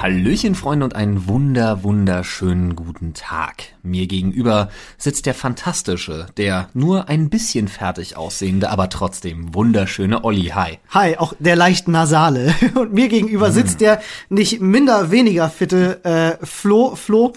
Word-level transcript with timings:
Hallöchen, 0.00 0.54
Freunde, 0.54 0.86
und 0.86 0.96
einen 0.96 1.28
wunder, 1.28 1.82
wunderschönen 1.82 2.74
guten 2.74 3.12
Tag. 3.12 3.64
Mir 3.82 4.06
gegenüber 4.06 4.70
sitzt 4.96 5.26
der 5.26 5.34
fantastische, 5.34 6.24
der 6.38 6.70
nur 6.72 7.10
ein 7.10 7.28
bisschen 7.28 7.68
fertig 7.68 8.16
aussehende, 8.16 8.70
aber 8.70 8.88
trotzdem 8.88 9.54
wunderschöne 9.54 10.24
Olli. 10.24 10.52
Hi. 10.54 10.78
Hi, 10.88 11.18
auch 11.18 11.34
der 11.38 11.54
leicht 11.54 11.86
nasale. 11.86 12.54
Und 12.76 12.94
mir 12.94 13.08
gegenüber 13.08 13.52
sitzt 13.52 13.82
der 13.82 14.00
nicht 14.30 14.62
minder 14.62 15.10
weniger 15.10 15.50
fitte 15.50 16.02
äh, 16.02 16.46
Flo. 16.46 16.96
Flo, 16.96 17.34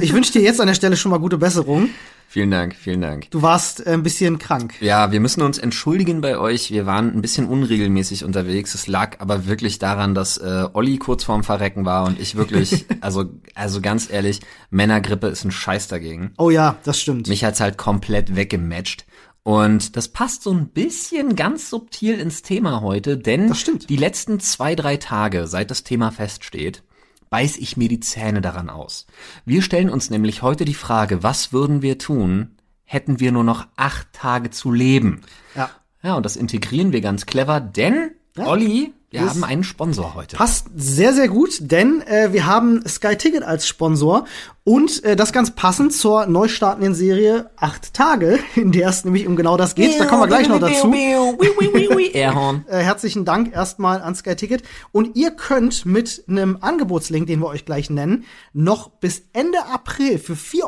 ich 0.00 0.14
wünsche 0.14 0.32
dir 0.32 0.40
jetzt 0.40 0.58
an 0.62 0.68
der 0.68 0.74
Stelle 0.74 0.96
schon 0.96 1.10
mal 1.10 1.20
gute 1.20 1.36
Besserung. 1.36 1.90
Vielen 2.36 2.50
Dank, 2.50 2.74
vielen 2.74 3.00
Dank. 3.00 3.30
Du 3.30 3.40
warst 3.40 3.86
äh, 3.86 3.92
ein 3.92 4.02
bisschen 4.02 4.38
krank. 4.38 4.74
Ja, 4.82 5.10
wir 5.10 5.20
müssen 5.20 5.40
uns 5.40 5.56
entschuldigen 5.56 6.20
bei 6.20 6.36
euch. 6.36 6.70
Wir 6.70 6.84
waren 6.84 7.16
ein 7.16 7.22
bisschen 7.22 7.46
unregelmäßig 7.46 8.24
unterwegs. 8.24 8.74
Es 8.74 8.86
lag 8.86 9.20
aber 9.20 9.46
wirklich 9.46 9.78
daran, 9.78 10.14
dass 10.14 10.36
äh, 10.36 10.68
Olli 10.74 10.98
kurz 10.98 11.24
vorm 11.24 11.44
Verrecken 11.44 11.86
war 11.86 12.04
und 12.04 12.20
ich 12.20 12.36
wirklich, 12.36 12.84
also, 13.00 13.24
also 13.54 13.80
ganz 13.80 14.10
ehrlich, 14.10 14.40
Männergrippe 14.68 15.28
ist 15.28 15.46
ein 15.46 15.50
Scheiß 15.50 15.88
dagegen. 15.88 16.32
Oh 16.36 16.50
ja, 16.50 16.76
das 16.84 17.00
stimmt. 17.00 17.26
Mich 17.26 17.42
hat's 17.42 17.60
halt 17.60 17.78
komplett 17.78 18.36
weggematcht. 18.36 19.06
Und 19.42 19.96
das 19.96 20.08
passt 20.08 20.42
so 20.42 20.52
ein 20.52 20.68
bisschen 20.68 21.36
ganz 21.36 21.70
subtil 21.70 22.20
ins 22.20 22.42
Thema 22.42 22.82
heute, 22.82 23.16
denn 23.16 23.54
die 23.88 23.96
letzten 23.96 24.40
zwei, 24.40 24.74
drei 24.74 24.98
Tage, 24.98 25.46
seit 25.46 25.70
das 25.70 25.84
Thema 25.84 26.10
feststeht, 26.10 26.82
beiß 27.30 27.56
ich 27.58 27.76
mir 27.76 27.88
die 27.88 28.00
Zähne 28.00 28.40
daran 28.40 28.70
aus. 28.70 29.06
Wir 29.44 29.62
stellen 29.62 29.90
uns 29.90 30.10
nämlich 30.10 30.42
heute 30.42 30.64
die 30.64 30.74
Frage, 30.74 31.22
was 31.22 31.52
würden 31.52 31.82
wir 31.82 31.98
tun, 31.98 32.56
hätten 32.84 33.20
wir 33.20 33.32
nur 33.32 33.44
noch 33.44 33.66
acht 33.76 34.12
Tage 34.12 34.50
zu 34.50 34.72
leben? 34.72 35.22
ja. 35.54 35.70
Ja, 36.02 36.14
und 36.14 36.24
das 36.24 36.36
integrieren 36.36 36.92
wir 36.92 37.00
ganz 37.00 37.26
clever, 37.26 37.58
denn, 37.58 38.12
Ja. 38.36 38.46
Olli, 38.46 38.92
wir 39.10 39.20
Das- 39.20 39.30
haben 39.30 39.44
einen 39.44 39.62
Sponsor 39.64 40.14
heute. 40.14 40.36
Passt 40.36 40.66
sehr, 40.74 41.12
sehr 41.12 41.28
gut, 41.28 41.58
denn 41.60 42.02
äh, 42.02 42.32
wir 42.32 42.44
haben 42.46 42.82
Sky 42.88 43.16
Ticket 43.16 43.44
als 43.44 43.66
Sponsor 43.68 44.24
und 44.64 45.04
äh, 45.04 45.14
das 45.14 45.32
ganz 45.32 45.52
passend 45.52 45.92
zur 45.92 46.26
neu 46.26 46.48
startenden 46.48 46.92
Serie 46.92 47.50
Acht 47.56 47.94
Tage, 47.94 48.40
in 48.56 48.72
der 48.72 48.88
es 48.88 49.04
nämlich 49.04 49.28
um 49.28 49.36
genau 49.36 49.56
das 49.56 49.76
geht. 49.76 49.98
Da 50.00 50.06
kommen 50.06 50.22
wir 50.22 50.26
gleich 50.26 50.48
noch 50.48 50.58
dazu. 50.58 50.92
Airhorn. 52.12 52.64
Äh, 52.68 52.78
herzlichen 52.78 53.24
Dank 53.24 53.54
erstmal 53.54 54.02
an 54.02 54.16
Sky 54.16 54.34
Ticket. 54.34 54.64
Und 54.90 55.16
ihr 55.16 55.30
könnt 55.30 55.86
mit 55.86 56.24
einem 56.28 56.58
Angebotslink, 56.60 57.28
den 57.28 57.38
wir 57.40 57.46
euch 57.46 57.64
gleich 57.64 57.90
nennen, 57.90 58.24
noch 58.52 58.88
bis 58.90 59.22
Ende 59.32 59.58
April 59.72 60.18
für 60.18 60.34
4,99 60.34 60.64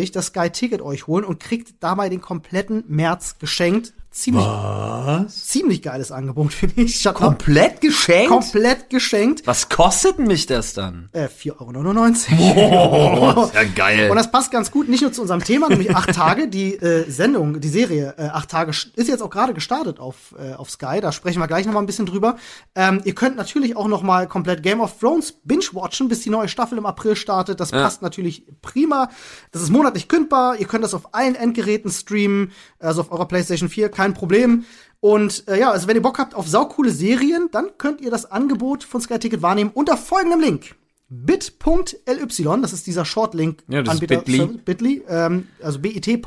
Euro 0.00 0.06
das 0.14 0.26
Sky 0.26 0.48
Ticket 0.48 0.80
euch 0.80 1.06
holen 1.06 1.24
und 1.24 1.38
kriegt 1.38 1.74
dabei 1.80 2.08
den 2.08 2.22
kompletten 2.22 2.84
März 2.88 3.36
geschenkt. 3.38 3.92
Ziemlich, 4.12 4.44
ziemlich 5.28 5.80
geiles 5.80 6.12
Angebot, 6.12 6.52
finde 6.52 6.82
ich. 6.82 7.08
Up. 7.08 7.14
Komplett 7.14 7.80
geschenkt? 7.80 8.28
Komplett 8.28 8.90
geschenkt. 8.90 9.46
Was 9.46 9.70
kostet 9.70 10.18
mich 10.18 10.44
das 10.44 10.74
dann? 10.74 11.08
Äh, 11.12 11.28
4,99 11.28 12.56
Euro. 12.56 13.40
Oh, 13.40 13.44
ist 13.44 13.54
ja 13.54 13.64
geil. 13.64 14.10
Und 14.10 14.16
das 14.16 14.30
passt 14.30 14.50
ganz 14.50 14.70
gut, 14.70 14.90
nicht 14.90 15.00
nur 15.00 15.12
zu 15.12 15.22
unserem 15.22 15.42
Thema, 15.42 15.70
nämlich 15.70 15.96
acht 15.96 16.14
Tage. 16.14 16.48
Die 16.48 16.74
äh, 16.74 17.10
Sendung, 17.10 17.60
die 17.60 17.68
Serie 17.68 18.14
äh, 18.18 18.24
acht 18.24 18.50
Tage 18.50 18.70
ist 18.70 19.08
jetzt 19.08 19.22
auch 19.22 19.30
gerade 19.30 19.54
gestartet 19.54 19.98
auf, 19.98 20.34
äh, 20.38 20.52
auf 20.54 20.70
Sky. 20.70 21.00
Da 21.00 21.10
sprechen 21.10 21.40
wir 21.40 21.46
gleich 21.48 21.64
noch 21.64 21.72
mal 21.72 21.80
ein 21.80 21.86
bisschen 21.86 22.06
drüber. 22.06 22.36
Ähm, 22.74 23.00
ihr 23.04 23.14
könnt 23.14 23.36
natürlich 23.36 23.76
auch 23.76 23.88
noch 23.88 24.02
mal 24.02 24.28
komplett 24.28 24.62
Game 24.62 24.82
of 24.82 24.98
Thrones 25.00 25.32
binge-watchen, 25.44 26.08
bis 26.08 26.20
die 26.20 26.30
neue 26.30 26.48
Staffel 26.48 26.76
im 26.76 26.84
April 26.84 27.16
startet. 27.16 27.60
Das 27.60 27.70
passt 27.70 28.02
natürlich 28.02 28.46
prima. 28.60 29.08
Das 29.52 29.62
ist 29.62 29.70
monatlich 29.70 30.06
kündbar. 30.08 30.56
Ihr 30.56 30.66
könnt 30.66 30.84
das 30.84 30.92
auf 30.92 31.14
allen 31.14 31.34
Endgeräten 31.34 31.90
streamen, 31.90 32.52
also 32.78 33.00
auf 33.00 33.10
eurer 33.10 33.26
PlayStation 33.26 33.70
4, 33.70 33.88
kein 34.02 34.14
Problem. 34.14 34.64
Und 35.00 35.48
äh, 35.48 35.58
ja, 35.58 35.70
also 35.70 35.88
wenn 35.88 35.96
ihr 35.96 36.02
Bock 36.02 36.18
habt 36.18 36.34
auf 36.34 36.48
saukoole 36.48 36.90
Serien, 36.90 37.48
dann 37.52 37.70
könnt 37.78 38.00
ihr 38.00 38.10
das 38.10 38.30
Angebot 38.30 38.84
von 38.84 39.00
Sky 39.00 39.18
Ticket 39.18 39.42
wahrnehmen 39.42 39.70
unter 39.74 39.96
folgendem 39.96 40.40
Link 40.40 40.76
bit.ly, 41.12 42.62
das 42.62 42.72
ist 42.72 42.86
dieser 42.86 43.04
Shortlink 43.04 43.62
Ja, 43.68 43.82
das 43.82 43.94
ist 43.94 44.02
Anbieter 44.02 44.22
Bitly. 44.22 44.46
Bitly, 44.64 45.02
ähm, 45.08 45.48
also 45.62 45.78
bit.ly 45.78 46.22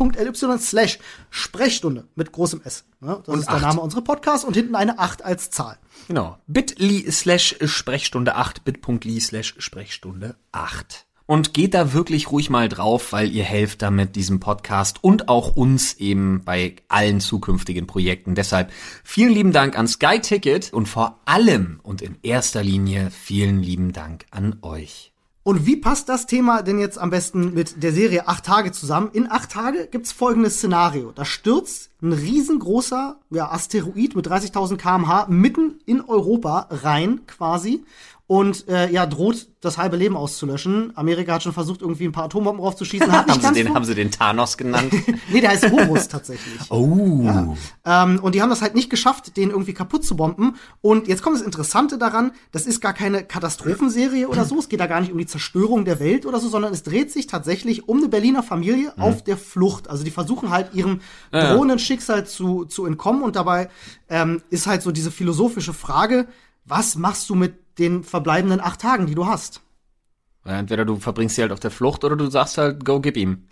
slash 0.59 0.99
Sprechstunde 1.31 2.07
mit 2.13 2.31
großem 2.31 2.61
S. 2.63 2.85
Ja, 3.01 3.15
das 3.25 3.39
ist 3.39 3.47
der 3.47 3.55
acht. 3.55 3.61
Name 3.63 3.81
unserer 3.81 4.01
Podcasts 4.03 4.45
und 4.45 4.53
hinten 4.53 4.75
eine 4.75 4.99
8 4.99 5.25
als 5.25 5.49
Zahl. 5.49 5.79
Genau. 6.07 6.37
bit.ly 6.45 7.11
slash 7.11 7.55
Sprechstunde 7.65 8.35
8, 8.35 8.63
bit.ly 8.63 9.19
slash 9.19 9.55
Sprechstunde 9.57 10.35
8. 10.51 11.04
Und 11.27 11.55
geht 11.55 11.73
da 11.73 11.93
wirklich 11.93 12.31
ruhig 12.31 12.51
mal 12.51 12.69
drauf, 12.69 13.11
weil 13.11 13.31
ihr 13.31 13.43
helft 13.43 13.81
damit 13.81 14.15
diesem 14.15 14.39
Podcast 14.39 15.03
und 15.03 15.27
auch 15.27 15.55
uns 15.55 15.95
eben 15.95 16.43
bei 16.45 16.75
allen 16.87 17.19
zukünftigen 17.19 17.87
Projekten. 17.87 18.35
Deshalb 18.35 18.71
vielen 19.03 19.33
lieben 19.33 19.51
Dank 19.51 19.77
an 19.77 19.87
Sky 19.87 20.19
Ticket 20.19 20.71
und 20.71 20.87
vor 20.87 21.19
allem 21.25 21.79
und 21.81 22.03
in 22.03 22.17
erster 22.21 22.63
Linie 22.63 23.09
vielen 23.09 23.63
lieben 23.63 23.91
Dank 23.91 24.25
an 24.29 24.57
euch. 24.61 25.13
Und 25.47 25.67
wie 25.67 25.75
passt 25.75 26.09
das 26.09 26.25
Thema 26.25 26.63
denn 26.63 26.79
jetzt 26.79 26.97
am 26.97 27.11
besten 27.11 27.53
mit 27.53 27.83
der 27.83 27.91
Serie 27.91 28.27
acht 28.27 28.45
Tage 28.45 28.71
zusammen? 28.71 29.11
In 29.13 29.29
acht 29.29 29.51
Tage 29.51 29.87
gibt's 29.91 30.11
folgendes 30.11 30.55
Szenario. 30.55 31.11
Da 31.11 31.23
stürzt 31.23 31.91
ein 32.01 32.13
riesengroßer 32.13 33.19
ja, 33.29 33.51
Asteroid 33.51 34.15
mit 34.15 34.27
30.000 34.27 34.77
kmh 34.77 35.27
mitten 35.29 35.79
in 35.85 36.01
Europa 36.01 36.67
rein 36.71 37.27
quasi 37.27 37.83
und 38.27 38.67
äh, 38.67 38.89
ja 38.91 39.05
droht 39.05 39.47
das 39.61 39.77
halbe 39.77 39.97
Leben 39.97 40.15
auszulöschen. 40.17 40.91
Amerika 40.95 41.33
hat 41.33 41.43
schon 41.43 41.53
versucht 41.53 41.81
irgendwie 41.81 42.05
ein 42.05 42.11
paar 42.11 42.25
Atombomben 42.25 42.61
draufzuschießen. 42.61 43.11
Hat 43.11 43.27
nicht 43.27 43.35
Haben 43.35 43.39
sie, 43.39 43.43
ganz 43.45 43.57
den, 43.57 43.67
fu- 43.67 43.75
haben 43.75 43.85
sie 43.85 43.95
den 43.95 44.11
Thanos 44.11 44.57
genannt? 44.57 44.93
nee, 45.31 45.41
der 45.41 45.51
heißt 45.51 45.71
Horus 45.71 46.07
tatsächlich. 46.07 46.59
Oh. 46.69 47.55
Ähm, 47.85 48.19
und 48.21 48.35
die 48.35 48.41
haben 48.41 48.49
das 48.49 48.61
halt 48.61 48.75
nicht 48.75 48.89
geschafft, 48.89 49.37
den 49.37 49.49
irgendwie 49.49 49.73
kaputt 49.73 50.03
zu 50.03 50.15
bomben. 50.15 50.55
Und 50.81 51.07
jetzt 51.07 51.21
kommt 51.23 51.35
das 51.35 51.43
Interessante 51.43 51.97
daran, 51.97 52.31
das 52.51 52.65
ist 52.65 52.79
gar 52.81 52.93
keine 52.93 53.23
Katastrophenserie 53.23 54.27
oder 54.27 54.45
so. 54.45 54.57
Es 54.59 54.69
geht 54.69 54.79
da 54.79 54.87
gar 54.87 55.01
nicht 55.01 55.11
um 55.11 55.17
die 55.17 55.25
Zerstörung 55.25 55.85
der 55.85 55.99
Welt 55.99 56.25
oder 56.25 56.39
so, 56.39 56.49
sondern 56.49 56.73
es 56.73 56.83
dreht 56.83 57.11
sich 57.11 57.27
tatsächlich 57.27 57.87
um 57.87 57.97
eine 57.97 58.07
Berliner 58.09 58.43
Familie 58.43 58.93
auf 58.97 59.23
der 59.23 59.37
Flucht. 59.37 59.89
Also 59.89 60.03
die 60.03 60.11
versuchen 60.11 60.49
halt 60.49 60.73
ihrem 60.73 61.01
drohenden 61.31 61.79
Schicksal 61.79 62.25
zu, 62.25 62.65
zu 62.65 62.85
entkommen. 62.85 63.23
Und 63.23 63.35
dabei 63.35 63.69
ähm, 64.09 64.41
ist 64.49 64.67
halt 64.67 64.81
so 64.81 64.91
diese 64.91 65.11
philosophische 65.11 65.73
Frage, 65.73 66.27
was 66.65 66.95
machst 66.95 67.29
du 67.29 67.35
mit 67.35 67.79
den 67.79 68.03
verbleibenden 68.03 68.59
acht 68.61 68.81
Tagen, 68.81 69.05
die 69.05 69.15
du 69.15 69.27
hast? 69.27 69.61
Entweder 70.43 70.85
du 70.85 70.97
verbringst 70.97 71.35
sie 71.35 71.41
halt 71.41 71.51
auf 71.51 71.59
der 71.59 71.71
Flucht 71.71 72.03
oder 72.03 72.15
du 72.15 72.29
sagst 72.29 72.57
halt, 72.57 72.85
go 72.85 72.99
gib 72.99 73.17
ihm. 73.17 73.47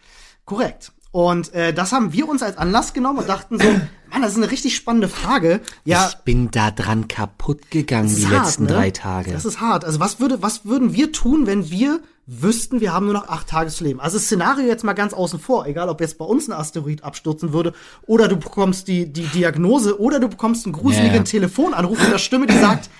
Korrekt. 0.45 0.91
Und 1.11 1.53
äh, 1.53 1.73
das 1.73 1.91
haben 1.91 2.11
wir 2.11 2.27
uns 2.27 2.41
als 2.41 2.57
Anlass 2.57 2.93
genommen 2.93 3.19
und 3.19 3.29
dachten 3.29 3.59
so, 3.59 3.65
Mann, 4.11 4.21
das 4.21 4.31
ist 4.31 4.37
eine 4.37 4.49
richtig 4.51 4.75
spannende 4.75 5.07
Frage. 5.09 5.61
Ja, 5.85 6.07
Ich 6.09 6.15
bin 6.23 6.49
da 6.51 6.71
dran 6.71 7.07
kaputt 7.07 7.69
gegangen 7.71 8.13
die 8.15 8.25
hart, 8.27 8.45
letzten 8.45 8.63
ne? 8.63 8.73
drei 8.73 8.91
Tage. 8.91 9.31
Das 9.31 9.45
ist 9.45 9.59
hart. 9.61 9.85
Also 9.85 9.99
was 9.99 10.19
würde, 10.19 10.41
was 10.41 10.65
würden 10.65 10.93
wir 10.93 11.11
tun, 11.11 11.45
wenn 11.45 11.69
wir 11.69 11.99
wüssten, 12.25 12.79
wir 12.79 12.93
haben 12.93 13.05
nur 13.05 13.13
noch 13.13 13.27
acht 13.27 13.47
Tage 13.47 13.69
zu 13.69 13.83
leben? 13.83 13.99
Also 13.99 14.17
das 14.17 14.25
Szenario 14.25 14.65
jetzt 14.65 14.83
mal 14.83 14.93
ganz 14.93 15.13
außen 15.13 15.39
vor, 15.39 15.65
egal 15.65 15.89
ob 15.89 15.99
jetzt 16.01 16.17
bei 16.17 16.25
uns 16.25 16.47
ein 16.47 16.53
Asteroid 16.53 17.03
abstürzen 17.03 17.53
würde 17.53 17.73
oder 18.03 18.27
du 18.27 18.37
bekommst 18.37 18.87
die, 18.87 19.11
die 19.11 19.25
Diagnose 19.27 19.99
oder 19.99 20.19
du 20.19 20.29
bekommst 20.29 20.65
einen 20.65 20.73
gruseligen 20.73 21.17
ja. 21.17 21.23
Telefonanruf 21.23 21.99
mit 21.99 22.11
der 22.11 22.17
Stimme, 22.19 22.47
die 22.47 22.57
sagt, 22.57 22.89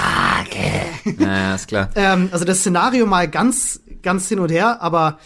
ja, 1.18 1.26
ja, 1.26 1.54
ist 1.54 1.68
klar. 1.68 1.90
ähm, 1.94 2.28
also 2.32 2.44
das 2.44 2.60
Szenario 2.60 3.06
mal 3.06 3.28
ganz, 3.28 3.80
ganz 4.02 4.28
hin 4.28 4.38
und 4.38 4.50
her, 4.50 4.80
aber 4.80 5.18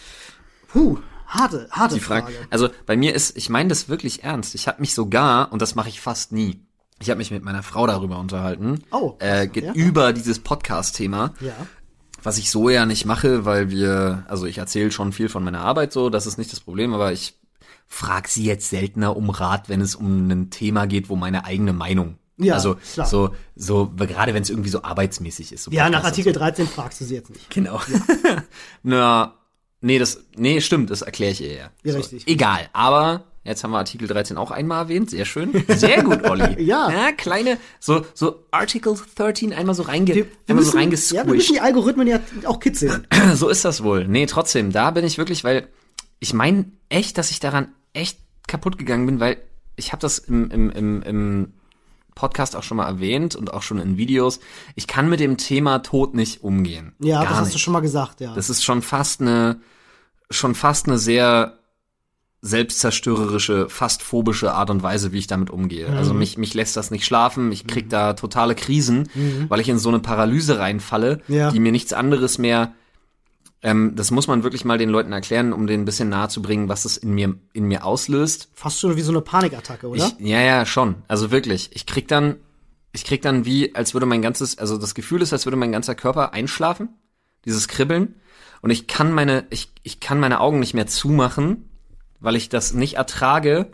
puh, 0.67 0.99
harte, 1.27 1.67
harte 1.71 1.95
Die 1.95 2.01
Frage. 2.01 2.31
Frage. 2.31 2.47
Also 2.49 2.69
bei 2.85 2.95
mir 2.95 3.13
ist, 3.13 3.37
ich 3.37 3.49
meine 3.49 3.69
das 3.69 3.89
wirklich 3.89 4.23
ernst. 4.23 4.55
Ich 4.55 4.67
habe 4.67 4.81
mich 4.81 4.93
sogar, 4.93 5.51
und 5.51 5.61
das 5.61 5.75
mache 5.75 5.89
ich 5.89 6.01
fast 6.01 6.31
nie, 6.31 6.61
ich 6.99 7.09
habe 7.09 7.17
mich 7.17 7.31
mit 7.31 7.43
meiner 7.43 7.63
Frau 7.63 7.87
darüber 7.87 8.19
unterhalten. 8.19 8.83
Oh, 8.91 9.15
äh, 9.19 9.47
geht 9.47 9.65
ja. 9.65 9.73
über 9.73 10.13
dieses 10.13 10.39
Podcast-Thema. 10.39 11.33
Ja. 11.41 11.53
Was 12.25 12.39
ich 12.39 12.49
so 12.49 12.69
ja 12.69 12.87
nicht 12.87 13.05
mache, 13.05 13.45
weil 13.45 13.69
wir, 13.69 14.25
also 14.27 14.47
ich 14.47 14.57
erzähle 14.57 14.91
schon 14.91 15.13
viel 15.13 15.29
von 15.29 15.43
meiner 15.43 15.61
Arbeit 15.61 15.93
so, 15.93 16.09
das 16.09 16.25
ist 16.25 16.37
nicht 16.37 16.51
das 16.51 16.59
Problem, 16.59 16.93
aber 16.93 17.11
ich 17.11 17.35
frage 17.87 18.27
sie 18.27 18.45
jetzt 18.45 18.69
seltener 18.69 19.15
um 19.15 19.29
Rat, 19.29 19.69
wenn 19.69 19.79
es 19.79 19.93
um 19.93 20.27
ein 20.27 20.49
Thema 20.49 20.87
geht, 20.87 21.07
wo 21.09 21.15
meine 21.15 21.45
eigene 21.45 21.71
Meinung. 21.71 22.17
Ja, 22.37 22.55
also 22.55 22.75
klar. 22.93 23.05
so, 23.05 23.35
so 23.55 23.91
gerade 23.95 24.33
wenn 24.33 24.41
es 24.41 24.49
irgendwie 24.49 24.69
so 24.69 24.81
arbeitsmäßig 24.81 25.53
ist. 25.53 25.63
So 25.63 25.71
Ja, 25.71 25.89
nach 25.89 26.03
Artikel 26.03 26.33
so. 26.33 26.39
13 26.39 26.67
fragst 26.67 26.99
du 26.99 27.05
sie 27.05 27.13
jetzt 27.13 27.29
nicht. 27.29 27.49
Genau. 27.51 27.79
Na, 28.83 29.35
nee, 29.81 29.99
das, 29.99 30.25
nee, 30.35 30.59
stimmt, 30.61 30.89
das 30.89 31.03
erkläre 31.03 31.31
ich 31.31 31.41
ihr 31.41 31.53
ja. 31.53 31.69
Ja, 31.83 31.93
richtig. 31.93 32.27
Egal, 32.27 32.69
aber 32.73 33.23
jetzt 33.45 33.63
haben 33.63 33.71
wir 33.71 33.77
Artikel 33.77 34.07
13 34.07 34.37
auch 34.37 34.51
einmal 34.51 34.83
erwähnt, 34.83 35.09
sehr 35.11 35.25
schön. 35.25 35.51
Sehr 35.69 36.03
gut, 36.03 36.23
Olli. 36.29 36.43
Ja. 36.65 36.89
ja. 36.91 37.11
kleine, 37.11 37.57
so, 37.79 38.05
so 38.13 38.43
Article 38.51 38.95
13 39.15 39.53
einmal 39.53 39.75
so 39.75 39.83
reinge, 39.83 40.07
Wir, 40.07 40.15
wir 40.15 40.25
einmal 40.49 40.65
so 40.65 40.77
müssen, 40.77 41.15
ja, 41.15 41.25
wir 41.25 41.33
müssen 41.33 41.37
reingesquished. 41.37 41.49
die 41.51 41.61
Algorithmen 41.61 42.07
ja 42.07 42.19
auch 42.45 42.59
kitzeln. 42.59 43.07
so 43.35 43.47
ist 43.49 43.63
das 43.63 43.83
wohl. 43.83 44.07
Nee, 44.07 44.25
trotzdem, 44.25 44.71
da 44.71 44.91
bin 44.91 45.05
ich 45.05 45.17
wirklich, 45.17 45.43
weil 45.43 45.67
ich 46.19 46.33
meine 46.33 46.65
echt, 46.89 47.17
dass 47.17 47.31
ich 47.31 47.39
daran 47.39 47.69
echt 47.93 48.19
kaputt 48.47 48.77
gegangen 48.77 49.05
bin, 49.05 49.19
weil 49.19 49.37
ich 49.75 49.91
habe 49.91 50.01
das 50.01 50.19
im, 50.19 50.49
im, 50.51 50.69
im, 50.71 51.01
im 51.03 51.53
Podcast 52.15 52.55
auch 52.55 52.63
schon 52.63 52.77
mal 52.77 52.87
erwähnt 52.87 53.35
und 53.35 53.53
auch 53.53 53.61
schon 53.61 53.77
in 53.79 53.97
Videos. 53.97 54.39
Ich 54.75 54.87
kann 54.87 55.09
mit 55.09 55.19
dem 55.19 55.37
Thema 55.37 55.79
Tod 55.79 56.15
nicht 56.15 56.43
umgehen. 56.43 56.93
Ja, 56.99 57.19
Gar 57.19 57.29
das 57.29 57.37
hast 57.37 57.45
nicht. 57.47 57.55
du 57.55 57.59
schon 57.59 57.73
mal 57.73 57.81
gesagt, 57.81 58.21
ja. 58.21 58.33
Das 58.33 58.49
ist 58.49 58.63
schon 58.63 58.81
fast 58.81 59.21
eine, 59.21 59.59
schon 60.29 60.55
fast 60.55 60.87
eine 60.87 60.97
sehr 60.97 61.59
selbstzerstörerische, 62.45 63.69
fast 63.69 64.03
phobische 64.03 64.53
Art 64.53 64.69
und 64.69 64.83
Weise, 64.83 65.11
wie 65.11 65.17
ich 65.19 65.27
damit 65.27 65.49
umgehe. 65.49 65.87
Also 65.89 66.13
mich, 66.13 66.37
mich 66.37 66.53
lässt 66.53 66.77
das 66.77 66.91
nicht 66.91 67.05
schlafen, 67.05 67.51
ich 67.51 67.65
krieg 67.67 67.89
da 67.89 68.13
totale 68.13 68.55
Krisen, 68.55 69.09
weil 69.49 69.59
ich 69.59 69.69
in 69.69 69.79
so 69.79 69.89
eine 69.89 69.99
Paralyse 69.99 70.59
reinfalle, 70.59 71.21
Ja. 71.27 71.51
die 71.51 71.59
mir 71.59 71.71
nichts 71.71 71.93
anderes 71.93 72.37
mehr 72.37 72.73
ähm, 73.63 73.93
das 73.95 74.11
muss 74.11 74.27
man 74.27 74.43
wirklich 74.43 74.63
mal 74.63 74.77
den 74.77 74.89
Leuten 74.89 75.11
erklären, 75.11 75.51
um 75.51 75.65
denen 75.65 75.83
ein 75.83 75.85
bisschen 75.85 76.07
nahe 76.09 76.27
zu 76.29 76.43
bringen, 76.43 76.69
was 76.69 76.85
es 76.85 76.97
in 76.97 77.15
mir, 77.15 77.33
in 77.53 77.65
mir 77.65 77.83
auslöst. 77.83 78.49
Fast 78.53 78.79
schon 78.79 78.95
wie 78.95 79.01
so 79.01 79.11
eine 79.11 79.21
Panikattacke, 79.21 79.87
oder? 79.87 79.97
Ich, 80.19 80.27
ja, 80.27 80.39
ja, 80.39 80.67
schon. 80.67 80.95
Also 81.07 81.31
wirklich. 81.31 81.71
Ich 81.73 81.87
krieg 81.87 82.07
dann, 82.07 82.35
ich 82.91 83.05
krieg 83.05 83.23
dann 83.23 83.45
wie, 83.45 83.73
als 83.73 83.95
würde 83.95 84.05
mein 84.05 84.21
ganzes, 84.21 84.59
also 84.59 84.77
das 84.77 84.93
Gefühl 84.93 85.23
ist, 85.23 85.33
als 85.33 85.47
würde 85.47 85.55
mein 85.57 85.71
ganzer 85.71 85.95
Körper 85.95 86.31
einschlafen. 86.31 86.89
Dieses 87.43 87.67
Kribbeln. 87.67 88.13
Und 88.61 88.69
ich 88.69 88.85
kann 88.85 89.11
meine, 89.11 89.45
ich, 89.49 89.71
ich 89.81 89.99
kann 89.99 90.19
meine 90.19 90.41
Augen 90.41 90.59
nicht 90.59 90.75
mehr 90.75 90.85
zumachen, 90.85 91.67
weil 92.25 92.35
ich 92.35 92.49
das 92.49 92.73
nicht 92.73 92.95
ertrage, 92.95 93.71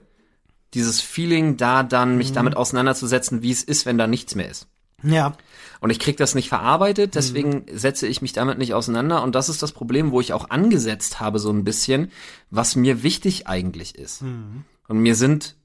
dieses 0.73 0.99
Feeling 0.99 1.55
da 1.55 1.83
dann, 1.83 2.17
mich 2.17 2.33
damit 2.33 2.57
auseinanderzusetzen, 2.57 3.41
wie 3.41 3.51
es 3.51 3.63
ist, 3.63 3.85
wenn 3.85 3.97
da 3.97 4.07
nichts 4.07 4.35
mehr 4.35 4.49
ist. 4.49 4.67
ja. 5.03 5.37
Und 5.79 5.89
ich 5.89 5.99
krieg 5.99 6.17
das 6.17 6.35
nicht 6.35 6.49
verarbeitet, 6.49 7.15
deswegen 7.15 7.65
setze 7.73 8.05
ich 8.07 8.21
mich 8.21 8.33
damit 8.33 8.59
nicht 8.59 8.75
auseinander. 8.75 9.23
Und 9.23 9.33
das 9.33 9.49
ist 9.49 9.63
das 9.63 9.71
Problem, 9.71 10.11
wo 10.11 10.21
ich 10.21 10.33
auch 10.33 10.51
angesetzt 10.51 11.19
habe, 11.19 11.39
so 11.39 11.49
ein 11.49 11.63
bisschen, 11.63 12.11
was 12.51 12.75
mir 12.75 13.01
wichtig 13.01 13.47
eigentlich 13.47 13.95
ist. 13.95 14.21
Und 14.87 14.99
mir 14.99 15.15
sind 15.15 15.55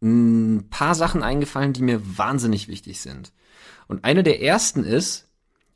ein 0.00 0.68
paar 0.70 0.94
Sachen 0.94 1.22
eingefallen, 1.22 1.74
die 1.74 1.82
mir 1.82 2.00
wahnsinnig 2.16 2.68
wichtig 2.68 3.00
sind. 3.00 3.32
Und 3.86 4.04
eine 4.04 4.22
der 4.22 4.40
ersten 4.40 4.84
ist, 4.84 5.28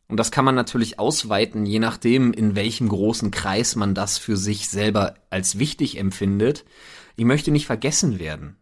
und 0.08 0.18
das 0.18 0.30
kann 0.30 0.44
man 0.44 0.54
natürlich 0.54 0.98
ausweiten, 0.98 1.64
je 1.66 1.78
nachdem, 1.78 2.32
in 2.32 2.54
welchem 2.54 2.88
großen 2.88 3.30
Kreis 3.30 3.74
man 3.76 3.94
das 3.94 4.18
für 4.18 4.36
sich 4.36 4.68
selber 4.68 5.14
als 5.30 5.58
wichtig 5.58 5.98
empfindet. 5.98 6.64
Ich 7.16 7.24
möchte 7.24 7.50
nicht 7.50 7.66
vergessen 7.66 8.18
werden. 8.18 8.56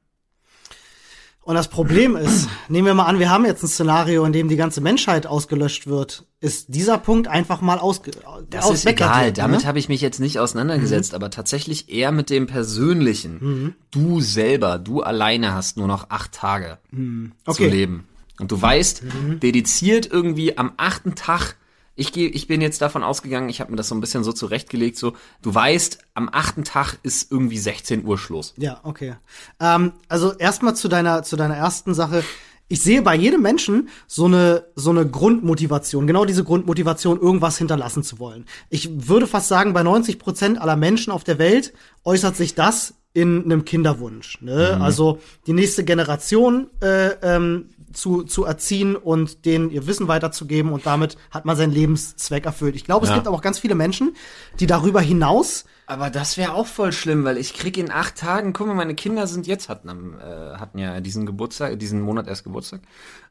Und 1.44 1.56
das 1.56 1.66
Problem 1.66 2.14
ist, 2.14 2.48
nehmen 2.68 2.86
wir 2.86 2.94
mal 2.94 3.06
an, 3.06 3.18
wir 3.18 3.28
haben 3.28 3.44
jetzt 3.44 3.64
ein 3.64 3.68
Szenario, 3.68 4.24
in 4.24 4.32
dem 4.32 4.48
die 4.48 4.54
ganze 4.54 4.80
Menschheit 4.80 5.26
ausgelöscht 5.26 5.88
wird, 5.88 6.24
ist 6.38 6.66
dieser 6.68 6.98
Punkt 6.98 7.26
einfach 7.26 7.60
mal 7.60 7.80
ausge 7.80 8.12
Das 8.48 8.64
aus 8.66 8.74
ist 8.74 8.86
egal, 8.86 9.08
wegradiert, 9.08 9.38
damit 9.38 9.62
ne? 9.62 9.66
habe 9.66 9.80
ich 9.80 9.88
mich 9.88 10.00
jetzt 10.00 10.20
nicht 10.20 10.38
auseinandergesetzt, 10.38 11.14
aber 11.14 11.30
tatsächlich 11.30 11.88
eher 11.90 12.12
mit 12.12 12.30
dem 12.30 12.46
Persönlichen. 12.46 13.74
Du 13.90 14.20
selber, 14.20 14.78
du 14.78 15.02
alleine 15.02 15.52
hast 15.52 15.76
nur 15.76 15.88
noch 15.88 16.10
acht 16.10 16.30
Tage 16.30 16.78
zu 16.92 17.32
Okay. 17.46 17.68
leben. 17.68 18.06
Und 18.42 18.50
du 18.50 18.60
weißt, 18.60 19.04
dediziert 19.40 20.10
irgendwie 20.10 20.58
am 20.58 20.72
achten 20.76 21.14
Tag, 21.14 21.54
ich 21.94 22.12
gehe, 22.12 22.28
ich 22.28 22.48
bin 22.48 22.60
jetzt 22.60 22.82
davon 22.82 23.04
ausgegangen, 23.04 23.48
ich 23.48 23.60
habe 23.60 23.70
mir 23.70 23.76
das 23.76 23.86
so 23.86 23.94
ein 23.94 24.00
bisschen 24.00 24.24
so 24.24 24.32
zurechtgelegt, 24.32 24.98
so, 24.98 25.12
du 25.42 25.54
weißt, 25.54 25.98
am 26.14 26.28
achten 26.28 26.64
Tag 26.64 26.98
ist 27.04 27.30
irgendwie 27.30 27.58
16 27.58 28.04
Uhr 28.04 28.18
Schluss. 28.18 28.52
Ja, 28.56 28.80
okay. 28.82 29.14
Ähm, 29.60 29.92
also 30.08 30.32
erstmal 30.32 30.74
zu 30.74 30.88
deiner 30.88 31.22
zu 31.22 31.36
deiner 31.36 31.54
ersten 31.54 31.94
Sache. 31.94 32.24
Ich 32.66 32.82
sehe 32.82 33.02
bei 33.02 33.14
jedem 33.14 33.42
Menschen 33.42 33.88
so 34.08 34.24
eine 34.24 34.64
so 34.74 34.90
eine 34.90 35.06
Grundmotivation, 35.08 36.08
genau 36.08 36.24
diese 36.24 36.42
Grundmotivation, 36.42 37.20
irgendwas 37.20 37.58
hinterlassen 37.58 38.02
zu 38.02 38.18
wollen. 38.18 38.46
Ich 38.70 39.08
würde 39.08 39.28
fast 39.28 39.46
sagen, 39.46 39.72
bei 39.72 39.84
90 39.84 40.18
Prozent 40.18 40.60
aller 40.60 40.74
Menschen 40.74 41.12
auf 41.12 41.22
der 41.22 41.38
Welt 41.38 41.74
äußert 42.02 42.34
sich 42.34 42.56
das 42.56 42.94
in 43.14 43.44
einem 43.44 43.64
Kinderwunsch. 43.64 44.40
Ne? 44.40 44.78
Also 44.80 45.20
die 45.46 45.52
nächste 45.52 45.84
Generation 45.84 46.70
äh, 46.80 47.10
ähm, 47.22 47.68
zu, 47.92 48.22
zu 48.22 48.44
erziehen 48.44 48.96
und 48.96 49.44
denen 49.44 49.70
ihr 49.70 49.86
Wissen 49.86 50.08
weiterzugeben 50.08 50.72
und 50.72 50.86
damit 50.86 51.16
hat 51.30 51.44
man 51.44 51.56
seinen 51.56 51.72
Lebenszweck 51.72 52.44
erfüllt. 52.46 52.76
Ich 52.76 52.84
glaube, 52.84 53.04
es 53.04 53.10
Ja. 53.10 53.16
gibt 53.16 53.26
aber 53.26 53.36
auch 53.36 53.42
ganz 53.42 53.58
viele 53.58 53.74
Menschen, 53.74 54.14
die 54.60 54.66
darüber 54.66 55.00
hinaus 55.00 55.64
Aber 55.86 56.08
das 56.10 56.36
wäre 56.38 56.54
auch 56.54 56.66
voll 56.66 56.92
schlimm, 56.92 57.24
weil 57.24 57.36
ich 57.36 57.52
krieg 57.54 57.76
in 57.76 57.90
acht 57.90 58.16
Tagen, 58.16 58.52
guck 58.52 58.66
mal, 58.66 58.74
meine 58.74 58.94
Kinder 58.94 59.26
sind 59.26 59.46
jetzt, 59.46 59.68
hatten, 59.68 59.88
am, 59.90 60.14
äh, 60.18 60.56
hatten 60.56 60.78
ja 60.78 61.00
diesen 61.00 61.26
Geburtstag, 61.26 61.78
diesen 61.78 62.00
Monat 62.00 62.28
erst 62.28 62.44
Geburtstag. 62.44 62.80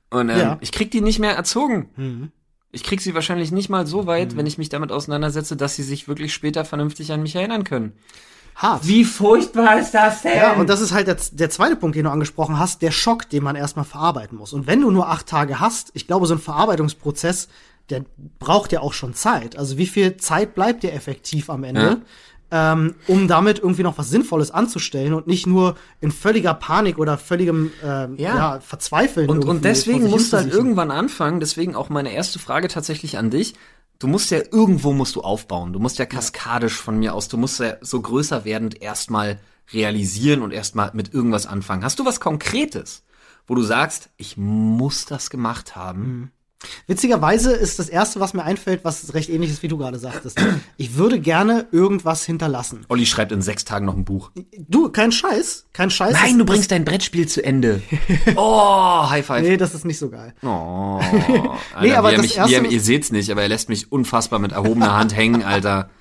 Und 0.10 0.30
ähm, 0.30 0.38
Ja. 0.38 0.58
ich 0.62 0.72
krieg 0.72 0.92
die 0.92 1.02
nicht 1.02 1.20
mehr 1.20 1.36
erzogen. 1.36 2.32
Ich 2.74 2.84
krieg 2.84 3.02
sie 3.02 3.16
wahrscheinlich 3.16 3.52
nicht 3.52 3.70
mal 3.70 3.88
so 3.88 4.06
weit, 4.06 4.38
wenn 4.38 4.46
ich 4.46 4.58
mich 4.58 4.70
damit 4.70 4.92
auseinandersetze, 4.92 5.56
dass 5.56 5.76
sie 5.76 5.84
sich 5.84 6.08
wirklich 6.08 6.34
später 6.34 6.64
vernünftig 6.66 7.12
an 7.12 7.22
mich 7.22 7.36
erinnern 7.36 7.64
können. 7.64 7.94
Hart. 8.62 8.88
Wie 8.88 9.04
furchtbar 9.04 9.80
ist 9.80 9.92
das 9.92 10.22
denn? 10.22 10.38
Ja, 10.38 10.54
und 10.54 10.70
das 10.70 10.82
ist 10.82 10.94
halt 10.94 11.08
der, 11.08 11.18
der 11.32 11.50
zweite 11.50 11.76
Punkt, 11.76 11.96
den 11.96 12.06
du 12.06 12.12
angesprochen 12.12 12.60
hast, 12.60 12.82
der 12.82 12.92
Schock, 12.92 13.30
den 13.30 13.44
man 13.44 13.56
erstmal 13.56 13.86
verarbeiten 13.86 14.38
muss. 14.38 14.54
Und 14.54 14.68
wenn 14.68 14.82
du 14.82 14.92
nur 14.92 15.10
acht 15.10 15.28
Tage 15.28 15.60
hast, 15.60 15.92
ich 15.94 16.08
glaube, 16.08 16.26
so 16.28 16.34
ein 16.34 16.40
Verarbeitungsprozess, 16.40 17.48
der 17.90 18.06
braucht 18.40 18.72
ja 18.72 18.82
auch 18.82 18.94
schon 18.94 19.14
Zeit. 19.14 19.58
Also 19.58 19.78
wie 19.78 19.88
viel 19.88 20.18
Zeit 20.18 20.56
bleibt 20.56 20.84
dir 20.84 20.94
effektiv 20.94 21.50
am 21.50 21.64
Ende, 21.64 22.02
ähm, 22.52 22.96
um 23.08 23.28
damit 23.28 23.60
irgendwie 23.60 23.84
noch 23.84 23.98
was 23.98 24.10
Sinnvolles 24.10 24.52
anzustellen 24.52 25.14
und 25.14 25.26
nicht 25.26 25.48
nur 25.48 25.76
in 26.00 26.12
völliger 26.12 26.54
Panik 26.54 27.00
oder 27.00 27.18
völligem 27.18 27.72
ähm, 27.84 28.16
ja. 28.18 28.36
Ja. 28.36 28.60
Verzweifeln. 28.60 29.30
Und, 29.30 29.46
und 29.46 29.64
deswegen 29.66 30.10
musst 30.10 30.34
du 30.34 30.38
halt 30.38 30.54
irgendwann 30.54 30.92
anfangen, 30.92 31.40
deswegen 31.40 31.76
auch 31.76 31.90
meine 31.90 32.14
erste 32.14 32.40
Frage 32.40 32.68
tatsächlich 32.68 33.18
an 33.18 33.30
dich. 33.30 33.56
Du 34.02 34.08
musst 34.08 34.32
ja 34.32 34.40
irgendwo 34.40 34.94
musst 34.94 35.16
du 35.16 35.22
aufbauen. 35.22 35.74
Du 35.74 35.80
musst 35.80 36.00
ja 36.00 36.08
kaskadisch 36.08 36.74
von 36.74 36.98
mir 36.98 37.14
aus, 37.14 37.28
du 37.28 37.38
musst 37.38 37.60
ja 37.60 37.76
so 37.82 38.02
größer 38.02 38.46
werdend 38.46 38.82
erstmal 38.82 39.40
realisieren 39.72 40.42
und 40.42 40.52
erstmal 40.52 40.90
mit 40.96 41.14
irgendwas 41.14 41.46
anfangen. 41.46 41.84
Hast 41.84 42.00
du 42.00 42.06
was 42.06 42.20
Konkretes, 42.20 43.04
wo 43.46 43.54
du 43.54 43.62
sagst, 43.62 44.10
ich 44.18 44.38
muss 44.38 45.06
das 45.06 45.30
gemacht 45.30 45.76
haben? 45.76 46.32
Witzigerweise 46.88 47.52
ist 47.54 47.80
das 47.80 47.90
erste, 47.90 48.20
was 48.20 48.34
mir 48.34 48.44
einfällt, 48.44 48.84
was 48.86 49.14
recht 49.14 49.30
ähnlich 49.30 49.50
ist, 49.50 49.64
wie 49.64 49.68
du 49.68 49.78
gerade 49.78 49.98
sagtest. 49.98 50.40
Ich 50.78 50.96
würde 50.96 51.20
gerne 51.20 51.68
irgendwas 51.72 52.24
hinterlassen. 52.26 52.86
Olli 52.90 53.06
schreibt 53.08 53.32
in 53.32 53.42
sechs 53.42 53.66
Tagen 53.66 53.86
noch 53.86 53.96
ein 53.96 54.06
Buch. 54.06 54.32
Du, 54.68 54.90
kein 54.90 55.12
Scheiß, 55.12 55.66
kein 55.74 55.90
Scheiß. 55.90 56.14
Nein, 56.14 56.38
du 56.38 56.46
bringst 56.46 56.70
dein 56.72 56.86
Brettspiel 56.86 57.28
zu 57.28 57.44
Ende. 57.44 57.82
Oh, 58.36 59.10
High 59.10 59.26
Five. 59.26 59.42
Nee, 59.42 59.58
das 59.58 59.74
ist 59.74 59.86
nicht 59.86 59.98
so 59.98 60.10
geil. 60.10 60.34
Oh, 60.44 61.00
Alter, 61.00 61.58
Nee, 61.82 61.94
aber 61.94 62.12
er 62.12 62.18
das 62.18 62.24
mich, 62.24 62.38
erste- 62.38 62.54
er, 62.56 62.66
ihr 62.66 62.82
seht's 62.82 63.12
nicht, 63.12 63.32
aber 63.32 63.42
er 63.42 63.50
lässt 63.50 63.68
mich 63.70 63.92
unfassbar 63.92 64.40
mit 64.40 64.52
erhobener 64.52 64.96
Hand 64.98 65.16
hängen, 65.16 65.44
Alter. 65.44 65.90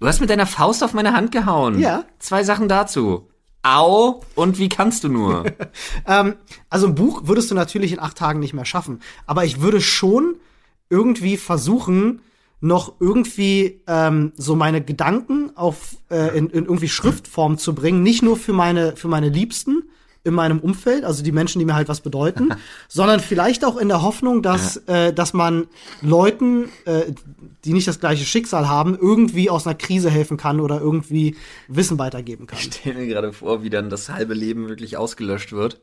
Du 0.00 0.06
hast 0.08 0.20
mit 0.20 0.28
deiner 0.28 0.46
Faust 0.46 0.84
auf 0.84 0.92
meine 0.92 1.14
Hand 1.14 1.32
gehauen. 1.32 1.78
Ja. 1.78 2.04
Zwei 2.18 2.44
Sachen 2.44 2.68
dazu. 2.68 3.28
Au 3.64 4.20
und 4.34 4.58
wie 4.58 4.68
kannst 4.68 5.04
du 5.04 5.08
nur? 5.08 5.44
Ähm, 6.06 6.34
also 6.68 6.86
ein 6.86 6.94
Buch 6.94 7.22
würdest 7.24 7.50
du 7.50 7.54
natürlich 7.54 7.92
in 7.92 7.98
acht 7.98 8.18
Tagen 8.18 8.38
nicht 8.38 8.52
mehr 8.52 8.66
schaffen. 8.66 9.00
Aber 9.26 9.44
ich 9.44 9.60
würde 9.60 9.80
schon 9.80 10.36
irgendwie 10.90 11.36
versuchen, 11.38 12.20
noch 12.60 12.94
irgendwie 13.00 13.80
ähm, 13.86 14.32
so 14.36 14.54
meine 14.54 14.82
Gedanken 14.82 15.56
auf 15.56 15.96
äh, 16.10 16.36
in, 16.36 16.50
in 16.50 16.64
irgendwie 16.64 16.88
Schriftform 16.88 17.58
zu 17.58 17.74
bringen, 17.74 18.02
nicht 18.02 18.22
nur 18.22 18.36
für 18.36 18.52
meine 18.52 18.96
für 18.96 19.08
meine 19.08 19.28
Liebsten 19.28 19.84
in 20.24 20.34
meinem 20.34 20.58
Umfeld, 20.58 21.04
also 21.04 21.22
die 21.22 21.32
Menschen, 21.32 21.58
die 21.58 21.64
mir 21.64 21.74
halt 21.74 21.88
was 21.88 22.00
bedeuten, 22.00 22.50
sondern 22.88 23.20
vielleicht 23.20 23.64
auch 23.64 23.76
in 23.76 23.88
der 23.88 24.02
Hoffnung, 24.02 24.42
dass 24.42 24.78
äh, 24.88 25.12
dass 25.12 25.34
man 25.34 25.66
Leuten, 26.00 26.70
äh, 26.86 27.12
die 27.64 27.72
nicht 27.72 27.86
das 27.86 28.00
gleiche 28.00 28.24
Schicksal 28.24 28.68
haben, 28.68 28.98
irgendwie 28.98 29.50
aus 29.50 29.66
einer 29.66 29.76
Krise 29.76 30.10
helfen 30.10 30.36
kann 30.36 30.60
oder 30.60 30.80
irgendwie 30.80 31.36
Wissen 31.68 31.98
weitergeben 31.98 32.46
kann. 32.46 32.58
Ich 32.58 32.74
stell 32.74 32.94
mir 32.94 33.06
gerade 33.06 33.32
vor, 33.32 33.62
wie 33.62 33.70
dann 33.70 33.90
das 33.90 34.08
halbe 34.08 34.34
Leben 34.34 34.68
wirklich 34.68 34.96
ausgelöscht 34.96 35.52
wird. 35.52 35.80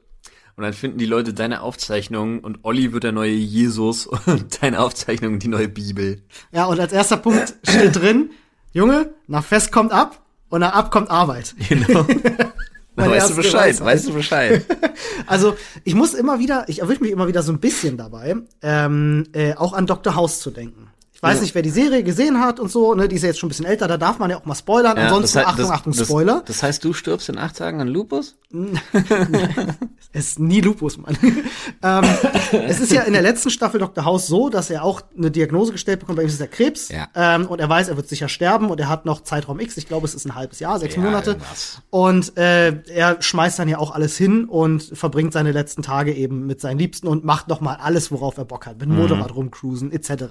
Und 0.57 0.63
dann 0.63 0.74
finden 0.74 0.98
die 0.98 1.05
Leute 1.05 1.33
deine 1.33 1.62
Aufzeichnungen 1.62 2.39
und 2.39 2.60
Olli 2.63 2.91
wird 2.91 3.03
der 3.03 3.13
neue 3.13 3.31
Jesus 3.31 4.07
und 4.25 4.62
deine 4.62 4.79
Aufzeichnungen 4.79 5.39
die 5.39 5.48
neue 5.48 5.69
Bibel. 5.69 6.24
Ja, 6.51 6.65
und 6.65 6.79
als 6.79 6.91
erster 6.91 7.17
Punkt 7.17 7.55
steht 7.63 7.95
drin, 7.95 8.31
Junge, 8.74 9.13
nach 9.27 9.43
Fest 9.43 9.71
kommt 9.71 9.91
ab 9.91 10.21
und 10.50 10.62
nach 10.62 10.74
ab 10.74 10.91
kommt 10.91 11.10
Arbeit. 11.10 11.55
Genau. 11.69 12.05
Weißt 12.95 13.29
du 13.29 13.36
Bescheid, 13.36 13.69
Weisheit. 13.69 13.86
weißt 13.86 14.07
du 14.07 14.13
Bescheid. 14.13 14.65
Also 15.25 15.55
ich 15.83 15.95
muss 15.95 16.13
immer 16.13 16.39
wieder, 16.39 16.65
ich 16.67 16.79
erwische 16.79 17.01
mich 17.01 17.12
immer 17.12 17.27
wieder 17.27 17.41
so 17.41 17.51
ein 17.51 17.60
bisschen 17.60 17.98
dabei, 17.98 18.36
ähm, 18.62 19.27
äh, 19.33 19.53
auch 19.55 19.74
an 19.74 19.88
Dr. 19.88 20.15
House 20.15 20.39
zu 20.39 20.51
denken. 20.51 20.90
Ich 21.23 21.27
weiß 21.27 21.35
Ja. 21.35 21.41
nicht, 21.43 21.53
wer 21.53 21.61
die 21.61 21.69
Serie 21.69 22.01
gesehen 22.03 22.39
hat 22.39 22.59
und 22.59 22.71
so, 22.71 22.95
ne, 22.95 23.07
die 23.07 23.15
ist 23.15 23.21
ja 23.21 23.27
jetzt 23.27 23.37
schon 23.37 23.45
ein 23.47 23.51
bisschen 23.51 23.65
älter, 23.67 23.87
da 23.87 23.97
darf 23.97 24.17
man 24.17 24.31
ja 24.31 24.37
auch 24.39 24.45
mal 24.45 24.55
spoilern. 24.55 24.97
Ansonsten, 24.97 25.37
das, 25.37 25.47
Achtung, 25.47 25.61
das, 25.67 25.71
Achtung, 25.71 25.93
das, 25.93 26.07
Spoiler. 26.07 26.41
Das 26.47 26.63
heißt, 26.63 26.83
du 26.83 26.93
stirbst 26.93 27.29
in 27.29 27.37
acht 27.37 27.57
Tagen 27.57 27.79
an 27.79 27.87
Lupus? 27.87 28.35
Es 30.13 30.27
ist 30.31 30.39
nie 30.39 30.59
Lupus, 30.59 30.97
Mann. 30.97 31.17
ähm, 31.83 32.03
es 32.67 32.81
ist 32.81 32.91
ja 32.91 33.03
in 33.03 33.13
der 33.13 33.21
letzten 33.21 33.49
Staffel 33.49 33.79
Dr. 33.79 34.03
House 34.03 34.27
so, 34.27 34.49
dass 34.49 34.69
er 34.69 34.83
auch 34.83 35.01
eine 35.17 35.31
Diagnose 35.31 35.71
gestellt 35.71 36.01
bekommt, 36.01 36.17
bei 36.17 36.23
ihm 36.23 36.27
ist 36.27 36.33
es 36.33 36.39
der 36.39 36.49
Krebs. 36.49 36.89
Ja. 36.89 37.07
Ähm, 37.15 37.45
und 37.45 37.61
er 37.61 37.69
weiß, 37.69 37.87
er 37.87 37.95
wird 37.95 38.09
sicher 38.09 38.27
sterben 38.27 38.69
und 38.69 38.77
er 38.81 38.89
hat 38.89 39.05
noch 39.05 39.21
Zeitraum 39.23 39.61
X, 39.61 39.77
ich 39.77 39.87
glaube, 39.87 40.05
es 40.05 40.13
ist 40.13 40.25
ein 40.25 40.35
halbes 40.35 40.59
Jahr, 40.59 40.79
sechs 40.79 40.95
Ja, 40.95 41.01
Monate. 41.01 41.31
irgendwas. 41.31 41.81
Und 41.91 42.37
äh, 42.37 42.81
er 42.93 43.21
schmeißt 43.21 43.57
dann 43.59 43.69
ja 43.69 43.77
auch 43.77 43.91
alles 43.91 44.17
hin 44.17 44.43
und 44.45 44.83
verbringt 44.83 45.31
seine 45.31 45.53
letzten 45.53 45.81
Tage 45.81 46.13
eben 46.13 46.45
mit 46.45 46.59
seinen 46.59 46.77
Liebsten 46.79 47.07
und 47.07 47.23
macht 47.23 47.47
noch 47.47 47.61
mal 47.61 47.75
alles, 47.81 48.11
worauf 48.11 48.37
er 48.37 48.43
Bock 48.43 48.65
hat, 48.65 48.79
mit 48.79 48.89
dem 48.89 48.97
Motorrad 48.97 49.33
rumcruisen 49.33 49.93
etc. 49.93 50.25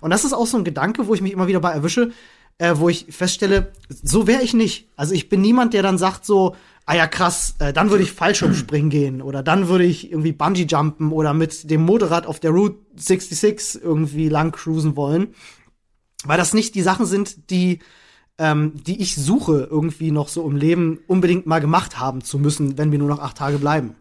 Und 0.00 0.10
das 0.10 0.24
ist 0.24 0.29
auch 0.32 0.46
so 0.46 0.56
ein 0.56 0.64
Gedanke, 0.64 1.06
wo 1.06 1.14
ich 1.14 1.20
mich 1.20 1.32
immer 1.32 1.46
wieder 1.46 1.60
bei 1.60 1.72
erwische, 1.72 2.12
äh, 2.58 2.74
wo 2.76 2.88
ich 2.88 3.06
feststelle, 3.10 3.72
so 3.88 4.26
wäre 4.26 4.42
ich 4.42 4.54
nicht. 4.54 4.88
Also 4.96 5.14
ich 5.14 5.28
bin 5.28 5.40
niemand, 5.40 5.74
der 5.74 5.82
dann 5.82 5.98
sagt 5.98 6.26
so, 6.26 6.56
ah 6.86 6.94
ja 6.94 7.06
krass, 7.06 7.54
äh, 7.58 7.72
dann 7.72 7.90
würde 7.90 8.02
ich 8.02 8.12
Fallschirmspringen 8.12 8.90
gehen 8.90 9.22
oder 9.22 9.42
dann 9.42 9.68
würde 9.68 9.84
ich 9.84 10.10
irgendwie 10.10 10.32
Bungee 10.32 10.66
jumpen 10.68 11.12
oder 11.12 11.34
mit 11.34 11.70
dem 11.70 11.82
Motorrad 11.82 12.26
auf 12.26 12.40
der 12.40 12.50
Route 12.50 12.78
66 12.96 13.82
irgendwie 13.82 14.28
lang 14.28 14.52
cruisen 14.52 14.96
wollen, 14.96 15.34
weil 16.24 16.38
das 16.38 16.52
nicht 16.52 16.74
die 16.74 16.82
Sachen 16.82 17.06
sind, 17.06 17.50
die 17.50 17.80
ähm, 18.40 18.72
die 18.86 19.02
ich 19.02 19.16
suche, 19.16 19.68
irgendwie 19.70 20.10
noch 20.10 20.28
so 20.28 20.48
im 20.48 20.56
Leben 20.56 21.00
unbedingt 21.06 21.44
mal 21.44 21.60
gemacht 21.60 22.00
haben 22.00 22.22
zu 22.22 22.38
müssen, 22.38 22.78
wenn 22.78 22.90
wir 22.90 22.98
nur 22.98 23.08
noch 23.08 23.20
acht 23.20 23.36
Tage 23.36 23.58
bleiben. 23.58 23.94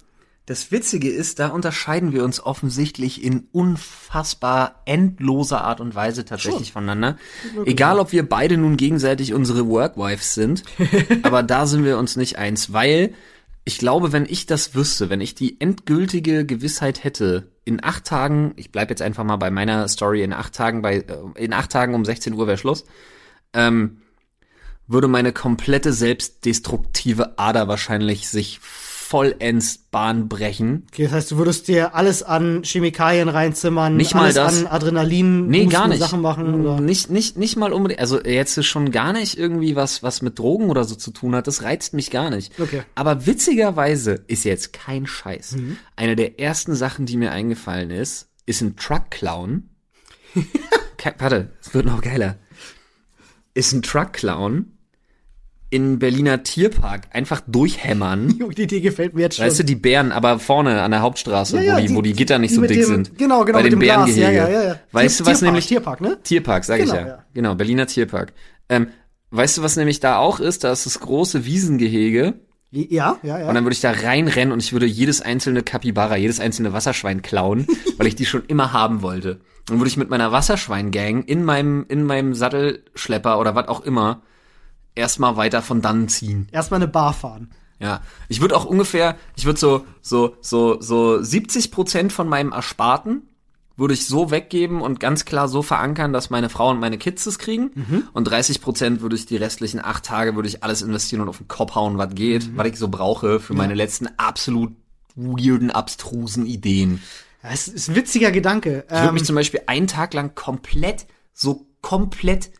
Das 0.49 0.71
Witzige 0.71 1.11
ist, 1.11 1.37
da 1.37 1.49
unterscheiden 1.49 2.11
wir 2.11 2.23
uns 2.23 2.43
offensichtlich 2.43 3.23
in 3.23 3.47
unfassbar 3.51 4.81
endloser 4.85 5.63
Art 5.63 5.79
und 5.79 5.93
Weise 5.93 6.25
tatsächlich 6.25 6.69
Schon. 6.69 6.85
voneinander. 6.85 7.19
Egal, 7.65 7.99
ob 7.99 8.11
wir 8.11 8.27
beide 8.27 8.57
nun 8.57 8.75
gegenseitig 8.75 9.35
unsere 9.35 9.67
Workwives 9.67 10.33
sind, 10.33 10.63
aber 11.21 11.43
da 11.43 11.67
sind 11.67 11.85
wir 11.85 11.99
uns 11.99 12.15
nicht 12.15 12.39
eins, 12.39 12.73
weil 12.73 13.13
ich 13.63 13.77
glaube, 13.77 14.11
wenn 14.11 14.25
ich 14.25 14.47
das 14.47 14.73
wüsste, 14.73 15.11
wenn 15.11 15.21
ich 15.21 15.35
die 15.35 15.61
endgültige 15.61 16.47
Gewissheit 16.47 17.03
hätte, 17.03 17.51
in 17.63 17.83
acht 17.83 18.05
Tagen, 18.05 18.53
ich 18.55 18.71
bleib 18.71 18.89
jetzt 18.89 19.03
einfach 19.03 19.23
mal 19.23 19.37
bei 19.37 19.51
meiner 19.51 19.87
Story, 19.87 20.23
in 20.23 20.33
acht 20.33 20.53
Tagen 20.53 20.81
bei, 20.81 20.95
äh, 20.95 21.03
in 21.35 21.53
acht 21.53 21.69
Tagen 21.69 21.93
um 21.93 22.05
16 22.05 22.33
Uhr 22.33 22.47
wäre 22.47 22.57
Schluss, 22.57 22.85
ähm, 23.53 24.01
würde 24.87 25.07
meine 25.07 25.31
komplette 25.31 25.93
selbstdestruktive 25.93 27.37
Ader 27.37 27.67
wahrscheinlich 27.67 28.27
sich 28.29 28.59
vollends 29.09 29.79
Bahn 29.89 30.29
brechen. 30.29 30.85
Okay, 30.91 31.05
das 31.05 31.13
heißt, 31.13 31.31
du 31.31 31.37
würdest 31.37 31.67
dir 31.67 31.95
alles 31.95 32.21
an 32.21 32.61
Chemikalien 32.63 33.27
reinzimmern, 33.27 33.97
Nicht 33.97 34.13
mal 34.13 34.21
alles 34.25 34.35
das. 34.35 34.59
an 34.59 34.67
Adrenalin, 34.67 35.47
Nee, 35.47 35.65
gar 35.65 35.87
nicht. 35.87 35.99
Sachen 35.99 36.21
machen 36.21 36.61
oder? 36.61 36.79
Nicht, 36.79 37.09
nicht, 37.09 37.35
nicht 37.35 37.57
mal 37.57 37.73
unbedingt, 37.73 37.99
also 37.99 38.21
jetzt 38.23 38.55
ist 38.57 38.67
schon 38.67 38.91
gar 38.91 39.11
nicht 39.13 39.35
irgendwie 39.35 39.75
was, 39.75 40.03
was 40.03 40.21
mit 40.21 40.37
Drogen 40.37 40.69
oder 40.69 40.83
so 40.83 40.93
zu 40.93 41.09
tun 41.09 41.33
hat. 41.35 41.47
Das 41.47 41.63
reizt 41.63 41.95
mich 41.95 42.11
gar 42.11 42.29
nicht. 42.29 42.59
Okay. 42.59 42.83
Aber 42.93 43.25
witzigerweise 43.25 44.23
ist 44.27 44.43
jetzt 44.45 44.73
kein 44.73 45.07
Scheiß. 45.07 45.53
Mhm. 45.53 45.77
Eine 45.95 46.15
der 46.15 46.39
ersten 46.39 46.75
Sachen, 46.75 47.07
die 47.07 47.17
mir 47.17 47.31
eingefallen 47.31 47.89
ist, 47.89 48.27
ist 48.45 48.61
ein 48.61 48.75
Truck. 48.75 49.05
Ke- 50.97 51.15
Warte, 51.17 51.53
es 51.61 51.73
wird 51.73 51.87
noch 51.87 52.01
geiler. 52.01 52.37
Ist 53.55 53.73
ein 53.73 53.81
Truck 53.81 54.13
klauen 54.13 54.77
in 55.71 55.99
Berliner 55.99 56.41
Tierpark 56.43 57.07
einfach 57.11 57.41
durchhämmern. 57.47 58.39
Die 58.57 58.63
Idee 58.63 58.81
gefällt 58.81 59.13
mir 59.13 59.21
jetzt 59.21 59.35
schon. 59.37 59.45
Weißt 59.45 59.59
du, 59.59 59.63
die 59.63 59.75
Bären, 59.75 60.11
aber 60.11 60.39
vorne 60.39 60.81
an 60.81 60.91
der 60.91 61.01
Hauptstraße, 61.01 61.57
Ja, 61.57 61.63
ja, 61.63 61.73
wo, 61.75 61.79
die, 61.81 61.87
die- 61.87 61.95
wo 61.95 62.01
die 62.01 62.13
Gitter 62.13 62.39
nicht 62.39 62.53
so 62.55 62.61
dick 62.61 62.79
dem- 62.79 62.85
sind. 62.85 63.17
genau, 63.17 63.45
genau, 63.45 63.59
Bei. 63.59 63.67
Ja, 63.67 63.75
Bärengehege. 63.75 64.21
ja, 64.33 64.49
ja, 64.49 64.63
ja. 64.63 64.75
Weißt 64.91 65.19
du, 65.19 65.25
was 65.25 65.33
Tierpark, 65.39 65.41
nämlich 65.43 65.67
Tierpark, 65.67 66.01
ne? 66.01 66.17
Tierpark, 66.23 66.63
sag 66.65 66.79
Genau, 66.79 66.93
ich 66.93 66.99
ja. 66.99 67.07
ja. 67.07 67.25
Genau, 67.33 67.55
Berliner 67.55 67.85
Tierpark. 67.87 68.33
Ähm, 68.69 68.87
weißt 69.31 69.59
du, 69.59 69.63
was 69.63 69.75
nämlich 69.75 69.99
da 69.99 70.17
auch 70.17 70.39
ist? 70.39 70.63
Da 70.63 70.71
ist 70.71 70.85
das 70.87 70.99
große 70.99 71.45
Wiesengehege. 71.45 72.33
Ja, 72.71 73.17
ja, 73.23 73.39
ja. 73.39 73.47
Und 73.49 73.55
dann 73.55 73.63
würde 73.63 73.73
ich 73.73 73.81
da 73.81 73.91
reinrennen 73.91 74.51
und 74.51 74.61
ich 74.61 74.73
würde 74.73 74.85
jedes 74.85 75.21
einzelne 75.21 75.63
Kapibara, 75.63 76.17
jedes 76.17 76.39
einzelne 76.39 76.71
Wasserschwein 76.71 77.21
klauen, 77.23 77.65
weil 77.97 78.05
ich 78.07 78.15
die 78.15 78.25
schon 78.25 78.43
immer 78.47 78.73
haben 78.73 79.01
wollte. 79.01 79.39
Dann 79.67 79.79
würde 79.79 79.89
ich 79.89 79.97
mit 79.97 80.09
meiner 80.09 80.31
Wasserschwein-Gang 80.31 81.23
in 81.27 81.43
meinem, 81.43 81.85
in 81.89 82.03
meinem 82.03 82.33
Sattelschlepper 82.35 83.39
oder 83.39 83.55
was 83.55 83.67
auch 83.67 83.81
immer 83.81 84.21
erstmal 84.99 85.35
weiter 85.37 85.61
von 85.61 85.81
dann 85.81 86.07
ziehen. 86.07 86.47
Erstmal 86.51 86.79
eine 86.79 86.87
Bar 86.87 87.13
fahren. 87.13 87.49
Ja, 87.79 88.01
ich 88.27 88.41
würde 88.41 88.55
auch 88.57 88.65
ungefähr, 88.65 89.15
ich 89.35 89.45
würde 89.45 89.59
so 89.59 89.85
so 90.01 90.35
so 90.41 90.81
so 90.81 91.21
70 91.23 91.71
Prozent 91.71 92.11
von 92.13 92.27
meinem 92.27 92.51
Ersparten 92.51 93.23
würde 93.77 93.93
ich 93.93 94.05
so 94.05 94.29
weggeben 94.29 94.81
und 94.81 94.99
ganz 94.99 95.23
klar 95.23 95.47
so 95.47 95.61
verankern, 95.61 96.11
dass 96.11 96.29
meine 96.29 96.49
Frau 96.49 96.69
und 96.69 96.81
meine 96.81 96.97
Kids 96.97 97.25
es 97.25 97.39
kriegen. 97.39 97.71
Und 98.11 98.25
30 98.25 98.59
Prozent 98.59 98.99
würde 99.01 99.15
ich 99.15 99.25
die 99.25 99.37
restlichen 99.37 99.79
acht 99.81 100.03
Tage 100.03 100.35
würde 100.35 100.49
ich 100.49 100.63
alles 100.65 100.81
investieren 100.81 101.21
und 101.21 101.29
auf 101.29 101.37
den 101.37 101.47
Kopf 101.47 101.75
hauen, 101.75 101.97
was 101.97 102.13
geht, 102.13 102.57
was 102.57 102.67
ich 102.67 102.77
so 102.77 102.89
brauche 102.89 103.39
für 103.39 103.53
meine 103.53 103.75
letzten 103.75 104.09
absolut 104.17 104.73
weirden, 105.15 105.71
abstrusen 105.71 106.45
Ideen. 106.45 107.01
Ja, 107.41 107.51
es 107.53 107.69
ist 107.69 107.87
ein 107.87 107.95
witziger 107.95 108.31
Gedanke. 108.31 108.83
Ich 108.87 108.91
würde 108.91 109.07
Ähm, 109.07 109.13
mich 109.13 109.23
zum 109.23 109.35
Beispiel 109.35 109.61
einen 109.67 109.87
Tag 109.87 110.13
lang 110.13 110.35
komplett, 110.35 111.05
so 111.33 111.65
komplett 111.81 112.51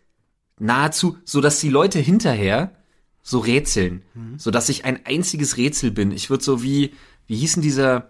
nahezu, 0.60 1.18
so 1.26 1.42
dass 1.42 1.60
die 1.60 1.70
Leute 1.70 2.00
hinterher 2.00 2.76
so 3.22 3.40
rätseln, 3.40 4.04
so 4.38 4.52
dass 4.52 4.70
ich 4.70 4.86
ein 4.86 5.06
einziges 5.06 5.58
Rätsel 5.58 5.92
bin. 5.92 6.12
Ich 6.12 6.30
würde 6.30 6.44
so 6.44 6.64
wie, 6.64 6.94
wie 7.28 7.36
hieß 7.38 7.54
denn 7.54 7.64
dieser, 7.64 8.10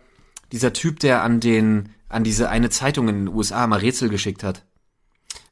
dieser 0.51 0.73
Typ, 0.73 0.99
der 0.99 1.23
an 1.23 1.39
den, 1.39 1.89
an 2.07 2.23
diese 2.23 2.49
eine 2.49 2.69
Zeitung 2.69 3.07
in 3.07 3.25
den 3.25 3.27
USA 3.27 3.67
mal 3.67 3.79
Rätsel 3.79 4.09
geschickt 4.09 4.43
hat? 4.43 4.65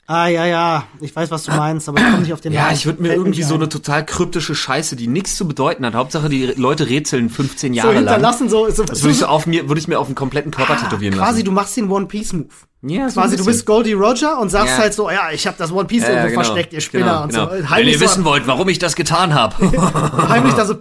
Ah, 0.07 0.27
ja, 0.27 0.45
ja. 0.45 0.83
Ich 1.01 1.15
weiß, 1.15 1.29
was 1.31 1.43
du 1.43 1.51
meinst, 1.51 1.87
aber 1.87 1.99
ich 1.99 2.05
komme 2.05 2.19
nicht 2.19 2.33
auf 2.33 2.41
den 2.41 2.53
Ja, 2.53 2.63
Namen. 2.63 2.73
ich 2.75 2.85
würde 2.85 3.01
mir 3.01 3.09
Fällt 3.09 3.19
irgendwie 3.19 3.43
so 3.43 3.53
ein. 3.55 3.61
eine 3.61 3.69
total 3.69 4.05
kryptische 4.05 4.55
Scheiße, 4.55 4.95
die 4.95 5.07
nichts 5.07 5.35
zu 5.35 5.47
bedeuten 5.47 5.85
hat. 5.85 5.93
Hauptsache 5.93 6.29
die 6.29 6.45
Leute 6.45 6.89
rätseln 6.89 7.29
15 7.29 7.73
so 7.73 7.77
Jahre 7.77 7.89
lang. 7.93 7.97
hinterlassen, 7.99 8.49
so, 8.49 8.69
so, 8.71 8.83
Das 8.83 9.03
würde 9.03 9.11
ich 9.13 9.19
so 9.19 9.27
auf 9.27 9.45
mir, 9.45 9.67
würde 9.69 9.79
ich 9.79 9.87
mir 9.87 9.99
auf 9.99 10.07
den 10.07 10.15
kompletten 10.15 10.51
Körper 10.51 10.77
tätowieren 10.77 11.15
lassen. 11.15 11.29
quasi, 11.29 11.43
du 11.43 11.51
machst 11.51 11.75
den 11.77 11.89
One 11.91 12.05
Piece 12.07 12.33
Move. 12.33 12.47
ja, 12.83 13.09
so 13.09 13.19
ein 13.19 13.23
Quasi, 13.25 13.35
du 13.35 13.37
bisschen. 13.37 13.45
bist 13.45 13.65
Goldie 13.65 13.93
Roger 13.93 14.39
und 14.39 14.49
sagst 14.49 14.73
Ja. 14.75 14.77
halt 14.83 14.93
so, 14.93 15.09
ja, 15.09 15.29
ich 15.31 15.45
habe 15.45 15.57
das 15.57 15.71
One 15.71 15.85
Piece 15.85 16.03
Ja, 16.03 16.09
irgendwo 16.09 16.29
genau, 16.29 16.43
versteckt, 16.43 16.73
ihr 16.73 16.81
Spinner 16.81 17.05
genau, 17.05 17.23
und 17.23 17.29
genau. 17.29 17.45
so. 17.67 17.75
Wenn 17.75 17.87
ihr 17.87 17.97
so, 17.97 18.05
wissen 18.05 18.23
wollt, 18.25 18.47
warum 18.47 18.69
ich 18.69 18.79
das 18.79 18.95
getan 18.95 19.33
habe. 19.33 19.55
heimlich 20.29 20.53
da 20.53 20.65
so, 20.65 20.75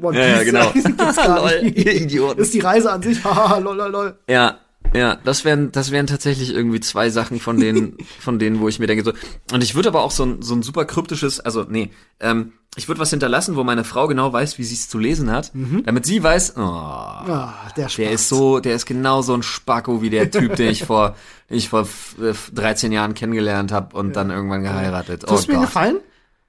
One 0.00 0.16
Piece. 0.16 0.26
Ja, 0.28 0.36
ja, 0.36 0.44
genau. 0.44 0.70
Gibt's 0.72 1.16
gar 1.16 1.40
Lol, 1.40 1.62
nicht. 1.64 1.78
ihr 1.84 1.94
Idioten. 2.00 2.40
Ist 2.40 2.54
die 2.54 2.60
Reise 2.60 2.92
an 2.92 3.02
sich, 3.02 3.24
haha, 3.24 3.58
lol, 3.58 3.76
lol, 3.76 3.90
lol. 3.90 4.18
Ja, 4.28 4.56
ja, 4.94 5.16
das 5.16 5.44
wären, 5.44 5.70
das 5.72 5.90
wären 5.90 6.06
tatsächlich 6.06 6.52
irgendwie 6.52 6.80
zwei 6.80 7.10
Sachen 7.10 7.40
von 7.40 7.58
denen, 7.58 7.96
von 8.20 8.38
denen, 8.38 8.60
wo 8.60 8.68
ich 8.68 8.78
mir 8.78 8.86
denke 8.86 9.04
so. 9.04 9.12
Und 9.54 9.62
ich 9.62 9.74
würde 9.74 9.88
aber 9.88 10.02
auch 10.02 10.10
so 10.10 10.24
ein, 10.24 10.42
so 10.42 10.54
ein 10.54 10.62
super 10.62 10.84
kryptisches, 10.84 11.40
also 11.40 11.64
nee, 11.68 11.90
ähm, 12.20 12.52
ich 12.76 12.86
würde 12.86 13.00
was 13.00 13.10
hinterlassen, 13.10 13.56
wo 13.56 13.64
meine 13.64 13.82
Frau 13.82 14.06
genau 14.06 14.32
weiß, 14.32 14.58
wie 14.58 14.64
sie 14.64 14.74
es 14.74 14.88
zu 14.88 14.98
lesen 14.98 15.32
hat, 15.32 15.50
damit 15.84 16.06
sie 16.06 16.22
weiß, 16.22 16.54
oh, 16.58 16.60
Ah, 16.60 17.54
der 17.76 17.88
der 17.88 18.12
ist 18.12 18.28
so, 18.28 18.60
der 18.60 18.74
ist 18.76 18.86
genau 18.86 19.20
so 19.22 19.34
ein 19.34 19.42
Spacko 19.42 20.00
wie 20.00 20.10
der 20.10 20.30
Typ, 20.30 20.54
den 20.54 20.70
ich 20.70 20.84
vor, 20.84 21.16
den 21.50 21.56
ich 21.56 21.68
vor 21.70 21.80
f- 21.82 22.14
f- 22.22 22.52
13 22.54 22.92
Jahren 22.92 23.14
kennengelernt 23.14 23.72
habe 23.72 23.96
und 23.96 24.14
dann 24.14 24.30
irgendwann 24.30 24.62
geheiratet. 24.62 25.24
Oh 25.26 25.30
Tust 25.30 25.48
mir 25.48 25.54
Gott. 25.54 25.64
gefallen? 25.64 25.96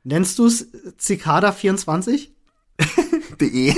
Nennst 0.03 0.37
du 0.37 0.45
es 0.45 0.67
Cicada 0.99 1.51
24? 1.51 2.31
De. 3.41 3.73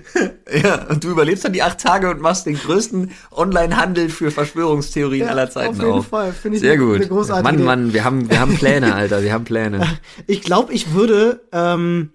ja, 0.62 0.86
und 0.88 1.02
du 1.04 1.10
überlebst 1.10 1.44
dann 1.44 1.52
die 1.52 1.62
acht 1.62 1.78
Tage 1.78 2.10
und 2.10 2.20
machst 2.20 2.46
den 2.46 2.56
größten 2.56 3.10
Online-Handel 3.30 4.08
für 4.08 4.30
Verschwörungstheorien 4.30 5.28
aller 5.28 5.50
Zeiten 5.50 5.70
auf 5.70 5.76
jeden 5.78 5.90
auf. 5.92 6.06
Fall. 6.08 6.32
Finde 6.32 6.56
ich 6.56 6.62
Sehr 6.62 6.72
eine- 6.74 6.82
gut. 6.84 6.96
eine 6.96 7.08
großartige 7.08 7.44
Mann, 7.44 7.54
Idee. 7.56 7.64
Mann, 7.64 7.92
wir 7.92 8.04
haben, 8.04 8.30
wir 8.30 8.40
haben 8.40 8.54
Pläne, 8.56 8.94
Alter, 8.94 9.22
wir 9.22 9.32
haben 9.32 9.44
Pläne. 9.44 9.86
Ich 10.26 10.42
glaube, 10.42 10.72
ich 10.72 10.92
würde, 10.92 11.40
ähm, 11.52 12.10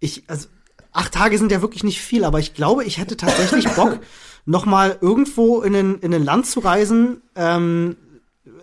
ich, 0.00 0.24
also 0.26 0.48
acht 0.92 1.12
Tage 1.12 1.38
sind 1.38 1.52
ja 1.52 1.62
wirklich 1.62 1.84
nicht 1.84 2.00
viel, 2.00 2.24
aber 2.24 2.38
ich 2.38 2.54
glaube, 2.54 2.84
ich 2.84 2.98
hätte 2.98 3.16
tatsächlich 3.16 3.68
Bock, 3.76 3.98
noch 4.44 4.66
mal 4.66 4.98
irgendwo 5.00 5.60
in 5.62 5.74
ein, 5.76 5.98
in 6.00 6.12
ein 6.12 6.24
Land 6.24 6.46
zu 6.46 6.60
reisen, 6.60 7.22
ähm, 7.36 7.96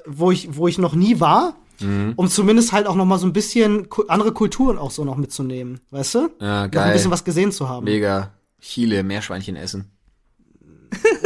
wo 0.05 0.29
ich, 0.31 0.55
wo 0.57 0.67
ich 0.67 0.77
noch 0.77 0.93
nie 0.95 1.19
war, 1.19 1.55
Mhm. 1.81 2.11
um 2.17 2.27
zumindest 2.27 2.73
halt 2.73 2.87
auch 2.87 2.95
noch 2.95 3.05
mal 3.05 3.17
so 3.19 3.25
ein 3.25 3.31
bisschen 3.31 3.87
andere 4.09 4.33
Kulturen 4.33 4.77
auch 4.77 4.91
so 4.91 5.05
noch 5.05 5.15
mitzunehmen, 5.15 5.79
weißt 5.91 6.15
du? 6.15 6.29
Ja, 6.41 6.65
Noch 6.65 6.71
geil. 6.71 6.83
ein 6.87 6.91
bisschen 6.91 7.09
was 7.09 7.23
gesehen 7.23 7.53
zu 7.53 7.69
haben. 7.69 7.85
Mega. 7.85 8.31
Chile, 8.61 9.03
Meerschweinchen 9.03 9.55
essen. 9.55 9.91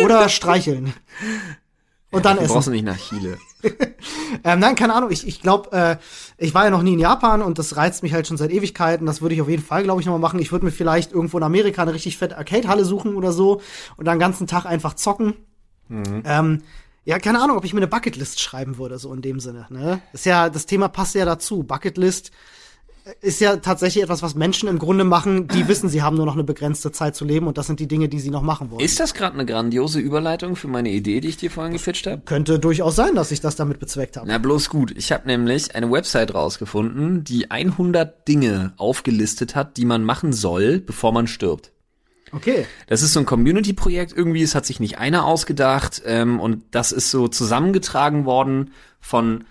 Oder 0.04 0.30
streicheln. 0.30 0.94
Und 2.12 2.26
dann 2.26 2.38
Du 2.38 2.44
brauchst 2.46 2.68
essen. 2.68 2.72
nicht 2.74 2.86
nach 2.86 2.98
Chile. 2.98 3.38
Ähm, 4.44 4.60
nein, 4.60 4.76
keine 4.76 4.94
Ahnung. 4.94 5.12
Ich, 5.12 5.26
ich 5.26 5.42
glaube, 5.42 5.72
äh, 5.72 5.98
ich 6.38 6.54
war 6.54 6.66
ja 6.66 6.70
noch 6.70 6.82
nie 6.82 6.94
in 6.94 7.00
Japan 7.00 7.42
und 7.42 7.60
das 7.60 7.78
reizt 7.78 8.04
mich 8.04 8.14
halt 8.14 8.28
schon 8.28 8.36
seit 8.36 8.52
Ewigkeiten. 8.52 9.06
Das 9.06 9.22
würde 9.22 9.36
ich 9.36 9.42
auf 9.42 9.48
jeden 9.48 9.64
Fall, 9.64 9.84
glaube 9.84 10.02
ich, 10.02 10.08
noch 10.08 10.14
mal 10.14 10.20
machen. 10.20 10.40
Ich 10.40 10.52
würde 10.52 10.66
mir 10.66 10.72
vielleicht 10.72 11.14
irgendwo 11.14 11.38
in 11.38 11.44
Amerika 11.44 11.84
eine 11.84 11.94
richtig 11.94 12.18
fette 12.18 12.38
Arcade-Halle 12.38 12.84
suchen 12.84 13.16
oder 13.16 13.32
so 13.32 13.62
und 13.96 14.06
dann 14.06 14.16
den 14.16 14.20
ganzen 14.22 14.48
Tag 14.48 14.66
einfach 14.66 14.96
zocken. 14.96 15.36
Ähm, 15.90 16.62
ja, 17.06 17.20
keine 17.20 17.42
Ahnung, 17.42 17.58
ob 17.58 17.64
ich 17.64 17.74
mir 17.74 17.80
eine 17.80 17.88
Bucketlist 17.88 18.42
schreiben 18.42 18.78
würde, 18.78 18.98
so 18.98 19.14
in 19.14 19.22
dem 19.22 19.40
Sinne. 19.40 19.68
Ne? 19.70 20.02
Ist 20.12 20.26
ja, 20.26 20.50
das 20.50 20.66
Thema 20.66 20.88
passt 20.90 21.16
ja 21.16 21.26
dazu. 21.26 21.64
Bucketlist 21.64 22.32
ist 23.22 23.42
ja 23.42 23.58
tatsächlich 23.58 24.04
etwas, 24.04 24.22
was 24.22 24.36
Menschen 24.36 24.70
im 24.70 24.80
Grunde 24.80 25.04
machen, 25.04 25.48
die 25.48 25.68
wissen, 25.68 25.90
sie 25.90 26.02
haben 26.02 26.16
nur 26.16 26.26
noch 26.26 26.34
eine 26.34 26.44
begrenzte 26.44 26.92
Zeit 26.92 27.16
zu 27.16 27.26
leben 27.26 27.48
und 27.48 27.58
das 27.58 27.68
sind 27.68 27.80
die 27.80 27.88
Dinge, 27.88 28.08
die 28.10 28.20
sie 28.20 28.30
noch 28.30 28.42
machen 28.42 28.72
wollen. 28.72 28.84
Ist 28.84 29.00
das 29.00 29.14
gerade 29.14 29.34
eine 29.34 29.46
grandiose 29.46 30.00
Überleitung 30.00 30.56
für 30.56 30.68
meine 30.68 30.90
Idee, 30.90 31.20
die 31.20 31.30
ich 31.30 31.38
dir 31.38 31.52
vorhin 31.52 31.74
gepitcht 31.74 32.08
habe? 32.08 32.22
Könnte 32.26 32.60
durchaus 32.60 32.96
sein, 32.96 33.16
dass 33.16 33.32
ich 33.32 33.42
das 33.42 33.56
damit 33.56 33.80
bezweckt 33.80 34.18
habe. 34.18 34.28
Na 34.28 34.38
bloß 34.38 34.70
gut. 34.70 34.94
Ich 34.96 35.12
habe 35.12 35.28
nämlich 35.28 35.76
eine 35.76 35.92
Website 35.92 36.34
rausgefunden, 36.34 37.24
die 37.24 37.52
100 37.52 38.28
Dinge 38.28 38.74
aufgelistet 38.78 39.56
hat, 39.56 39.78
die 39.78 39.86
man 39.86 40.04
machen 40.04 40.34
soll, 40.34 40.80
bevor 40.80 41.12
man 41.12 41.28
stirbt. 41.28 41.72
Okay. 42.32 42.66
Das 42.88 43.04
ist 43.04 43.14
so 43.14 43.20
ein 43.20 43.26
Community-Projekt 43.26 44.14
irgendwie, 44.16 44.42
es 44.42 44.56
hat 44.56 44.66
sich 44.66 44.80
nicht 44.80 44.98
einer 44.98 45.26
ausgedacht 45.26 46.02
ähm, 46.06 46.40
und 46.40 46.64
das 46.72 46.92
ist 46.92 47.12
so 47.12 47.28
zusammengetragen 47.28 48.26
worden 48.26 48.72
von 49.00 49.44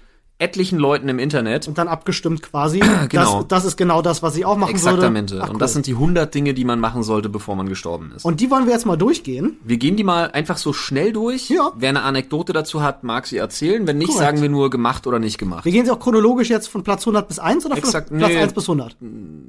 etlichen 0.42 0.78
Leuten 0.78 1.08
im 1.08 1.18
Internet. 1.18 1.68
Und 1.68 1.78
dann 1.78 1.88
abgestimmt 1.88 2.42
quasi. 2.42 2.80
Genau. 3.08 3.42
Das, 3.42 3.62
das 3.62 3.64
ist 3.64 3.76
genau 3.76 4.00
das, 4.00 4.22
was 4.22 4.36
ich 4.36 4.44
auch 4.44 4.56
machen 4.56 4.70
Exaktamente. 4.70 5.34
würde. 5.34 5.44
Ach, 5.46 5.50
Und 5.52 5.60
das 5.60 5.70
cool. 5.70 5.74
sind 5.74 5.86
die 5.86 5.92
100 5.92 6.34
Dinge, 6.34 6.54
die 6.54 6.64
man 6.64 6.78
machen 6.78 7.02
sollte, 7.02 7.28
bevor 7.28 7.56
man 7.56 7.68
gestorben 7.68 8.12
ist. 8.14 8.24
Und 8.24 8.40
die 8.40 8.50
wollen 8.50 8.66
wir 8.66 8.72
jetzt 8.72 8.86
mal 8.86 8.96
durchgehen. 8.96 9.56
wir 9.64 9.76
gehen 9.76 9.96
die 9.96 10.04
mal 10.04 10.30
einfach 10.30 10.56
so 10.56 10.72
schnell 10.72 11.12
durch. 11.12 11.48
Ja. 11.50 11.72
Wer 11.76 11.88
eine 11.90 12.02
Anekdote 12.02 12.52
dazu 12.52 12.82
hat, 12.82 13.02
mag 13.04 13.26
sie 13.26 13.36
erzählen. 13.38 13.86
Wenn 13.86 13.98
nicht, 13.98 14.08
Korrekt. 14.08 14.24
sagen 14.24 14.42
wir 14.42 14.48
nur 14.48 14.70
gemacht 14.70 15.06
oder 15.06 15.18
nicht 15.18 15.38
gemacht. 15.38 15.64
Wir 15.64 15.72
gehen 15.72 15.84
sie 15.84 15.90
auch 15.90 16.00
chronologisch 16.00 16.48
jetzt 16.50 16.68
von 16.68 16.82
Platz 16.82 17.02
100 17.02 17.28
bis 17.28 17.38
1 17.38 17.66
oder 17.66 17.76
von 17.76 17.84
Exakt, 17.84 18.08
Platz 18.10 18.32
nee. 18.32 18.38
1 18.38 18.52
bis 18.52 18.64
100? 18.64 18.96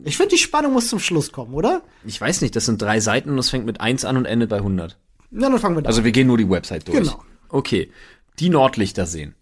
Ich 0.04 0.18
finde, 0.18 0.32
die 0.32 0.38
Spannung 0.42 0.74
muss 0.74 0.88
zum 0.90 1.00
Schluss 1.00 1.32
kommen, 1.32 1.54
oder? 1.54 1.82
Ich 2.06 2.20
weiß 2.20 2.42
nicht, 2.42 2.56
das 2.56 2.66
sind 2.66 2.82
drei 2.82 3.00
Seiten 3.00 3.30
und 3.30 3.38
es 3.38 3.50
fängt 3.50 3.66
mit 3.66 3.80
1 3.82 4.06
an 4.06 4.18
und 4.18 4.26
endet 4.26 4.50
bei 4.50 4.58
100. 4.58 4.98
Ja, 5.32 5.50
dann 5.50 5.60
fangen 5.60 5.76
wir 5.76 5.82
da 5.82 5.88
Also 5.88 6.04
wir 6.04 6.12
gehen 6.12 6.28
nur 6.28 6.38
die 6.38 6.50
Website 6.50 6.88
durch. 6.88 6.98
Genau. 7.00 7.22
Okay. 7.50 7.90
Die 8.40 8.50
Nordlichter 8.50 9.06
sehen. 9.06 9.36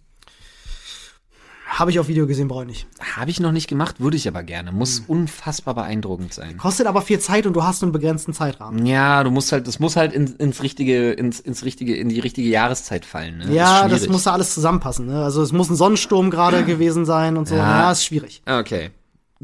Habe 1.74 1.90
ich 1.90 2.00
auf 2.00 2.10
Video 2.10 2.28
gesehen, 2.28 2.50
brauche 2.50 2.64
ich 2.64 2.68
nicht. 2.68 2.88
Habe 3.16 3.32
ich 3.32 3.40
noch 3.40 3.54
nicht 3.54 3.68
gemacht, 3.70 4.02
würde 4.02 4.18
ich 4.18 4.28
aber 4.28 4.44
gerne. 4.44 4.74
Muss 4.74 4.98
Hm. 5.00 5.06
unfassbar 5.08 5.74
beeindruckend 5.74 6.34
sein. 6.34 6.58
Kostet 6.58 6.86
aber 6.86 7.02
viel 7.02 7.20
Zeit 7.20 7.46
und 7.46 7.54
du 7.54 7.64
hast 7.64 7.82
einen 7.82 7.94
begrenzten 7.94 8.34
Zeitrahmen. 8.34 8.86
Ja, 8.86 9.24
du 9.24 9.32
musst 9.32 9.54
halt, 9.54 9.68
das 9.68 9.80
muss 9.80 9.96
halt 9.96 10.12
ins, 10.12 10.32
ins 10.32 10.62
richtige, 10.64 11.12
ins, 11.14 11.40
ins 11.40 11.64
richtige, 11.64 11.96
in 11.96 12.10
die 12.10 12.20
richtige 12.20 12.50
Jahreszeit 12.50 13.06
fallen. 13.06 13.38
Ne? 13.38 13.54
Ja, 13.54 13.88
das 13.88 14.00
schwierig. 14.02 14.12
muss 14.12 14.24
da 14.24 14.34
alles 14.34 14.54
zusammenpassen. 14.54 15.06
Ne? 15.08 15.24
Also 15.24 15.42
es 15.42 15.54
muss 15.54 15.70
ein 15.70 15.78
Sonnensturm 15.78 16.30
gerade 16.30 16.64
gewesen 16.66 17.06
sein 17.06 17.38
und 17.38 17.48
so. 17.48 17.56
Ja. 17.56 17.84
Ja, 17.84 17.92
ist 17.94 18.04
schwierig. 18.04 18.42
Okay. 18.46 18.90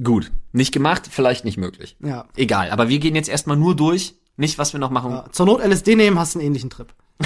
Gut. 0.03 0.29
Nicht 0.51 0.73
gemacht, 0.73 1.07
vielleicht 1.09 1.45
nicht 1.45 1.57
möglich. 1.57 1.95
Ja. 2.03 2.25
Egal. 2.35 2.71
Aber 2.71 2.89
wir 2.89 2.99
gehen 2.99 3.15
jetzt 3.15 3.29
erstmal 3.29 3.55
nur 3.57 3.73
durch. 3.75 4.15
Nicht, 4.35 4.57
was 4.59 4.73
wir 4.73 4.79
noch 4.81 4.91
machen. 4.91 5.11
Ja, 5.11 5.25
Zur 5.31 5.45
Not 5.45 5.61
LSD 5.65 5.95
nehmen, 5.95 6.19
hast 6.19 6.35
einen 6.35 6.45
ähnlichen 6.45 6.69
Trip. 6.69 6.93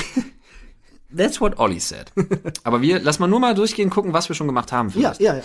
That's 1.16 1.42
what 1.42 1.60
Ollie 1.60 1.80
said. 1.80 2.12
aber 2.64 2.82
wir, 2.82 3.00
lass 3.00 3.20
mal 3.20 3.28
nur 3.28 3.40
mal 3.40 3.54
durchgehen, 3.54 3.90
gucken, 3.90 4.14
was 4.14 4.30
wir 4.30 4.36
schon 4.36 4.48
gemacht 4.48 4.72
haben. 4.72 4.90
Ja, 4.90 4.94
vielleicht. 4.94 5.22
ja, 5.22 5.36
ja. 5.38 5.44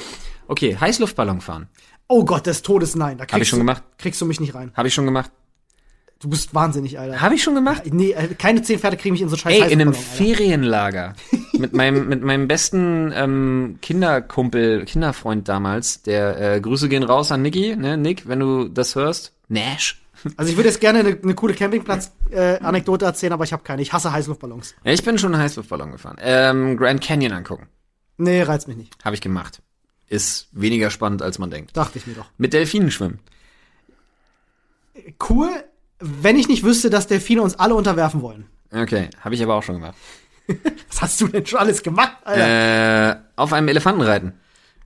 Okay, 0.48 0.76
Heißluftballon 0.78 1.40
fahren. 1.40 1.68
Oh 2.08 2.24
Gott, 2.24 2.46
des 2.46 2.62
Todes 2.62 2.94
nein. 2.94 3.18
Da 3.18 3.24
kriegst 3.24 3.34
Hab 3.34 3.42
ich 3.42 3.48
schon 3.48 3.58
du, 3.58 3.64
gemacht. 3.64 3.82
Kriegst 3.98 4.20
du 4.20 4.26
mich 4.26 4.40
nicht 4.40 4.54
rein. 4.54 4.72
Habe 4.74 4.88
ich 4.88 4.94
schon 4.94 5.06
gemacht. 5.06 5.30
Du 6.18 6.30
bist 6.30 6.54
wahnsinnig, 6.54 6.98
Alter. 6.98 7.20
Habe 7.20 7.34
ich 7.34 7.42
schon 7.42 7.54
gemacht? 7.54 7.82
Nee, 7.92 8.12
äh, 8.12 8.28
keine 8.28 8.62
zehn 8.62 8.78
Pferde 8.78 8.96
kriegen 8.96 9.12
mich 9.12 9.20
in 9.20 9.28
so 9.28 9.36
scheiß 9.36 9.52
Ey, 9.52 9.72
in 9.72 9.80
einem 9.80 9.88
Alter. 9.88 10.00
Ferienlager 10.00 11.14
mit 11.52 11.74
meinem 11.74 12.08
mit 12.08 12.22
meinem 12.22 12.48
besten 12.48 13.12
ähm, 13.14 13.78
Kinderkumpel, 13.82 14.86
Kinderfreund 14.86 15.46
damals. 15.46 16.02
Der 16.02 16.54
äh, 16.54 16.60
Grüße 16.60 16.88
gehen 16.88 17.02
raus 17.02 17.32
an 17.32 17.42
Nicky, 17.42 17.76
ne, 17.76 17.98
Nick, 17.98 18.26
wenn 18.26 18.40
du 18.40 18.68
das 18.68 18.94
hörst. 18.94 19.32
Nash. 19.48 20.00
Also 20.36 20.50
ich 20.50 20.56
würde 20.56 20.68
jetzt 20.68 20.80
gerne 20.80 21.00
eine, 21.00 21.18
eine 21.22 21.34
coole 21.34 21.54
Campingplatz-Anekdote 21.54 23.04
erzählen, 23.04 23.32
aber 23.32 23.44
ich 23.44 23.52
habe 23.52 23.62
keine. 23.62 23.82
Ich 23.82 23.92
hasse 23.92 24.12
Heißluftballons. 24.12 24.74
Ich 24.84 25.04
bin 25.04 25.18
schon 25.18 25.34
einen 25.34 25.42
Heißluftballon 25.42 25.92
gefahren. 25.92 26.16
Ähm, 26.20 26.76
Grand 26.76 27.00
Canyon 27.02 27.32
angucken. 27.32 27.68
Nee, 28.18 28.42
reizt 28.42 28.68
mich 28.68 28.76
nicht. 28.76 28.94
Habe 29.04 29.14
ich 29.14 29.20
gemacht. 29.20 29.62
Ist 30.08 30.48
weniger 30.52 30.90
spannend, 30.90 31.22
als 31.22 31.38
man 31.38 31.50
denkt. 31.50 31.76
Dachte 31.76 31.98
ich 31.98 32.06
mir 32.06 32.14
doch. 32.14 32.26
Mit 32.38 32.52
Delfinen 32.52 32.90
schwimmen. 32.90 33.18
Cool, 35.28 35.48
wenn 35.98 36.36
ich 36.36 36.48
nicht 36.48 36.64
wüsste, 36.64 36.90
dass 36.90 37.06
Delfine 37.06 37.42
uns 37.42 37.58
alle 37.58 37.74
unterwerfen 37.74 38.22
wollen. 38.22 38.46
Okay, 38.72 39.10
habe 39.20 39.34
ich 39.34 39.42
aber 39.42 39.54
auch 39.54 39.62
schon 39.62 39.76
gemacht. 39.76 39.96
Was 40.88 41.02
hast 41.02 41.20
du 41.20 41.28
denn 41.28 41.44
schon 41.44 41.58
alles 41.58 41.82
gemacht, 41.82 42.16
Alter? 42.24 43.10
Äh, 43.10 43.16
auf 43.36 43.52
einem 43.52 43.68
Elefanten 43.68 44.02
reiten. 44.02 44.34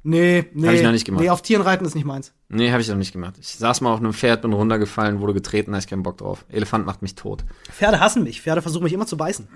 Nee, 0.03 0.45
nee. 0.55 0.67
hab 0.69 0.75
ich 0.75 0.83
noch 0.83 0.93
nicht 0.93 1.05
gemacht. 1.05 1.23
Nee, 1.23 1.31
auf 1.31 1.43
Tieren 1.43 1.63
reiten 1.63 1.85
ist 1.85 1.95
nicht 1.95 2.05
meins. 2.07 2.33
Nee, 2.49 2.71
habe 2.73 2.81
ich 2.83 2.89
noch 2.89 2.97
nicht 2.97 3.13
gemacht. 3.13 3.35
Ich 3.41 3.49
saß 3.49 3.81
mal 3.81 3.93
auf 3.93 4.01
einem 4.01 4.13
Pferd, 4.13 4.43
bin 4.43 4.53
runtergefallen, 4.53 5.21
wurde 5.21 5.35
getreten, 5.35 5.73
da 5.73 5.79
ich 5.79 5.87
keinen 5.87 6.03
Bock 6.03 6.19
drauf. 6.19 6.45
Elefant 6.49 6.87
macht 6.87 7.03
mich 7.03 7.15
tot. 7.15 7.45
Pferde 7.71 8.01
hassen 8.01 8.23
mich. 8.25 8.41
Pferde 8.43 8.63
versuchen 8.63 8.85
mich 8.85 8.93
immer 8.93 9.07
zu 9.07 9.17
beißen. 9.17 9.47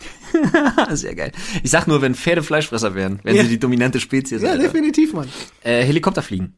Sehr 0.92 1.14
geil. 1.14 1.32
Ich 1.62 1.70
sag 1.70 1.86
nur, 1.86 2.02
wenn 2.02 2.14
Pferde 2.14 2.42
Fleischfresser 2.42 2.94
wären, 2.94 3.20
wenn 3.24 3.34
Ja. 3.36 3.42
sie 3.42 3.48
die 3.48 3.58
dominante 3.58 4.00
Spezies 4.00 4.42
Ja, 4.42 4.50
Alter. 4.50 4.62
definitiv, 4.62 5.12
Mann. 5.12 5.28
Äh, 5.62 5.82
Helikopterfliegen. 5.84 6.54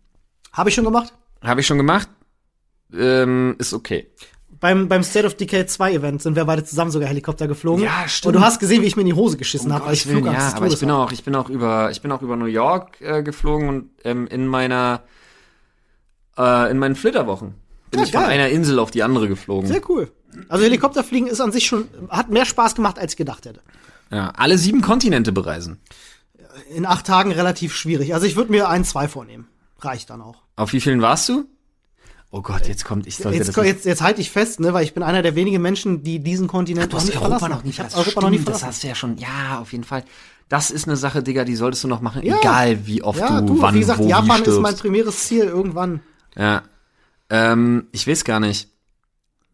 Habe 0.52 0.68
ich 0.70 0.74
schon 0.74 0.84
gemacht. 0.84 1.12
Habe 1.42 1.60
ich 1.60 1.66
schon 1.66 1.78
gemacht. 1.78 2.08
Ähm, 2.92 3.54
ist 3.58 3.72
okay. 3.72 4.10
Beim, 4.60 4.88
beim 4.88 5.02
State 5.02 5.26
of 5.26 5.34
Decay 5.34 5.64
2 5.66 5.94
Event 5.94 6.22
sind 6.22 6.36
wir 6.36 6.44
beide 6.44 6.62
zusammen 6.64 6.90
sogar 6.90 7.08
Helikopter 7.08 7.48
geflogen. 7.48 7.82
Ja, 7.84 8.06
stimmt. 8.06 8.34
Und 8.34 8.40
du 8.40 8.46
hast 8.46 8.60
gesehen, 8.60 8.82
wie 8.82 8.86
ich 8.86 8.94
mir 8.96 9.02
in 9.02 9.06
die 9.08 9.14
Hose 9.14 9.38
geschissen 9.38 9.72
habe, 9.72 9.86
weil 9.86 9.94
ich 9.94 10.02
Flugangst 10.02 10.52
ja, 10.52 10.56
aber 10.56 10.66
ich 10.66 10.78
bin 10.78 10.90
auch, 10.90 11.12
ich 11.12 11.24
bin 11.24 11.34
auch 11.34 11.48
über, 11.48 11.90
ich 11.90 12.02
bin 12.02 12.12
auch 12.12 12.20
über 12.20 12.36
New 12.36 12.44
York 12.44 13.00
äh, 13.00 13.22
geflogen 13.22 13.68
und 13.68 13.90
ähm, 14.04 14.26
in 14.26 14.46
meiner, 14.46 15.02
äh, 16.38 16.70
in 16.70 16.78
meinen 16.78 16.94
Flitterwochen 16.94 17.54
bin 17.90 18.00
Ja, 18.00 18.06
ich 18.06 18.12
von 18.12 18.20
geil. 18.22 18.30
einer 18.32 18.48
Insel 18.50 18.78
auf 18.78 18.90
die 18.90 19.02
andere 19.02 19.28
geflogen. 19.28 19.66
Sehr 19.66 19.80
cool. 19.88 20.10
Also 20.48 20.62
Helikopterfliegen 20.64 21.26
ist 21.28 21.40
an 21.40 21.52
sich 21.52 21.66
schon, 21.66 21.88
hat 22.10 22.30
mehr 22.30 22.44
Spaß 22.44 22.74
gemacht, 22.74 22.98
als 22.98 23.14
ich 23.14 23.16
gedacht 23.16 23.46
hätte. 23.46 23.60
Ja, 24.12 24.30
alle 24.36 24.58
sieben 24.58 24.82
Kontinente 24.82 25.32
bereisen. 25.32 25.80
In 26.74 26.84
acht 26.84 27.06
Tagen 27.06 27.32
relativ 27.32 27.74
schwierig. 27.74 28.12
Also 28.14 28.26
ich 28.26 28.36
würde 28.36 28.50
mir 28.52 28.68
ein, 28.68 28.84
zwei 28.84 29.08
vornehmen. 29.08 29.48
Reicht 29.80 30.10
dann 30.10 30.20
auch. 30.20 30.42
Auf 30.56 30.72
wie 30.72 30.80
vielen 30.80 31.00
warst 31.00 31.28
du? 31.30 31.46
Oh 32.32 32.42
Gott, 32.42 32.68
jetzt 32.68 32.84
kommt, 32.84 33.06
ich 33.08 33.16
sollte 33.16 33.38
Jetzt, 33.38 33.48
das 33.48 33.56
nicht- 33.56 33.66
jetzt, 33.66 33.84
jetzt 33.86 34.02
halte 34.02 34.20
ich 34.20 34.30
fest, 34.30 34.60
ne, 34.60 34.72
weil 34.72 34.84
ich 34.84 34.94
bin 34.94 35.02
einer 35.02 35.20
der 35.22 35.34
wenigen 35.34 35.60
Menschen, 35.60 36.04
die 36.04 36.20
diesen 36.20 36.46
Kontinent 36.46 36.92
Du 36.92 36.96
hast 36.96 37.06
nicht 37.06 37.16
Europa 37.16 37.38
verlassen 37.40 37.56
noch 37.56 37.64
nie 37.64 37.70
Ich 37.70 37.80
habe 37.80 37.90
verlassen. 37.90 38.08
Europa 38.08 38.20
noch 38.20 38.30
nie 38.30 38.36
Stimmt, 38.36 38.48
Das 38.48 38.58
verlassen. 38.60 38.74
hast 38.76 38.82
du 38.84 38.88
ja 38.88 38.94
schon. 38.94 39.18
Ja, 39.18 39.58
auf 39.60 39.72
jeden 39.72 39.82
Fall. 39.84 40.04
Das 40.48 40.70
ist 40.70 40.86
eine 40.86 40.96
Sache, 40.96 41.22
Digga, 41.24 41.44
die 41.44 41.56
solltest 41.56 41.82
du 41.84 41.88
noch 41.88 42.00
machen, 42.00 42.22
Ja. 42.24 42.38
egal 42.38 42.86
wie 42.86 43.02
oft 43.02 43.18
Ja, 43.18 43.40
du, 43.40 43.54
du, 43.54 43.60
wann, 43.62 43.74
wie 43.74 43.80
gesagt, 43.80 43.98
wo, 44.00 44.08
Japan 44.08 44.44
wie 44.46 44.50
ist 44.50 44.60
mein 44.60 44.76
primäres 44.76 45.18
Ziel 45.26 45.44
irgendwann. 45.44 46.00
Ja. 46.36 46.62
Ähm, 47.30 47.88
ich 47.92 48.06
weiß 48.06 48.22
gar 48.24 48.38
nicht. 48.40 48.68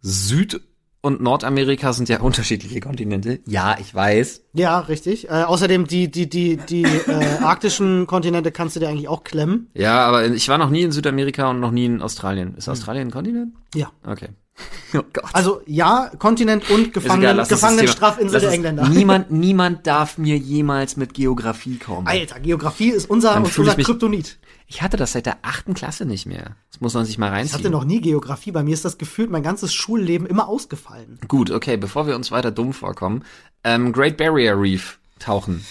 Süd- 0.03 0.61
und 1.07 1.21
Nordamerika 1.21 1.93
sind 1.93 2.09
ja 2.09 2.21
unterschiedliche 2.21 2.81
Kontinente. 2.81 3.39
Ja, 3.47 3.77
ich 3.79 3.95
weiß. 3.95 4.43
Ja, 4.55 4.81
richtig. 4.81 5.29
Äh, 5.29 5.45
außerdem 5.45 5.87
die 5.87 6.11
die 6.11 6.29
die 6.29 6.57
die 6.57 6.83
äh, 6.83 7.39
arktischen 7.43 8.09
Kontinente 8.09 8.51
kannst 8.51 8.75
du 8.75 8.81
dir 8.81 8.89
eigentlich 8.89 9.07
auch 9.07 9.23
klemmen. 9.23 9.71
Ja, 9.73 10.05
aber 10.05 10.27
ich 10.27 10.49
war 10.49 10.59
noch 10.59 10.69
nie 10.69 10.83
in 10.83 10.91
Südamerika 10.91 11.51
und 11.51 11.61
noch 11.61 11.71
nie 11.71 11.87
in 11.87 12.03
Australien. 12.03 12.49
Hm. 12.49 12.57
Ist 12.57 12.69
Australien 12.69 13.07
ein 13.07 13.11
Kontinent? 13.13 13.55
Ja. 13.75 13.93
Okay. 14.05 14.31
Oh 14.95 15.03
Gott. 15.13 15.25
Also 15.33 15.61
ja, 15.67 16.11
Kontinent 16.19 16.71
und 16.71 16.95
Gefangenen, 16.95 17.47
Gefangenenstrafinsel 17.47 18.41
der 18.41 18.53
Engländer. 18.53 18.89
Niemand, 18.89 19.31
niemand 19.31 19.87
darf 19.87 20.17
mir 20.17 20.39
jemals 20.39 20.97
mit 20.97 21.13
Geografie 21.13 21.77
kommen. 21.77 22.07
Alter, 22.07 22.41
Geografie 22.41 22.91
ist 22.91 23.11
unser, 23.11 23.37
unser 23.37 23.75
Kryptonit. 23.75 24.39
Ich 24.69 24.83
hatte 24.83 24.97
das 24.97 25.13
seit 25.13 25.27
der 25.27 25.39
achten 25.43 25.75
Klasse 25.75 26.05
nicht 26.05 26.27
mehr. 26.27 26.57
Das 26.73 26.81
muss 26.81 26.95
man 26.95 27.05
sich 27.05 27.19
mal 27.19 27.29
Ich 27.29 27.33
reinziehen. 27.33 27.59
hatte 27.59 27.71
noch 27.71 27.85
nie 27.85 28.01
Geografie. 28.01 28.51
Bei 28.51 28.63
mir 28.65 28.75
ist 28.75 28.85
das 28.85 28.99
gefühlt 28.99 29.31
mein 29.31 29.43
ganzes 29.45 29.73
Schulleben 29.73 30.27
immer 30.27 30.49
ausgefallen. 30.49 31.21
Gut, 31.29 31.51
okay, 31.51 31.77
bevor 31.77 32.07
wir 32.07 32.17
uns 32.17 32.31
weiter 32.33 32.51
dumm 32.51 32.73
vorkommen. 32.73 33.25
Ähm, 33.63 33.93
Great 33.93 34.17
Barrier 34.17 34.61
Reef 34.61 34.99
tauchen. 35.21 35.65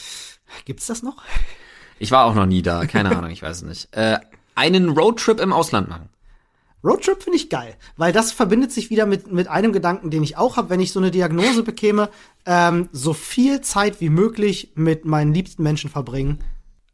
Gibt's 0.63 0.87
das 0.87 1.03
noch? 1.03 1.17
Ich 1.99 2.11
war 2.11 2.25
auch 2.25 2.35
noch 2.35 2.45
nie 2.45 2.61
da, 2.61 2.85
keine 2.85 3.15
Ahnung, 3.17 3.31
ich 3.31 3.41
weiß 3.41 3.57
es 3.57 3.63
nicht. 3.63 3.87
Äh, 3.95 4.19
einen 4.55 4.89
Roadtrip 4.89 5.39
im 5.41 5.51
Ausland 5.51 5.89
machen. 5.89 6.09
Roadtrip 6.83 7.23
finde 7.23 7.37
ich 7.37 7.49
geil, 7.49 7.75
weil 7.97 8.13
das 8.13 8.31
verbindet 8.31 8.71
sich 8.71 8.89
wieder 8.91 9.05
mit, 9.05 9.31
mit 9.31 9.47
einem 9.47 9.73
Gedanken, 9.73 10.11
den 10.11 10.23
ich 10.23 10.37
auch 10.37 10.55
habe, 10.55 10.69
wenn 10.69 10.79
ich 10.79 10.91
so 10.91 10.99
eine 10.99 11.09
Diagnose 11.11 11.63
bekäme, 11.63 12.09
ähm, 12.45 12.89
so 12.91 13.13
viel 13.13 13.61
Zeit 13.61 13.99
wie 14.01 14.09
möglich 14.09 14.71
mit 14.75 15.03
meinen 15.03 15.33
liebsten 15.33 15.63
Menschen 15.63 15.89
verbringen. 15.89 16.39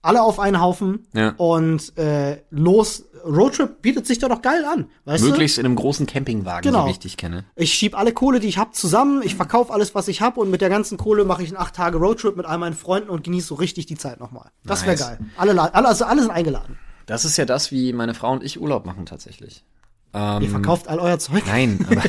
Alle 0.04 0.22
auf 0.24 0.40
einen 0.40 0.60
Haufen 0.62 1.08
Ja. 1.14 1.34
und 1.38 1.98
äh, 1.98 2.42
los. 2.50 3.06
Roadtrip 3.24 3.84
bietet 3.84 4.08
sich 4.08 4.18
da 4.18 4.28
doch 4.30 4.42
geil 4.42 4.66
an, 4.66 4.88
weißt 5.06 5.24
Möglichst 5.24 5.60
in 5.60 5.66
einem 5.66 5.76
großen 5.76 6.08
Campingwagen, 6.08 6.64
Genau. 6.64 6.82
so 6.82 6.88
wie 6.88 6.92
ich 6.92 6.98
dich 7.00 7.18
kenne. 7.18 7.46
du? 7.56 7.62
Ich 7.62 7.72
schieb 7.72 7.96
alle 7.96 8.14
Kohle, 8.14 8.40
die 8.40 8.48
ich 8.48 8.58
hab, 8.58 8.74
zusammen. 8.74 9.22
Ich 9.24 9.36
verkaufe 9.36 9.72
alles, 9.72 9.94
was 9.94 10.08
ich 10.08 10.22
hab 10.22 10.38
und 10.38 10.50
mit 10.50 10.60
der 10.62 10.70
ganzen 10.70 10.98
Kohle 10.98 11.24
mache 11.24 11.44
ich 11.44 11.50
einen 11.50 11.58
acht 11.58 11.76
Tage 11.76 12.00
Roadtrip 12.00 12.36
mit 12.36 12.48
all 12.48 12.58
meinen 12.58 12.74
Freunden 12.76 13.12
und 13.12 13.24
genieße 13.24 13.46
so 13.50 13.56
richtig 13.56 13.86
die 13.86 13.96
Zeit 13.96 14.20
nochmal. 14.20 14.50
Das 14.64 14.82
wäre 14.88 14.94
Nice. 14.96 15.02
geil. 15.02 15.20
Alle, 15.38 15.52
alle, 15.72 15.88
also 15.88 16.06
alle 16.06 16.22
sind 16.24 16.32
eingeladen. 16.32 16.80
Das 17.06 17.24
ist 17.26 17.38
ja 17.38 17.46
das, 17.46 17.72
wie 17.72 17.94
meine 17.94 18.16
Frau 18.16 18.32
und 18.32 18.44
ich 18.44 18.60
Urlaub 18.60 18.88
machen 18.88 19.06
tatsächlich. 19.06 19.64
Ähm, 20.16 20.42
Ihr 20.42 20.50
verkauft 20.50 20.88
all 20.88 20.98
euer 21.00 21.20
Zeug. 21.20 21.44
Nein, 21.46 21.86
aber 21.90 22.02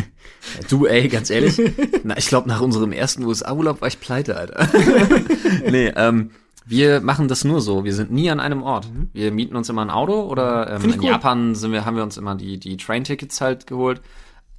du, 0.70 0.86
ey, 0.86 1.08
ganz 1.08 1.28
ehrlich, 1.30 1.60
na, 2.02 2.16
ich 2.16 2.28
glaube, 2.28 2.48
nach 2.48 2.60
unserem 2.62 2.92
ersten 2.92 3.24
USA-Urlaub 3.24 3.80
war 3.82 3.88
ich 3.88 4.00
pleite, 4.00 4.36
Alter. 4.38 4.68
nee, 5.70 5.92
ähm, 5.94 6.30
wir 6.70 7.00
machen 7.00 7.28
das 7.28 7.44
nur 7.44 7.60
so. 7.60 7.84
Wir 7.84 7.94
sind 7.94 8.10
nie 8.10 8.30
an 8.30 8.40
einem 8.40 8.62
Ort. 8.62 8.88
Wir 9.12 9.32
mieten 9.32 9.56
uns 9.56 9.68
immer 9.68 9.82
ein 9.82 9.90
Auto 9.90 10.22
oder 10.22 10.70
ähm, 10.70 10.82
Mhm. 10.82 10.88
Ich 10.88 10.94
in 10.94 11.00
cool. 11.02 11.08
Japan 11.10 11.54
sind 11.54 11.72
wir, 11.72 11.84
haben 11.84 11.96
wir 11.96 12.02
uns 12.02 12.16
immer 12.16 12.34
die, 12.36 12.58
die 12.58 12.76
Train-Tickets 12.76 13.40
halt 13.40 13.66
geholt. 13.66 14.00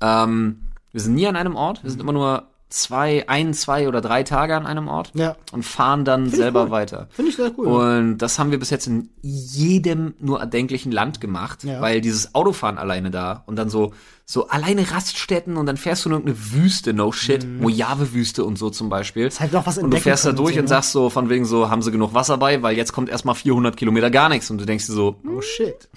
Ähm, 0.02 0.62
wir 0.91 1.02
sind 1.02 1.15
nie 1.15 1.26
an 1.28 1.36
einem 1.36 1.56
Ort. 1.56 1.82
Wir 1.84 1.88
Mhm. 1.88 1.91
sind 1.91 2.02
immer 2.02 2.13
nur 2.13 2.43
zwei, 2.74 3.28
ein, 3.28 3.54
zwei 3.54 3.88
oder 3.88 4.02
drei 4.02 4.24
Tage 4.24 4.56
an 4.56 4.66
einem 4.66 4.88
Ort 4.88 5.12
Ja. 5.14 5.36
und 5.52 5.64
fahren 5.64 6.06
dann 6.06 6.30
selber 6.30 6.64
cool. 6.66 6.72
weiter. 6.72 7.08
Finde 7.12 7.30
ich 7.32 7.36
sehr 7.38 7.52
cool. 7.58 7.68
Und 7.68 8.18
das 8.20 8.40
haben 8.40 8.52
wir 8.52 8.60
bis 8.60 8.70
jetzt 8.70 8.88
in 8.88 9.10
jedem 9.22 10.14
nur 10.20 10.40
erdenklichen 10.40 10.92
Land 10.92 11.22
gemacht, 11.22 11.64
Ja. 11.64 11.82
weil 11.82 12.02
dieses 12.02 12.34
Autofahren 12.34 12.78
alleine 12.78 13.12
da 13.12 13.44
und 13.46 13.56
dann 13.58 13.70
so 13.70 13.94
so 14.26 14.48
alleine 14.48 14.90
Raststätten 14.90 15.58
und 15.58 15.66
dann 15.66 15.76
fährst 15.76 16.06
du 16.06 16.10
in 16.10 16.14
irgendeine 16.14 16.54
Wüste, 16.54 16.94
no 16.94 17.12
shit, 17.12 17.46
Mojave-Wüste 17.46 18.46
und 18.46 18.58
so 18.58 18.70
zum 18.70 18.88
Beispiel. 18.88 19.26
Mhm. 19.28 19.40
halt 19.40 19.52
noch 19.52 19.66
was 19.68 19.78
und 19.78 19.92
du 19.92 19.98
fährst 20.00 20.26
da 20.26 20.32
durch 20.32 20.54
so, 20.54 20.60
und 20.60 20.66
ne? 20.66 20.70
sagst 20.70 20.92
so 20.94 21.10
von 21.10 21.30
wegen 21.30 21.44
so, 21.44 21.70
haben 21.70 21.82
sie 21.82 21.92
genug 21.92 22.14
Wasser 22.14 22.38
bei, 22.38 22.64
weil 22.64 22.78
jetzt 22.78 22.94
kommt 22.94 23.10
erstmal 23.10 23.36
400 23.36 23.76
Kilometer 23.76 24.10
gar 24.10 24.30
nichts 24.30 24.50
und 24.50 24.58
du 24.60 24.66
denkst 24.66 24.86
dir 24.88 24.94
so, 24.94 25.18
oh 25.28 25.42
shit. 25.42 25.90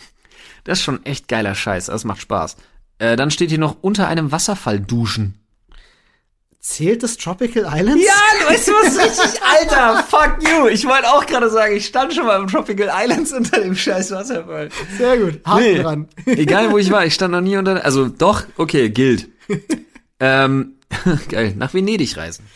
das 0.65 0.79
ist 0.81 0.85
schon 0.85 1.05
echt 1.07 1.29
geiler 1.29 1.55
Scheiß, 1.55 1.87
das 1.87 2.05
macht 2.05 2.21
Spaß. 2.23 2.57
Äh, 2.99 3.15
dann 3.15 3.31
steht 3.31 3.51
hier 3.51 3.59
noch 3.59 3.77
unter 3.83 4.09
einem 4.09 4.33
Wasserfall 4.33 4.81
duschen. 4.81 5.39
Zählt 6.67 7.03
das 7.03 7.19
Tropical 7.19 7.65
Islands? 7.71 8.03
Ja, 8.03 8.49
weißt 8.51 8.69
du 8.69 8.73
was 8.73 8.97
richtig, 8.99 9.43
Alter, 9.61 10.03
fuck 10.09 10.39
you. 10.41 10.67
Ich 10.69 10.87
wollte 10.87 11.13
auch 11.13 11.27
gerade 11.27 11.51
sagen, 11.51 11.77
ich 11.77 11.85
stand 11.85 12.15
schon 12.15 12.25
mal 12.25 12.41
im 12.41 12.47
Tropical 12.49 12.91
Islands 12.91 13.35
unter 13.35 13.61
dem 13.61 13.77
scheiß 13.77 14.11
Wasserfall. 14.13 14.71
Sehr 14.97 15.19
gut. 15.19 15.41
Haken 15.45 15.61
Nee, 15.63 15.83
dran. 15.83 16.09
egal 16.25 16.73
wo 16.73 16.79
ich 16.79 16.91
war, 16.91 17.05
ich 17.05 17.13
stand 17.13 17.33
noch 17.33 17.43
nie 17.43 17.59
unter, 17.59 17.85
also 17.85 18.09
doch, 18.09 18.45
okay, 18.57 18.89
gilt. 18.89 19.29
ähm, 20.21 20.77
geil, 21.29 21.53
nach 21.55 21.75
Venedig 21.75 22.17
reisen. 22.17 22.47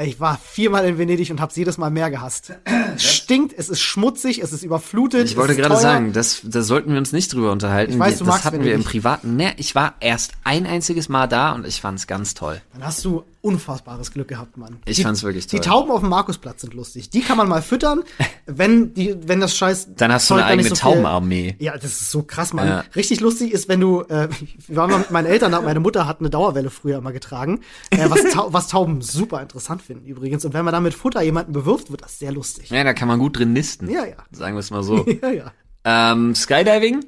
Ich 0.00 0.20
war 0.20 0.38
viermal 0.38 0.86
in 0.86 0.96
Venedig 0.96 1.28
und 1.32 1.40
hab's 1.40 1.56
jedes 1.56 1.76
Mal 1.76 1.90
mehr 1.90 2.08
gehasst. 2.08 2.52
Es 2.94 3.02
stinkt, 3.02 3.52
es 3.58 3.68
ist 3.68 3.80
schmutzig, 3.80 4.40
es 4.40 4.52
ist 4.52 4.62
überflutet. 4.62 5.24
Ich 5.28 5.36
wollte 5.36 5.56
gerade 5.56 5.70
teuer. 5.74 5.80
sagen, 5.80 6.12
das, 6.12 6.42
da 6.44 6.62
sollten 6.62 6.92
wir 6.92 6.98
uns 6.98 7.10
nicht 7.10 7.32
drüber 7.34 7.50
unterhalten. 7.50 7.94
Ich 7.94 7.98
weiß, 7.98 8.18
du 8.18 8.24
das 8.24 8.28
magst 8.34 8.44
hatten 8.44 8.58
wir 8.58 8.66
im 8.74 8.84
Venedig. 8.84 8.86
privaten. 8.92 9.34
Ne, 9.34 9.54
ich 9.56 9.74
war 9.74 9.94
erst 9.98 10.34
ein 10.44 10.66
einziges 10.66 11.08
Mal 11.08 11.26
da 11.26 11.50
und 11.50 11.66
ich 11.66 11.80
fand's 11.80 12.06
ganz 12.06 12.34
toll. 12.34 12.60
Dann 12.74 12.84
hast 12.84 13.04
du 13.04 13.24
unfassbares 13.48 14.12
Glück 14.12 14.28
gehabt, 14.28 14.58
Mann. 14.58 14.78
Ich 14.84 14.96
die, 14.96 15.02
fand's 15.02 15.22
wirklich 15.22 15.46
toll. 15.46 15.58
Die 15.58 15.66
Tauben 15.66 15.90
auf 15.90 16.00
dem 16.00 16.10
Markusplatz 16.10 16.60
sind 16.60 16.74
lustig. 16.74 17.08
Die 17.08 17.22
kann 17.22 17.38
man 17.38 17.48
mal 17.48 17.62
füttern, 17.62 18.02
wenn 18.46 18.92
die, 18.92 19.16
wenn 19.26 19.40
das 19.40 19.56
Scheiß. 19.56 19.94
Dann 19.96 20.12
hast 20.12 20.28
du 20.28 20.34
eine 20.34 20.44
eigene 20.44 20.68
so 20.68 20.74
Taubenarmee. 20.74 21.56
Ja, 21.58 21.72
das 21.72 21.84
ist 21.84 22.10
so 22.10 22.22
krass, 22.22 22.52
Mann. 22.52 22.68
Ja. 22.68 22.84
Richtig 22.94 23.20
lustig 23.20 23.52
ist, 23.52 23.68
wenn 23.68 23.80
du, 23.80 24.02
äh, 24.02 24.28
wir 24.66 24.76
waren 24.76 24.90
mal 24.90 24.98
mit 24.98 25.10
meinen 25.10 25.26
Eltern, 25.26 25.52
meine 25.64 25.80
Mutter 25.80 26.06
hat 26.06 26.20
eine 26.20 26.30
Dauerwelle 26.30 26.70
früher 26.70 26.98
immer 26.98 27.12
getragen, 27.12 27.60
äh, 27.90 28.10
was, 28.10 28.22
Tau 28.32 28.52
was 28.52 28.68
Tauben 28.68 29.00
super 29.00 29.40
interessant 29.40 29.80
finden 29.80 30.06
übrigens. 30.06 30.44
Und 30.44 30.52
wenn 30.52 30.64
man 30.64 30.72
da 30.72 30.80
mit 30.80 30.94
Futter 30.94 31.22
jemanden 31.22 31.52
bewirft, 31.52 31.90
wird 31.90 32.02
das 32.02 32.18
sehr 32.18 32.32
lustig. 32.32 32.70
Ja, 32.70 32.84
da 32.84 32.92
kann 32.92 33.08
man 33.08 33.18
gut 33.18 33.38
drin 33.38 33.52
nisten. 33.54 33.88
Ja, 33.90 34.04
ja. 34.04 34.16
Sagen 34.30 34.54
wir 34.54 34.60
es 34.60 34.70
mal 34.70 34.82
so. 34.82 35.06
Ja, 35.22 35.30
ja. 35.30 35.52
ähm, 35.84 36.34
Skydiving 36.34 37.04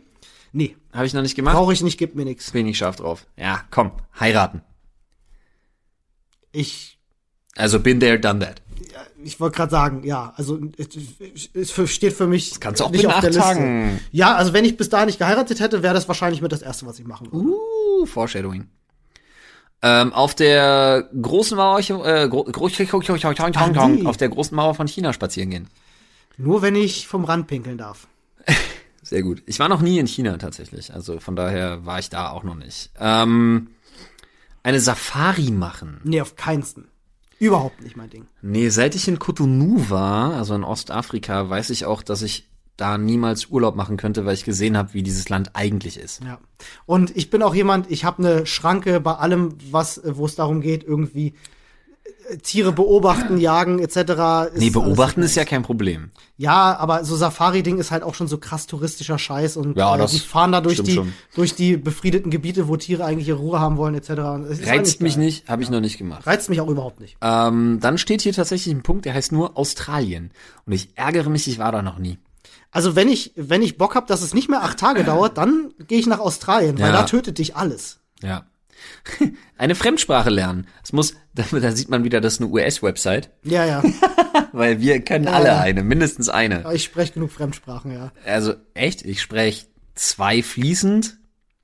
Nee, 0.52 0.76
habe 0.92 1.06
ich 1.06 1.14
noch 1.14 1.22
nicht 1.22 1.36
gemacht. 1.36 1.54
brauche 1.54 1.72
ich 1.72 1.82
nicht, 1.82 1.98
gibt 1.98 2.16
mir 2.16 2.24
nix. 2.24 2.50
Bin 2.50 2.66
ich 2.66 2.78
scharf 2.78 2.96
drauf. 2.96 3.26
Ja, 3.36 3.60
komm, 3.70 3.92
heiraten. 4.18 4.62
Ich, 6.52 6.98
Also 7.56 7.80
bin 7.80 8.00
there, 8.00 8.18
done 8.18 8.40
that. 8.40 8.62
ich 9.22 9.38
wollte 9.40 9.56
gerade 9.56 9.70
sagen, 9.70 10.02
ja, 10.04 10.32
also 10.36 10.58
es, 10.76 11.72
steht 11.90 12.12
für 12.12 12.26
mich 12.26 12.50
das 12.50 12.60
kannst 12.60 12.80
du 12.80 12.84
auch 12.84 12.90
binnen 12.90 13.10
acht 13.10 13.32
Tagen. 13.32 14.00
Ja, 14.10 14.34
also 14.34 14.52
wenn 14.52 14.64
ich 14.64 14.76
bis 14.76 14.88
dahin 14.88 15.06
nicht 15.06 15.18
geheiratet 15.18 15.60
hätte, 15.60 15.82
wäre 15.82 15.94
das 15.94 16.08
wahrscheinlich 16.08 16.42
mit 16.42 16.52
das 16.52 16.62
Erste, 16.62 16.86
was 16.86 16.98
ich 16.98 17.06
machen 17.06 17.32
würde. 17.32 17.48
Uh, 17.48 18.06
Foreshadowing. 18.06 18.68
Ähm, 19.82 20.12
auf 20.12 20.34
der 20.34 21.08
großen 21.20 21.56
Mauer, 21.56 21.78
äh, 21.78 22.28
gro 22.28 22.46
Ach, 22.52 24.06
auf 24.06 24.16
der 24.16 24.28
großen 24.28 24.54
Mauer 24.54 24.74
von 24.74 24.86
China 24.86 25.12
spazieren 25.12 25.50
gehen. 25.50 25.68
Nur 26.36 26.60
wenn 26.62 26.74
ich 26.74 27.06
vom 27.06 27.24
Rand 27.24 27.46
pinkeln 27.46 27.78
darf. 27.78 28.06
Sehr 29.02 29.22
gut. 29.22 29.42
Ich 29.46 29.58
war 29.58 29.68
noch 29.68 29.80
nie 29.80 29.98
in 29.98 30.06
China 30.06 30.36
tatsächlich, 30.36 30.92
also 30.92 31.18
von 31.18 31.34
daher 31.34 31.86
war 31.86 31.98
ich 31.98 32.10
da 32.10 32.30
auch 32.30 32.44
noch 32.44 32.54
nicht. 32.54 32.90
Ähm, 33.00 33.68
eine 34.62 34.80
Safari 34.80 35.50
machen. 35.50 36.00
Nee, 36.04 36.20
auf 36.20 36.36
keinsten. 36.36 36.88
Überhaupt 37.38 37.82
nicht 37.82 37.96
mein 37.96 38.10
Ding. 38.10 38.26
Nee, 38.42 38.68
seit 38.68 38.94
ich 38.94 39.08
in 39.08 39.18
Cotonou 39.18 39.88
war, 39.88 40.34
also 40.34 40.54
in 40.54 40.64
Ostafrika, 40.64 41.48
weiß 41.48 41.70
ich 41.70 41.86
auch, 41.86 42.02
dass 42.02 42.20
ich 42.20 42.48
da 42.76 42.98
niemals 42.98 43.46
Urlaub 43.46 43.76
machen 43.76 43.96
könnte, 43.96 44.24
weil 44.24 44.34
ich 44.34 44.44
gesehen 44.44 44.76
habe, 44.76 44.94
wie 44.94 45.02
dieses 45.02 45.28
Land 45.28 45.50
eigentlich 45.54 45.98
ist. 45.98 46.22
Ja. 46.24 46.38
Und 46.86 47.16
ich 47.16 47.30
bin 47.30 47.42
auch 47.42 47.54
jemand, 47.54 47.90
ich 47.90 48.04
habe 48.04 48.22
eine 48.22 48.46
Schranke 48.46 49.00
bei 49.00 49.14
allem, 49.14 49.54
was, 49.70 50.00
wo 50.04 50.26
es 50.26 50.34
darum 50.34 50.60
geht, 50.60 50.84
irgendwie 50.84 51.34
Tiere 52.38 52.72
beobachten, 52.72 53.38
jagen 53.38 53.78
etc. 53.78 53.96
Ist 54.54 54.60
Nee, 54.60 54.70
beobachten 54.70 55.22
ist 55.22 55.34
ja 55.36 55.44
kein 55.44 55.62
Problem. 55.62 56.10
Ja, 56.36 56.76
aber 56.78 57.04
so 57.04 57.16
Safari-Ding 57.16 57.78
ist 57.78 57.90
halt 57.90 58.02
auch 58.02 58.14
schon 58.14 58.28
so 58.28 58.38
krass 58.38 58.66
touristischer 58.66 59.18
Scheiß 59.18 59.56
und 59.56 59.76
Ja, 59.76 59.96
äh, 59.96 60.06
die 60.06 60.18
fahren 60.18 60.52
da 60.52 60.60
durch 60.60 60.82
die 60.82 60.92
schon. 60.94 61.12
durch 61.34 61.54
die 61.54 61.76
befriedeten 61.76 62.30
Gebiete, 62.30 62.68
wo 62.68 62.76
Tiere 62.76 63.04
eigentlich 63.04 63.28
ihre 63.28 63.38
Ruhe 63.38 63.60
haben 63.60 63.76
wollen 63.76 63.94
etc. 63.94 64.10
Reizt 64.66 65.00
mich 65.00 65.16
nicht, 65.16 65.48
habe 65.48 65.62
ich 65.62 65.70
noch 65.70 65.80
nicht 65.80 65.98
gemacht. 65.98 66.26
Reizt 66.26 66.48
mich 66.48 66.60
auch 66.60 66.68
überhaupt 66.68 67.00
nicht. 67.00 67.16
Ähm, 67.20 67.78
dann 67.80 67.98
steht 67.98 68.22
hier 68.22 68.32
tatsächlich 68.32 68.74
ein 68.74 68.82
Punkt, 68.82 69.04
der 69.04 69.14
heißt 69.14 69.32
nur 69.32 69.56
Australien. 69.58 70.30
Und 70.66 70.72
ich 70.72 70.96
ärgere 70.96 71.28
mich, 71.30 71.46
ich 71.48 71.58
war 71.58 71.72
da 71.72 71.82
noch 71.82 71.98
nie. 71.98 72.18
Also 72.70 72.94
wenn 72.96 73.08
ich 73.08 73.32
wenn 73.36 73.62
ich 73.62 73.78
Bock 73.78 73.94
hab, 73.96 74.06
dass 74.06 74.22
es 74.22 74.32
nicht 74.34 74.48
mehr 74.48 74.62
acht 74.62 74.78
Tage 74.78 75.02
dauert, 75.04 75.36
dann 75.38 75.72
gehe 75.88 75.98
ich 75.98 76.06
nach 76.06 76.20
Australien, 76.20 76.78
weil 76.78 76.86
Ja. 76.92 76.98
da 76.98 77.02
tötet 77.02 77.38
dich 77.38 77.56
alles. 77.56 77.98
Ja. 78.22 78.46
Eine 79.58 79.74
Fremdsprache 79.74 80.30
lernen. 80.30 80.66
Es 80.82 80.92
muss, 80.92 81.14
da, 81.60 81.72
sieht 81.72 81.88
man 81.88 82.04
wieder, 82.04 82.20
das 82.20 82.34
ist 82.34 82.40
eine 82.42 82.50
US-Website, 82.50 83.30
Ja, 83.42 83.64
ja. 83.64 83.82
weil 84.52 84.80
wir 84.80 85.00
können 85.00 85.24
Ja, 85.24 85.32
alle 85.32 85.46
ja. 85.48 85.60
eine, 85.60 85.82
mindestens 85.82 86.28
eine. 86.28 86.64
Ich 86.74 86.84
spreche 86.84 87.14
genug 87.14 87.30
Fremdsprachen, 87.32 87.92
ja. 87.92 88.12
Also 88.26 88.54
echt, 88.74 89.02
ich 89.04 89.20
spreche 89.22 89.66
zwei 89.94 90.42
fließend 90.42 91.18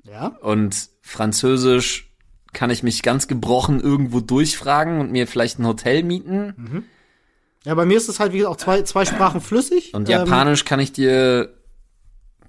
Ja. 0.05 0.29
und 0.41 0.89
Französisch 1.03 2.13
kann 2.53 2.71
ich 2.71 2.83
mich 2.83 3.03
ganz 3.03 3.29
gebrochen 3.29 3.81
irgendwo 3.81 4.21
durchfragen 4.21 5.01
und 5.01 5.13
mir 5.13 5.27
vielleicht 5.27 5.59
ein 5.59 5.67
Hotel 5.67 6.03
mieten. 6.03 6.85
Ja, 7.65 7.75
bei 7.75 7.85
mir 7.85 7.97
ist 7.97 8.09
es 8.09 8.19
halt 8.21 8.33
wie 8.33 8.39
gesagt 8.39 8.55
auch 8.55 8.59
zwei 8.63 8.83
zwei 8.83 9.05
Sprachen 9.05 9.41
flüssig. 9.41 9.93
Und 9.93 10.09
Ähm, 10.09 10.13
Japanisch 10.21 10.65
kann 10.65 10.81
ich 10.81 10.93
dir, 10.93 11.53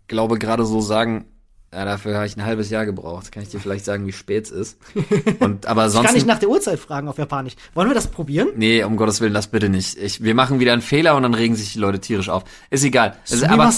glaube 0.08 0.38
gerade 0.40 0.66
so 0.66 0.80
sagen, 0.80 1.26
ja, 1.74 1.84
dafür 1.84 2.16
habe 2.16 2.26
ich 2.26 2.38
ein 2.38 2.46
halbes 2.46 2.70
Jahr 2.70 2.86
gebraucht. 2.86 3.32
Kann 3.32 3.44
ich 3.44 3.50
dir 3.50 3.60
vielleicht 3.60 3.84
sagen, 3.84 4.08
wie 4.08 4.14
spät 4.14 4.46
es 4.46 4.52
ist. 4.52 4.78
Und 5.40 5.66
aber 5.66 5.88
ich 5.88 5.92
sonst 5.92 6.06
kann 6.06 6.16
nicht 6.16 6.26
nach 6.26 6.40
der 6.40 6.50
Uhrzeit 6.50 6.80
fragen 6.80 7.10
auf 7.10 7.18
Japanisch. 7.18 7.56
Wollen 7.74 7.90
wir 7.90 7.94
das 7.94 8.08
probieren? 8.08 8.50
Nee, 8.56 8.84
um 8.84 8.96
Gottes 8.96 9.20
Willen, 9.20 9.34
das 9.34 9.48
bitte 9.48 9.68
nicht. 9.68 9.98
Ich, 9.98 10.24
wir 10.24 10.34
machen 10.34 10.60
wieder 10.62 10.72
einen 10.72 10.82
Fehler 10.82 11.16
und 11.16 11.24
dann 11.24 11.34
regen 11.34 11.56
sich 11.56 11.74
die 11.74 11.80
Leute 11.80 12.00
tierisch 12.00 12.30
auf. 12.30 12.46
Ist 12.70 12.86
egal. 12.86 13.18
Also, 13.30 13.46
aber, 13.48 13.70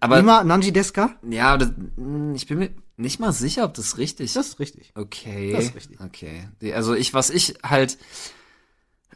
aber- 0.00 0.18
Ima 0.20 0.44
Nanji 0.44 0.72
Deska? 0.72 1.16
ja, 1.28 1.56
das, 1.56 1.70
mh, 1.96 2.34
ich 2.36 2.46
bin 2.46 2.58
mir 2.58 2.70
nicht 2.96 3.18
mal 3.18 3.32
sicher, 3.32 3.64
ob 3.64 3.74
das 3.74 3.98
richtig 3.98 4.32
Das 4.32 4.46
ist 4.46 4.60
richtig. 4.60 4.92
Okay. 4.94 5.52
Das 5.52 5.64
ist 5.64 5.74
richtig. 5.74 6.00
Okay. 6.00 6.44
Also 6.74 6.94
ich, 6.94 7.12
was 7.12 7.30
ich 7.30 7.54
halt, 7.64 7.98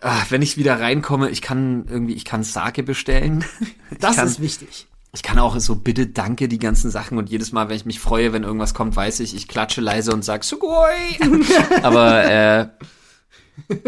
ah, 0.00 0.22
wenn 0.30 0.42
ich 0.42 0.56
wieder 0.56 0.80
reinkomme, 0.80 1.30
ich 1.30 1.42
kann 1.42 1.86
irgendwie, 1.88 2.14
ich 2.14 2.24
kann 2.24 2.42
Sake 2.42 2.82
bestellen. 2.82 3.44
Das 4.00 4.10
ich 4.12 4.16
kann, 4.16 4.26
ist 4.26 4.40
wichtig. 4.40 4.88
Ich 5.12 5.22
kann 5.22 5.38
auch 5.38 5.58
so 5.58 5.76
bitte, 5.76 6.08
danke, 6.08 6.46
die 6.48 6.58
ganzen 6.58 6.90
Sachen 6.90 7.16
und 7.16 7.30
jedes 7.30 7.52
Mal, 7.52 7.68
wenn 7.68 7.76
ich 7.76 7.86
mich 7.86 8.00
freue, 8.00 8.32
wenn 8.32 8.42
irgendwas 8.42 8.74
kommt, 8.74 8.94
weiß 8.96 9.20
ich, 9.20 9.34
ich 9.34 9.48
klatsche 9.48 9.80
leise 9.80 10.12
und 10.12 10.24
sag 10.24 10.44
Sugoi. 10.44 10.92
Aber 11.82 12.24
äh, 12.30 12.68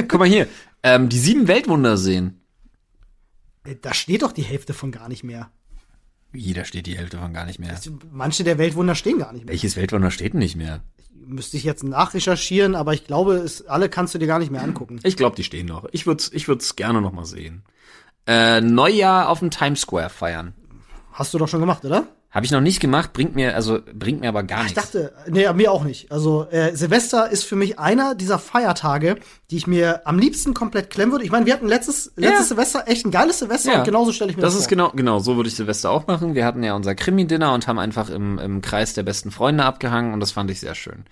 guck 0.08 0.18
mal 0.18 0.28
hier, 0.28 0.46
ähm, 0.82 1.08
die 1.08 1.18
sieben 1.18 1.48
Weltwunder 1.48 1.96
sehen. 1.98 2.40
Äh, 3.64 3.74
Da 3.80 3.92
steht 3.92 4.22
doch 4.22 4.32
die 4.32 4.42
Hälfte 4.42 4.72
von 4.72 4.90
gar 4.90 5.08
nicht 5.08 5.24
mehr. 5.24 5.50
Da 6.32 6.64
steht 6.64 6.86
die 6.86 6.96
Hälfte 6.96 7.18
von 7.18 7.32
gar 7.32 7.46
nicht 7.46 7.58
mehr. 7.58 7.78
Manche 8.10 8.44
der 8.44 8.58
Weltwunder 8.58 8.94
stehen 8.94 9.18
gar 9.18 9.32
nicht 9.32 9.44
mehr. 9.44 9.52
Welches 9.52 9.76
Weltwunder 9.76 10.10
steht 10.10 10.34
denn 10.34 10.40
nicht 10.40 10.56
mehr? 10.56 10.80
Müsste 11.14 11.56
ich 11.56 11.64
jetzt 11.64 11.84
nachrecherchieren, 11.84 12.74
aber 12.74 12.94
ich 12.94 13.06
glaube, 13.06 13.34
es, 13.34 13.66
alle 13.66 13.88
kannst 13.88 14.14
du 14.14 14.18
dir 14.18 14.26
gar 14.26 14.38
nicht 14.38 14.50
mehr 14.50 14.62
angucken. 14.62 15.00
Ich 15.02 15.16
glaube, 15.16 15.36
die 15.36 15.44
stehen 15.44 15.66
noch. 15.66 15.86
Ich 15.92 16.06
würde 16.06 16.24
ich 16.32 16.48
würd's 16.48 16.76
gerne 16.76 17.02
noch 17.02 17.12
mal 17.12 17.24
sehen. 17.26 17.64
Äh, 18.26 18.60
Neujahr 18.60 19.28
auf 19.28 19.40
dem 19.40 19.50
Times 19.50 19.82
Square 19.82 20.10
feiern. 20.10 20.54
Hast 21.18 21.34
du 21.34 21.38
doch 21.38 21.48
schon 21.48 21.58
gemacht, 21.58 21.84
oder? 21.84 22.06
Habe 22.30 22.46
ich 22.46 22.52
noch 22.52 22.60
nicht 22.60 22.78
gemacht, 22.78 23.12
bringt 23.12 23.34
mir, 23.34 23.56
also 23.56 23.80
bringt 23.92 24.20
mir 24.20 24.28
aber 24.28 24.44
gar 24.44 24.60
Ich 24.66 24.76
nichts. 24.76 24.92
dachte, 24.92 25.12
nee, 25.28 25.52
mir 25.54 25.72
auch 25.72 25.82
nicht. 25.82 26.12
Also 26.12 26.46
äh, 26.50 26.76
Silvester 26.76 27.28
ist 27.28 27.42
für 27.44 27.56
mich 27.56 27.80
einer 27.80 28.14
dieser 28.14 28.38
Feiertage, 28.38 29.16
die 29.50 29.56
ich 29.56 29.66
mir 29.66 30.06
am 30.06 30.18
liebsten 30.20 30.54
komplett 30.54 30.90
klemmen 30.90 31.10
würde. 31.10 31.24
Ich 31.24 31.32
meine, 31.32 31.44
wir 31.46 31.54
hatten 31.54 31.66
letztes, 31.66 32.12
letztes 32.14 32.38
Ja. 32.40 32.44
Silvester 32.44 32.84
echt 32.86 33.04
ein 33.04 33.10
geiles 33.10 33.40
Silvester 33.40 33.78
und 33.78 33.84
genauso 33.84 34.12
stelle 34.12 34.30
ich 34.30 34.36
mir 34.36 34.42
das, 34.42 34.52
das 34.52 34.60
ist 34.60 34.66
vor. 34.68 34.76
genau, 34.76 34.90
genau, 34.94 35.18
so 35.18 35.34
würde 35.34 35.48
ich 35.48 35.56
Silvester 35.56 35.90
auch 35.90 36.06
machen. 36.06 36.36
Wir 36.36 36.44
hatten 36.44 36.62
ja 36.62 36.74
unser 36.76 36.94
Krimi-Dinner 36.94 37.52
und 37.52 37.66
haben 37.66 37.80
einfach 37.80 38.10
im, 38.10 38.38
im 38.38 38.60
Kreis 38.60 38.94
der 38.94 39.02
besten 39.02 39.32
Freunde 39.32 39.64
abgehangen 39.64 40.12
und 40.12 40.20
das 40.20 40.30
fand 40.30 40.52
ich 40.52 40.60
sehr 40.60 40.76
schön. 40.76 41.04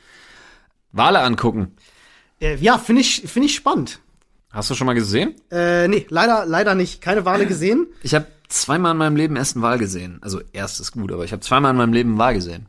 Wale 0.93 1.19
angucken. 1.21 1.75
Äh, 2.41 2.57
ja, 2.57 2.79
finde 2.79 3.01
ich, 3.01 3.23
finde 3.27 3.47
ich 3.47 3.57
spannend. 3.57 3.99
Hast 4.51 4.71
du 4.71 4.75
schon 4.75 4.87
mal 4.87 4.95
gesehen? 4.95 5.35
Äh, 5.51 5.89
nee, 5.89 6.07
leider, 6.09 6.47
leider 6.47 6.75
nicht. 6.75 7.01
Keine 7.03 7.25
Wale 7.25 7.47
gesehen. 7.47 7.87
Ich 8.03 8.15
habe 8.15 8.27
zweimal 8.49 8.93
in 8.93 8.99
meinem 8.99 9.17
Leben 9.17 9.37
erst 9.37 9.57
einen 9.57 9.63
Wal 9.63 9.79
gesehen. 9.79 10.19
Also 10.23 10.41
erst 10.53 10.81
ist 10.81 10.93
gut, 10.93 11.13
aber 11.13 11.25
ich 11.25 11.33
habe 11.33 11.41
zweimal 11.41 11.73
in 11.73 11.77
meinem 11.77 11.93
Leben 11.93 12.11
einen 12.11 12.19
Wal 12.19 12.35
gesehen. 12.35 12.67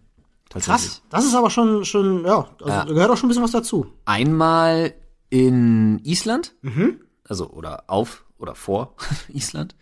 Tatsächlich. 0.50 0.82
Krass. 0.88 1.02
Das 1.10 1.26
ist 1.26 1.36
aber 1.36 1.50
schon, 1.50 1.86
schon, 1.86 2.26
ja, 2.26 2.48
also 2.60 2.68
Ja. 2.74 2.84
gehört 2.86 3.12
auch 3.12 3.18
schon 3.18 3.28
ein 3.28 3.30
bisschen 3.30 3.44
was 3.44 3.52
dazu. 3.52 3.86
Einmal 4.06 4.94
in 5.30 6.00
Island, 6.04 6.54
Mhm. 6.62 7.00
also 7.28 7.50
oder 7.52 7.84
auf 7.88 8.24
oder 8.38 8.56
vor 8.56 8.96
Island. 9.30 9.76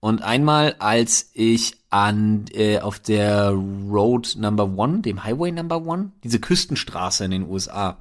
Und 0.00 0.22
einmal, 0.22 0.76
als 0.80 1.30
ich 1.34 1.76
an 1.90 2.44
äh, 2.52 2.78
auf 2.80 2.98
der 3.00 3.50
Road 3.50 4.36
Number 4.38 4.64
One, 4.76 5.00
dem 5.00 5.24
Highway 5.24 5.50
Number 5.50 5.82
One, 5.84 6.12
diese 6.22 6.40
Küstenstraße 6.40 7.24
in 7.24 7.30
den 7.30 7.48
USA, 7.48 7.96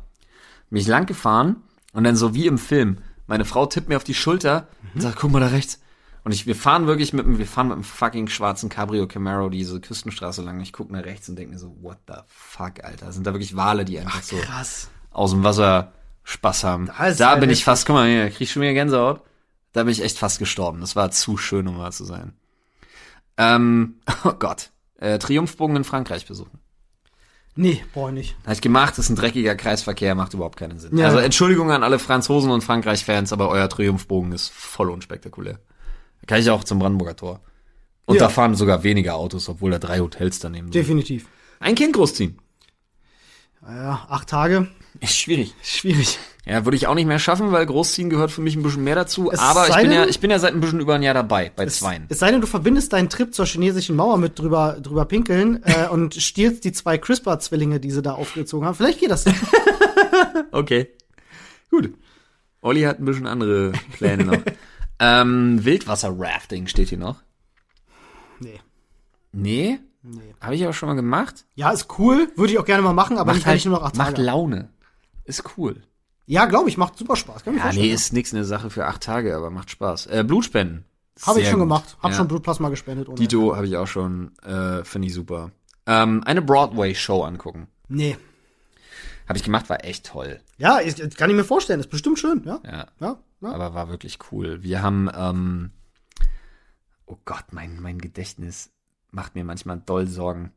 bin 0.70 0.80
ich 0.80 0.88
lang 0.88 1.06
gefahren 1.06 1.58
und 1.94 2.04
dann 2.04 2.16
so 2.16 2.34
wie 2.36 2.46
im 2.48 2.58
Film, 2.58 2.98
meine 3.28 3.46
Frau 3.46 3.66
tippt 3.66 3.90
mir 3.90 3.98
auf 3.98 4.04
die 4.04 4.14
Schulter 4.14 4.68
und 4.94 5.02
sagt, 5.02 5.18
guck 5.20 5.32
mal 5.32 5.40
da 5.40 5.48
rechts. 5.48 5.80
Und 6.26 6.32
ich, 6.32 6.46
wir 6.48 6.56
fahren 6.56 6.88
wirklich 6.88 7.12
mit 7.12 7.26
dem, 7.26 7.38
wir 7.38 7.46
fahren 7.46 7.68
mit 7.68 7.76
dem 7.76 7.84
fucking 7.84 8.28
schwarzen 8.30 8.70
Cabrio 8.70 9.08
Camaro 9.08 9.50
diese 9.50 9.82
Küstenstraße 9.82 10.42
lang. 10.42 10.60
Ich 10.62 10.72
gucke 10.72 10.94
nach 10.94 11.04
rechts 11.04 11.28
und 11.28 11.36
denke 11.36 11.54
mir 11.54 11.60
so, 11.60 11.76
what 11.82 11.98
the 12.08 12.14
fuck, 12.28 12.84
Alter? 12.84 13.12
Sind 13.12 13.28
da 13.28 13.34
wirklich 13.34 13.56
Wale, 13.58 13.84
die 13.84 14.00
einfach 14.00 14.22
so 14.24 14.38
Krass. 14.38 14.90
aus 15.12 15.32
dem 15.32 15.44
Wasser 15.44 15.92
Spaß 16.24 16.64
haben. 16.64 16.86
Da 16.98 17.12
Da 17.12 17.36
bin 17.36 17.50
ich 17.50 17.66
fast, 17.66 17.86
guck 17.86 17.96
mal 17.96 18.08
hier, 18.08 18.30
krieg 18.30 18.42
ich 18.42 18.52
schon 18.52 18.62
wieder 18.62 18.74
Gänsehaut. 18.74 19.22
Da 19.74 19.84
bin 19.84 19.92
ich 19.92 20.02
echt 20.02 20.18
fast 20.18 20.40
gestorben. 20.40 20.80
Das 20.80 20.96
war 20.96 21.12
zu 21.12 21.36
schön, 21.36 21.68
um 21.68 21.78
wahr 21.78 21.92
zu 21.92 22.06
sein. 22.06 22.34
Ähm, 23.38 23.96
oh 24.24 24.34
Gott. 24.34 24.72
Äh, 24.98 25.20
Triumphbogen 25.20 25.76
in 25.76 25.84
Frankreich 25.84 26.26
besuchen. 26.26 26.60
Nee, 27.56 27.84
brauche 27.94 28.10
ich 28.10 28.14
nicht. 28.16 28.36
Habe 28.44 28.54
ich 28.54 28.62
gemacht, 28.62 28.98
ist 28.98 29.10
ein 29.10 29.16
dreckiger 29.16 29.56
Kreisverkehr, 29.56 30.16
macht 30.16 30.34
überhaupt 30.34 30.58
keinen 30.58 30.80
Sinn. 30.80 30.98
Ja. 30.98 31.06
Also 31.06 31.20
Entschuldigung 31.20 31.72
an 31.72 31.84
alle 31.84 32.00
Franzosen 32.00 32.50
und 32.50 32.64
Frankreich-Fans, 32.64 33.32
aber 33.32 33.50
euer 33.50 33.70
Triumphbogen 33.70 34.32
ist 34.32 34.52
voll 34.52 34.90
unspektakulär. 34.90 35.60
Da 36.22 36.26
kann 36.28 36.40
ich 36.40 36.50
auch 36.50 36.64
zum 36.64 36.80
Brandenburger 36.80 37.16
Tor. 37.16 37.42
Und 38.06 38.16
Ja. 38.16 38.24
da 38.24 38.30
fahren 38.30 38.56
sogar 38.56 38.84
weniger 38.84 39.16
Autos, 39.16 39.48
obwohl 39.50 39.72
da 39.72 39.80
drei 39.80 40.00
Hotels 40.00 40.40
daneben 40.40 40.66
sind. 40.68 40.76
Definitiv. 40.76 41.28
Ein 41.60 41.76
Kind 41.76 41.94
großziehen. 41.94 42.40
Ja, 43.62 44.06
acht 44.10 44.30
Tage. 44.30 44.68
Ist 45.00 45.16
schwierig. 45.18 45.54
Schwierig. 45.62 46.18
Ja, 46.46 46.66
würde 46.66 46.76
ich 46.76 46.88
auch 46.88 46.96
nicht 46.96 47.06
mehr 47.06 47.20
schaffen, 47.20 47.54
weil 47.54 47.66
Großziehen 47.66 48.10
gehört 48.10 48.30
für 48.30 48.42
mich 48.42 48.58
ein 48.58 48.64
bisschen 48.64 48.84
mehr 48.84 48.96
dazu. 48.96 49.32
Es 49.32 49.40
aber 49.40 49.70
ich 49.70 49.76
bin 49.78 49.92
ja, 49.92 50.02
denn- 50.02 50.10
ich 50.10 50.20
bin 50.20 50.30
ja 50.30 50.40
seit 50.40 50.54
ein 50.54 50.60
bisschen 50.60 50.82
über 50.82 50.96
ein 50.96 51.02
Jahr 51.04 51.14
dabei, 51.14 51.52
bei 51.56 51.66
zweien. 51.68 52.06
Es 52.10 52.20
sei 52.20 52.32
denn, 52.32 52.42
du 52.42 52.48
verbindest 52.48 52.92
deinen 52.92 53.08
Trip 53.10 53.34
zur 53.34 53.46
chinesischen 53.46 53.96
Mauer 53.96 54.18
mit 54.18 54.38
drüber, 54.38 54.78
drüber 54.82 55.06
pinkeln 55.06 55.64
äh, 55.64 55.88
und 55.92 56.16
stiehlst 56.16 56.66
die 56.66 56.74
zwei 56.74 56.98
CRISPR-Zwillinge, 56.98 57.80
die 57.80 57.92
sie 57.92 58.02
da 58.02 58.14
aufgezogen 58.14 58.68
haben. 58.68 58.76
Vielleicht 58.76 59.00
geht 59.00 59.12
das. 59.12 59.26
Okay. 60.52 60.90
Gut. 61.72 61.94
Olli 62.62 62.82
hat 62.84 63.00
ein 63.00 63.06
bisschen 63.06 63.26
andere 63.28 63.72
Pläne 63.98 64.24
noch. 64.26 64.38
ähm, 65.00 65.64
Wildwasser-Rafting 65.66 66.68
steht 66.68 66.90
hier 66.90 66.98
noch. 67.00 67.24
Nee. 68.40 68.60
Nee? 69.32 69.80
Nee. 70.04 70.36
Habe 70.40 70.56
ich 70.56 70.64
aber 70.64 70.74
schon 70.74 70.90
mal 70.90 70.96
gemacht. 70.96 71.46
Ja, 71.56 71.72
ist 71.72 71.88
cool, 71.98 72.28
würde 72.36 72.54
ich 72.54 72.60
auch 72.60 72.66
gerne 72.66 72.84
mal 72.84 72.94
machen, 72.94 73.18
aber 73.18 73.28
Macht 73.32 73.38
nicht, 73.38 73.48
wenn 73.48 73.56
ich 73.56 73.66
nur 73.66 73.78
noch 73.80 73.84
acht 73.86 73.96
macht 73.98 74.12
Tage. 74.12 74.22
Laune. 74.22 74.70
Ist 75.26 75.44
cool. 75.58 75.82
Ja, 76.26 76.46
glaube 76.46 76.70
ich, 76.70 76.78
macht 76.78 76.98
super 76.98 77.16
Spaß. 77.16 77.44
Kann 77.44 77.58
Ja, 77.58 77.72
nee, 77.74 77.92
ist 77.92 78.14
nix 78.14 78.34
eine 78.34 78.46
Sache 78.46 78.70
für 78.70 78.86
acht 78.86 79.02
Tage, 79.04 79.36
aber 79.36 79.50
macht 79.50 79.70
Spaß. 79.70 80.08
Äh, 80.08 80.24
Blutspenden. 80.26 80.86
Habe 81.22 81.42
ich 81.42 81.46
schon 81.48 81.60
gut. 81.60 81.68
gemacht. 81.68 81.98
Hab 82.02 82.12
Ja. 82.12 82.18
schon 82.18 82.28
Blutplasma 82.28 82.70
gespendet. 82.70 83.08
Ohne 83.10 83.20
Dito 83.20 83.56
habe 83.56 83.68
ich 83.68 83.78
auch 83.78 83.88
schon, 83.88 84.32
äh, 84.40 84.84
finde 84.84 85.08
ich 85.08 85.14
super. 85.14 85.52
Ähm, 85.86 86.24
eine 86.26 86.42
Broadway-Show 86.42 87.24
angucken. 87.24 87.68
Nee. 87.90 88.18
Habe 89.28 89.38
ich 89.38 89.44
gemacht, 89.44 89.70
war 89.70 89.84
echt 89.86 90.06
toll. 90.08 90.40
Ja, 90.58 90.80
ich, 90.82 90.96
kann 91.16 91.30
ich 91.30 91.36
mir 91.36 91.44
vorstellen. 91.44 91.80
Ist 91.80 91.90
bestimmt 91.90 92.20
schön, 92.20 92.42
ja. 92.46 92.60
Ja, 92.66 92.88
Ja, 93.00 93.18
ja. 93.42 93.52
aber 93.52 93.74
war 93.74 93.90
wirklich 93.90 94.18
cool. 94.32 94.64
Wir 94.64 94.82
haben, 94.82 95.10
ähm, 95.16 95.72
oh 97.06 97.18
Gott, 97.26 97.46
mein, 97.52 97.80
mein 97.82 98.00
Gedächtnis 98.00 98.72
macht 99.12 99.36
mir 99.36 99.44
manchmal 99.44 99.80
doll 99.86 100.08
Sorgen. 100.08 100.52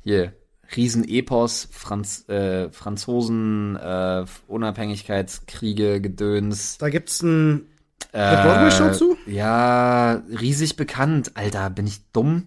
Hier, 0.00 0.32
Riesenepos, 0.76 1.68
Franz, 1.70 2.28
äh, 2.28 2.70
Franzosen, 2.70 3.76
äh, 3.76 4.24
Unabhängigkeitskriege, 4.46 6.00
Gedöns. 6.00 6.78
Da 6.78 6.88
gibt's 6.90 7.22
ein 7.22 7.66
Äh, 8.12 8.42
Broadway-Show 8.42 8.92
zu? 8.92 9.16
Ja, 9.26 10.22
riesig 10.40 10.76
bekannt. 10.76 11.32
Alter, 11.34 11.68
bin 11.70 11.86
ich 11.86 12.00
dumm? 12.12 12.46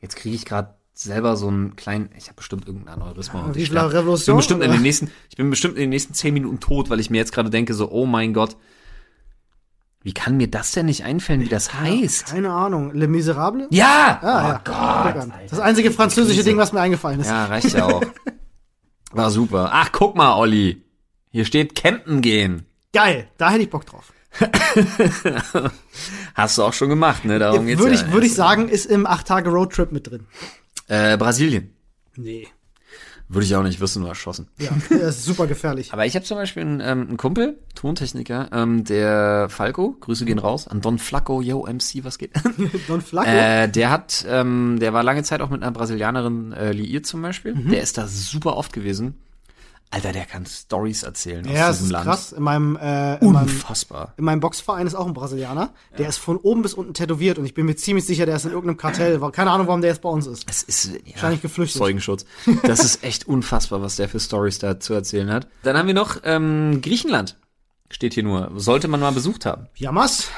Jetzt 0.00 0.16
kriege 0.16 0.34
ich 0.34 0.44
gerade 0.44 0.74
selber 0.94 1.36
so 1.36 1.48
einen 1.48 1.76
kleinen, 1.76 2.10
ich 2.18 2.26
habe 2.26 2.36
bestimmt 2.36 2.66
irgendein 2.66 2.94
Aneurysma. 3.00 3.40
und 3.46 3.56
ich. 3.56 3.70
Ich 4.22 4.26
bin 4.26 4.36
bestimmt 4.36 4.62
in 4.62 4.70
den 4.72 4.82
nächsten, 4.82 5.10
ich 5.30 5.36
bin 5.36 5.50
bestimmt 5.50 5.74
in 5.76 5.80
den 5.82 5.90
nächsten 5.90 6.14
zehn 6.14 6.34
Minuten 6.34 6.60
tot, 6.60 6.90
weil 6.90 7.00
ich 7.00 7.10
mir 7.10 7.18
jetzt 7.18 7.32
gerade 7.32 7.48
denke 7.50 7.74
so, 7.74 7.90
oh 7.90 8.04
mein 8.06 8.34
Gott, 8.34 8.56
wie 10.02 10.12
kann 10.12 10.36
mir 10.36 10.48
das 10.48 10.72
denn 10.72 10.86
nicht 10.86 11.04
einfallen, 11.04 11.40
wie 11.40 11.48
das 11.48 11.74
heißt? 11.74 12.26
Keine 12.26 12.50
Ahnung. 12.50 12.92
Le 12.92 13.06
Miserable? 13.06 13.68
Ja! 13.70 14.18
Ah, 14.20 14.24
oh 14.24 14.48
ja. 14.48 15.12
Gott. 15.14 15.32
Das 15.48 15.60
einzige 15.60 15.92
französische 15.92 16.42
Ding, 16.42 16.56
was 16.56 16.72
mir 16.72 16.80
eingefallen 16.80 17.20
ist. 17.20 17.28
Ja, 17.28 17.46
reicht 17.46 17.72
ja 17.72 17.86
auch. 17.86 18.02
War 19.12 19.30
super. 19.30 19.70
Ach, 19.72 19.90
guck 19.92 20.16
mal, 20.16 20.36
Olli. 20.36 20.84
Hier 21.30 21.44
steht 21.44 21.74
campen 21.74 22.20
gehen. 22.20 22.66
Geil, 22.92 23.28
da 23.38 23.50
hätte 23.50 23.62
ich 23.62 23.70
Bock 23.70 23.86
drauf. 23.86 24.12
Hast 26.34 26.58
du 26.58 26.62
auch 26.62 26.72
schon 26.72 26.88
gemacht, 26.88 27.24
ne? 27.24 27.38
Darum 27.38 27.66
geht's 27.66 27.80
Würde 27.80 27.94
ja. 27.94 28.00
ich, 28.00 28.12
würde 28.12 28.26
ich 28.26 28.34
sagen, 28.34 28.68
ist 28.68 28.86
im 28.86 29.06
8-Tage-Roadtrip 29.06 29.92
mit 29.92 30.10
drin. 30.10 30.26
Äh, 30.88 31.16
Brasilien. 31.16 31.74
Nee. 32.16 32.48
Würde 33.32 33.46
ich 33.46 33.56
auch 33.56 33.62
nicht 33.62 33.80
wissen, 33.80 34.00
nur 34.00 34.10
erschossen. 34.10 34.48
Ja, 34.58 34.70
das 34.90 35.16
ist 35.16 35.24
super 35.24 35.46
gefährlich. 35.46 35.92
Aber 35.94 36.04
ich 36.04 36.14
habe 36.14 36.24
zum 36.24 36.36
Beispiel 36.36 36.62
einen, 36.62 36.80
ähm, 36.80 37.08
einen 37.08 37.16
Kumpel, 37.16 37.58
Tontechniker, 37.74 38.50
ähm, 38.52 38.84
der 38.84 39.48
Falco, 39.48 39.96
Grüße 40.00 40.26
gehen 40.26 40.38
raus, 40.38 40.68
an 40.68 40.82
Don 40.82 40.98
Flacco, 40.98 41.40
yo 41.40 41.66
MC, 41.66 42.04
was 42.04 42.18
geht? 42.18 42.32
Don 42.88 43.00
Flacco? 43.00 43.30
äh, 43.30 43.68
der 43.68 43.90
hat, 43.90 44.26
ähm, 44.28 44.78
der 44.80 44.92
war 44.92 45.02
lange 45.02 45.22
Zeit 45.22 45.40
auch 45.40 45.48
mit 45.48 45.62
einer 45.62 45.72
Brasilianerin 45.72 46.52
äh, 46.52 46.72
liiert 46.72 47.06
zum 47.06 47.22
Beispiel. 47.22 47.54
Der 47.54 47.82
ist 47.82 47.96
da 47.96 48.06
super 48.06 48.58
oft 48.58 48.74
gewesen. 48.74 49.14
Alter, 49.92 50.12
der 50.12 50.24
kann 50.24 50.46
Stories 50.46 51.02
erzählen 51.02 51.44
ja, 51.46 51.68
aus 51.68 51.76
diesem 51.76 51.86
ist 51.86 51.92
Land. 51.92 52.04
krass. 52.06 52.32
In 52.32 52.42
meinem, 52.42 52.76
äh, 52.76 53.18
in 53.18 53.30
meinem, 53.32 53.42
Unfassbar. 53.42 54.14
in 54.16 54.24
meinem 54.24 54.40
Boxverein 54.40 54.86
ist 54.86 54.94
auch 54.94 55.06
ein 55.06 55.12
Brasilianer. 55.12 55.74
Der 55.98 56.08
ist 56.08 56.16
von 56.16 56.38
oben 56.38 56.62
bis 56.62 56.72
unten 56.72 56.94
tätowiert 56.94 57.38
und 57.38 57.44
ich 57.44 57.52
bin 57.52 57.66
mir 57.66 57.76
ziemlich 57.76 58.06
sicher, 58.06 58.24
der 58.24 58.36
ist 58.36 58.46
in 58.46 58.52
irgendeinem 58.52 58.78
Kartell. 58.78 59.20
Keine 59.32 59.50
Ahnung, 59.50 59.66
warum 59.66 59.82
der 59.82 59.90
jetzt 59.90 60.00
bei 60.00 60.08
uns 60.08 60.26
ist. 60.26 60.48
Es 60.48 60.62
ist 60.62 60.86
ja, 60.86 61.12
Wahrscheinlich 61.12 61.42
geflüchtet. 61.42 61.78
Zeugenschutz. 61.78 62.24
Das 62.62 62.82
ist 62.82 63.04
echt 63.04 63.28
unfassbar, 63.28 63.82
was 63.82 63.96
der 63.96 64.08
für 64.08 64.18
Stories 64.18 64.58
da 64.58 64.80
zu 64.80 64.94
erzählen 64.94 65.30
hat. 65.30 65.46
Dann 65.62 65.76
haben 65.76 65.86
wir 65.86 65.94
noch 65.94 66.16
ähm, 66.24 66.80
Griechenland. 66.80 67.36
Steht 67.90 68.14
hier 68.14 68.22
nur. 68.22 68.50
Sollte 68.56 68.88
man 68.88 69.00
mal 69.00 69.12
besucht 69.12 69.44
haben. 69.44 69.66
Jamas? 69.74 70.28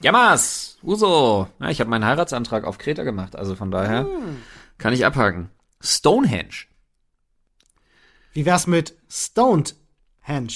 Yamas, 0.00 0.78
Uso. 0.82 1.48
Ja, 1.60 1.70
ich 1.70 1.80
habe 1.80 1.90
meinen 1.90 2.04
Heiratsantrag 2.04 2.64
auf 2.64 2.78
Kreta 2.78 3.02
gemacht, 3.02 3.34
also 3.36 3.54
von 3.56 3.70
daher 3.70 4.06
kann 4.78 4.92
ich 4.92 5.04
abhaken. 5.06 5.48
Stonehenge. 5.80 6.66
Wie 8.32 8.44
wär's 8.46 8.66
mit 8.66 8.96
Stoned 9.10 9.74
Henge? 10.20 10.48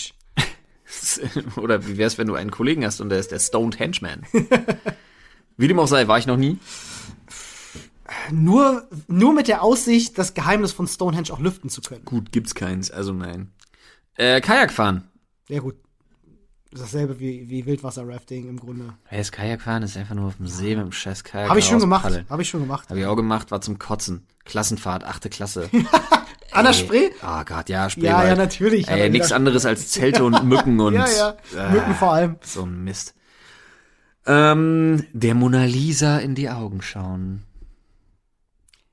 Oder 1.56 1.86
wie 1.86 1.98
wär's, 1.98 2.18
wenn 2.18 2.26
du 2.26 2.34
einen 2.34 2.50
Kollegen 2.50 2.84
hast 2.84 3.00
und 3.00 3.08
der 3.10 3.18
ist 3.18 3.32
der 3.32 3.38
Stoned 3.38 3.78
Henchman? 3.78 4.24
Wie 5.58 5.68
dem 5.68 5.78
auch 5.78 5.88
sei, 5.88 6.06
war 6.06 6.18
ich 6.18 6.26
noch 6.26 6.36
nie. 6.36 6.58
Nur, 8.30 8.88
nur 9.08 9.32
mit 9.32 9.48
der 9.48 9.62
Aussicht, 9.62 10.18
das 10.18 10.34
Geheimnis 10.34 10.72
von 10.72 10.86
Stonehenge 10.86 11.30
auch 11.32 11.40
lüften 11.40 11.70
zu 11.70 11.80
können. 11.80 12.04
Gut, 12.04 12.30
gibt's 12.30 12.54
keins, 12.54 12.90
also 12.90 13.12
nein. 13.12 13.52
Äh, 14.16 14.40
Kajak 14.40 14.70
fahren. 14.70 15.08
Ja, 15.48 15.60
gut. 15.60 15.76
Dasselbe 16.78 17.18
wie, 17.20 17.48
wie 17.48 17.64
Wildwasser-Rafting 17.66 18.48
im 18.48 18.58
Grunde. 18.58 18.94
Hey, 19.04 19.18
das 19.18 19.32
Kajakfahren 19.32 19.82
ist 19.82 19.96
einfach 19.96 20.14
nur 20.14 20.26
auf 20.28 20.36
dem 20.36 20.46
See 20.46 20.76
mit 20.76 20.84
dem 20.84 20.92
scheiß 20.92 21.24
Kajak. 21.24 21.48
Habe 21.50 21.58
ich 21.58 21.64
schon 21.66 21.78
gemacht. 21.80 22.24
Habe 22.28 22.42
ich 22.42 22.48
schon 22.48 22.60
gemacht. 22.60 22.88
Habe 22.90 23.00
ich 23.00 23.06
auch 23.06 23.16
gemacht, 23.16 23.50
war 23.50 23.60
zum 23.60 23.78
Kotzen. 23.78 24.26
Klassenfahrt, 24.44 25.04
achte 25.04 25.28
Klasse. 25.30 25.68
An 26.52 26.64
der 26.64 26.72
Spree? 26.72 27.10
Ah 27.22 27.42
Gott, 27.44 27.68
ja, 27.68 27.84
Ja, 27.84 27.90
Spreewald. 27.90 28.28
ja, 28.28 28.34
natürlich. 28.36 28.88
Ey, 28.88 29.10
nichts 29.10 29.32
anderes 29.32 29.66
als 29.66 29.88
Zelte 29.90 30.24
und 30.24 30.44
Mücken 30.44 30.78
und 30.80 30.94
Ja, 30.94 31.06
ja. 31.54 31.70
Mücken 31.70 31.94
vor 31.94 32.12
allem. 32.12 32.36
so 32.42 32.62
ein 32.62 32.84
Mist. 32.84 33.14
Ähm, 34.26 35.04
der 35.12 35.34
Mona 35.34 35.64
Lisa 35.64 36.18
in 36.18 36.34
die 36.34 36.48
Augen 36.50 36.82
schauen. 36.82 37.42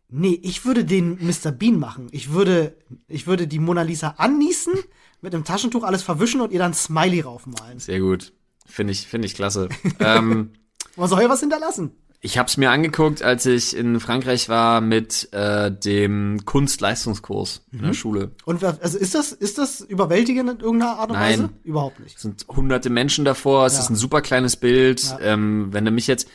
Nee, 0.09 0.39
ich 0.43 0.63
würde 0.65 0.85
den 0.85 1.17
Mr. 1.25 1.51
Bean 1.51 1.79
machen. 1.79 2.07
Ich 2.11 2.31
würde, 2.33 2.75
ich 3.07 3.25
würde 3.25 3.47
die 3.47 3.57
Mona 3.59 3.81
Lisa 3.81 4.15
anniesen, 4.17 4.73
mit 5.23 5.33
einem 5.33 5.43
Taschentuch 5.45 5.83
alles 5.83 6.03
verwischen 6.03 6.41
und 6.41 6.51
ihr 6.51 6.59
dann 6.59 6.73
Smiley 6.75 7.21
raufmalen. 7.21 7.79
Sehr 7.79 7.99
gut. 7.99 8.31
Finde 8.67 8.91
ich, 8.93 9.07
finde 9.07 9.25
ich 9.25 9.33
klasse. 9.33 9.69
ähm, 9.99 10.51
Man 10.95 11.09
soll 11.09 11.21
ja 11.21 11.29
was 11.29 11.39
hinterlassen. 11.39 11.91
ich 12.21 12.37
habe 12.37 12.47
es 12.47 12.57
mir 12.57 12.69
angeguckt, 12.71 13.23
als 13.23 13.45
ich 13.45 13.75
in 13.75 13.99
Frankreich 13.99 14.47
war 14.49 14.79
mit 14.81 15.29
äh, 15.33 15.71
dem 15.71 16.45
Kunstleistungskurs 16.45 17.65
in 17.71 17.79
Mhm. 17.79 17.83
der 17.85 17.93
Schule. 17.93 18.31
Und 18.45 18.63
also 18.63 18.97
ist 18.97 19.15
das, 19.15 19.31
ist 19.31 19.57
das 19.57 19.81
überwältigend 19.81 20.49
in 20.49 20.59
irgendeiner 20.59 20.99
Art 20.99 21.09
und 21.09 21.17
Nein. 21.17 21.39
Weise? 21.39 21.49
Überhaupt 21.63 21.99
nicht. 21.99 22.15
Es 22.17 22.21
sind 22.21 22.45
hunderte 22.49 22.89
Menschen 22.89 23.25
davor, 23.25 23.65
es 23.65 23.73
Ja. 23.73 23.79
ist 23.79 23.89
ein 23.89 23.95
super 23.95 24.21
kleines 24.21 24.55
Bild. 24.57 25.01
Ja. 25.03 25.19
Ähm, 25.21 25.69
wenn 25.71 25.85
du 25.85 25.91
mich 25.91 26.07
jetzt 26.07 26.27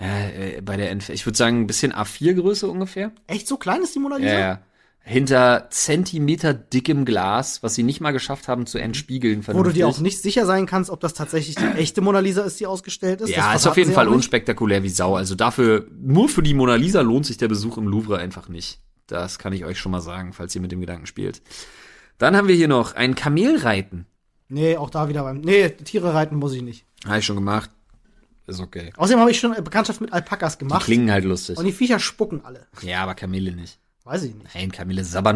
äh, 0.00 0.56
äh, 0.56 0.60
bei 0.60 0.76
der 0.76 0.90
Entf 0.90 1.08
ich 1.10 1.24
würde 1.24 1.38
sagen, 1.38 1.60
ein 1.60 1.66
bisschen 1.68 1.92
A4-Größe 1.92 2.66
ungefähr. 2.66 3.12
Echt 3.28 3.46
so 3.46 3.56
klein 3.56 3.82
ist 3.82 3.94
die 3.94 4.00
Mona 4.00 4.16
Lisa? 4.16 4.38
Ja. 4.38 4.60
Hinter 5.06 5.68
Zentimeter 5.70 6.54
dickem 6.54 7.04
Glas, 7.04 7.62
was 7.62 7.74
sie 7.74 7.82
nicht 7.82 8.00
mal 8.00 8.12
geschafft 8.12 8.48
haben 8.48 8.64
zu 8.64 8.78
entspiegeln. 8.78 9.46
Wo 9.46 9.62
du 9.62 9.68
dir 9.70 9.80
vernünftig. 9.80 9.84
auch 9.84 10.00
nicht 10.00 10.22
sicher 10.22 10.46
sein 10.46 10.64
kannst, 10.64 10.88
ob 10.88 11.00
das 11.00 11.12
tatsächlich 11.12 11.56
die 11.56 11.64
echte 11.78 12.00
Mona 12.00 12.20
Lisa 12.20 12.40
ist, 12.42 12.58
die 12.58 12.66
ausgestellt 12.66 13.20
ist. 13.20 13.28
Ja, 13.28 13.52
ist 13.52 13.66
auf 13.66 13.76
jeden 13.76 13.92
Fall 13.92 14.08
unspektakulär 14.08 14.82
wie 14.82 14.88
Sau. 14.88 15.14
Also 15.14 15.34
dafür, 15.34 15.86
nur 16.00 16.30
für 16.30 16.42
die 16.42 16.54
Mona 16.54 16.76
Lisa 16.76 17.02
lohnt 17.02 17.26
sich 17.26 17.36
der 17.36 17.48
Besuch 17.48 17.76
im 17.76 17.86
Louvre 17.86 18.16
einfach 18.16 18.48
nicht. 18.48 18.80
Das 19.06 19.38
kann 19.38 19.52
ich 19.52 19.66
euch 19.66 19.78
schon 19.78 19.92
mal 19.92 20.00
sagen, 20.00 20.32
falls 20.32 20.54
ihr 20.54 20.62
mit 20.62 20.72
dem 20.72 20.80
Gedanken 20.80 21.04
spielt. 21.04 21.42
Dann 22.16 22.34
haben 22.34 22.48
wir 22.48 22.54
hier 22.54 22.68
noch 22.68 22.94
ein 22.94 23.14
Kamelreiten. 23.14 24.06
Nee, 24.48 24.78
auch 24.78 24.88
da 24.88 25.10
wieder 25.10 25.22
beim. 25.24 25.42
Nee, 25.42 25.68
Tiere 25.68 26.14
reiten 26.14 26.36
muss 26.36 26.54
ich 26.54 26.62
nicht. 26.62 26.86
Habe 27.04 27.18
ich 27.18 27.26
schon 27.26 27.36
gemacht. 27.36 27.68
Ist 28.46 28.60
okay. 28.60 28.90
Außerdem 28.96 29.20
habe 29.20 29.30
ich 29.30 29.38
schon 29.38 29.52
Bekanntschaft 29.62 30.00
mit 30.00 30.14
Alpakas 30.14 30.56
Die 30.56 30.60
gemacht. 30.64 30.84
klingen 30.84 31.10
halt 31.10 31.24
lustig. 31.24 31.58
und 31.58 31.66
die 31.66 31.72
Viecher 31.72 31.98
spucken 31.98 32.42
alle. 32.44 32.66
Ja, 32.80 33.02
aber 33.02 33.14
Kamele 33.14 33.52
nicht. 33.52 33.78
Weiß 34.04 34.22
ich 34.24 34.34
nicht. 34.34 34.54
Nein, 34.54 34.70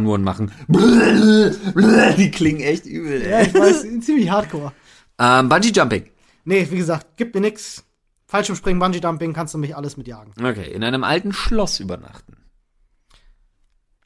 nur 0.02 0.14
und 0.14 0.24
machen. 0.24 0.52
Die 0.68 2.30
klingen 2.30 2.60
echt 2.60 2.84
übel. 2.84 3.26
Ja, 3.26 3.40
ich 3.40 3.54
weiß, 3.54 3.82
ziemlich 4.02 4.30
hardcore. 4.30 4.72
Ähm, 5.18 5.48
Bungee 5.48 5.70
Jumping. 5.70 6.10
Nee, 6.44 6.68
wie 6.70 6.76
gesagt, 6.76 7.16
gibt 7.16 7.34
mir 7.34 7.40
nix. 7.40 7.84
Fallschirmspringen, 8.26 8.78
Bungee-Dumping, 8.78 9.32
kannst 9.32 9.54
du 9.54 9.58
mich 9.58 9.74
alles 9.74 9.96
mitjagen. 9.96 10.34
Okay, 10.38 10.70
in 10.70 10.84
einem 10.84 11.02
alten 11.02 11.32
Schloss 11.32 11.80
übernachten. 11.80 12.36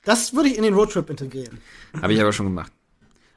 Das 0.05 0.33
würde 0.35 0.49
ich 0.49 0.57
in 0.57 0.63
den 0.63 0.75
Roadtrip 0.75 1.11
integrieren. 1.11 1.59
Habe 2.01 2.13
ich 2.13 2.21
aber 2.21 2.33
schon 2.33 2.47
gemacht. 2.47 2.73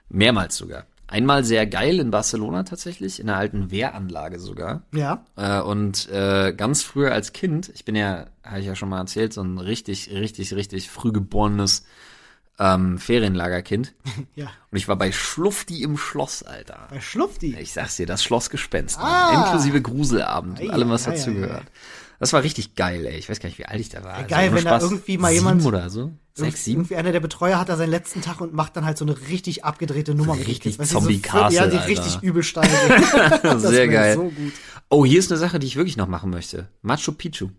Mehrmals 0.09 0.55
sogar. 0.55 0.85
Einmal 1.15 1.45
sehr 1.45 1.65
geil 1.65 2.01
in 2.01 2.11
Barcelona 2.11 2.63
tatsächlich, 2.63 3.21
in 3.21 3.29
einer 3.29 3.37
alten 3.39 3.71
Wehranlage 3.71 4.37
sogar. 4.37 4.81
Ja. 4.93 5.23
Äh, 5.37 5.61
und 5.61 6.09
äh, 6.09 6.51
ganz 6.51 6.83
früher 6.83 7.13
als 7.13 7.31
Kind, 7.31 7.71
ich 7.73 7.85
bin 7.85 7.95
ja, 7.95 8.25
habe 8.43 8.59
ich 8.59 8.65
ja 8.65 8.75
schon 8.75 8.89
mal 8.89 8.99
erzählt, 8.99 9.31
so 9.31 9.41
ein 9.41 9.57
richtig, 9.57 10.09
richtig, 10.11 10.53
richtig 10.53 10.89
früh 10.89 11.13
geborenes 11.13 11.85
ähm, 12.59 12.97
Ferienlagerkind. 12.97 13.93
Ja. 14.35 14.47
Und 14.69 14.77
ich 14.77 14.89
war 14.89 14.97
bei 14.97 15.13
Schlufti 15.13 15.83
im 15.83 15.97
Schloss, 15.97 16.43
Alter. 16.43 16.89
Bei 16.89 16.99
Schlufti. 16.99 17.55
Ich 17.57 17.71
sag's 17.71 17.95
dir, 17.95 18.05
das 18.05 18.21
Schlossgespenst. 18.21 18.99
Ah. 18.99 19.31
Inklusive 19.45 19.81
Gruselabend 19.81 20.59
und 20.59 20.69
allem, 20.69 20.89
was 20.89 21.05
dazugehört. 21.05 21.63
Das 22.19 22.33
war 22.33 22.43
richtig 22.43 22.75
geil, 22.75 23.05
ey. 23.05 23.17
Ich 23.17 23.29
weiß 23.29 23.39
gar 23.39 23.47
nicht, 23.47 23.57
wie 23.57 23.65
alt 23.65 23.79
ich 23.79 23.87
da 23.87 24.03
war. 24.03 24.15
Also 24.15 24.27
geil, 24.27 24.49
ohne 24.49 24.57
wenn 24.57 24.65
da 24.65 24.81
irgendwie 24.81 25.17
mal 25.17 25.31
jemand- 25.31 25.65
oder 25.65 25.89
so. 25.89 26.11
Sechs, 26.37 26.65
sieben. 26.65 26.81
Irgendwie 26.81 26.95
einer 26.97 27.13
der 27.13 27.21
Betreuer 27.21 27.57
hat 27.59 27.69
da 27.69 27.77
seinen 27.77 27.91
letzten 27.91 28.21
Tag 28.21 28.41
und 28.41 28.53
macht 28.53 28.75
dann 28.75 28.85
halt 28.85 28.97
so 28.97 29.05
eine 29.05 29.17
richtig 29.29 29.63
abgedrehte 29.63 30.13
Nummer 30.15 30.33
richtig 30.33 30.59
Kids. 30.61 30.79
Weißt 30.79 30.91
du, 30.91 30.95
Zombie 30.99 31.21
so 31.25 31.37
Ja, 31.37 31.49
die 31.49 31.59
Alter. 31.77 31.87
richtig 31.87 32.21
übel 32.23 32.43
steil 32.43 32.69
Sehr 33.59 33.87
geil. 33.87 34.15
So 34.15 34.23
gut. 34.23 34.53
Oh, 34.89 35.05
hier 35.05 35.19
ist 35.19 35.31
eine 35.31 35.39
Sache, 35.39 35.59
die 35.59 35.67
ich 35.67 35.77
wirklich 35.77 35.95
noch 35.95 36.07
machen 36.07 36.29
möchte. 36.31 36.67
Machu 36.81 37.13
Picchu. 37.13 37.49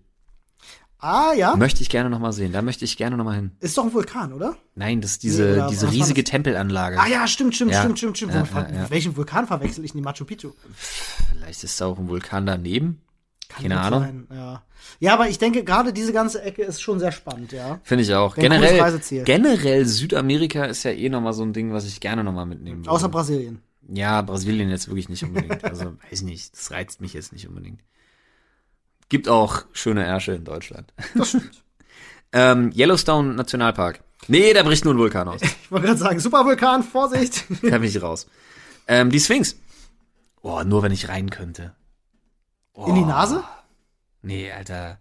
Ah, 0.99 1.33
ja. 1.35 1.57
Möchte 1.57 1.83
ich 1.83 1.89
gerne 1.89 2.11
noch 2.11 2.19
mal 2.19 2.33
sehen. 2.33 2.53
Da 2.53 2.63
möchte 2.63 2.85
ich 2.85 2.97
gerne 2.97 3.17
noch 3.17 3.25
mal 3.25 3.35
hin. 3.37 3.53
Ist 3.61 3.77
doch 3.79 3.85
ein 3.85 3.93
Vulkan, 3.95 4.33
oder? 4.33 4.57
Nein, 4.75 5.01
das 5.01 5.13
ist 5.13 5.25
Nee, 5.25 5.31
diese, 5.31 5.53
oder 5.55 5.67
diese 5.69 5.91
riesige? 5.93 6.25
Tempelanlage. 6.25 6.99
Ah 7.01 7.07
ja, 7.07 7.27
stimmt, 7.27 7.55
stimmt, 7.55 7.73
Ja. 7.73 7.81
stimmt, 7.81 7.99
stimmt, 7.99 8.17
stimmt. 8.17 8.35
Ja, 8.35 8.45
ja, 8.45 8.69
ja. 8.75 8.91
Welchen 8.91 9.17
Vulkan 9.17 9.47
verwechsel 9.47 9.85
ich 9.85 9.93
in 9.93 9.99
die 9.99 10.03
Machu 10.05 10.25
Picchu? 10.25 10.53
Vielleicht 11.33 11.65
ist 11.65 11.81
da 11.81 11.87
auch 11.87 11.99
ein 11.99 12.09
Vulkan 12.09 12.45
daneben. 12.47 13.01
Kann 13.49 13.63
Keine 13.63 13.81
Ahnung. 13.81 14.01
sein, 14.01 14.27
Ja. 14.33 14.63
Ja, 15.01 15.15
aber 15.15 15.29
ich 15.29 15.39
denke, 15.39 15.65
gerade 15.65 15.93
diese 15.93 16.13
ganze 16.13 16.43
Ecke 16.43 16.63
ist 16.63 16.81
schon 16.81 16.99
sehr 16.99 17.13
spannend, 17.13 17.53
ja. 17.53 17.81
Finde 17.83 18.03
ich 18.05 18.15
auch. 18.15 18.35
Generell, 18.35 19.01
generell 19.25 19.85
Südamerika 19.85 20.65
ist 20.65 20.83
ja 20.85 20.91
eh 20.93 21.09
noch 21.09 21.21
mal 21.21 21.33
so 21.33 21.43
ein 21.43 21.53
Ding, 21.53 21.73
was 21.73 21.87
ich 21.87 22.01
gerne 22.01 22.25
noch 22.25 22.33
mal 22.33 22.47
mitnehmen 22.47 22.81
würde. 22.81 22.91
Außer 22.91 23.09
Brasilien. 23.09 23.61
Ja, 23.89 24.23
Brasilien 24.23 24.71
jetzt 24.71 24.89
wirklich 24.89 25.09
nicht 25.09 25.23
unbedingt. 25.23 25.65
Also, 25.65 25.95
weiß 26.11 26.23
nicht, 26.23 26.53
das 26.53 26.71
reizt 26.71 27.01
mich 27.01 27.15
jetzt 27.15 27.33
nicht 27.33 27.49
unbedingt. 27.49 27.81
Gibt 29.09 29.29
auch 29.29 29.65
schöne 29.73 30.05
Ärsche 30.05 30.33
in 30.33 30.45
Deutschland. 30.45 30.93
Das 31.15 31.29
stimmt. 31.29 31.63
ähm, 32.33 32.73
Yellowstone 32.75 33.35
Nationalpark. 33.35 34.01
Nee, 34.29 34.53
da 34.53 34.63
bricht 34.63 34.85
nur 34.85 34.95
ein 34.95 34.99
Vulkan 34.99 35.29
aus. 35.29 35.41
Ich 35.67 35.73
wollte 35.73 35.87
gerade 35.87 35.99
sagen, 35.99 36.21
Supervulkan, 36.21 36.85
Vorsicht. 36.85 37.45
Da 37.63 37.79
bin 37.79 37.85
ich 37.85 38.01
raus. 38.01 38.29
Ähm, 38.87 39.11
die 39.11 39.19
Sphinx. 39.19 39.57
Oh, 40.43 40.63
nur 40.63 40.83
wenn 40.85 40.93
ich 40.93 41.09
rein 41.09 41.29
könnte. 41.29 41.75
Oh, 42.73 42.87
In 42.87 42.95
die 42.95 43.05
Nase? 43.05 43.43
Nee, 44.27 44.51
Alter. 44.51 44.99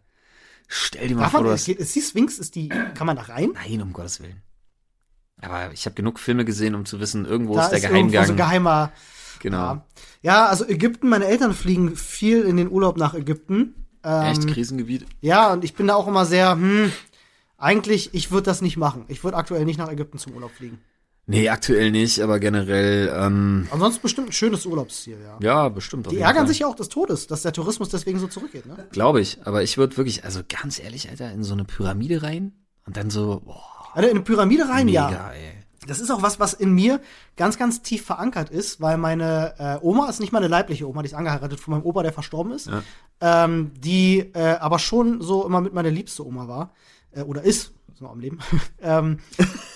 Stell 0.67 1.07
dir 1.07 1.15
mal 1.15 1.23
Darf 1.23 1.31
vor, 1.31 1.41
man, 1.41 1.49
du 1.49 1.55
ist, 1.55 1.67
hast... 1.67 1.75
ist 1.77 1.95
die 1.95 2.01
Sphinx, 2.01 2.39
ist 2.39 2.55
die, 2.55 2.69
kann 2.69 3.05
man 3.07 3.15
da 3.15 3.23
rein? 3.23 3.51
Nein, 3.53 3.81
um 3.81 3.93
Gottes 3.93 4.19
Willen. 4.21 4.41
Aber 5.41 5.71
ich 5.73 5.85
habe 5.85 5.95
genug 5.95 6.19
Filme 6.19 6.45
gesehen, 6.45 6.75
um 6.75 6.85
zu 6.85 6.99
wissen, 6.99 7.25
irgendwo 7.25 7.55
Da 7.55 7.63
ist 7.67 7.71
der 7.71 7.91
irgendwo 7.91 8.11
Geheimgang. 8.11 8.25
so 8.25 8.33
ein 8.33 8.37
geheimer, 8.37 8.91
genau. 9.39 9.57
ja. 9.57 9.85
Ja, 10.21 10.45
also 10.47 10.67
Ägypten, 10.67 11.09
meine 11.09 11.25
Eltern 11.25 11.53
fliegen 11.53 11.95
viel 11.95 12.41
in 12.43 12.57
den 12.57 12.71
Urlaub 12.71 12.97
nach 12.97 13.13
Ägypten. 13.13 13.85
Ähm, 14.03 14.23
Echt 14.23 14.47
Krisengebiet? 14.47 15.05
Ja, 15.21 15.51
und 15.53 15.63
ich 15.63 15.75
bin 15.75 15.87
da 15.87 15.95
auch 15.95 16.07
immer 16.07 16.25
sehr, 16.25 16.51
hm, 16.51 16.91
eigentlich, 17.57 18.13
ich 18.13 18.31
würde 18.31 18.45
das 18.45 18.61
nicht 18.61 18.77
machen. 18.77 19.05
Ich 19.07 19.23
würde 19.23 19.37
aktuell 19.37 19.65
nicht 19.65 19.77
nach 19.77 19.91
Ägypten 19.91 20.17
zum 20.17 20.33
Urlaub 20.33 20.51
fliegen. 20.51 20.79
Nee, 21.27 21.49
aktuell 21.49 21.89
nicht, 21.89 22.19
aber 22.19 22.39
generell, 22.39 23.11
ähm, 23.15 23.67
Ansonsten 23.71 24.01
bestimmt 24.01 24.29
ein 24.29 24.33
schönes 24.33 24.65
Urlaubsziel, 24.65 25.17
ja. 25.23 25.37
ja, 25.41 25.69
bestimmt. 25.69 26.11
Die 26.11 26.17
ärgern 26.17 26.43
Fall. 26.43 26.47
sich 26.47 26.59
ja 26.59 26.67
auch 26.67 26.75
des 26.75 26.89
Todes, 26.89 27.25
dass 27.25 27.41
der 27.41 27.51
Tourismus 27.51 27.89
deswegen 27.89 28.19
so 28.19 28.27
zurückgeht, 28.27 28.67
ne? 28.67 28.87
Glaube 28.91 29.21
ich, 29.21 29.39
aber 29.43 29.63
ich 29.63 29.77
würde 29.77 29.97
wirklich, 29.97 30.23
also 30.23 30.41
ganz 30.47 30.79
ehrlich, 30.79 31.09
Alter, 31.09 31.31
in 31.31 31.43
so 31.43 31.53
eine 31.53 31.63
Pyramide 31.63 32.21
rein 32.21 32.53
und 32.85 32.97
dann 32.97 33.09
so, 33.09 33.41
boah, 33.43 33.63
Also 33.95 34.09
in 34.09 34.17
eine 34.17 34.23
Pyramide 34.23 34.69
rein, 34.69 34.85
mega, 34.85 35.11
ja. 35.11 35.31
ey. 35.31 35.65
Das 35.87 35.99
ist 35.99 36.11
auch 36.11 36.21
was, 36.21 36.39
was 36.39 36.53
in 36.53 36.73
mir 36.73 36.99
ganz, 37.37 37.57
ganz 37.57 37.81
tief 37.81 38.05
verankert 38.05 38.49
ist, 38.49 38.81
weil 38.81 38.97
meine 38.97 39.53
äh, 39.59 39.77
Oma 39.85 40.09
ist 40.09 40.19
nicht 40.19 40.31
meine 40.33 40.47
leibliche 40.47 40.87
Oma, 40.87 41.01
die 41.01 41.07
ist 41.07 41.13
angeheiratet 41.13 41.59
von 41.59 41.73
meinem 41.73 41.83
Opa, 41.83 42.01
der 42.03 42.13
verstorben 42.13 42.51
ist. 42.53 42.67
Ja. 42.67 42.81
Ähm, 43.21 43.71
die 43.77 44.19
äh, 44.33 44.55
aber 44.59 44.79
schon 44.79 45.21
so 45.21 45.45
immer 45.45 45.61
mit 45.61 45.73
meiner 45.73 45.91
liebste 45.91 46.25
Oma 46.25 46.47
war. 46.47 46.73
Äh, 47.11 47.21
oder 47.21 47.43
ist, 47.43 47.73
ist 47.95 48.01
noch 48.01 48.11
am 48.11 48.19
Leben. 48.19 48.39
ähm, 48.81 49.19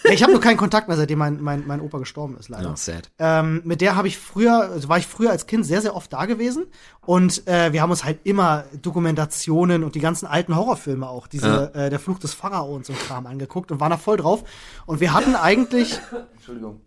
ja, 0.03 0.12
ich 0.12 0.21
habe 0.21 0.34
nur 0.34 0.41
keinen 0.41 0.58
Kontakt 0.58 0.88
mehr, 0.88 0.97
seitdem 0.97 1.19
mein, 1.19 1.41
mein, 1.41 1.65
mein 1.65 1.82
Opa 1.82 1.99
gestorben 1.99 2.38
ist, 2.38 2.49
leider. 2.49 2.69
Ja, 2.69 2.75
sad. 2.75 3.10
Ähm, 3.17 3.62
mit 3.63 3.82
der 3.82 3.95
habe 3.95 4.08
ich 4.08 4.17
früher, 4.17 4.69
also 4.71 4.89
war 4.89 4.97
ich 4.97 5.08
früher 5.08 5.32
als 5.32 5.47
Kind 5.47 5.65
sehr, 5.65 5.82
sehr 5.82 5.95
oft 5.95 6.12
da 6.12 6.25
gewesen. 6.25 6.65
Und 7.01 7.47
äh, 7.47 7.71
wir 7.71 7.82
haben 7.82 7.91
uns 7.91 8.03
halt 8.03 8.19
immer 8.25 8.65
Dokumentationen 8.82 9.84
und 9.84 9.95
die 9.95 9.99
ganzen 9.99 10.25
alten 10.25 10.55
Horrorfilme 10.55 11.08
auch, 11.08 11.27
diese 11.27 11.73
äh, 11.73 11.89
Der 11.89 11.99
Fluch 11.99 12.19
des 12.19 12.34
Pharao 12.34 12.75
und 12.75 12.86
so 12.86 12.93
Kram 12.93 13.25
angeguckt 13.25 13.71
und 13.71 13.79
waren 13.79 13.91
da 13.91 13.97
voll 13.97 14.17
drauf. 14.17 14.43
Und 14.86 14.99
wir 14.99 15.13
hatten 15.13 15.36
eigentlich, 15.36 15.97
Entschuldigung. 16.34 16.82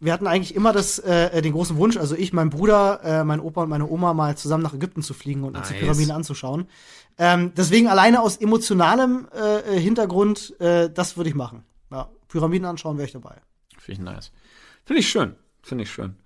wir 0.00 0.12
hatten 0.14 0.26
eigentlich 0.26 0.54
immer 0.54 0.72
das, 0.72 0.98
äh, 1.00 1.42
den 1.42 1.52
großen 1.52 1.76
Wunsch, 1.76 1.98
also 1.98 2.14
ich, 2.14 2.32
mein 2.32 2.48
Bruder, 2.48 3.00
äh, 3.04 3.24
mein 3.24 3.40
Opa 3.40 3.62
und 3.64 3.68
meine 3.68 3.86
Oma 3.86 4.14
mal 4.14 4.38
zusammen 4.38 4.62
nach 4.62 4.72
Ägypten 4.72 5.02
zu 5.02 5.12
fliegen 5.12 5.44
und 5.44 5.54
uns 5.54 5.68
die 5.68 5.74
Nice. 5.74 5.82
Pyramiden 5.82 6.12
anzuschauen. 6.12 6.66
Ähm, 7.18 7.52
deswegen 7.56 7.88
alleine 7.88 8.20
aus 8.22 8.36
emotionalem 8.36 9.28
äh, 9.34 9.76
äh, 9.76 9.80
Hintergrund, 9.80 10.58
äh, 10.60 10.88
das 10.90 11.16
würde 11.16 11.30
ich 11.30 11.34
machen. 11.34 11.64
Ja, 11.90 12.08
Pyramiden 12.28 12.66
anschauen 12.66 12.96
wäre 12.96 13.06
ich 13.06 13.12
dabei. 13.12 13.40
Finde 13.78 13.92
ich 13.92 13.98
nice. 13.98 14.32
Finde 14.84 15.00
ich 15.00 15.08
schön. 15.10 15.34
Finde 15.62 15.84
ich 15.84 15.90
schön. 15.90 16.16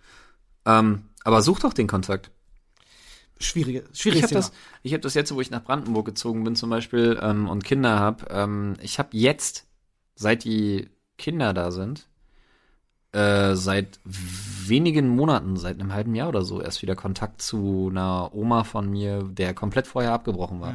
Ähm, 0.66 1.08
aber 1.24 1.42
such 1.42 1.60
doch 1.60 1.72
den 1.72 1.86
Kontakt. 1.86 2.30
Schwierige, 3.40 3.84
Ich 3.92 4.00
schwieriges 4.00 4.22
habe 4.24 4.28
Thema. 4.34 4.40
das, 4.40 4.52
ich 4.82 4.92
habe 4.92 5.00
das 5.00 5.14
jetzt, 5.14 5.34
wo 5.34 5.40
ich 5.40 5.50
nach 5.50 5.64
Brandenburg 5.64 6.06
gezogen 6.06 6.44
bin 6.44 6.54
zum 6.54 6.70
Beispiel 6.70 7.18
ähm, 7.20 7.48
und 7.48 7.64
Kinder 7.64 7.98
habe. 7.98 8.26
Ähm, 8.30 8.76
ich 8.80 8.98
habe 8.98 9.08
jetzt, 9.12 9.66
seit 10.14 10.44
die 10.44 10.90
Kinder 11.18 11.52
da 11.52 11.72
sind, 11.72 12.08
äh, 13.12 13.54
seit 13.56 14.00
wenigen 14.04 15.08
Monaten, 15.08 15.56
seit 15.56 15.78
einem 15.80 15.92
halben 15.92 16.14
Jahr 16.14 16.28
oder 16.28 16.42
so, 16.42 16.60
erst 16.62 16.82
wieder 16.82 16.94
Kontakt 16.96 17.42
zu 17.42 17.88
einer 17.90 18.30
Oma 18.34 18.64
von 18.64 18.88
mir, 18.90 19.22
der 19.24 19.54
komplett 19.54 19.86
vorher 19.86 20.12
abgebrochen 20.12 20.60
war. 20.60 20.74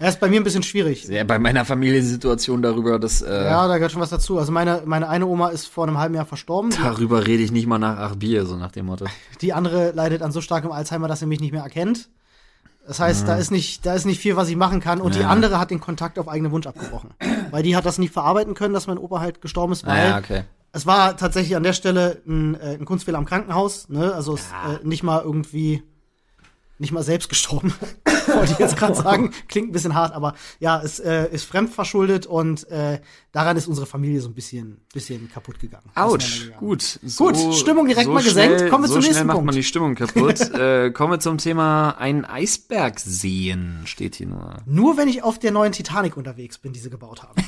Ja, 0.00 0.06
ist 0.08 0.20
bei 0.20 0.28
mir 0.28 0.40
ein 0.40 0.44
bisschen 0.44 0.62
schwierig. 0.62 1.06
Sehr 1.06 1.24
bei 1.24 1.40
meiner 1.40 1.64
Familiensituation 1.64 2.62
darüber, 2.62 3.00
dass 3.00 3.20
äh, 3.22 3.44
Ja, 3.46 3.66
da 3.66 3.76
gehört 3.78 3.90
schon 3.90 4.00
was 4.00 4.10
dazu. 4.10 4.38
Also 4.38 4.52
meine, 4.52 4.82
meine 4.84 5.08
eine 5.08 5.26
Oma 5.26 5.48
ist 5.48 5.66
vor 5.66 5.88
einem 5.88 5.98
halben 5.98 6.14
Jahr 6.14 6.26
verstorben. 6.26 6.70
darüber 6.82 7.26
rede 7.26 7.42
ich 7.42 7.50
nicht 7.50 7.66
mal 7.66 7.78
nach 7.78 7.96
acht 7.98 8.18
Bier, 8.20 8.46
so 8.46 8.56
nach 8.56 8.70
dem 8.70 8.86
Motto. 8.86 9.06
Die 9.40 9.52
andere 9.52 9.90
leidet 9.92 10.22
an 10.22 10.30
so 10.30 10.40
starkem 10.40 10.70
Alzheimer, 10.70 11.08
dass 11.08 11.18
sie 11.20 11.26
mich 11.26 11.40
nicht 11.40 11.52
mehr 11.52 11.62
erkennt. 11.62 12.08
Das 12.86 13.00
heißt, 13.00 13.26
da 13.28 13.34
ist 13.36 13.50
nicht, 13.50 13.84
da 13.84 13.92
ist 13.94 14.06
nicht 14.06 14.20
viel, 14.20 14.36
was 14.36 14.48
ich 14.48 14.56
machen 14.56 14.80
kann. 14.80 15.00
Und 15.00 15.14
die 15.14 15.20
Ja. 15.20 15.28
andere 15.28 15.58
hat 15.58 15.70
den 15.70 15.80
Kontakt 15.80 16.18
auf 16.18 16.28
eigenen 16.28 16.52
Wunsch 16.52 16.66
abgebrochen. 16.66 17.10
weil 17.50 17.62
die 17.62 17.74
hat 17.76 17.84
das 17.84 17.98
nicht 17.98 18.12
verarbeiten 18.12 18.54
können, 18.54 18.74
dass 18.74 18.86
mein 18.86 18.98
Opa 18.98 19.20
halt 19.20 19.40
gestorben 19.42 19.72
ist, 19.72 19.84
weil 19.86 19.92
Ah, 19.98 20.08
ja, 20.10 20.18
okay. 20.18 20.42
Es 20.78 20.86
war 20.86 21.16
tatsächlich 21.16 21.56
an 21.56 21.64
der 21.64 21.72
Stelle 21.72 22.22
ein, 22.24 22.54
äh, 22.54 22.74
ein 22.74 22.84
Kunstfehler 22.84 23.18
am 23.18 23.24
Krankenhaus. 23.24 23.88
Ne? 23.88 24.14
Also 24.14 24.34
es, 24.34 24.46
äh, 24.52 24.86
nicht 24.86 25.02
mal 25.02 25.22
irgendwie, 25.22 25.82
nicht 26.78 26.92
mal 26.92 27.02
selbst 27.02 27.28
gestorben, 27.28 27.74
wollte 28.34 28.52
ich 28.52 28.58
jetzt 28.58 28.76
gerade 28.76 28.94
sagen. 29.02 29.32
Klingt 29.48 29.68
ein 29.68 29.72
bisschen 29.72 29.94
hart, 29.94 30.14
aber 30.14 30.34
ja, 30.60 30.80
es 30.82 31.00
äh, 31.00 31.28
ist 31.30 31.44
fremdverschuldet 31.44 32.26
und 32.26 32.68
äh, 32.70 33.00
daran 33.32 33.56
ist 33.56 33.66
unsere 33.66 33.86
Familie 33.86 34.20
so 34.20 34.28
ein 34.28 34.34
bisschen, 34.34 34.80
bisschen 34.92 35.30
kaputt 35.30 35.58
gegangen. 35.60 35.90
Autsch, 35.94 36.50
gut. 36.58 36.82
So, 36.82 37.26
Gut, 37.26 37.54
Stimmung 37.54 37.86
direkt 37.86 38.08
mal 38.08 38.22
gesenkt. 38.22 38.68
Kommen 38.70 38.84
wir 38.84 38.88
so 38.88 38.94
zum 38.94 39.02
schnell 39.02 39.12
nächsten 39.12 39.26
macht 39.26 39.34
Punkt. 39.36 39.46
man 39.46 39.54
die 39.54 39.62
Stimmung 39.62 39.94
kaputt. 39.94 40.40
äh, 40.54 40.90
kommen 40.90 41.12
wir 41.12 41.20
zum 41.20 41.38
Thema 41.38 41.90
einen 41.98 42.24
Eisberg 42.24 42.98
sehen, 43.00 43.82
steht 43.84 44.16
hier 44.16 44.26
nur. 44.26 44.56
Nur 44.66 44.96
wenn 44.96 45.08
ich 45.08 45.22
auf 45.22 45.38
der 45.38 45.50
neuen 45.52 45.72
Titanic 45.72 46.16
unterwegs 46.16 46.58
bin, 46.58 46.72
die 46.72 46.80
sie 46.80 46.90
gebaut 46.90 47.22
haben. 47.22 47.42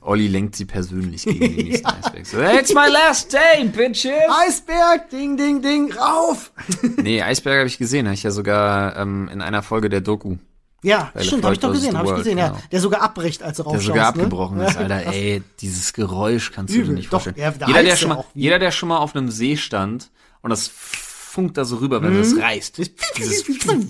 Olli 0.00 0.28
lenkt 0.28 0.56
sie 0.56 0.64
persönlich 0.64 1.24
gegen 1.24 1.40
den 1.40 1.54
nächsten 1.68 1.86
Eisberg. 1.86 2.26
So, 2.26 2.38
It's 2.40 2.74
my 2.74 2.88
last 2.88 3.32
day, 3.32 3.64
bitches! 3.64 4.12
Eisberg, 4.46 5.10
ding, 5.10 5.36
ding, 5.36 5.62
ding, 5.62 5.92
rauf! 5.92 6.52
nee, 6.96 7.22
Eisberg 7.22 7.58
habe 7.58 7.68
ich 7.68 7.78
gesehen. 7.78 8.06
Habe 8.06 8.14
ich 8.14 8.22
ja 8.22 8.30
sogar 8.30 8.96
ähm, 8.96 9.28
in 9.32 9.40
einer 9.42 9.62
Folge 9.62 9.88
der 9.88 9.97
Doku. 10.00 10.36
Ja, 10.84 11.10
Weil 11.12 11.24
stimmt, 11.24 11.44
habe 11.44 11.54
ich 11.54 11.60
doch 11.60 11.72
gesehen, 11.72 11.98
habe 11.98 12.08
ich 12.10 12.14
gesehen, 12.14 12.36
World, 12.38 12.50
ja. 12.52 12.54
genau. 12.56 12.68
Der 12.70 12.80
sogar 12.80 13.02
abbricht, 13.02 13.42
als 13.42 13.58
er 13.58 13.64
Der 13.64 13.72
raufschaust. 13.72 13.86
sogar 13.86 14.02
ne? 14.02 14.08
abgebrochen 14.08 14.60
ist, 14.60 14.74
Ja, 14.74 14.80
Alter. 14.80 15.12
Ey, 15.12 15.42
dieses 15.60 15.92
Geräusch 15.92 16.52
kannst 16.52 16.72
du 16.72 16.78
Übel. 16.78 16.90
dir 16.90 16.94
nicht 16.94 17.12
Doch, 17.12 17.22
vorstellen. 17.22 17.36
ja, 17.60 17.66
jeder, 17.66 17.82
der 17.82 17.96
schon 17.96 18.08
mal, 18.10 18.24
jeder, 18.34 18.58
der 18.60 18.70
schon 18.70 18.88
mal 18.88 18.98
auf 18.98 19.16
einem 19.16 19.28
See 19.30 19.56
stand 19.56 20.10
und 20.40 20.50
das 20.50 20.68
funkt 20.72 21.56
da 21.56 21.64
so 21.64 21.76
rüber, 21.76 22.00
wenn 22.02 22.14
es 22.14 22.38
reißt. 22.38 22.78
Dieses, 22.78 23.44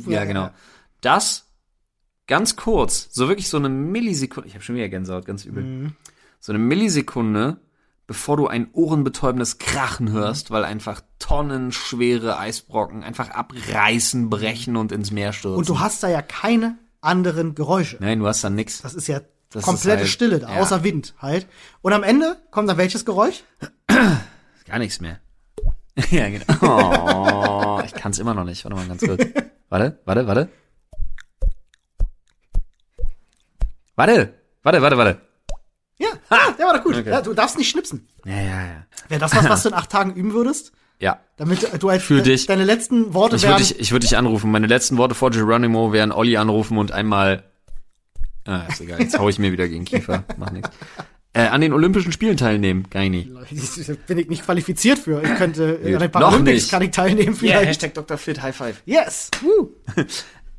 Ja, 0.06 0.24
genau. 0.24 0.50
Das 1.02 1.44
ganz 2.26 2.56
kurz, 2.56 3.08
so 3.12 3.28
wirklich 3.28 3.48
so 3.48 3.58
eine 3.58 3.68
Millisekunde, 3.68 4.48
ich 4.48 4.54
habe 4.54 4.64
schon 4.64 4.74
wieder 4.76 4.88
Gänsehaut, 4.88 5.26
ganz 5.26 5.44
übel. 5.44 5.62
Mhm. 5.64 5.92
So 6.40 6.52
eine 6.52 6.58
Millisekunde, 6.58 7.58
bevor 8.08 8.36
du 8.36 8.48
ein 8.48 8.68
ohrenbetäubendes 8.72 9.58
Krachen 9.58 10.10
hörst, 10.10 10.50
weil 10.50 10.64
einfach 10.64 11.02
tonnenschwere 11.20 12.38
Eisbrocken 12.38 13.04
einfach 13.04 13.30
abreißen, 13.30 14.28
brechen 14.30 14.76
und 14.76 14.90
ins 14.90 15.12
Meer 15.12 15.32
stürzen. 15.32 15.58
Und 15.58 15.68
du 15.68 15.78
hast 15.78 16.02
da 16.02 16.08
ja 16.08 16.22
keine 16.22 16.78
anderen 17.00 17.54
Geräusche. 17.54 17.98
Nein, 18.00 18.18
du 18.18 18.26
hast 18.26 18.42
da 18.42 18.50
nix. 18.50 18.82
Das 18.82 18.94
ist 18.94 19.06
ja 19.06 19.20
Das 19.50 19.62
komplette 19.62 19.96
ist 19.96 20.00
halt- 20.00 20.08
Stille 20.08 20.38
da, 20.40 20.52
ja. 20.54 20.60
außer 20.60 20.82
Wind 20.82 21.14
halt. 21.18 21.46
Und 21.82 21.92
am 21.92 22.02
Ende 22.02 22.36
kommt 22.50 22.68
dann 22.68 22.78
welches 22.78 23.04
Geräusch? 23.04 23.44
Gar 24.66 24.78
nichts 24.78 25.00
mehr. 25.00 25.20
ja, 26.10 26.28
genau. 26.28 27.76
Oh, 27.78 27.82
ich 27.84 27.92
kann 27.92 28.12
es 28.12 28.18
immer 28.18 28.32
noch 28.34 28.44
nicht. 28.44 28.64
Warte 28.64 28.76
mal 28.76 28.86
ganz 28.88 29.02
kurz. 29.02 29.22
Warte, 29.68 29.98
warte, 30.06 30.26
warte. 30.26 30.48
Warte, 33.96 34.34
warte, 34.62 34.80
warte, 34.82 34.96
warte. 34.98 35.20
Ja, 36.30 36.36
ja 36.36 36.52
der 36.58 36.66
war 36.66 36.74
doch 36.76 36.84
gut. 36.84 36.96
Okay. 36.96 37.10
Ja, 37.10 37.20
du 37.22 37.34
darfst 37.34 37.58
nicht 37.58 37.70
schnipsen. 37.70 38.06
Ja, 38.24 38.34
ja, 38.36 38.40
ja. 38.66 38.86
Wäre 39.08 39.20
das 39.20 39.34
was, 39.34 39.48
was 39.48 39.62
du 39.64 39.68
in 39.70 39.74
acht 39.74 39.90
Tagen 39.90 40.14
üben 40.14 40.32
würdest? 40.32 40.72
Ja. 41.00 41.20
Damit 41.36 41.82
du 41.82 41.90
halt 41.90 42.02
Für 42.02 42.22
dich. 42.22 42.46
deine 42.46 42.64
letzten 42.64 43.14
Worte 43.14 43.36
Ich 43.36 43.42
würde 43.42 43.50
wären. 43.54 43.58
dich, 43.62 43.78
ich 43.78 43.92
würd 43.92 44.02
dich 44.02 44.16
anrufen. 44.16 44.50
Meine 44.50 44.66
letzten 44.66 44.96
Worte 44.96 45.14
vor 45.14 45.30
Geronimo 45.30 45.92
wären 45.92 46.10
Olli 46.12 46.36
anrufen 46.36 46.76
und 46.78 46.90
einmal. 46.92 47.44
Ah, 48.44 48.62
ist 48.68 48.80
egal. 48.80 49.00
Jetzt 49.00 49.16
hau 49.18 49.28
ich 49.28 49.38
mir 49.38 49.52
wieder 49.52 49.68
gegen 49.68 49.84
Kiefer. 49.84 50.24
Mach 50.38 50.50
nichts. 50.50 50.70
Äh, 51.34 51.42
an 51.48 51.60
den 51.60 51.72
Olympischen 51.72 52.10
Spielen 52.10 52.36
teilnehmen. 52.36 52.86
Geini. 52.90 53.30
bin 54.06 54.18
ich 54.18 54.28
nicht 54.28 54.44
qualifiziert 54.44 54.98
für. 54.98 55.22
Ich 55.22 55.34
könnte 55.36 55.78
an 55.84 55.84
den 55.84 55.98
Noch 56.00 56.10
Paralympics 56.10 56.62
nicht. 56.62 56.70
kann 56.70 56.82
ich 56.82 56.90
teilnehmen 56.90 57.28
Yeah, 57.28 57.58
vielleicht. 57.58 57.66
Hashtag 57.68 57.94
Dr. 57.94 58.16
Fit, 58.18 58.42
High 58.42 58.56
Five. 58.56 58.82
yes. 58.86 59.30
Woo. 59.42 59.70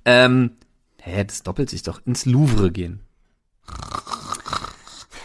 Ähm, 0.05 0.51
hä, 1.01 1.23
das 1.25 1.43
doppelt 1.43 1.69
sich 1.69 1.83
doch. 1.83 2.01
Ins 2.05 2.25
Louvre 2.25 2.71
gehen. 2.71 3.01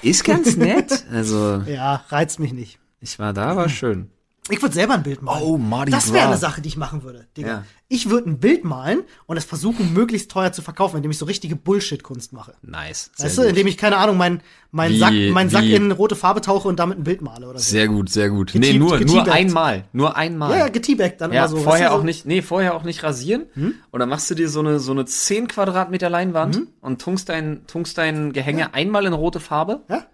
Ist 0.04 0.24
ganz 0.24 0.56
nett. 0.56 1.04
Also, 1.10 1.62
Ja, 1.66 2.04
reizt 2.08 2.38
mich 2.38 2.52
nicht. 2.52 2.78
ich 3.00 3.18
war 3.18 3.32
da, 3.32 3.56
war 3.56 3.68
schön. 3.68 4.10
Ich 4.50 4.60
würde 4.60 4.74
selber 4.74 4.92
ein 4.92 5.02
Bild 5.02 5.22
malen. 5.22 5.42
Oh, 5.42 5.56
Mardi 5.56 5.90
Das 5.90 6.12
wäre 6.12 6.26
eine 6.26 6.36
Sache, 6.36 6.60
die 6.60 6.68
ich 6.68 6.76
machen 6.76 7.02
würde, 7.02 7.26
Digga. 7.34 7.48
Ja. 7.48 7.64
Ich 7.88 8.10
würde 8.10 8.28
ein 8.28 8.40
Bild 8.40 8.62
malen 8.62 9.02
und 9.24 9.38
es 9.38 9.44
versuchen, 9.46 9.94
möglichst 9.94 10.30
teuer 10.30 10.52
zu 10.52 10.60
verkaufen, 10.60 10.96
indem 10.98 11.10
ich 11.12 11.16
so 11.18 11.24
richtige 11.24 11.56
Bullshit-Kunst 11.56 12.34
mache. 12.34 12.52
Nice. 12.60 13.10
Weißt 13.16 13.38
du, 13.38 13.42
gut. 13.42 13.50
indem 13.50 13.66
ich, 13.68 13.78
keine 13.78 13.96
Ahnung, 13.96 14.18
mein, 14.18 14.42
mein 14.70 14.92
Wie- 14.92 14.98
Sack, 14.98 15.12
mein 15.32 15.48
Sack 15.48 15.64
in 15.64 15.90
rote 15.92 16.14
Farbe 16.14 16.42
tauche 16.42 16.68
und 16.68 16.78
damit 16.78 16.98
ein 16.98 17.04
Bild 17.04 17.22
male 17.22 17.48
oder 17.48 17.58
so. 17.58 17.64
Sehr 17.70 17.88
gut, 17.88 18.10
sehr 18.10 18.28
gut. 18.28 18.50
Geteabt- 18.50 18.58
nee, 18.72 18.78
nur, 18.78 19.00
nur 19.00 19.32
einmal. 19.32 19.84
Nur 19.94 20.14
einmal. 20.14 20.50
Ja, 20.50 20.58
ja, 20.58 20.68
geteabagt 20.68 21.22
dann 21.22 21.32
Ja, 21.32 21.46
immer 21.46 21.48
so. 21.48 21.56
vorher 21.62 21.72
weißt 21.72 21.82
du, 21.84 21.92
auch 21.92 21.96
so. 21.96 22.00
Hm? 22.00 22.06
nicht, 22.06 22.26
nee, 22.26 22.42
vorher 22.42 22.74
auch 22.74 22.82
nicht 22.84 23.02
rasieren. 23.02 23.46
Und 23.90 23.98
dann 24.00 24.08
machst 24.10 24.30
du 24.30 24.34
dir 24.34 24.50
so 24.50 24.60
eine, 24.60 24.78
so 24.78 24.92
eine 24.92 25.06
10 25.06 25.48
Quadratmeter 25.48 26.10
Leinwand 26.10 26.56
Hm? 26.56 26.68
und 26.82 27.00
tunkst 27.00 27.30
dein, 27.30 27.66
tunkst 27.66 27.96
dein 27.96 28.34
Gehänge 28.34 28.74
einmal 28.74 29.06
in 29.06 29.14
rote 29.14 29.40
Farbe 29.40 29.84
Ja? 29.88 30.04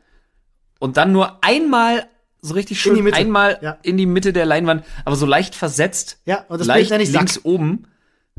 und 0.78 0.96
dann 0.98 1.10
nur 1.10 1.42
einmal 1.42 2.06
so 2.42 2.54
richtig 2.54 2.80
schön 2.80 3.02
Mitte. 3.04 3.16
einmal 3.16 3.58
Ja. 3.62 3.78
in 3.82 3.96
die 3.96 4.06
Mitte 4.06 4.32
der 4.32 4.46
Leinwand, 4.46 4.84
aber 5.04 5.16
so 5.16 5.26
leicht 5.26 5.54
versetzt. 5.54 6.20
Ja, 6.24 6.44
und 6.48 6.58
das 6.58 6.66
leicht 6.66 6.90
ich 6.90 7.10
Sack. 7.10 7.20
links 7.20 7.40
oben 7.44 7.86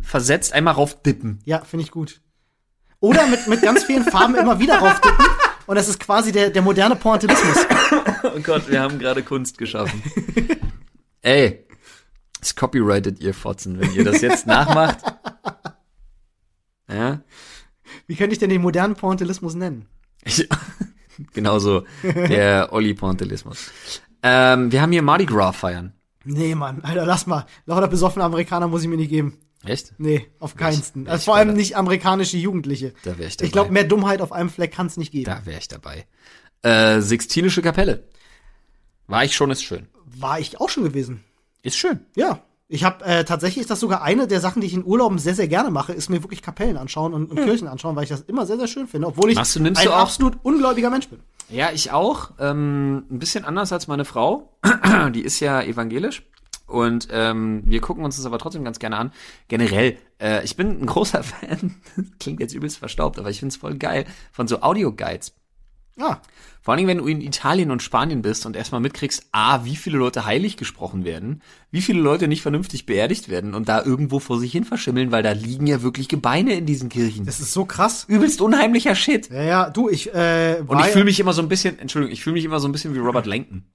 versetzt 0.01 0.53
einmal 0.53 0.73
raufdippen. 0.73 1.39
Ja, 1.45 1.59
finde 1.61 1.83
ich 1.85 1.91
gut. 1.91 2.21
Oder 2.99 3.25
mit, 3.27 3.47
mit 3.47 3.61
ganz 3.61 3.83
vielen 3.83 4.03
Farben 4.03 4.35
immer 4.35 4.59
wieder 4.59 4.77
raufdippen. 4.79 5.25
Und 5.67 5.75
das 5.75 5.87
ist 5.87 5.99
quasi 5.99 6.31
der, 6.31 6.49
der 6.49 6.61
moderne 6.61 6.95
Pointillismus. 6.95 7.57
Oh 8.23 8.39
Gott, 8.43 8.69
wir 8.69 8.79
haben 8.79 8.99
gerade 8.99 9.23
Kunst 9.23 9.57
geschaffen. 9.57 10.01
Ey, 11.21 11.65
es 12.39 12.55
copyrightet 12.55 13.19
ihr 13.19 13.33
Fotzen, 13.33 13.79
wenn 13.79 13.91
ihr 13.95 14.03
das 14.03 14.21
jetzt 14.21 14.45
nachmacht. 14.45 14.99
Ja, 16.87 17.21
Wie 18.05 18.15
könnte 18.15 18.33
ich 18.33 18.39
denn 18.39 18.49
den 18.51 18.61
modernen 18.61 18.95
Pointillismus 18.95 19.55
nennen? 19.55 19.87
ich, 20.23 20.47
genau 21.33 21.59
so, 21.59 21.83
der 22.03 22.71
Olli 22.71 22.93
Pointillismus. 22.93 23.71
Ähm, 24.23 24.71
wir 24.71 24.81
haben 24.81 24.91
hier 24.91 25.01
Mardi 25.01 25.25
Gras 25.25 25.55
feiern. 25.55 25.93
Nee, 26.23 26.53
Mann, 26.55 26.81
Alter, 26.83 27.05
lass 27.05 27.25
mal. 27.25 27.45
Lauter 27.65 27.87
besoffene 27.87 28.23
Amerikaner 28.23 28.67
muss 28.67 28.83
ich 28.83 28.87
mir 28.87 28.97
nicht 28.97 29.09
geben. 29.09 29.37
Echt? 29.63 29.93
Nee, 29.97 30.27
auf 30.39 30.55
keinsten. 30.55 31.07
Also 31.07 31.25
vor 31.25 31.35
allem 31.35 31.53
nicht 31.53 31.77
amerikanische 31.77 32.37
Jugendliche. 32.37 32.93
Da 33.03 33.17
wäre 33.17 33.29
ich 33.29 33.37
dabei. 33.37 33.47
Ich 33.47 33.51
glaube, 33.51 33.71
mehr 33.71 33.83
Dummheit 33.83 34.21
auf 34.21 34.31
einem 34.31 34.49
Fleck 34.49 34.71
kann 34.73 34.87
es 34.87 34.97
nicht 34.97 35.11
geben. 35.11 35.25
Da 35.25 35.45
wäre 35.45 35.59
ich 35.59 35.67
dabei. 35.67 36.05
Äh, 36.63 37.01
Sixtinische 37.01 37.61
Kapelle. 37.61 38.07
War 39.07 39.23
ich 39.23 39.35
schon, 39.35 39.51
ist 39.51 39.63
schön. 39.63 39.87
War 40.05 40.39
ich 40.39 40.59
auch 40.59 40.69
schon 40.69 40.83
gewesen. 40.83 41.23
Ist 41.63 41.77
schön. 41.77 42.05
Ja. 42.15 42.43
Ich 42.73 42.85
habe 42.85 43.03
äh, 43.03 43.25
tatsächlich 43.25 43.61
ist 43.63 43.69
das 43.69 43.81
sogar 43.81 44.01
eine 44.01 44.27
der 44.27 44.39
Sachen, 44.39 44.61
die 44.61 44.67
ich 44.67 44.73
in 44.73 44.85
Urlauben 44.85 45.19
sehr, 45.19 45.35
sehr 45.35 45.49
gerne 45.49 45.69
mache, 45.71 45.91
ist 45.91 46.07
mir 46.09 46.23
wirklich 46.23 46.41
Kapellen 46.41 46.77
anschauen 46.77 47.13
und, 47.13 47.29
und 47.29 47.35
Kirchen 47.43 47.67
anschauen, 47.67 47.97
weil 47.97 48.03
ich 48.03 48.09
das 48.09 48.21
immer 48.21 48.45
sehr, 48.45 48.57
sehr 48.57 48.67
schön 48.67 48.87
finde, 48.87 49.07
obwohl 49.07 49.29
ich 49.29 49.35
Machst 49.35 49.57
ein 49.57 49.73
du 49.73 49.89
auch- 49.91 49.97
absolut 49.99 50.37
ungläubiger 50.43 50.89
Mensch 50.89 51.09
bin. 51.09 51.19
Ja, 51.49 51.71
ich 51.73 51.91
auch. 51.91 52.31
Ähm, 52.39 53.03
ein 53.11 53.19
bisschen 53.19 53.43
anders 53.43 53.73
als 53.73 53.89
meine 53.89 54.05
Frau. 54.05 54.53
Die 55.13 55.19
ist 55.21 55.41
ja 55.41 55.61
evangelisch. 55.61 56.23
Und 56.65 57.09
ähm, 57.11 57.63
wir 57.65 57.81
gucken 57.81 58.05
uns 58.05 58.15
das 58.15 58.25
aber 58.25 58.39
trotzdem 58.39 58.63
ganz 58.63 58.79
gerne 58.79 58.95
an. 58.95 59.11
Generell, 59.49 59.97
äh, 60.21 60.41
ich 60.45 60.55
bin 60.55 60.81
ein 60.81 60.85
großer 60.85 61.23
Fan, 61.23 61.75
klingt 62.21 62.39
jetzt 62.39 62.53
übelst 62.53 62.77
verstaubt, 62.77 63.19
aber 63.19 63.29
ich 63.29 63.41
find's 63.41 63.57
voll 63.57 63.75
geil, 63.75 64.05
von 64.31 64.47
so 64.47 64.61
Audio-Guides. 64.61 65.33
Ja. 65.97 66.21
Vor 66.61 66.73
allen 66.73 66.77
Dingen, 66.77 66.89
wenn 66.89 66.97
du 66.99 67.07
in 67.07 67.21
Italien 67.21 67.71
und 67.71 67.81
Spanien 67.81 68.21
bist 68.21 68.45
und 68.45 68.55
erstmal 68.55 68.81
mitkriegst, 68.81 69.27
A, 69.31 69.65
wie 69.65 69.75
viele 69.75 69.97
Leute 69.97 70.25
heilig 70.25 70.57
gesprochen 70.57 71.05
werden, 71.05 71.41
wie 71.71 71.81
viele 71.81 72.01
Leute 72.01 72.27
nicht 72.27 72.43
vernünftig 72.43 72.85
beerdigt 72.85 73.29
werden 73.29 73.55
und 73.55 73.67
da 73.67 73.83
irgendwo 73.83 74.19
vor 74.19 74.39
sich 74.39 74.51
hin 74.51 74.63
verschimmeln, 74.63 75.11
weil 75.11 75.23
da 75.23 75.31
liegen 75.31 75.65
ja 75.65 75.81
wirklich 75.81 76.07
Gebeine 76.07 76.53
in 76.53 76.67
diesen 76.67 76.89
Kirchen. 76.89 77.25
Das 77.25 77.39
ist 77.39 77.51
so 77.51 77.65
krass. 77.65 78.05
übelst 78.07 78.41
unheimlicher 78.41 78.93
Shit. 78.93 79.31
Ja, 79.31 79.41
ja, 79.41 79.69
du, 79.71 79.89
ich 79.89 80.13
äh, 80.13 80.63
Und 80.67 80.79
ich 80.81 80.87
fühle 80.87 81.05
mich 81.05 81.19
immer 81.19 81.33
so 81.33 81.41
ein 81.41 81.49
bisschen, 81.49 81.79
Entschuldigung, 81.79 82.13
ich 82.13 82.21
fühle 82.21 82.35
mich 82.35 82.45
immer 82.45 82.59
so 82.59 82.67
ein 82.67 82.71
bisschen 82.71 82.93
wie 82.93 82.99
Robert 82.99 83.25
Langton. 83.25 83.65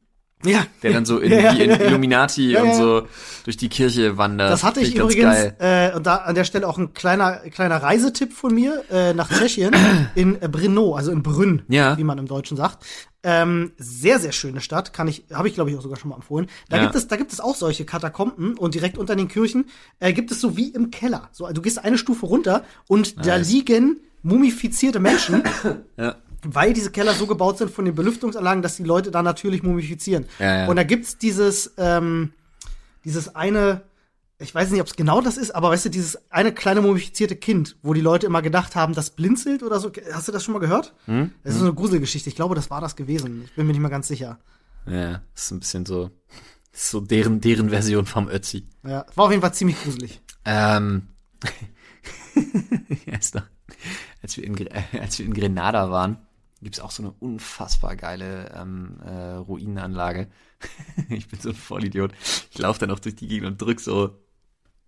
Ja, 0.44 0.64
der 0.82 0.92
dann 0.92 1.04
so 1.06 1.18
in, 1.18 1.32
Ja, 1.36 1.38
ja, 1.52 1.54
wie 1.54 1.62
in 1.64 1.70
ja. 1.70 1.76
Illuminati 1.80 2.56
und 2.56 2.74
so 2.74 3.06
durch 3.44 3.56
die 3.56 3.68
Kirche 3.68 4.16
wandert. 4.18 4.50
Das 4.52 4.62
hatte 4.64 4.80
ich 4.80 4.94
ganz 4.94 5.12
übrigens, 5.14 5.54
äh, 5.58 5.92
und 5.94 6.06
da 6.06 6.16
an 6.16 6.34
der 6.34 6.44
Stelle 6.44 6.68
auch 6.68 6.78
ein 6.78 6.92
kleiner, 6.94 7.36
kleiner 7.50 7.76
Reisetipp 7.82 8.32
von 8.32 8.54
mir 8.54 8.84
äh, 8.90 9.14
nach 9.14 9.28
Tschechien 9.30 9.74
in 10.14 10.40
äh, 10.40 10.48
Brno, 10.48 10.94
also 10.94 11.10
in 11.10 11.22
Brünn, 11.22 11.62
Ja. 11.68 11.96
wie 11.96 12.04
man 12.04 12.18
im 12.18 12.26
Deutschen 12.26 12.56
sagt. 12.56 12.84
Ähm, 13.22 13.72
sehr, 13.76 14.20
sehr 14.20 14.30
schöne 14.30 14.60
Stadt, 14.60 14.92
kann 14.92 15.08
ich, 15.08 15.24
habe 15.32 15.48
ich 15.48 15.54
glaube 15.54 15.70
ich 15.70 15.76
auch 15.76 15.82
sogar 15.82 15.98
schon 15.98 16.10
mal 16.10 16.16
empfohlen. 16.16 16.46
Da 16.68 16.78
gibt 16.78 16.94
es, 16.94 17.08
da 17.08 17.16
gibt 17.16 17.32
es 17.32 17.40
auch 17.40 17.56
solche 17.56 17.84
Katakomben 17.84 18.56
und 18.56 18.74
direkt 18.74 18.98
unter 18.98 19.16
den 19.16 19.26
Kirchen 19.26 19.64
äh, 19.98 20.12
gibt 20.12 20.30
es 20.30 20.40
so 20.40 20.56
wie 20.56 20.68
im 20.68 20.92
Keller. 20.92 21.28
So, 21.32 21.48
du 21.50 21.60
gehst 21.60 21.82
eine 21.84 21.98
Stufe 21.98 22.26
runter 22.26 22.62
und 22.86 23.26
da 23.26 23.38
Nice. 23.38 23.50
liegen 23.50 23.98
mumifizierte 24.22 25.00
Menschen, 25.00 25.42
Ja. 25.96 26.16
Weil 26.54 26.72
diese 26.72 26.90
Keller 26.90 27.14
so 27.14 27.26
gebaut 27.26 27.58
sind 27.58 27.70
von 27.70 27.84
den 27.84 27.94
Belüftungsanlagen, 27.94 28.62
dass 28.62 28.76
die 28.76 28.84
Leute 28.84 29.10
da 29.10 29.22
natürlich 29.22 29.62
mumifizieren. 29.62 30.26
Ja, 30.38 30.60
ja. 30.60 30.66
Und 30.68 30.76
da 30.76 30.82
gibt's 30.82 31.18
dieses, 31.18 31.74
ähm, 31.76 32.32
dieses 33.04 33.34
eine, 33.34 33.82
ich 34.38 34.54
weiß 34.54 34.70
nicht, 34.70 34.80
ob 34.80 34.86
es 34.86 34.96
genau 34.96 35.20
das 35.20 35.36
ist, 35.36 35.52
aber 35.52 35.70
weißt 35.70 35.86
du, 35.86 35.90
dieses 35.90 36.30
eine 36.30 36.52
kleine 36.52 36.82
mumifizierte 36.82 37.36
Kind, 37.36 37.76
wo 37.82 37.94
die 37.94 38.00
Leute 38.00 38.26
immer 38.26 38.42
gedacht 38.42 38.76
haben, 38.76 38.94
das 38.94 39.10
blinzelt 39.10 39.62
oder 39.62 39.80
so. 39.80 39.90
Hast 40.12 40.28
du 40.28 40.32
das 40.32 40.44
schon 40.44 40.54
mal 40.54 40.60
gehört? 40.60 40.94
Hm? 41.06 41.32
Das 41.42 41.54
ist 41.54 41.60
so 41.60 41.66
eine 41.66 41.74
Gruselgeschichte. 41.74 42.28
Ich 42.28 42.36
glaube, 42.36 42.54
das 42.54 42.70
war 42.70 42.80
das 42.80 42.96
gewesen. 42.96 43.42
Ich 43.44 43.54
bin 43.54 43.66
mir 43.66 43.72
nicht 43.72 43.82
mehr 43.82 43.90
ganz 43.90 44.08
sicher. 44.08 44.38
ja, 44.86 45.22
ist 45.34 45.50
ein 45.50 45.60
bisschen 45.60 45.86
so, 45.86 46.10
so 46.72 47.00
deren, 47.00 47.40
deren 47.40 47.70
Version 47.70 48.06
vom 48.06 48.28
Ötzi. 48.28 48.66
Ja, 48.84 49.06
war 49.14 49.26
auf 49.26 49.30
jeden 49.30 49.42
Fall 49.42 49.54
ziemlich 49.54 49.82
gruselig. 49.82 50.20
Ähm, 50.44 51.08
ja, 53.06 53.16
ist 53.18 53.34
doch, 53.34 53.42
als 54.22 54.36
wir 54.36 54.44
in, 54.44 54.56
als 55.00 55.18
wir 55.18 55.26
in 55.26 55.34
Grenada 55.34 55.90
waren, 55.90 56.25
gibt's 56.62 56.80
auch 56.80 56.90
so 56.90 57.02
eine 57.02 57.12
unfassbar 57.20 57.96
geile 57.96 58.52
ähm, 58.56 58.98
äh, 59.04 59.34
Ruinenanlage. 59.34 60.28
ich 61.08 61.28
bin 61.28 61.40
so 61.40 61.50
ein 61.50 61.54
Vollidiot. 61.54 62.12
Ich 62.50 62.58
laufe 62.58 62.80
dann 62.80 62.90
auch 62.90 62.98
durch 62.98 63.16
die 63.16 63.28
Gegend 63.28 63.46
und 63.46 63.60
drück 63.60 63.80
so 63.80 64.16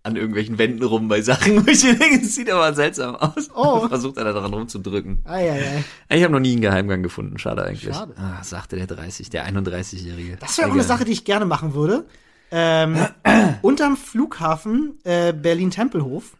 an 0.01 0.15
irgendwelchen 0.15 0.57
Wänden 0.57 0.83
rum 0.83 1.07
bei 1.07 1.21
Sachen, 1.21 1.65
wo 1.65 1.69
ich 1.69 1.81
denke, 1.81 2.21
es 2.21 2.35
sieht 2.35 2.49
aber 2.49 2.73
seltsam 2.73 3.15
aus. 3.15 3.49
Oh. 3.53 3.87
Versucht 3.89 4.17
einer 4.17 4.33
daran 4.33 4.53
rumzudrücken. 4.53 5.23
Eieiei. 5.25 5.83
Ich 6.09 6.23
habe 6.23 6.33
noch 6.33 6.39
nie 6.39 6.53
einen 6.53 6.61
Geheimgang 6.61 7.03
gefunden, 7.03 7.37
schade 7.37 7.63
eigentlich. 7.63 7.93
Schade. 7.93 8.13
Ah, 8.17 8.43
sagte 8.43 8.75
der 8.75 8.87
30, 8.87 9.29
der 9.29 9.47
31-Jährige. 9.47 10.37
Das 10.37 10.57
wäre 10.57 10.69
auch 10.69 10.73
eine 10.73 10.83
Sache, 10.83 11.05
die 11.05 11.11
ich 11.11 11.25
gerne 11.25 11.45
machen 11.45 11.73
würde. 11.73 12.05
Ähm, 12.51 12.97
unterm 13.61 13.97
Flughafen 13.97 14.99
äh, 15.03 15.33
Berlin-Tempelhof 15.33 16.35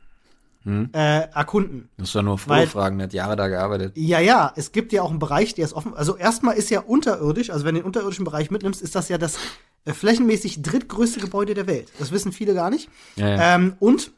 Hm? 0.63 0.89
äh, 0.91 1.21
erkunden. 1.33 1.89
Das 1.97 2.13
war 2.15 2.21
nur 2.21 2.37
Vorfragen, 2.37 2.97
der 2.97 3.05
hat 3.05 3.13
Jahre 3.13 3.35
da 3.37 3.47
gearbeitet. 3.47 3.93
Ja, 3.95 4.19
ja, 4.19 4.51
es 4.57 4.73
gibt 4.73 4.91
ja 4.91 5.03
auch 5.03 5.09
einen 5.09 5.19
Bereich, 5.19 5.55
der 5.55 5.63
ist 5.63 5.73
offen. 5.73 5.93
Also 5.93 6.17
erstmal 6.17 6.55
ist 6.57 6.69
ja 6.69 6.81
unterirdisch, 6.81 7.49
also 7.49 7.63
wenn 7.65 7.75
du 7.75 7.81
den 7.81 7.85
unterirdischen 7.85 8.25
Bereich 8.25 8.51
mitnimmst, 8.51 8.81
ist 8.81 8.93
das 8.93 9.07
ja 9.07 9.17
das 9.17 9.37
äh, 9.85 9.93
flächenmäßig 9.93 10.61
drittgrößte 10.61 11.21
Gebäude 11.21 11.53
der 11.53 11.65
Welt. 11.65 11.87
Das 11.97 12.11
wissen 12.11 12.33
viele 12.33 12.53
gar 12.53 12.69
nicht. 12.69 12.89
Ja, 13.15 13.29
ja. 13.29 13.55
Ähm, 13.55 13.73
und 13.79 14.11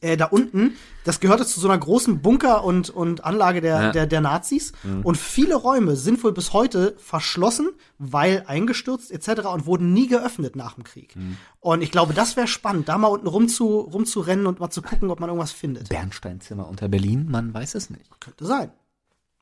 äh, 0.00 0.16
da 0.16 0.26
unten, 0.26 0.74
das 1.04 1.18
gehörte 1.18 1.46
zu 1.46 1.58
so 1.60 1.68
einer 1.68 1.78
großen 1.78 2.20
Bunker- 2.20 2.62
und, 2.62 2.90
und 2.90 3.24
Anlage 3.24 3.60
der, 3.60 3.80
Ja. 3.80 3.88
Mhm. 3.88 3.92
der, 3.92 4.06
der 4.06 4.20
Nazis. 4.20 4.72
Und 5.02 5.16
viele 5.16 5.54
Räume 5.56 5.96
sind 5.96 6.22
wohl 6.22 6.32
bis 6.32 6.52
heute 6.52 6.94
verschlossen, 6.98 7.70
weil 7.98 8.44
eingestürzt 8.46 9.10
etc. 9.10 9.46
und 9.46 9.66
wurden 9.66 9.92
nie 9.94 10.06
geöffnet 10.06 10.56
nach 10.56 10.74
dem 10.74 10.84
Krieg. 10.84 11.16
Mhm. 11.16 11.36
Und 11.60 11.80
ich 11.82 11.90
glaube, 11.90 12.12
das 12.14 12.36
wäre 12.36 12.46
spannend, 12.48 12.88
da 12.88 12.98
mal 12.98 13.08
unten 13.08 13.26
rum 13.26 13.48
zu, 13.48 13.78
rumzurennen 13.80 14.46
und 14.46 14.60
mal 14.60 14.70
zu 14.70 14.82
gucken, 14.82 15.10
ob 15.10 15.20
man 15.20 15.30
irgendwas 15.30 15.52
findet. 15.52 15.88
Bernsteinzimmer 15.88 16.68
unter 16.68 16.88
Berlin, 16.88 17.26
man 17.30 17.52
weiß 17.54 17.74
es 17.74 17.88
nicht. 17.90 18.04
Könnte 18.20 18.44
sein. 18.46 18.70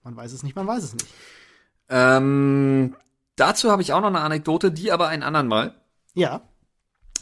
Man 0.05 0.15
weiß 0.17 0.33
es 0.33 0.43
nicht, 0.45 0.55
man 0.55 0.67
weiß 0.69 0.85
es 0.85 0.93
nicht. 0.95 1.07
Ähm, 1.89 2.95
dazu 3.37 3.71
habe 3.71 3.83
ich 3.83 3.93
auch 3.93 4.01
noch 4.01 4.09
eine 4.09 4.21
Anekdote, 4.21 4.71
die 4.73 4.93
aber 4.93 5.09
ein 5.09 5.23
anderen 5.23 5.49
Mal. 5.49 5.75
Ja, 6.15 6.41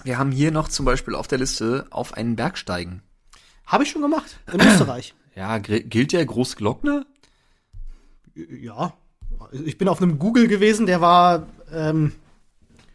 Wir 0.05 0.19
haben 0.19 0.31
hier 0.31 0.51
noch 0.51 0.69
zum 0.69 0.85
Beispiel 0.85 1.15
auf 1.15 1.27
der 1.29 1.39
Liste 1.39 1.87
auf 1.91 2.15
einen 2.15 2.37
Berg 2.37 2.59
steigen. 2.59 3.03
Habe 3.67 3.85
ich 3.85 3.91
schon 3.91 4.03
gemacht. 4.03 4.39
In 4.53 4.61
Österreich. 4.61 5.15
Ja, 5.37 5.59
gilt 5.59 6.13
der 6.13 6.25
Großglockner? 6.25 7.05
Ja. 8.37 8.95
Ich 9.65 9.79
bin 9.79 9.89
auf 9.89 10.01
einem 10.01 10.21
Google 10.21 10.47
gewesen, 10.47 10.87
der 10.87 11.01
war 11.01 11.49
ähm, 11.73 12.13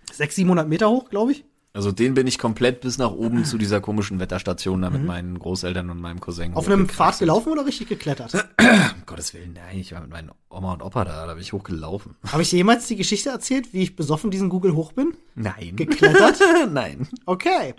600, 0.05 0.36
700 0.36 0.70
Meter 0.70 0.89
hoch, 0.89 1.09
glaube 1.09 1.34
ich. 1.34 1.43
Also 1.72 1.91
den 1.91 2.15
bin 2.15 2.26
ich 2.26 2.39
komplett 2.39 2.82
bis 2.82 2.97
nach 2.97 3.11
oben 3.11 3.45
zu 3.45 3.57
dieser 3.59 3.80
komischen 3.80 4.20
Wetterstation 4.20 4.82
da 4.82 4.89
mit 4.89 5.05
meinen 5.05 5.38
Großeltern 5.38 5.89
und 5.91 6.01
meinem 6.01 6.20
Cousin. 6.20 6.51
Mhm. 6.51 6.57
Auf 6.57 6.67
einem 6.67 6.89
Pfad 6.89 7.20
gelaufen 7.20 7.51
oder 7.51 7.65
richtig 7.65 7.89
geklettert? 7.89 8.34
Um 8.34 9.05
Gottes 9.05 9.34
Willen, 9.36 9.53
nein, 9.53 9.78
ich 9.78 9.93
war 9.93 10.01
mit 10.01 10.09
meinen 10.09 10.32
Oma 10.49 10.74
und 10.74 10.82
Opa 10.82 11.05
da, 11.05 11.28
da 11.28 11.34
bin 11.34 11.43
ich 11.43 11.53
hochgelaufen. 11.53 12.15
Habe 12.32 12.41
ich 12.41 12.49
dir 12.49 12.57
jemals 12.57 12.88
die 12.88 12.95
Geschichte 12.95 13.30
erzählt, 13.30 13.72
wie 13.72 13.84
ich 13.84 13.95
besoffen 13.95 14.32
diesen 14.32 14.49
Google 14.49 14.76
hoch 14.76 14.93
bin? 14.93 15.13
Nein. 15.36 15.76
Geklettert? 15.76 16.39
nein. 16.72 17.07
Okay. 17.26 17.76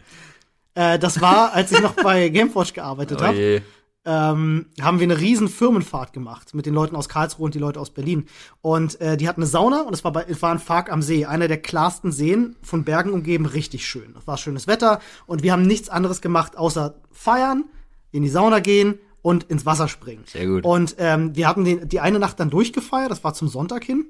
Äh, 0.75 0.99
das 0.99 1.21
war, 1.21 1.53
als 1.53 1.73
ich 1.73 1.81
noch 1.81 1.95
bei 1.95 2.29
Gameforge 2.29 2.73
gearbeitet 2.73 3.19
Oh 3.21 3.25
habe. 3.25 3.63
ähm, 4.05 4.67
haben 4.81 4.99
wir 4.99 5.05
eine 5.05 5.19
riesen 5.21 5.49
Firmenfahrt 5.49 6.13
gemacht 6.13 6.55
mit 6.55 6.65
den 6.67 6.75
Leuten 6.75 6.97
aus 6.97 7.09
Karlsruhe 7.09 7.45
und 7.47 7.55
die 7.55 7.59
Leute 7.59 7.79
aus 7.81 7.91
Berlin. 7.91 8.27
Und 8.63 9.01
äh, 9.01 9.17
die 9.17 9.29
hatten 9.29 9.41
eine 9.43 9.47
Sauna 9.49 9.83
und 9.83 9.93
es 9.93 10.05
war, 10.05 10.13
bei, 10.13 10.25
es 10.29 10.41
war 10.43 10.53
ein 10.53 10.59
Fark 10.59 10.91
am 10.91 11.03
See, 11.03 11.27
einer 11.27 11.49
der 11.49 11.61
klarsten 11.61 12.13
Seen, 12.13 12.57
von 12.63 12.85
Bergen 12.85 13.11
umgeben, 13.13 13.47
richtig 13.47 13.87
schön. 13.87 14.15
Es 14.19 14.27
war 14.27 14.37
schönes 14.39 14.67
Wetter 14.67 15.01
und 15.27 15.43
wir 15.43 15.53
haben 15.53 15.63
nichts 15.63 15.89
anderes 15.89 16.21
gemacht, 16.21 16.57
außer 16.57 16.95
feiern, 17.11 17.65
in 18.13 18.23
die 18.23 18.29
Sauna 18.29 18.61
gehen 18.61 18.99
und 19.23 19.45
ins 19.45 19.67
Wasser 19.67 19.87
springen. 19.87 20.25
Sehr 20.27 20.47
gut. 20.47 20.65
Und 20.65 20.97
ähm, 20.99 21.37
wir 21.37 21.47
hatten 21.47 21.65
den, 21.65 21.89
die 21.89 22.01
eine 22.01 22.19
Nacht 22.19 22.41
dann 22.41 22.49
durchgefeiert, 22.51 23.11
das 23.11 23.23
war 23.23 23.35
zum 23.35 23.49
Sonntag 23.49 23.85
hin, 23.85 24.07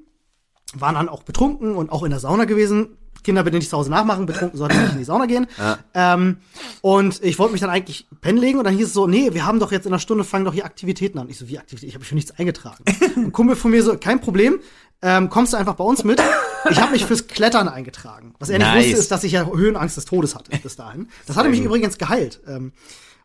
waren 0.73 0.95
dann 0.95 1.09
auch 1.09 1.23
betrunken 1.23 1.75
und 1.75 1.91
auch 1.91 2.03
in 2.03 2.11
der 2.11 2.19
Sauna 2.19 2.45
gewesen. 2.45 2.97
Kinder 3.23 3.43
bitte 3.43 3.57
nicht 3.57 3.69
zu 3.69 3.77
Hause 3.77 3.89
nachmachen, 3.89 4.25
betrunken 4.25 4.57
sollte 4.57 4.77
nicht 4.77 4.93
in 4.93 4.97
die 4.99 5.03
Sauna 5.03 5.25
gehen. 5.25 5.47
Ähm, 5.93 6.37
und 6.81 7.23
ich 7.23 7.37
wollte 7.39 7.51
mich 7.51 7.61
dann 7.61 7.69
eigentlich 7.69 8.07
pennen 8.21 8.37
legen 8.37 8.57
und 8.57 8.65
dann 8.65 8.75
hieß 8.75 8.87
es 8.87 8.93
so, 8.93 9.07
nee, 9.07 9.33
wir 9.33 9.45
haben 9.45 9.59
doch 9.59 9.71
jetzt 9.71 9.85
in 9.85 9.91
einer 9.91 9.99
Stunde, 9.99 10.23
fangen 10.23 10.45
doch 10.45 10.53
hier 10.53 10.65
Aktivitäten 10.65 11.19
an. 11.19 11.29
Ich 11.29 11.37
so, 11.37 11.47
wie 11.47 11.57
Aktivitäten? 11.57 11.89
Ich 11.89 11.93
habe 11.95 12.01
mich 12.01 12.09
für 12.09 12.15
nichts 12.15 12.31
eingetragen. 12.31 12.83
Ein 13.15 13.31
Kumpel 13.31 13.55
von 13.55 13.71
mir 13.71 13.83
so, 13.83 13.97
kein 13.97 14.21
Problem, 14.21 14.59
ähm, 15.01 15.29
kommst 15.29 15.53
du 15.53 15.57
einfach 15.57 15.75
bei 15.75 15.83
uns 15.83 16.03
mit. 16.03 16.21
Ich 16.69 16.79
habe 16.79 16.91
mich 16.91 17.05
fürs 17.05 17.27
Klettern 17.27 17.67
eingetragen. 17.67 18.35
Was 18.39 18.49
er 18.49 18.59
nicht 18.59 18.67
Nice. 18.67 18.85
wusste, 18.85 18.97
ist, 18.99 19.11
dass 19.11 19.23
ich 19.23 19.31
ja 19.31 19.45
Höhenangst 19.45 19.97
des 19.97 20.05
Todes 20.05 20.35
hatte 20.35 20.51
bis 20.61 20.75
dahin. 20.75 21.07
Das 21.25 21.35
hatte 21.35 21.49
mich 21.49 21.61
übrigens 21.61 21.97
geheilt. 21.97 22.41
Ähm, 22.47 22.71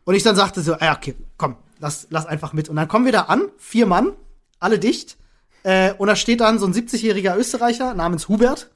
und 0.03 0.15
ich 0.15 0.23
dann 0.23 0.35
sagte 0.35 0.61
so, 0.61 0.73
ja, 0.73 0.95
okay, 0.95 1.15
komm, 1.37 1.57
lass, 1.79 2.07
lass 2.09 2.25
einfach 2.25 2.53
mit. 2.53 2.69
Und 2.69 2.77
dann 2.77 2.87
kommen 2.87 3.05
wir 3.05 3.11
da 3.11 3.23
an, 3.23 3.43
vier 3.57 3.85
Mann, 3.85 4.13
alle 4.59 4.79
dicht. 4.79 5.17
Äh, 5.63 5.93
und 5.97 6.07
da 6.07 6.15
steht 6.15 6.39
dann 6.41 6.59
so 6.59 6.65
ein 6.65 6.73
70-jähriger 6.73 7.37
Österreicher 7.37 7.93
namens 7.93 8.27
Hubert 8.27 8.71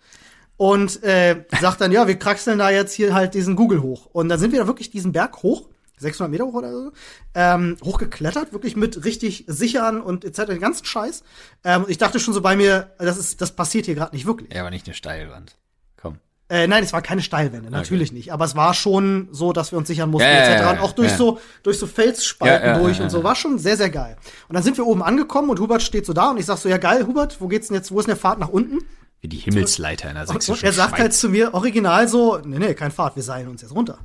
und 0.58 1.04
äh, 1.04 1.44
sagt 1.60 1.82
dann, 1.82 1.92
ja, 1.92 2.08
wir 2.08 2.18
kraxeln 2.20 2.60
da 2.60 2.70
jetzt 2.70 2.94
hier 2.94 3.14
halt 3.14 3.34
diesen 3.34 3.56
Google 3.56 3.82
hoch. 3.82 4.08
Und 4.12 4.30
dann 4.30 4.40
sind 4.40 4.52
wir 4.52 4.60
da 4.60 4.68
wirklich 4.68 4.92
diesen 4.92 5.12
Berg 5.12 5.42
hoch, 5.44 5.68
600 5.98 6.32
Meter 6.32 6.46
hoch 6.46 6.54
oder 6.54 6.72
so, 6.72 6.92
ähm, 7.36 7.78
hochgeklettert, 7.84 8.54
wirklich 8.54 8.76
mit 8.76 9.04
richtig 9.06 9.46
sichern 9.48 10.02
und 10.02 10.26
etc. 10.26 10.46
den 10.46 10.60
ganzen 10.60 10.86
Scheiß. 10.86 11.24
Ähm, 11.64 11.86
ich 11.88 11.98
dachte 11.98 12.20
schon 12.20 12.34
so 12.34 12.42
bei 12.42 12.56
mir, 12.56 12.92
das 12.98 13.18
ist, 13.18 13.42
das 13.42 13.52
passiert 13.52 13.86
hier 13.86 13.96
gerade 13.96 14.16
nicht 14.16 14.26
wirklich. 14.26 14.54
Ja, 14.54 14.62
aber 14.62 14.70
nicht 14.72 14.88
eine 14.88 14.96
Steilwand. 14.96 15.58
Komm. 16.02 16.18
Äh, 16.50 16.68
nein, 16.68 16.84
es 16.84 16.92
war 16.92 17.02
keine 17.04 17.22
Steilwände, 17.22 17.70
natürlich 17.70 18.12
nicht. 18.12 18.34
Aber 18.34 18.46
es 18.46 18.56
war 18.56 18.74
schon 18.74 19.30
so, 19.32 19.54
dass 19.54 19.72
wir 19.72 19.78
uns 19.78 19.88
sichern 19.88 20.10
mussten, 20.10 20.28
Ja, 20.28 20.34
ja, 20.34 20.40
etc. 20.48 20.62
ja, 20.62 20.72
und 20.72 20.80
auch 20.80 20.92
durch 20.94 21.12
ja. 21.12 21.18
so 21.18 21.40
durch 21.64 21.78
so 21.80 21.86
Felsspalten 21.88 22.68
Ja, 22.68 22.74
ja, 22.78 22.80
durch 22.80 22.98
ja, 22.98 23.04
und 23.04 23.10
so. 23.10 23.20
ja. 23.20 23.24
War 23.24 23.36
schon 23.36 23.58
sehr, 23.60 23.78
sehr 23.78 23.90
geil. 23.92 24.18
Und 24.50 24.56
dann 24.56 24.64
sind 24.64 24.78
wir 24.78 24.86
oben 24.88 25.02
angekommen 25.04 25.50
und 25.52 25.60
Hubert 25.60 25.82
steht 25.84 26.06
so 26.06 26.14
da 26.14 26.32
und 26.32 26.38
ich 26.38 26.46
sag 26.48 26.58
so, 26.58 26.68
ja 26.68 26.78
geil, 26.78 27.06
Hubert, 27.08 27.40
wo 27.42 27.48
geht's 27.48 27.68
denn 27.68 27.76
jetzt, 27.76 27.92
wo 27.92 28.00
ist 28.00 28.06
denn 28.08 28.16
der 28.16 28.22
Pfad 28.22 28.40
nach 28.40 28.50
unten? 28.50 28.80
Wie 29.22 29.28
die 29.28 29.38
Himmelsleiter 29.38 30.10
in 30.10 30.16
der 30.16 30.28
Und 30.28 30.42
sächsischen 30.42 30.66
er 30.66 30.74
sagt 30.74 30.90
Schweiz. 30.90 31.00
halt 31.00 31.14
zu 31.14 31.30
mir 31.30 31.54
original 31.54 32.08
so, 32.08 32.40
nee, 32.44 32.60
nee, 32.60 32.74
kein 32.74 32.92
Pfad, 32.92 33.16
wir 33.16 33.24
seilen 33.24 33.48
uns 33.48 33.62
jetzt 33.62 33.74
runter. 33.74 34.00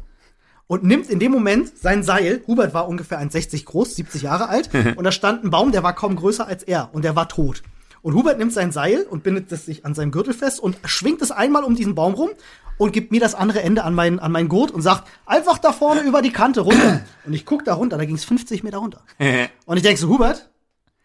Und 0.67 0.85
nimmt 0.85 1.09
in 1.09 1.19
dem 1.19 1.33
Moment 1.33 1.79
sein 1.79 2.03
Seil, 2.03 2.43
Hubert 2.47 2.75
war 2.75 2.89
ungefähr 2.89 3.21
1,60 3.21 3.65
groß, 3.65 3.95
70 3.97 4.23
Jahre 4.23 4.49
alt, 4.49 4.69
und 4.97 5.05
da 5.05 5.13
stand 5.13 5.45
ein 5.45 5.51
Baum, 5.51 5.73
der 5.73 5.83
war 5.83 5.95
kaum 5.95 6.17
größer 6.17 6.47
als 6.47 6.63
er 6.63 6.91
und 6.93 7.05
der 7.05 7.17
war 7.17 7.29
tot. 7.29 7.63
Und 8.03 8.15
Hubert 8.15 8.39
nimmt 8.39 8.53
sein 8.53 8.73
Seil 8.73 9.03
und 9.03 9.23
bindet 9.23 9.51
es 9.51 9.67
sich 9.67 9.85
an 9.85 9.95
seinem 9.95 10.11
Gürtel 10.13 10.35
fest 10.35 10.61
und 10.61 10.77
schwingt 10.85 11.23
es 11.23 11.31
einmal 11.31 11.65
um 11.65 11.75
diesen 11.75 11.95
Baum 11.95 12.15
rum 12.15 12.31
und 12.79 12.93
gibt 12.93 13.11
mir 13.11 13.21
das 13.21 13.35
andere 13.35 13.63
Ende 13.63 13.85
an 13.85 13.95
meinen, 13.95 14.19
an 14.19 14.31
meinen 14.33 14.49
Gurt 14.49 14.71
und 14.71 14.83
sagt, 14.83 15.09
einfach 15.25 15.59
da 15.59 15.73
vorne 15.73 16.03
über 16.03 16.21
die 16.23 16.31
Kante 16.33 16.61
runter. 16.61 17.03
Und 17.25 17.33
ich 17.33 17.47
guck 17.47 17.65
da 17.65 17.75
runter, 17.75 17.97
da 17.97 18.05
ging 18.05 18.17
es 18.17 18.25
50 18.25 18.63
Meter 18.63 18.79
runter. 18.79 19.03
Und 19.65 19.77
ich 19.77 19.83
denk 19.83 19.99
so, 19.99 20.09
Hubert, 20.09 20.51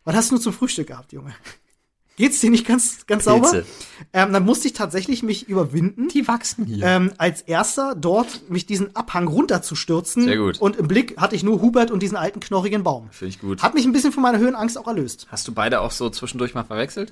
was 0.04 0.16
hast 0.16 0.32
du 0.32 0.38
zum 0.38 0.54
Frühstück 0.54 0.88
gehabt, 0.88 1.14
Junge? 1.14 1.34
Geht's 2.22 2.40
dir 2.40 2.52
nicht 2.52 2.68
ganz, 2.68 3.08
ganz 3.08 3.24
sauber? 3.24 3.50
Pilze. 3.50 3.66
Ähm, 4.14 4.32
dann 4.32 4.46
musste 4.46 4.68
ich 4.68 4.74
tatsächlich 4.74 5.24
mich 5.24 5.50
überwinden, 5.50 6.08
Die 6.10 6.28
wachsen 6.28 6.66
hier. 6.68 6.86
ähm, 6.86 7.12
als 7.18 7.42
erster 7.42 7.96
dort 7.96 8.48
mich 8.48 8.68
diesen 8.68 8.96
Abhang 8.96 9.28
runterzustürzen. 9.28 10.26
Sehr 10.26 10.38
gut. 10.38 10.62
Und 10.62 10.76
im 10.76 10.88
Blick 10.88 11.18
hatte 11.18 11.36
ich 11.36 11.42
nur 11.42 11.64
Hubert 11.64 11.90
und 11.90 12.04
diesen 12.04 12.18
alten 12.18 12.40
knorrigen 12.40 12.84
Baum. 12.84 13.10
Finde 13.10 13.30
ich 13.30 13.40
gut. 13.42 13.64
Hat 13.64 13.74
mich 13.74 13.86
ein 13.86 13.92
bisschen 13.92 14.12
von 14.12 14.22
meiner 14.22 14.38
Höhenangst 14.38 14.78
auch 14.78 14.86
erlöst. 14.86 15.26
Hast 15.32 15.48
du 15.48 15.52
beide 15.52 15.82
auch 15.82 15.90
so 15.90 16.12
zwischendurch 16.12 16.54
mal 16.54 16.64
verwechselt? 16.64 17.12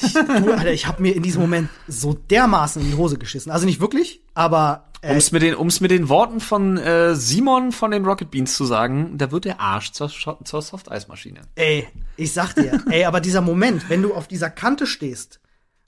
Du, 0.00 0.52
Alter, 0.52 0.72
ich 0.72 0.86
habe 0.86 1.02
mir 1.02 1.14
in 1.14 1.22
diesem 1.22 1.42
Moment 1.42 1.68
so 1.88 2.14
dermaßen 2.14 2.80
in 2.80 2.88
die 2.92 2.96
Hose 2.96 3.18
geschissen. 3.18 3.52
Also 3.52 3.66
nicht 3.66 3.80
wirklich, 3.80 4.22
aber 4.32 4.87
Um 5.02 5.10
äh, 5.10 5.16
es 5.16 5.30
mit 5.32 5.42
den, 5.42 5.54
um's 5.54 5.80
mit 5.80 5.90
den 5.90 6.08
Worten 6.08 6.40
von 6.40 6.76
äh, 6.76 7.14
Simon 7.14 7.72
von 7.72 7.90
den 7.92 8.04
Rocket 8.04 8.30
Beans 8.30 8.54
zu 8.56 8.64
sagen, 8.64 9.16
da 9.16 9.30
wird 9.30 9.44
der 9.44 9.60
Arsch 9.60 9.92
zur, 9.92 10.08
zur 10.10 10.62
Softeismaschine. 10.62 11.40
ey, 11.54 11.86
ich 12.16 12.32
sag 12.32 12.54
dir, 12.54 12.82
ey, 12.90 13.04
aber 13.04 13.20
dieser 13.20 13.40
Moment, 13.40 13.88
wenn 13.88 14.02
du 14.02 14.12
auf 14.14 14.26
dieser 14.28 14.50
Kante 14.50 14.86
stehst 14.86 15.40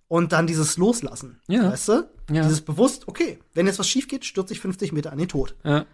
und 0.08 0.32
dann 0.32 0.46
dieses 0.46 0.76
Loslassen, 0.76 1.40
Ja. 1.48 1.70
weißt 1.72 1.88
du? 1.88 1.92
Ja. 2.30 2.42
Dieses 2.42 2.60
bewusst, 2.60 3.08
okay, 3.08 3.38
wenn 3.54 3.66
jetzt 3.66 3.78
was 3.78 3.88
schief 3.88 4.06
geht, 4.08 4.24
stürze 4.24 4.52
ich 4.52 4.60
50 4.60 4.92
Meter 4.92 5.10
an 5.12 5.18
den 5.18 5.28
Tod. 5.28 5.56
Ja. 5.64 5.86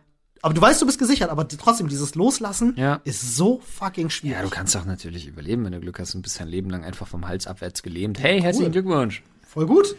Aber 0.42 0.52
du 0.52 0.60
weißt, 0.60 0.82
du 0.82 0.86
bist 0.86 0.98
gesichert, 0.98 1.30
aber 1.30 1.48
trotzdem, 1.48 1.88
dieses 1.88 2.14
Loslassen 2.14 2.74
Ja. 2.76 3.00
ist 3.04 3.36
so 3.36 3.60
fucking 3.60 4.10
schwierig. 4.10 4.36
Ja, 4.36 4.42
du 4.42 4.50
kannst 4.50 4.76
auch 4.76 4.84
natürlich 4.84 5.26
überleben, 5.26 5.64
wenn 5.64 5.72
du 5.72 5.80
Glück 5.80 5.98
hast 5.98 6.14
und 6.14 6.20
bist 6.22 6.38
dein 6.38 6.48
Leben 6.48 6.68
lang 6.68 6.84
einfach 6.84 7.06
vom 7.06 7.26
Hals 7.26 7.46
abwärts 7.46 7.82
gelähmt. 7.82 8.18
Hey, 8.20 8.42
herzlichen 8.42 8.70
Glückwunsch. 8.72 9.22
Voll 9.48 9.66
gut. 9.66 9.96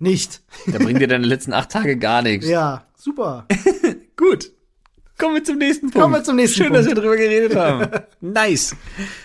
Nicht. 0.00 0.42
Da 0.66 0.78
bringen 0.78 0.98
dir 0.98 1.08
deine 1.08 1.26
letzten 1.26 1.52
acht 1.52 1.70
Tage 1.70 1.98
gar 1.98 2.22
nichts. 2.22 2.48
Ja, 2.48 2.86
super. 2.96 3.46
Gut. 4.16 4.50
Kommen 5.18 5.34
wir 5.34 5.44
zum 5.44 5.58
nächsten 5.58 5.90
Punkt. 5.90 6.00
Kommen 6.00 6.14
wir 6.14 6.24
zum 6.24 6.36
nächsten 6.36 6.56
Schön, 6.56 6.66
Punkt. 6.68 6.80
dass 6.80 6.86
wir 6.86 6.94
drüber 6.94 7.16
geredet 7.18 7.54
haben. 7.54 7.86
nice. 8.22 8.74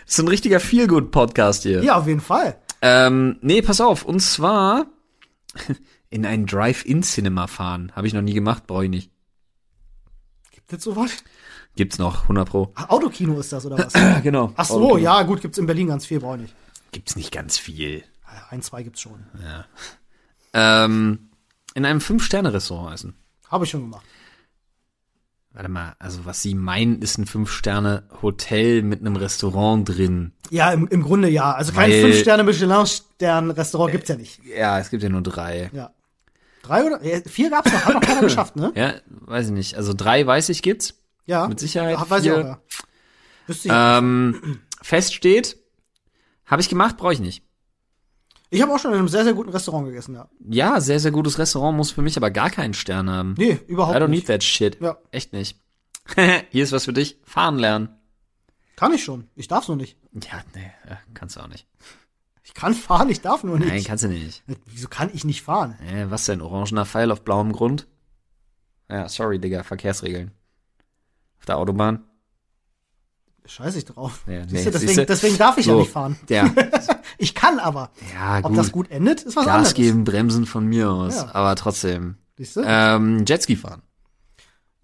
Das 0.05 0.15
ist 0.15 0.19
ein 0.19 0.27
richtiger 0.27 0.59
Feel-Good-Podcast 0.59 1.63
hier. 1.63 1.81
Ja, 1.81 1.95
auf 1.95 2.07
jeden 2.07 2.19
Fall. 2.19 2.57
Ähm, 2.81 3.37
nee, 3.41 3.61
pass 3.61 3.79
auf. 3.79 4.03
Und 4.03 4.19
zwar 4.19 4.87
in 6.09 6.25
ein 6.25 6.45
Drive-In-Cinema 6.45 7.47
fahren. 7.47 7.93
Habe 7.95 8.07
ich 8.07 8.13
noch 8.13 8.21
nie 8.21 8.33
gemacht, 8.33 8.67
brauche 8.67 8.83
ich 8.83 8.89
nicht. 8.89 9.11
Gibt 10.51 10.73
es 10.73 10.83
sowas? 10.83 11.11
Gibt's 11.77 11.99
noch, 11.99 12.23
100 12.23 12.49
pro. 12.49 12.73
Ach, 12.75 12.89
Autokino 12.89 13.39
ist 13.39 13.53
das, 13.53 13.65
oder 13.65 13.77
was? 13.77 13.93
Ja, 13.93 14.19
genau. 14.23 14.51
Ach 14.57 14.65
so, 14.65 14.97
ja, 14.97 15.23
gut, 15.23 15.41
gibt's 15.41 15.57
in 15.57 15.67
Berlin 15.67 15.87
ganz 15.87 16.05
viel, 16.05 16.19
brauche 16.19 16.35
ich 16.35 16.41
nicht. 16.41 16.55
Gibt's 16.91 17.15
nicht 17.15 17.31
ganz 17.31 17.57
viel. 17.57 18.03
Ein, 18.49 18.61
zwei 18.61 18.83
gibt's 18.83 18.99
schon. 18.99 19.25
Ähm, 20.55 21.29
in 21.73 21.85
einem 21.85 22.01
Fünf-Sterne-Restaurant 22.01 22.93
essen. 22.95 23.15
Habe 23.49 23.65
ich 23.65 23.71
schon 23.71 23.81
gemacht. 23.81 24.05
Warte 25.51 25.69
mal, 25.69 25.95
also 25.99 26.25
was 26.25 26.41
Sie 26.41 26.53
meinen, 26.55 27.01
ist 27.01 27.17
ein 27.17 27.25
Fünf-Sterne-Hotel 27.25 28.81
mit 28.81 29.01
einem 29.01 29.15
Restaurant 29.15 29.87
drin. 29.87 30.33
Ja, 30.49 30.71
im, 30.71 30.87
im 30.87 31.03
Grunde 31.03 31.29
ja. 31.29 31.53
Also 31.53 31.71
kein 31.71 31.91
Fünf-Sterne-Michelin-Stern-Restaurant 31.91 33.91
gibt's 33.91 34.09
ja 34.09 34.15
nicht. 34.15 34.41
Ja, 34.45 34.79
es 34.79 34.89
gibt 34.89 35.03
ja 35.03 35.09
nur 35.09 35.21
drei. 35.21 35.69
Ja. 35.73 35.91
Drei 36.61 36.83
oder? 36.83 36.99
Vier 37.29 37.49
gab's 37.49 37.71
noch, 37.71 37.85
hat 37.85 37.93
noch 37.93 38.01
keiner 38.01 38.21
geschafft, 38.21 38.55
ne? 38.55 38.71
Ja, 38.75 38.93
weiß 39.07 39.47
ich 39.47 39.51
nicht. 39.53 39.75
Also 39.75 39.93
drei 39.93 40.25
weiß 40.25 40.49
ich 40.49 40.61
gibt's. 40.61 40.95
Ja. 41.25 41.47
Mit 41.47 41.59
Sicherheit 41.59 41.97
Ja, 41.99 42.09
Weiß 42.09 42.23
ich 42.23 42.31
vier. 42.31 42.39
auch, 42.39 42.45
ja. 42.45 42.59
Wüsste 43.47 43.67
ich. 43.67 43.73
Ähm, 43.75 44.59
fest 44.81 45.13
steht, 45.13 45.57
habe 46.45 46.61
ich 46.61 46.69
gemacht, 46.69 46.97
brauche 46.97 47.13
ich 47.13 47.19
nicht. 47.19 47.43
Ich 48.55 48.61
habe 48.61 48.73
auch 48.73 48.79
schon 48.79 48.91
in 48.93 48.99
einem 48.99 49.07
sehr, 49.07 49.23
sehr 49.23 49.33
guten 49.33 49.49
Restaurant 49.49 49.85
gegessen, 49.85 50.15
ja. 50.15 50.29
Ja, 50.49 50.79
sehr, 50.79 50.99
sehr 50.99 51.11
gutes 51.11 51.37
Restaurant, 51.37 51.77
muss 51.77 51.91
für 51.91 52.01
mich 52.01 52.17
aber 52.17 52.31
gar 52.31 52.49
keinen 52.49 52.73
Stern 52.73 53.09
haben. 53.09 53.35
Nee, 53.37 53.59
überhaupt 53.67 53.95
I 53.95 53.99
don't 53.99 54.07
nicht. 54.07 54.21
need 54.21 54.27
that 54.27 54.43
shit. 54.43 54.79
Ja. 54.81 54.97
Echt 55.11 55.33
nicht. 55.33 55.59
Hier 56.49 56.63
ist 56.63 56.71
was 56.71 56.85
für 56.85 56.93
dich. 56.93 57.19
Fahren 57.23 57.57
lernen. 57.57 57.89
Kann 58.75 58.93
ich 58.93 59.03
schon. 59.03 59.27
Ich 59.35 59.47
darf's 59.47 59.67
nur 59.67 59.77
nicht. 59.77 59.97
Ja, 60.13 60.43
nee, 60.53 60.71
ja, 60.89 60.97
kannst 61.13 61.35
du 61.35 61.41
auch 61.41 61.47
nicht. 61.47 61.67
Ich 62.43 62.53
kann 62.53 62.73
fahren, 62.73 63.09
ich 63.09 63.21
darf 63.21 63.43
nur 63.43 63.57
nicht. 63.57 63.67
Nein, 63.69 63.83
kannst 63.83 64.03
du 64.03 64.07
nicht. 64.07 64.43
Wieso 64.65 64.87
kann 64.87 65.09
ich 65.13 65.25
nicht 65.25 65.41
fahren? 65.41 65.75
Äh, 65.93 66.09
was 66.11 66.25
denn? 66.25 66.41
Orangener 66.41 66.85
Pfeil 66.85 67.11
auf 67.11 67.23
blauem 67.23 67.51
Grund? 67.51 67.87
Ja, 68.89 69.09
sorry, 69.09 69.39
Digga, 69.39 69.63
Verkehrsregeln. 69.63 70.31
Auf 71.39 71.45
der 71.45 71.57
Autobahn? 71.57 72.03
Scheiß 73.47 73.75
ich 73.75 73.85
drauf. 73.85 74.21
Ja, 74.27 74.39
nee, 74.39 74.45
Siehste, 74.47 74.71
deswegen, 74.71 75.05
deswegen 75.05 75.37
darf 75.37 75.57
ich 75.57 75.65
ja 75.67 75.73
So. 75.73 75.79
nicht 75.79 75.91
fahren. 75.91 76.17
Ja, 76.29 76.49
Ich 77.17 77.33
kann 77.35 77.59
aber. 77.59 77.91
ja 78.13 78.39
Ob 78.43 78.55
das 78.55 78.71
gut 78.71 78.89
endet, 78.91 79.21
ist 79.23 79.35
was 79.35 79.45
Gas 79.45 79.53
anderes. 79.55 79.73
geben, 79.75 80.03
bremsen 80.03 80.45
von 80.45 80.65
mir 80.65 80.89
aus. 80.91 81.15
Ja. 81.17 81.29
Aber 81.33 81.55
trotzdem. 81.55 82.15
Siehst 82.37 82.55
du? 82.57 82.63
Ähm, 82.65 83.23
Jetski 83.25 83.55
fahren. 83.55 83.81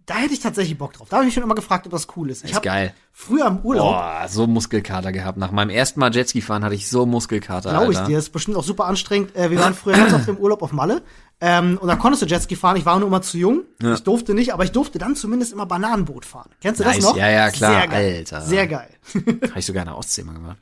Da 0.06 0.16
hätte 0.16 0.34
ich 0.34 0.40
tatsächlich 0.40 0.78
Bock 0.78 0.94
drauf. 0.94 1.08
Da 1.10 1.18
habe 1.18 1.26
ich 1.26 1.28
mich 1.28 1.34
schon 1.36 1.44
immer 1.44 1.56
gefragt, 1.56 1.86
ob 1.86 1.92
das 1.92 2.08
cool 2.16 2.30
ist. 2.30 2.44
Ich 2.44 2.52
Ist 2.52 2.62
geil. 2.64 2.94
früher 3.12 3.46
im 3.48 3.60
Urlaub, 3.60 3.94
Boah, 3.94 4.26
so 4.28 4.48
Muskelkater 4.48 5.12
gehabt. 5.12 5.38
Nach 5.38 5.52
meinem 5.52 5.70
ersten 5.70 6.00
Mal 6.00 6.14
Jetski 6.14 6.42
fahren 6.42 6.64
hatte 6.64 6.76
ich 6.76 6.90
so 6.90 7.06
Muskelkater, 7.06 7.70
glaube 7.72 7.94
ich 7.94 8.00
dir, 8.00 8.18
ist 8.18 8.32
bestimmt 8.32 8.58
auch 8.58 8.64
super 8.64 8.86
anstrengend. 8.86 9.36
Äh, 9.36 9.52
wir 9.52 9.60
waren 9.60 9.74
früher 9.74 9.96
ganz 9.96 10.14
oft 10.14 10.28
im 10.28 10.38
Urlaub 10.38 10.64
auf 10.64 10.72
Malle. 10.74 11.02
Ähm, 11.44 11.80
und 11.82 11.88
da 11.88 11.96
konntest 11.96 12.22
du 12.22 12.28
Jetski 12.28 12.56
fahren. 12.56 12.78
Ich 12.78 12.86
war 12.86 13.00
nur 13.00 13.08
immer 13.08 13.24
zu 13.24 13.38
jung. 13.38 13.64
Ja. 13.82 13.96
Ich 13.96 14.04
durfte 14.04 14.36
nicht, 14.36 14.54
aber 14.54 14.64
ich 14.64 14.72
durfte 14.72 15.00
dann 15.00 15.16
zumindest 15.16 15.52
immer 15.54 15.66
Bananenboot 15.66 16.24
fahren. 16.24 16.52
Kennst 16.62 16.80
du 16.80 16.84
Nice. 16.86 16.98
das 16.98 17.06
noch? 17.06 17.18
Ja, 17.18 17.30
ja, 17.30 17.50
klar. 17.50 17.72
Sehr 17.80 17.88
geil. 17.88 18.16
Alter. 18.18 18.42
Sehr 18.42 18.68
geil. 18.68 18.90
Habe 19.50 19.60
ich 19.60 19.66
sogar 19.66 19.82
in 19.84 19.88
der 19.90 19.98
Ostsee 19.98 20.24
mal 20.24 20.34
gemacht. 20.34 20.58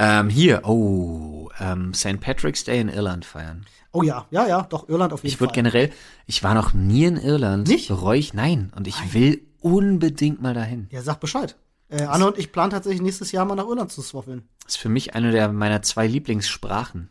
Ähm, 0.00 0.28
hier, 0.28 0.62
oh, 0.64 1.48
ähm, 1.60 1.94
St. 1.94 2.20
Patrick's 2.20 2.64
Day 2.64 2.80
in 2.80 2.88
Irland 2.88 3.24
feiern. 3.24 3.66
Oh 3.92 4.02
ja, 4.02 4.26
ja, 4.30 4.46
ja, 4.46 4.62
doch, 4.62 4.88
Irland 4.88 5.12
auf 5.12 5.22
jeden 5.22 5.32
Ich 5.32 5.40
würde 5.40 5.50
Fall. 5.54 5.62
generell, 5.62 5.92
ich 6.26 6.42
war 6.42 6.54
noch 6.54 6.72
nie 6.74 7.04
in 7.04 7.16
Irland. 7.16 7.66
Nicht? 7.68 7.88
Bereue 7.88 8.18
ich, 8.18 8.34
nein. 8.34 8.72
Und 8.76 8.86
ich 8.86 9.14
will 9.14 9.42
unbedingt 9.60 10.42
mal 10.42 10.54
dahin. 10.54 10.88
Ja, 10.90 11.02
sag 11.02 11.20
Bescheid. 11.20 11.56
Äh, 11.88 12.02
Anne 12.04 12.26
und 12.26 12.38
ich 12.38 12.52
planen 12.52 12.70
tatsächlich 12.70 13.00
nächstes 13.00 13.32
Jahr 13.32 13.44
mal 13.44 13.54
nach 13.54 13.66
Irland 13.66 13.90
zu 13.90 14.02
swaffeln. 14.02 14.46
Ist 14.66 14.76
für 14.78 14.88
mich 14.88 15.14
eine 15.14 15.30
der 15.32 15.50
meiner 15.50 15.82
zwei 15.82 16.06
Lieblingssprachen. 16.06 17.08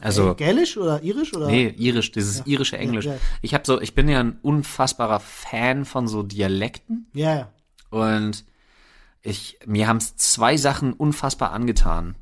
Also, 0.00 0.34
Gälisch 0.34 0.76
oder 0.76 1.02
Irisch 1.02 1.32
oder? 1.34 1.46
nee, 1.46 1.68
irisch, 1.68 2.10
dieses 2.10 2.44
irische 2.46 2.76
Englisch. 2.76 3.04
ja. 3.04 3.16
Ich 3.42 3.54
habe 3.54 3.64
so, 3.64 3.80
ich 3.80 3.94
bin 3.94 4.08
ja 4.08 4.20
ein 4.20 4.38
unfassbarer 4.42 5.20
Fan 5.20 5.84
von 5.84 6.08
so 6.08 6.22
Dialekten. 6.22 7.06
Ja, 7.14 7.34
ja. 7.34 7.52
Und 7.90 8.44
ich, 9.22 9.58
mir 9.66 9.86
haben 9.86 9.98
es 9.98 10.16
zwei 10.16 10.56
Sachen 10.56 10.92
unfassbar 10.92 11.52
angetan. 11.52 12.16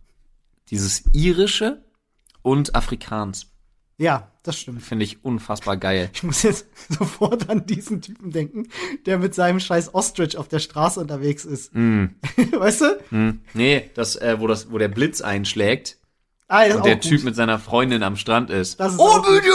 Dieses 0.70 1.05
irische 1.12 1.83
und 2.43 2.75
Afrikaans. 2.75 3.47
Ja, 3.99 4.31
das 4.43 4.59
stimmt. 4.59 4.83
Finde 4.83 5.05
ich 5.05 5.25
unfassbar 5.25 5.77
geil. 5.77 6.11
Ich 6.12 6.23
muss 6.23 6.43
jetzt 6.43 6.66
sofort 6.89 7.49
an 7.49 7.66
diesen 7.66 8.03
Typen 8.03 8.33
denken, 8.33 8.68
der 9.07 9.18
mit 9.18 9.35
seinem 9.35 9.61
scheiß 9.61 9.95
Ostrich 9.95 10.37
auf 10.37 10.49
der 10.49 10.59
Straße 10.59 11.01
unterwegs 11.01 11.45
ist. 11.45 11.75
Mm. 11.75 12.07
weißt 12.53 12.81
du? 12.81 13.01
Hm. 13.11 13.41
Nee, 13.55 13.91
das, 13.95 14.16
äh, 14.16 14.41
wo 14.41 14.47
das, 14.47 14.70
wo 14.70 14.79
der 14.79 14.89
Blitz 14.89 15.20
einschlägt. 15.20 15.99
Ah, 16.55 16.64
ist 16.64 16.76
und 16.76 16.84
der 16.84 16.96
gut. 16.96 17.05
Typ 17.05 17.24
mit 17.24 17.34
seiner 17.34 17.59
Freundin 17.59 18.03
am 18.03 18.14
Strand 18.16 18.50
ist. 18.50 18.78
Das 18.78 18.92
ist 18.92 18.98
oh, 18.98 19.09
oh, 19.18 19.22
bitte. 19.22 19.46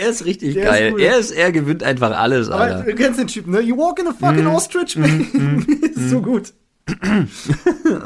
Er 0.00 0.08
ist 0.08 0.24
richtig 0.24 0.54
Der 0.54 0.62
ist 0.64 0.70
geil. 0.70 0.90
gut. 0.92 1.00
er 1.00 1.18
ist, 1.18 1.30
er 1.32 1.52
gewinnt 1.52 1.82
einfach 1.82 2.16
alles, 2.16 2.48
Aber 2.48 2.62
Alter. 2.62 2.82
du 2.84 2.94
kennst 2.94 3.20
den 3.20 3.26
Typen, 3.26 3.50
ne? 3.52 3.60
You 3.60 3.76
walk 3.76 3.98
in 3.98 4.06
the 4.06 4.12
fucking 4.18 4.44
Mhm. 4.44 4.54
ostrich, 4.54 4.96
man. 4.96 5.66
ist 5.82 6.08
so 6.10 6.22
gut. 6.22 6.54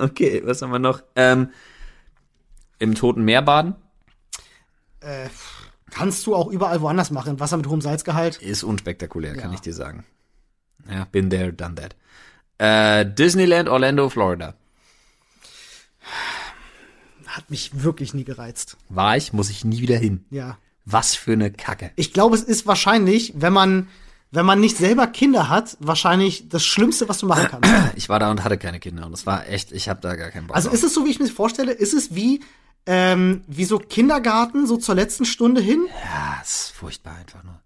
Okay, 0.00 0.42
was 0.44 0.62
haben 0.62 0.72
wir 0.72 0.78
noch? 0.78 1.02
Ähm, 1.16 1.50
Im 2.78 2.94
Toten 2.94 3.24
Meer 3.24 3.42
baden 3.42 3.74
Äh, 5.00 5.28
kannst 5.90 6.26
du 6.26 6.34
auch 6.34 6.48
überall 6.48 6.80
woanders 6.80 7.10
machen. 7.10 7.40
Wasser 7.40 7.56
mit 7.56 7.66
hohem 7.68 7.80
Salzgehalt. 7.80 8.36
ist 8.38 8.62
unspektakulär, 8.64 9.34
kann 9.36 9.50
Ja. 9.50 9.54
ich 9.54 9.60
dir 9.60 9.74
sagen. 9.74 10.04
Ja, 10.90 11.06
been 11.12 11.30
there, 11.30 11.52
done 11.52 11.74
that. 11.76 11.94
Äh, 12.58 13.06
Disneyland, 13.14 13.68
Orlando, 13.68 14.08
Florida. 14.08 14.54
Hat 17.40 17.48
mich 17.50 17.82
wirklich 17.82 18.12
nie 18.12 18.24
gereizt. 18.24 18.76
War 18.90 19.16
ich, 19.16 19.32
muss 19.32 19.48
ich 19.48 19.64
nie 19.64 19.80
wieder 19.80 19.96
hin. 19.96 20.26
Ja. 20.30 20.58
Was 20.84 21.14
für 21.14 21.32
eine 21.32 21.50
Kacke. 21.50 21.90
Ich 21.96 22.12
glaube, 22.12 22.36
es 22.36 22.42
ist 22.42 22.66
wahrscheinlich, 22.66 23.32
wenn 23.34 23.54
man, 23.54 23.88
wenn 24.30 24.44
man 24.44 24.60
nicht 24.60 24.76
selber 24.76 25.06
Kinder 25.06 25.48
hat, 25.48 25.78
wahrscheinlich 25.80 26.50
das 26.50 26.64
Schlimmste, 26.66 27.08
was 27.08 27.16
du 27.16 27.26
machen 27.26 27.48
kannst. 27.50 27.70
Ich 27.96 28.10
war 28.10 28.18
da 28.18 28.30
und 28.30 28.44
hatte 28.44 28.58
keine 28.58 28.78
Kinder 28.78 29.06
und 29.06 29.12
das 29.12 29.24
war 29.24 29.48
echt, 29.48 29.72
ich 29.72 29.88
habe 29.88 30.02
da 30.02 30.16
gar 30.16 30.28
keinen 30.28 30.48
Bock 30.48 30.56
Also 30.56 30.68
ist 30.68 30.84
es 30.84 30.92
so, 30.92 31.06
wie 31.06 31.10
ich 31.10 31.18
mir 31.18 31.28
vorstelle? 31.28 31.72
Ist 31.72 31.94
es 31.94 32.14
wie, 32.14 32.40
ähm, 32.84 33.42
wie 33.46 33.64
so 33.64 33.78
Kindergarten, 33.78 34.66
so 34.66 34.76
zur 34.76 34.94
letzten 34.94 35.24
Stunde 35.24 35.62
hin? 35.62 35.86
Ja, 36.04 36.38
es 36.42 36.64
ist 36.64 36.70
furchtbar 36.72 37.14
einfach 37.14 37.42
nur. 37.42 37.58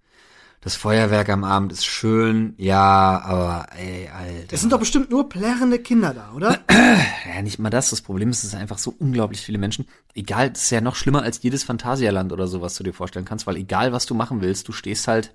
Das 0.65 0.77
Feuerwerk 0.77 1.29
am 1.29 1.45
Abend 1.45 1.73
ist 1.73 1.85
schön, 1.85 2.55
ja, 2.57 3.21
aber 3.23 3.67
ey, 3.77 4.09
Alter. 4.09 4.55
Es 4.55 4.63
sind 4.63 4.73
doch 4.73 4.79
bestimmt 4.79 5.11
nur 5.11 5.29
plärrende 5.29 5.79
Kinder 5.79 6.15
da, 6.15 6.33
oder? 6.35 6.61
ja, 6.71 7.43
nicht 7.43 7.59
mal 7.59 7.69
das. 7.69 7.91
Das 7.91 8.01
Problem 8.01 8.31
ist, 8.31 8.45
es 8.45 8.53
sind 8.53 8.61
einfach 8.61 8.79
so 8.79 8.95
unglaublich 8.99 9.43
viele 9.43 9.59
Menschen. 9.59 9.87
Egal, 10.15 10.51
das 10.51 10.63
ist 10.63 10.71
ja 10.71 10.81
noch 10.81 10.97
schlimmer 10.97 11.23
als 11.23 11.43
jedes 11.43 11.65
Phantasialand 11.65 12.33
oder 12.33 12.47
so, 12.47 12.63
was 12.63 12.77
du 12.77 12.83
dir 12.83 12.95
vorstellen 12.95 13.27
kannst, 13.27 13.47
weil 13.47 13.57
egal, 13.57 13.93
was 13.93 14.07
du 14.07 14.15
machen 14.15 14.41
willst, 14.41 14.67
du 14.67 14.73
stehst 14.73 15.07
halt 15.07 15.35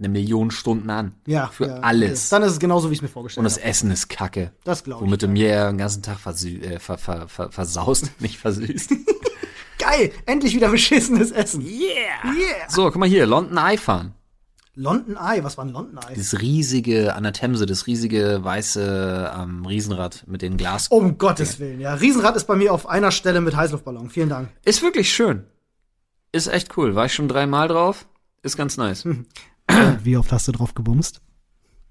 eine 0.00 0.08
Million 0.08 0.50
Stunden 0.50 0.90
an. 0.90 1.14
Ja. 1.28 1.46
Für 1.46 1.68
ja, 1.68 1.74
alles. 1.76 2.32
Okay. 2.32 2.40
Dann 2.40 2.42
ist 2.48 2.52
es 2.54 2.58
genauso, 2.58 2.90
wie 2.90 2.94
ich 2.94 2.98
es 2.98 3.02
mir 3.02 3.08
vorgestellt 3.08 3.42
Und 3.42 3.44
das 3.44 3.58
habe. 3.58 3.68
Essen 3.68 3.92
ist 3.92 4.08
kacke. 4.08 4.50
Das 4.64 4.82
glaube 4.82 5.04
ich. 5.04 5.06
Womit 5.06 5.22
du 5.22 5.28
mir 5.28 5.48
ja 5.48 5.68
den 5.68 5.78
ganzen 5.78 6.02
Tag 6.02 6.18
versü 6.18 6.58
äh, 6.58 6.80
ver 6.80 6.98
ver 6.98 7.28
ver 7.28 7.52
versaust, 7.52 8.10
nicht 8.20 8.38
versüßt. 8.38 8.94
Geil! 9.78 10.10
Endlich 10.26 10.56
wieder 10.56 10.70
beschissenes 10.70 11.30
Essen. 11.30 11.60
yeah! 11.60 12.24
Yeah! 12.24 12.68
So, 12.68 12.86
guck 12.86 12.96
mal 12.96 13.08
hier, 13.08 13.26
London 13.26 13.58
Eye 13.58 13.76
fahren. 13.76 14.12
London 14.76 15.16
Eye, 15.16 15.44
was 15.44 15.56
war 15.56 15.64
ein 15.64 15.70
London 15.70 15.98
Eye? 15.98 16.14
Das 16.16 16.40
riesige 16.40 17.14
an 17.14 17.22
der 17.22 17.32
Themse, 17.32 17.66
das 17.66 17.86
riesige 17.86 18.40
weiße 18.42 19.32
ähm, 19.36 19.64
Riesenrad 19.64 20.24
mit 20.26 20.42
den 20.42 20.56
Glas. 20.56 20.88
Um 20.88 21.16
Gottes 21.16 21.60
Willen, 21.60 21.80
ja. 21.80 21.94
Riesenrad 21.94 22.34
ist 22.36 22.46
bei 22.46 22.56
mir 22.56 22.72
auf 22.72 22.88
einer 22.88 23.12
Stelle 23.12 23.40
mit 23.40 23.54
Heißluftballon. 23.54 24.10
Vielen 24.10 24.28
Dank. 24.28 24.48
Ist 24.64 24.82
wirklich 24.82 25.12
schön. 25.12 25.44
Ist 26.32 26.48
echt 26.48 26.76
cool. 26.76 26.96
War 26.96 27.06
ich 27.06 27.14
schon 27.14 27.28
dreimal 27.28 27.68
drauf. 27.68 28.08
Ist 28.42 28.56
ganz 28.56 28.76
nice. 28.76 29.06
Wie 30.02 30.16
oft 30.16 30.32
hast 30.32 30.48
du 30.48 30.52
drauf 30.52 30.74
gebumst? 30.74 31.20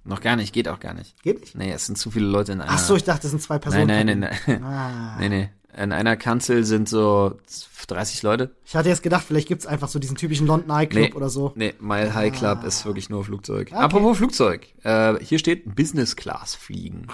Noch 0.05 0.19
gar 0.19 0.35
nicht, 0.35 0.51
geht 0.53 0.67
auch 0.67 0.81
gar 0.81 0.93
nicht. 0.93 1.21
Geht 1.23 1.39
nicht? 1.39 1.55
Nee, 1.55 1.71
es 1.71 1.85
sind 1.85 1.97
zu 1.97 2.11
viele 2.11 2.25
Leute 2.25 2.51
in 2.51 2.59
einer. 2.59 2.71
Ach 2.71 2.79
so, 2.79 2.97
ich 2.97 3.05
dachte, 3.05 3.21
das 3.21 3.31
sind 3.31 3.41
zwei 3.41 3.57
Personen. 3.57 3.87
Nein, 3.87 4.05
nein, 4.05 4.19
nein, 4.19 4.37
nein. 4.45 4.63
Ah. 4.63 5.17
Nee, 5.19 5.29
nee. 5.29 5.49
In 5.75 5.91
einer 5.91 6.15
Kanzel 6.17 6.63
sind 6.65 6.87
so 6.87 7.39
30 7.87 8.21
Leute. 8.23 8.55
Ich 8.65 8.75
hatte 8.75 8.89
jetzt 8.89 9.01
gedacht, 9.03 9.25
vielleicht 9.25 9.47
gibt's 9.47 9.65
einfach 9.65 9.87
so 9.89 9.97
diesen 9.99 10.15
typischen 10.15 10.45
London 10.47 10.69
Eye 10.69 10.87
Club 10.87 11.09
Nee. 11.09 11.13
oder 11.13 11.29
so. 11.29 11.51
Nee, 11.55 11.73
Mile 11.79 12.13
High 12.13 12.31
Club 12.33 12.63
ist 12.63 12.85
wirklich 12.85 13.09
nur 13.09 13.23
Flugzeug. 13.25 13.69
Okay. 13.71 13.75
Apropos 13.81 14.17
Flugzeug. 14.17 14.67
Äh, 14.83 15.19
hier 15.23 15.39
steht 15.39 15.75
Business 15.75 16.15
Class 16.15 16.55
fliegen. 16.55 17.07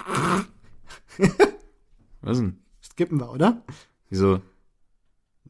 Was 2.22 2.38
denn? 2.38 2.58
Skippen 2.82 3.18
wir, 3.18 3.30
oder? 3.30 3.62
Wieso? 4.08 4.40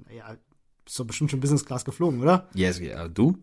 Naja, 0.07 0.37
bist 0.85 0.99
doch 0.99 1.05
bestimmt 1.05 1.31
schon 1.31 1.41
Business 1.41 1.65
Class 1.65 1.85
geflogen, 1.85 2.21
oder? 2.21 2.49
Yes, 2.55 2.79
ja, 2.79 3.09
du? 3.09 3.37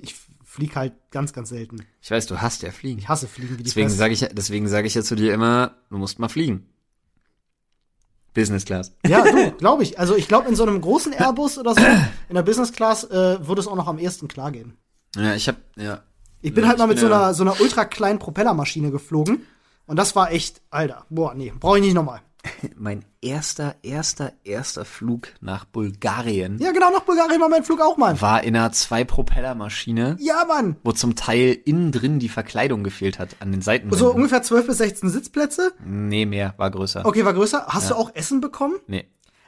Ich 0.00 0.14
flieg 0.44 0.76
halt 0.76 0.92
ganz, 1.10 1.32
ganz 1.32 1.48
selten. 1.48 1.84
Ich 2.02 2.10
weiß, 2.10 2.26
du 2.26 2.40
hast 2.40 2.62
ja 2.62 2.70
fliegen. 2.70 2.98
Ich 2.98 3.08
hasse 3.08 3.26
Fliegen 3.26 3.54
wie 3.54 3.56
die 3.58 3.64
Deswegen 3.64 3.88
sage 3.88 4.12
ich, 4.12 4.20
deswegen 4.32 4.68
sage 4.68 4.86
ich 4.86 4.94
ja 4.94 5.02
zu 5.02 5.16
dir 5.16 5.32
immer, 5.34 5.74
du 5.90 5.98
musst 5.98 6.18
mal 6.18 6.28
fliegen. 6.28 6.66
Business 8.34 8.64
Class. 8.64 8.92
Ja, 9.06 9.22
du, 9.22 9.52
glaube 9.58 9.82
ich. 9.84 9.98
Also 9.98 10.16
ich 10.16 10.28
glaube, 10.28 10.48
in 10.48 10.56
so 10.56 10.64
einem 10.64 10.80
großen 10.80 11.12
Airbus 11.12 11.56
oder 11.58 11.74
so, 11.74 11.80
in 12.28 12.34
der 12.34 12.42
Business 12.42 12.72
Class, 12.72 13.04
äh, 13.04 13.46
würde 13.46 13.60
es 13.60 13.66
auch 13.68 13.76
noch 13.76 13.86
am 13.88 13.98
ehesten 13.98 14.28
klar 14.28 14.50
gehen. 14.50 14.76
Ja, 15.16 15.34
ich 15.34 15.48
hab, 15.48 15.56
ja. 15.76 16.02
Ich 16.42 16.52
bin 16.52 16.64
Ja, 16.64 16.70
halt 16.70 16.78
mal 16.78 16.88
mit 16.88 16.98
so 16.98 17.06
einer, 17.06 17.32
so 17.32 17.42
einer 17.44 17.58
ultra 17.60 17.84
kleinen 17.86 18.18
Propellermaschine 18.18 18.90
geflogen. 18.90 19.46
Und 19.86 19.96
das 19.98 20.14
war 20.16 20.30
echt, 20.32 20.60
Alter, 20.70 21.06
boah, 21.08 21.34
nee, 21.34 21.52
brauche 21.58 21.78
ich 21.78 21.84
nicht 21.84 21.94
nochmal. 21.94 22.20
Mein 22.76 23.04
erster, 23.20 23.74
erster, 23.82 24.32
erster 24.44 24.84
Flug 24.84 25.28
nach 25.40 25.64
Bulgarien 25.64 26.58
Ja, 26.58 26.72
genau, 26.72 26.90
nach 26.90 27.00
Bulgarien 27.00 27.40
war 27.40 27.48
mein 27.48 27.64
Flug 27.64 27.80
auch 27.80 27.96
mal. 27.96 28.20
war 28.20 28.42
in 28.44 28.54
einer 28.54 28.70
Zwei-Propeller-Maschine, 28.72 30.16
Ja, 30.20 30.44
Mann. 30.46 30.76
wo 30.84 30.92
zum 30.92 31.14
Teil 31.16 31.56
innen 31.64 31.92
drin 31.92 32.18
die 32.18 32.28
Verkleidung 32.28 32.84
gefehlt 32.84 33.18
hat 33.18 33.36
an 33.40 33.50
den 33.52 33.62
Seiten. 33.62 33.92
So 33.92 34.12
ungefähr 34.12 34.42
12 34.42 34.66
bis 34.66 34.78
16 34.78 35.08
Sitzplätze. 35.10 35.72
Nee, 35.84 36.26
mehr, 36.26 36.54
war 36.56 36.70
größer. 36.70 37.04
Okay, 37.06 37.24
war 37.24 37.34
größer. 37.34 37.66
Hast 37.68 37.90
du 37.90 37.94
auch 37.94 38.14
Essen 38.14 38.40
bekommen? 38.40 38.74
Nee. 38.86 39.06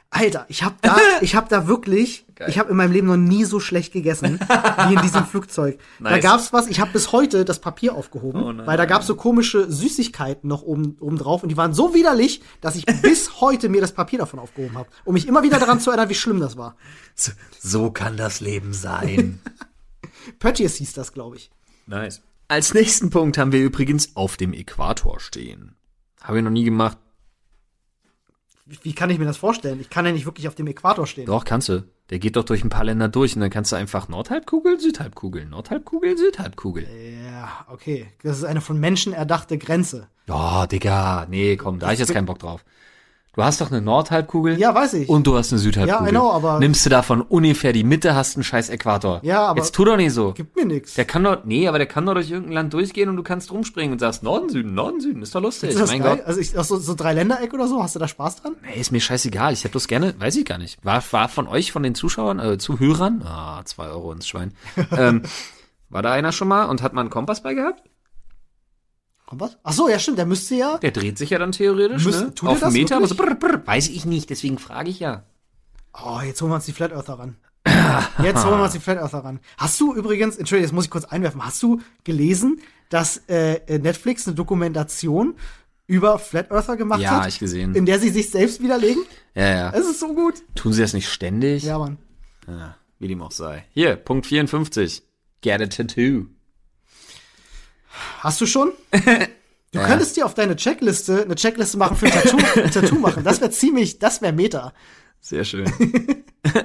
Alter, 0.09 0.45
ich 0.47 0.63
hab 0.63 0.81
da, 0.81 0.97
ich 1.21 1.35
hab 1.35 1.49
da 1.49 1.67
wirklich, 1.67 2.25
Geil. 2.35 2.49
ich 2.49 2.57
habe 2.57 2.71
in 2.71 2.77
meinem 2.77 2.91
Leben 2.93 3.07
noch 3.07 3.17
nie 3.17 3.43
so 3.43 3.59
schlecht 3.59 3.91
gegessen 3.91 4.39
wie 4.87 4.93
in 4.93 5.01
diesem 5.01 5.25
Flugzeug. 5.31 5.79
Da 5.99 6.11
Nice. 6.11 6.23
gab's 6.23 6.53
was, 6.53 6.67
ich 6.67 6.79
habe 6.79 6.91
bis 6.93 7.11
heute 7.11 7.43
das 7.43 7.59
Papier 7.59 7.93
aufgehoben, 7.93 8.41
Oh 8.41 8.51
nein. 8.53 8.65
weil 8.65 8.77
da 8.77 8.85
gab's 8.85 9.05
so 9.07 9.15
komische 9.15 9.69
Süßigkeiten 9.69 10.47
noch 10.47 10.61
oben, 10.61 10.95
oben 11.01 11.17
drauf 11.17 11.43
und 11.43 11.49
die 11.49 11.57
waren 11.57 11.73
so 11.73 11.93
widerlich, 11.93 12.41
dass 12.61 12.75
ich 12.75 12.85
bis 13.01 13.41
heute 13.41 13.67
mir 13.69 13.81
das 13.81 13.91
Papier 13.91 14.19
davon 14.19 14.39
aufgehoben 14.39 14.77
habe, 14.77 14.89
um 15.03 15.13
mich 15.13 15.27
immer 15.27 15.43
wieder 15.43 15.59
daran 15.59 15.79
zu 15.81 15.89
erinnern, 15.91 16.09
wie 16.09 16.15
schlimm 16.15 16.39
das 16.39 16.55
war. 16.57 16.77
So, 17.15 17.31
so 17.59 17.91
kann 17.91 18.15
das 18.15 18.39
Leben 18.39 18.73
sein. 18.73 19.39
Pötjes 20.39 20.75
hieß 20.75 20.93
das, 20.93 21.11
glaube 21.13 21.35
ich. 21.37 21.51
nice. 21.85 22.21
Als 22.49 22.73
nächsten 22.73 23.09
Punkt 23.09 23.37
haben 23.37 23.51
wir 23.51 23.59
übrigens 23.61 24.15
auf 24.15 24.37
dem 24.37 24.53
Äquator 24.53 25.19
stehen. 25.19 25.75
Habe 26.21 26.37
ich 26.37 26.43
noch 26.45 26.49
nie 26.51 26.63
gemacht. 26.63 26.97
Wie, 28.83 28.93
kann 28.93 29.09
ich 29.09 29.17
mir 29.17 29.25
das 29.25 29.37
vorstellen? 29.37 29.79
Ich 29.79 29.89
kann 29.89 30.05
ja 30.05 30.11
nicht 30.11 30.25
wirklich 30.25 30.47
auf 30.47 30.55
dem 30.55 30.67
Äquator 30.67 31.07
stehen. 31.07 31.25
Doch, 31.25 31.45
kannst 31.45 31.69
du. 31.69 31.85
Der 32.09 32.19
geht 32.19 32.35
doch 32.35 32.43
durch 32.43 32.63
ein 32.63 32.69
paar 32.69 32.83
Länder 32.83 33.07
durch 33.07 33.35
und 33.35 33.41
dann 33.41 33.49
kannst 33.49 33.71
du 33.71 33.75
einfach 33.75 34.07
Nordhalbkugel, 34.07 34.79
Südhalbkugel, 34.79 35.45
Nordhalbkugel, 35.45 36.17
Südhalbkugel. 36.17 36.87
Ja, 37.25 37.65
okay. 37.69 38.07
Das 38.23 38.37
ist 38.37 38.43
eine 38.43 38.61
von 38.61 38.79
Menschen 38.79 39.13
erdachte 39.13 39.57
Grenze. 39.57 40.07
Ja, 40.27 40.67
Digga, 40.67 41.27
nee, 41.29 41.55
komm, 41.55 41.79
da 41.79 41.87
hab 41.87 41.93
ich 41.93 41.99
jetzt 41.99 42.13
keinen 42.13 42.25
Bock 42.25 42.39
drauf. 42.39 42.63
Du 43.37 43.43
hast 43.43 43.61
doch 43.61 43.69
eine 43.69 43.81
Nordhalbkugel. 43.81 44.57
Ja, 44.59 44.73
weiß 44.73 44.95
ich. 44.95 45.07
Und 45.09 45.27
du 45.27 45.37
hast 45.37 45.51
eine 45.53 45.59
Südhalbkugel. 45.59 46.05
Ja, 46.05 46.09
I 46.09 46.11
know, 46.11 46.31
aber- 46.31 46.57
Nimmst 46.57 46.83
du 46.87 46.89
davon 46.89 47.21
ungefähr 47.21 47.71
die 47.71 47.83
Mitte, 47.83 48.15
hast 48.15 48.35
einen 48.35 48.43
scheiß 48.43 48.69
Äquator. 48.69 49.19
Ja, 49.21 49.45
aber- 49.45 49.59
Jetzt 49.59 49.75
tu 49.75 49.85
doch 49.85 49.95
nicht 49.95 50.11
so. 50.11 50.33
Gibt 50.33 50.55
mir 50.55 50.65
nix. 50.65 50.95
Der 50.95 51.05
kann 51.05 51.23
doch, 51.23 51.45
nee, 51.45 51.67
aber 51.67 51.77
der 51.77 51.85
kann 51.85 52.03
doch 52.07 52.15
durch 52.15 52.31
irgendein 52.31 52.53
Land 52.53 52.73
durchgehen 52.73 53.09
und 53.09 53.15
du 53.15 53.21
kannst 53.21 53.51
rumspringen 53.51 53.93
und 53.93 53.99
sagst 53.99 54.23
Norden, 54.23 54.49
Süden, 54.49 54.73
Norden, 54.73 54.99
Süden. 55.01 55.21
Ist 55.21 55.35
doch 55.35 55.41
lustig. 55.41 55.69
Ist 55.69 55.79
das 55.79 55.91
mein 55.91 56.01
geil? 56.01 56.17
Gott. 56.17 56.25
Also 56.25 56.39
ich, 56.39 56.49
so, 56.49 56.77
so 56.77 56.95
drei 56.95 57.13
Ländereck 57.13 57.53
oder 57.53 57.67
so, 57.67 57.83
hast 57.83 57.93
du 57.93 57.99
da 57.99 58.07
Spaß 58.07 58.37
dran? 58.41 58.55
Ey, 58.73 58.81
ist 58.81 58.91
mir 58.91 58.99
scheißegal. 59.01 59.53
Ich 59.53 59.63
hätte 59.63 59.73
bloß 59.73 59.87
gerne, 59.87 60.15
weiß 60.19 60.35
ich 60.35 60.45
gar 60.45 60.57
nicht. 60.57 60.83
War, 60.83 61.03
war 61.11 61.29
von 61.29 61.47
euch, 61.47 61.71
von 61.71 61.83
den 61.83 61.93
Zuschauern, 61.93 62.39
äh, 62.39 62.57
Zuhörern, 62.57 63.21
ah, 63.23 63.61
zwei 63.65 63.85
Euro 63.89 64.11
ins 64.13 64.27
Schwein. 64.27 64.51
ähm, 64.97 65.21
war 65.89 66.01
da 66.01 66.11
einer 66.11 66.31
schon 66.31 66.47
mal 66.47 66.65
und 66.65 66.81
hat 66.81 66.93
mal 66.93 67.01
einen 67.01 67.11
Kompass 67.11 67.43
bei 67.43 67.53
gehabt? 67.53 67.83
Kommt 69.27 69.41
was? 69.41 69.57
Ach 69.61 69.73
so, 69.73 69.87
ja 69.89 69.99
stimmt, 69.99 70.17
der 70.17 70.25
müsste 70.25 70.55
ja. 70.55 70.77
Der 70.79 70.89
dreht 70.91 71.17
sich 71.19 71.29
ja 71.29 71.37
dann 71.37 71.51
theoretisch, 71.51 72.03
Müsst- 72.05 72.21
ne? 72.21 72.33
tut 72.33 72.49
Auf 72.49 72.59
das 72.61 72.73
Meter, 72.73 72.95
aber 72.97 73.07
so 73.07 73.13
brr, 73.15 73.35
brr, 73.35 73.61
weiß 73.67 73.89
ich 73.89 74.05
nicht, 74.05 74.29
deswegen 74.31 74.57
frage 74.57 74.89
ich 74.89 74.99
ja. 74.99 75.23
Oh, 75.93 76.19
jetzt 76.25 76.41
holen 76.41 76.51
wir 76.51 76.55
uns 76.55 76.65
die 76.65 76.71
Flat 76.73 76.91
Earther 76.93 77.19
ran. 77.19 77.35
Jetzt 78.23 78.45
holen 78.45 78.57
wir 78.57 78.63
uns 78.63 78.71
die 78.73 78.79
Flat 78.79 78.97
Earther 78.97 79.19
ran. 79.19 79.39
Hast 79.57 79.79
du 79.81 79.93
übrigens, 79.93 80.37
Entschuldigung, 80.37 80.67
jetzt 80.67 80.73
muss 80.73 80.85
ich 80.85 80.91
kurz 80.91 81.05
einwerfen, 81.05 81.43
hast 81.45 81.61
du 81.61 81.81
gelesen, 82.05 82.61
dass 82.89 83.17
äh, 83.27 83.59
Netflix 83.79 84.25
eine 84.27 84.35
Dokumentation 84.35 85.35
über 85.87 86.17
Flat 86.19 86.49
Earther 86.51 86.77
gemacht 86.77 87.01
Ja, 87.01 87.21
hat? 87.21 87.27
ich 87.27 87.39
gesehen. 87.39 87.75
In 87.75 87.85
der 87.85 87.99
sie 87.99 88.09
sich 88.09 88.29
selbst 88.29 88.61
widerlegen? 88.61 89.03
Ja, 89.35 89.49
ja. 89.49 89.69
Es 89.71 89.85
ist 89.85 89.99
so 89.99 90.13
gut. 90.13 90.35
Tun 90.55 90.71
sie 90.71 90.81
das 90.81 90.93
nicht 90.93 91.09
ständig? 91.09 91.63
Ja, 91.63 91.77
Mann. 91.79 91.97
Ja, 92.47 92.77
wie 92.99 93.07
dem 93.09 93.21
auch 93.21 93.31
sei. 93.31 93.65
Hier, 93.71 93.97
Punkt 93.97 94.25
54. 94.27 95.03
Get 95.41 95.61
a 95.61 95.65
tattoo. 95.67 96.27
Hast 98.19 98.39
du 98.41 98.45
schon? 98.45 98.71
Du 99.73 99.79
Ja. 99.79 99.85
könntest 99.87 100.15
dir 100.15 100.25
auf 100.25 100.33
deine 100.33 100.55
Checkliste 100.55 101.23
eine 101.23 101.35
Checkliste 101.35 101.77
machen 101.77 101.97
für 101.97 102.05
ein 102.05 102.13
Tattoo, 102.13 102.37
Tattoo 102.71 102.99
machen. 102.99 103.25
Das 103.25 103.41
wäre 103.41 103.51
ziemlich, 103.51 103.99
das 103.99 104.21
wäre 104.21 104.31
Meta. 104.31 104.71
Sehr 105.19 105.43
schön. 105.43 105.65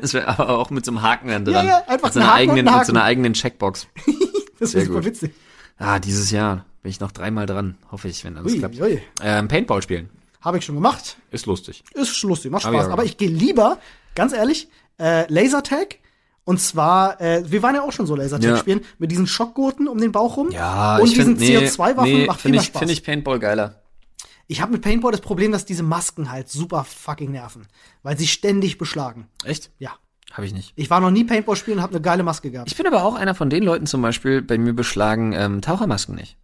das 0.00 0.14
wäre 0.14 0.28
aber 0.28 0.50
auch 0.56 0.70
mit 0.70 0.84
so 0.84 0.92
einem 0.92 1.02
Haken 1.02 1.26
dann 1.28 1.44
dran. 1.44 1.66
Ja, 1.66 1.80
ja, 1.80 1.88
einfach 1.88 2.04
mit 2.06 2.12
so 2.14 2.20
ein 2.20 2.26
einer 2.26 2.34
eigenen, 2.34 2.64
mit 2.76 2.86
so 2.86 2.92
einer 2.92 3.02
eigenen 3.02 3.32
Checkbox. 3.34 3.88
Das 4.60 4.72
wäre 4.74 4.84
super 4.86 4.98
gut. 5.00 5.06
witzig. 5.06 5.32
Ah, 5.78 5.98
dieses 5.98 6.30
Jahr 6.30 6.64
bin 6.82 6.90
ich 6.90 7.00
noch 7.00 7.10
dreimal 7.10 7.46
dran. 7.46 7.76
Hoffe 7.90 8.06
ich, 8.06 8.24
wenn 8.24 8.36
alles 8.36 8.52
Ui, 8.52 8.58
klappt. 8.60 8.80
ui. 8.80 9.02
Ähm, 9.20 9.48
Paintball 9.48 9.82
spielen. 9.82 10.08
Habe 10.40 10.58
ich 10.58 10.64
schon 10.64 10.76
gemacht. 10.76 11.16
Ist 11.32 11.46
lustig. 11.46 11.82
Ist 11.94 12.22
lustig, 12.22 12.52
macht 12.52 12.62
ich 12.62 12.68
Spaß. 12.68 12.84
Aber 12.84 12.90
gemacht. 13.02 13.06
ich 13.06 13.16
gehe 13.16 13.28
lieber, 13.28 13.78
ganz 14.14 14.32
ehrlich, 14.32 14.68
äh, 15.00 15.26
Lasertag. 15.32 15.96
Und 16.44 16.60
zwar, 16.60 17.20
äh, 17.20 17.44
wir 17.50 17.62
waren 17.62 17.74
ja 17.74 17.82
auch 17.82 17.92
schon 17.92 18.06
so 18.06 18.16
Lasertag 18.16 18.50
Ja. 18.50 18.56
spielen, 18.56 18.80
mit 18.98 19.10
diesen 19.12 19.26
Schockgurten 19.26 19.86
um 19.86 19.98
den 19.98 20.10
Bauch 20.10 20.36
rum. 20.36 20.50
Ja, 20.50 20.96
und 20.98 21.06
ich 21.08 21.14
diesen 21.14 21.34
nee, 21.34 21.56
CO2-Waffen 21.56 22.12
nee, 22.12 22.26
macht 22.26 22.40
viel 22.40 22.54
ich, 22.54 22.64
Spaß. 22.64 22.80
Finde 22.80 22.92
ich 22.92 23.04
Paintball 23.04 23.38
geiler. 23.38 23.82
Ich 24.48 24.60
habe 24.60 24.72
mit 24.72 24.82
Paintball 24.82 25.12
das 25.12 25.20
Problem, 25.20 25.52
dass 25.52 25.64
diese 25.64 25.84
Masken 25.84 26.30
halt 26.30 26.48
super 26.50 26.84
fucking 26.84 27.30
nerven, 27.30 27.68
weil 28.02 28.18
sie 28.18 28.26
ständig 28.26 28.76
beschlagen. 28.76 29.28
Echt? 29.44 29.70
Ja. 29.78 29.92
Habe 30.32 30.46
ich 30.46 30.52
nicht. 30.52 30.72
Ich 30.76 30.90
war 30.90 31.00
noch 31.00 31.10
nie 31.10 31.24
Paintball 31.24 31.56
spielen 31.56 31.76
und 31.76 31.82
habe 31.82 31.94
eine 31.94 32.00
geile 32.02 32.22
Maske 32.22 32.50
gehabt. 32.50 32.70
Ich 32.70 32.76
bin 32.76 32.86
aber 32.86 33.04
auch 33.04 33.14
einer 33.14 33.34
von 33.34 33.50
den 33.50 33.62
Leuten 33.62 33.86
zum 33.86 34.02
Beispiel, 34.02 34.42
bei 34.42 34.58
mir 34.58 34.72
beschlagen 34.72 35.32
ähm, 35.34 35.60
Tauchermasken 35.60 36.14
nicht. 36.14 36.38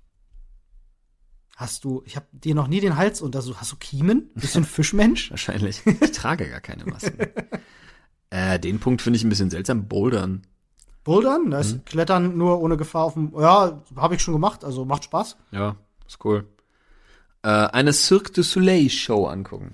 Hast 1.57 1.83
du, 1.85 2.03
ich 2.07 2.15
habe 2.15 2.27
dir 2.31 2.55
noch 2.55 2.69
nie 2.69 2.81
den 2.81 2.97
Hals 2.97 3.21
untersucht. 3.21 3.61
Hast 3.61 3.73
du 3.73 3.77
Kiemen? 3.77 4.31
Bist 4.35 4.55
du 4.55 4.61
ein 4.61 4.65
Fischmensch? 4.65 5.31
Wahrscheinlich. 5.31 5.83
Ich 5.87 6.13
trage 6.13 6.49
gar 6.49 6.61
keine 6.61 6.85
Masken. 6.85 7.19
äh, 8.31 8.59
den 8.59 8.81
Punkt 8.81 9.03
finde 9.03 9.17
ich 9.17 9.25
ein 9.25 9.29
bisschen 9.29 9.51
seltsam. 9.51 9.89
Bouldern. 9.89 10.43
Bouldern? 11.05 11.51
Da 11.51 11.61
ist 11.61 11.87
Klettern 11.87 12.37
nur 12.37 12.61
ohne 12.61 12.77
Gefahr 12.77 13.05
auf 13.05 13.15
dem. 13.15 13.33
Ja, 13.39 13.83
habe 13.97 14.15
ich 14.15 14.23
schon 14.23 14.35
gemacht, 14.35 14.65
also 14.65 14.85
macht 14.85 15.05
Spaß. 15.05 15.37
Ja, 15.53 15.77
ist 16.07 16.23
cool. 16.25 16.47
Äh, 17.43 17.49
eine 17.49 17.93
Cirque 17.93 18.33
du 18.33 18.43
Soleil 18.43 18.91
Show 18.91 19.27
angucken. 19.27 19.73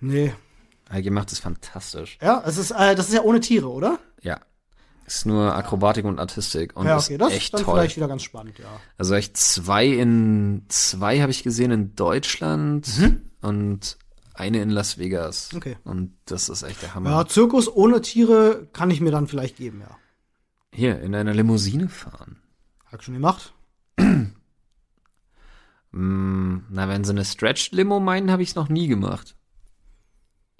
Nee. 0.00 0.32
Heike 0.90 1.10
macht 1.10 1.32
es 1.32 1.38
fantastisch. 1.38 2.18
Ja, 2.20 2.42
es 2.46 2.58
ist, 2.58 2.72
äh, 2.72 2.94
das 2.94 3.08
ist 3.08 3.14
ja 3.14 3.22
ohne 3.22 3.40
Tiere, 3.40 3.68
oder? 3.68 3.98
Ja. 4.22 4.40
Ist 5.06 5.26
nur 5.26 5.54
Akrobatik 5.54 6.04
und 6.04 6.20
Artistik 6.20 6.76
und 6.76 6.86
ja, 6.86 6.96
ist 6.96 7.06
okay, 7.06 7.18
das 7.18 7.30
ist 7.30 7.36
echt 7.36 7.54
dann 7.54 7.64
toll. 7.64 7.74
vielleicht 7.74 7.96
wieder 7.96 8.06
ganz 8.06 8.22
spannend, 8.22 8.58
ja. 8.60 8.68
Also 8.96 9.14
echt 9.14 9.36
zwei 9.36 9.86
in 9.86 10.64
zwei 10.68 11.20
habe 11.20 11.32
ich 11.32 11.42
gesehen 11.42 11.72
in 11.72 11.96
Deutschland 11.96 12.88
und 13.40 13.98
eine 14.40 14.60
in 14.62 14.70
Las 14.70 14.98
Vegas. 14.98 15.50
Okay. 15.54 15.76
Und 15.84 16.12
das 16.24 16.48
ist 16.48 16.62
echt 16.62 16.82
der 16.82 16.94
Hammer. 16.94 17.10
Ja, 17.10 17.26
Zirkus 17.26 17.68
ohne 17.72 18.00
Tiere 18.00 18.66
kann 18.72 18.90
ich 18.90 19.00
mir 19.00 19.10
dann 19.12 19.26
vielleicht 19.28 19.56
geben, 19.56 19.80
ja. 19.80 19.96
Hier 20.72 21.00
in 21.00 21.14
einer 21.14 21.34
Limousine 21.34 21.88
fahren. 21.88 22.40
Hab 22.86 23.00
ich 23.00 23.04
schon 23.04 23.14
gemacht. 23.14 23.54
Mm, 25.92 26.58
na, 26.70 26.88
wenn 26.88 27.04
sie 27.04 27.10
eine 27.10 27.24
Stretched 27.24 27.72
Limo 27.72 28.00
meinen, 28.00 28.30
habe 28.30 28.42
ich 28.42 28.50
es 28.50 28.54
noch 28.54 28.68
nie 28.68 28.86
gemacht. 28.86 29.36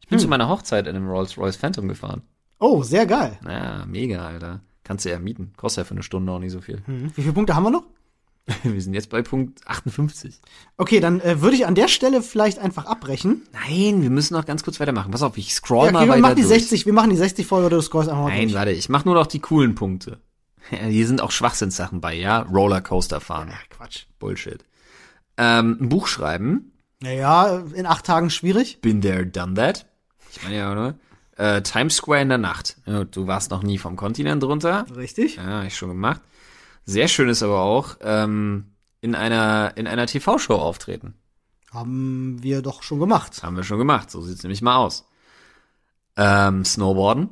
Ich 0.01 0.09
bin 0.09 0.19
Hm. 0.19 0.23
zu 0.23 0.29
meiner 0.29 0.49
Hochzeit 0.49 0.87
in 0.87 0.97
einem 0.97 1.09
Rolls-Royce 1.09 1.57
Phantom 1.57 1.89
gefahren. 1.89 2.23
Oh, 2.59 2.83
sehr 2.83 3.07
geil. 3.07 3.39
Ja, 3.47 3.87
mega, 3.87 4.27
Alter. 4.27 4.61
Kannst 4.83 5.05
du 5.05 5.11
ja 5.11 5.19
mieten. 5.19 5.53
Kostet 5.57 5.85
ja 5.85 5.85
für 5.87 5.95
eine 5.95 6.03
Stunde 6.03 6.33
auch 6.33 6.41
nicht 6.41 6.53
so 6.53 6.61
viel. 6.61 6.83
Hm. 6.87 7.13
Wie 7.17 7.23
viele 7.23 7.33
Punkte 7.33 7.55
haben 7.55 7.63
wir 7.65 7.71
noch? 7.71 7.85
Wir 8.63 8.81
sind 8.81 8.95
jetzt 8.95 9.11
bei 9.11 9.23
Punkt 9.23 9.67
58. 9.67 10.41
Okay, 10.77 11.01
dann 11.01 11.21
äh, 11.21 11.41
würde 11.41 11.57
ich 11.57 11.67
an 11.67 11.75
der 11.75 11.89
Stelle 11.89 12.23
vielleicht 12.23 12.59
einfach 12.59 12.87
abbrechen. 12.87 13.43
Nein, 13.53 14.03
wir 14.03 14.11
müssen 14.11 14.35
noch 14.35 14.45
ganz 14.47 14.65
kurz 14.65 14.81
weitermachen. 14.81 15.11
Pass 15.13 15.23
auf, 15.23 15.37
ich 15.39 15.55
scroll 15.55 15.87
Ja, 15.87 15.93
mal 15.93 15.99
okay, 16.01 16.07
wir 16.09 16.13
weiter 16.13 16.21
machen 16.23 16.37
die 16.37 16.43
durch. 16.43 16.55
60, 16.61 16.87
wir 16.87 16.93
machen 16.93 17.11
die 17.11 17.17
60 17.17 17.47
Folge 17.47 17.67
oder 17.67 17.77
du 17.77 17.83
scrollst 17.83 18.09
einfach 18.09 18.25
mal 18.25 18.29
Nein, 18.31 18.49
durch. 18.49 18.55
warte, 18.55 18.73
ich 18.73 18.89
mach 18.89 19.05
nur 19.05 19.15
noch 19.15 19.27
die 19.27 19.41
coolen 19.41 19.75
Punkte. 19.75 20.21
Hier 20.71 21.07
sind 21.07 21.21
auch 21.21 21.31
Schwachsinnssachen 21.31 22.01
bei, 22.01 22.15
ja? 22.15 22.41
Rollercoaster 22.43 23.21
fahren. 23.21 23.49
Ja, 23.49 23.57
Quatsch. 23.71 24.05
Bullshit. 24.19 24.65
Ähm, 25.37 25.79
ein 25.81 25.89
Buch 25.89 26.07
schreiben. 26.07 26.73
Naja, 27.01 27.65
in 27.75 27.87
acht 27.87 28.05
Tagen 28.05 28.31
schwierig. 28.31 28.81
Been 28.81 29.01
there, 29.01 29.27
done 29.27 29.55
that. 29.55 29.87
Ich 30.33 30.43
meine 30.43 30.57
ja, 30.57 30.71
oder? 30.73 30.95
Äh, 31.37 31.63
Times 31.63 31.97
Square 31.97 32.21
in 32.23 32.29
der 32.29 32.39
Nacht. 32.39 32.77
Ja, 32.87 33.05
du 33.05 33.27
warst 33.27 33.51
noch 33.51 33.63
nie 33.63 33.79
vom 33.79 33.97
Kontinent 33.97 34.45
runter. 34.45 34.85
Richtig. 34.95 35.37
Ja, 35.37 35.61
hab 35.61 35.67
ich 35.67 35.77
schon 35.77 35.89
gemacht. 35.89 36.21
Sehr 36.91 37.09
schön 37.09 37.29
ist 37.29 37.43
aber 37.43 37.61
auch, 37.61 37.97
ähm, 38.03 38.67
in 39.01 39.15
einer, 39.15 39.73
in 39.77 39.87
einer 39.87 40.07
TV-Show 40.07 40.55
auftreten. 40.55 41.15
Haben 41.71 42.43
wir 42.43 42.63
doch 42.63 42.83
schon 42.83 42.99
gemacht. 42.99 43.43
Haben 43.43 43.57
wir 43.57 43.63
schon 43.63 43.79
gemacht. 43.79 44.11
So 44.11 44.21
sieht's 44.23 44.43
nämlich 44.43 44.61
mal 44.61 44.77
aus. 44.77 45.09
Ähm, 46.17 46.65
Snowboarden. 46.65 47.29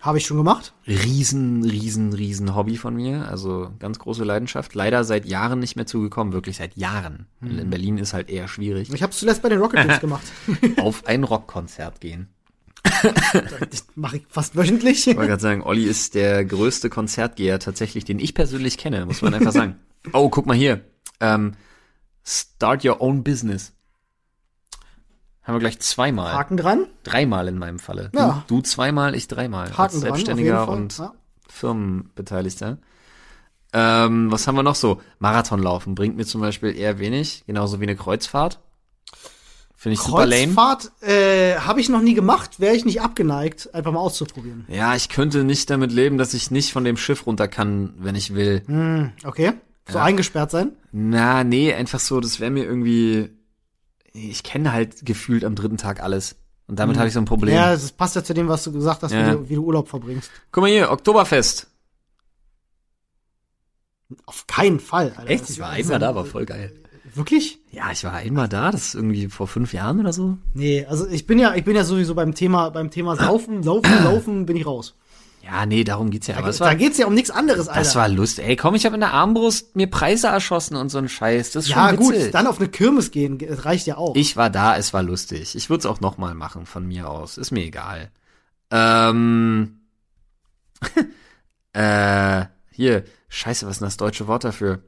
Habe 0.00 0.18
ich 0.18 0.26
schon 0.26 0.36
gemacht. 0.36 0.72
Riesen, 0.86 1.64
riesen, 1.64 2.12
riesen 2.12 2.54
Hobby 2.54 2.76
von 2.76 2.94
mir. 2.94 3.28
Also 3.28 3.72
ganz 3.80 3.98
große 3.98 4.22
Leidenschaft. 4.22 4.74
Leider 4.74 5.02
seit 5.02 5.26
Jahren 5.26 5.58
nicht 5.58 5.74
mehr 5.74 5.86
zugekommen. 5.86 6.32
Wirklich 6.32 6.58
seit 6.58 6.76
Jahren. 6.76 7.26
Mhm. 7.40 7.58
In 7.58 7.70
Berlin 7.70 7.98
ist 7.98 8.12
halt 8.12 8.30
eher 8.30 8.46
schwierig. 8.46 8.92
Ich 8.92 9.02
habe 9.02 9.10
es 9.10 9.18
zuletzt 9.18 9.42
bei 9.42 9.48
den 9.48 9.58
Rocket 9.58 9.84
Beans 9.84 10.00
gemacht. 10.00 10.24
Auf 10.76 11.06
ein 11.06 11.24
Rockkonzert 11.24 12.00
gehen. 12.00 12.28
Das 13.70 13.86
mache 13.94 14.18
ich 14.18 14.26
fast 14.28 14.56
wöchentlich. 14.56 15.06
Ich 15.06 15.16
wollte 15.16 15.28
gerade 15.28 15.42
sagen, 15.42 15.62
Olli 15.62 15.84
ist 15.84 16.14
der 16.14 16.44
größte 16.44 16.90
Konzertgeher 16.90 17.58
tatsächlich, 17.58 18.04
den 18.04 18.18
ich 18.18 18.34
persönlich 18.34 18.78
kenne, 18.78 19.06
muss 19.06 19.22
man 19.22 19.34
einfach 19.34 19.52
sagen. 19.52 19.76
Oh, 20.12 20.28
guck 20.28 20.46
mal 20.46 20.54
hier. 20.56 20.82
Ähm, 21.18 21.54
start 22.24 22.84
your 22.84 23.00
own 23.00 23.24
business. 23.24 23.72
Haben 25.42 25.56
wir 25.56 25.60
gleich 25.60 25.80
zweimal. 25.80 26.32
Haken 26.32 26.56
dran. 26.56 26.86
Dreimal 27.02 27.48
in 27.48 27.58
meinem 27.58 27.80
Falle. 27.80 28.10
Ja. 28.14 28.44
Du, 28.46 28.56
du 28.56 28.62
zweimal, 28.62 29.16
ich 29.16 29.26
dreimal. 29.26 29.70
Haken 29.70 29.80
als 29.82 29.92
dran. 29.94 30.00
Selbstständiger 30.02 30.60
jeden 30.60 30.72
und. 30.72 30.98
Ja. 30.98 31.12
Firmenbeteiligter. 31.48 32.78
Ähm, 33.72 34.30
was 34.30 34.46
haben 34.46 34.56
wir 34.56 34.62
noch 34.62 34.74
so? 34.74 35.00
Marathonlaufen 35.18 35.94
bringt 35.94 36.16
mir 36.16 36.24
zum 36.24 36.40
Beispiel 36.40 36.76
eher 36.76 36.98
wenig, 36.98 37.44
genauso 37.46 37.80
wie 37.80 37.84
eine 37.84 37.96
Kreuzfahrt. 37.96 38.60
Finde 39.78 39.94
ich 39.94 40.00
super 40.00 40.24
lame. 40.24 40.46
Kreuzfahrt 40.54 40.90
äh, 41.02 41.56
habe 41.58 41.80
ich 41.80 41.90
noch 41.90 42.00
nie 42.00 42.14
gemacht. 42.14 42.60
Wäre 42.60 42.74
ich 42.74 42.86
nicht 42.86 43.02
abgeneigt, 43.02 43.74
einfach 43.74 43.92
mal 43.92 44.00
auszuprobieren. 44.00 44.64
Ja, 44.68 44.96
ich 44.96 45.10
könnte 45.10 45.44
nicht 45.44 45.68
damit 45.68 45.92
leben, 45.92 46.16
dass 46.16 46.32
ich 46.32 46.50
nicht 46.50 46.72
von 46.72 46.82
dem 46.82 46.96
Schiff 46.96 47.26
runter 47.26 47.46
kann, 47.46 47.92
wenn 47.98 48.14
ich 48.14 48.34
will. 48.34 48.62
Hm, 48.66 49.12
okay. 49.24 49.52
So 49.88 49.98
eingesperrt 49.98 50.50
sein. 50.50 50.72
Na, 50.92 51.44
nee, 51.44 51.72
einfach 51.72 52.00
so, 52.00 52.18
das 52.20 52.40
wäre 52.40 52.50
mir 52.50 52.64
irgendwie. 52.64 53.30
Ich 54.12 54.42
kenne 54.42 54.72
halt 54.72 55.04
gefühlt 55.04 55.44
am 55.44 55.54
dritten 55.54 55.76
Tag 55.76 56.02
alles. 56.02 56.36
Und 56.66 56.78
damit 56.80 56.96
habe 56.96 57.06
ich 57.06 57.14
so 57.14 57.20
ein 57.20 57.26
Problem. 57.26 57.54
Ja, 57.54 57.70
das 57.70 57.92
passt 57.92 58.16
ja 58.16 58.24
zu 58.24 58.34
dem, 58.34 58.48
was 58.48 58.64
du 58.64 58.72
gesagt 58.72 59.02
hast, 59.02 59.12
Ja. 59.12 59.26
wie, 59.26 59.30
du, 59.32 59.48
wie 59.50 59.54
du 59.56 59.62
Urlaub 59.62 59.88
verbringst. 59.88 60.30
Guck 60.50 60.62
mal 60.62 60.70
hier, 60.70 60.90
Oktoberfest. 60.90 61.68
Auf 64.24 64.46
keinen 64.46 64.80
Fall. 64.80 65.12
Alter. 65.16 65.30
Echt? 65.30 65.50
Ich 65.50 65.60
war 65.60 65.70
einmal 65.70 65.98
da, 65.98 66.14
war 66.14 66.24
voll 66.24 66.46
geil. 66.46 66.72
Wirklich? 67.16 67.58
Ja, 67.72 67.90
ich 67.92 68.04
war 68.04 68.12
einmal 68.12 68.46
da, 68.46 68.70
das 68.70 68.88
ist 68.88 68.94
irgendwie 68.94 69.28
vor 69.28 69.48
fünf 69.48 69.72
Jahren 69.72 70.00
oder 70.00 70.12
so. 70.12 70.36
Nee, 70.52 70.84
also 70.84 71.08
ich 71.08 71.26
bin 71.26 71.38
ja, 71.38 71.54
ich 71.54 71.64
bin 71.64 71.74
ja 71.74 71.82
sowieso 71.82 72.14
beim 72.14 72.34
Thema, 72.34 72.68
beim 72.68 72.90
Thema 72.90 73.16
Saufen, 73.16 73.62
Saufen, 73.62 74.02
Saufen 74.02 74.46
bin 74.46 74.56
ich 74.56 74.66
raus. 74.66 74.94
Ja, 75.42 75.64
nee, 75.64 75.82
darum 75.82 76.10
geht's 76.10 76.26
ja. 76.26 76.34
Da, 76.34 76.40
Aber 76.40 76.50
es 76.50 76.58
da 76.58 76.66
war, 76.66 76.74
geht's 76.74 76.98
ja 76.98 77.06
um 77.06 77.14
nichts 77.14 77.30
anderes, 77.30 77.68
Alter. 77.68 77.80
das 77.80 77.94
war 77.94 78.08
Lust. 78.08 78.38
Ey, 78.38 78.56
komm, 78.56 78.74
ich 78.74 78.84
habe 78.84 78.96
in 78.96 79.00
der 79.00 79.14
Armbrust 79.14 79.76
mir 79.76 79.86
Preise 79.86 80.26
erschossen 80.26 80.76
und 80.76 80.90
so 80.90 80.98
ein 80.98 81.08
Scheiß. 81.08 81.52
Das 81.52 81.64
ist 81.64 81.70
ja 81.70 81.88
schon 81.88 81.96
gut, 81.96 82.14
dann 82.32 82.46
auf 82.46 82.58
eine 82.58 82.68
Kirmes 82.68 83.12
gehen, 83.12 83.38
das 83.38 83.64
reicht 83.64 83.86
ja 83.86 83.96
auch. 83.96 84.14
Ich 84.14 84.36
war 84.36 84.50
da, 84.50 84.76
es 84.76 84.92
war 84.92 85.02
lustig. 85.02 85.54
Ich 85.54 85.70
würde 85.70 85.80
es 85.80 85.86
auch 85.86 86.00
noch 86.00 86.18
mal 86.18 86.34
machen 86.34 86.66
von 86.66 86.86
mir 86.86 87.08
aus. 87.08 87.38
Ist 87.38 87.50
mir 87.50 87.64
egal. 87.64 88.10
Ähm, 88.70 89.78
äh, 91.72 92.44
hier, 92.72 93.04
scheiße, 93.28 93.64
was 93.66 93.76
ist 93.76 93.80
denn 93.80 93.86
das 93.86 93.96
deutsche 93.96 94.26
Wort 94.26 94.44
dafür? 94.44 94.82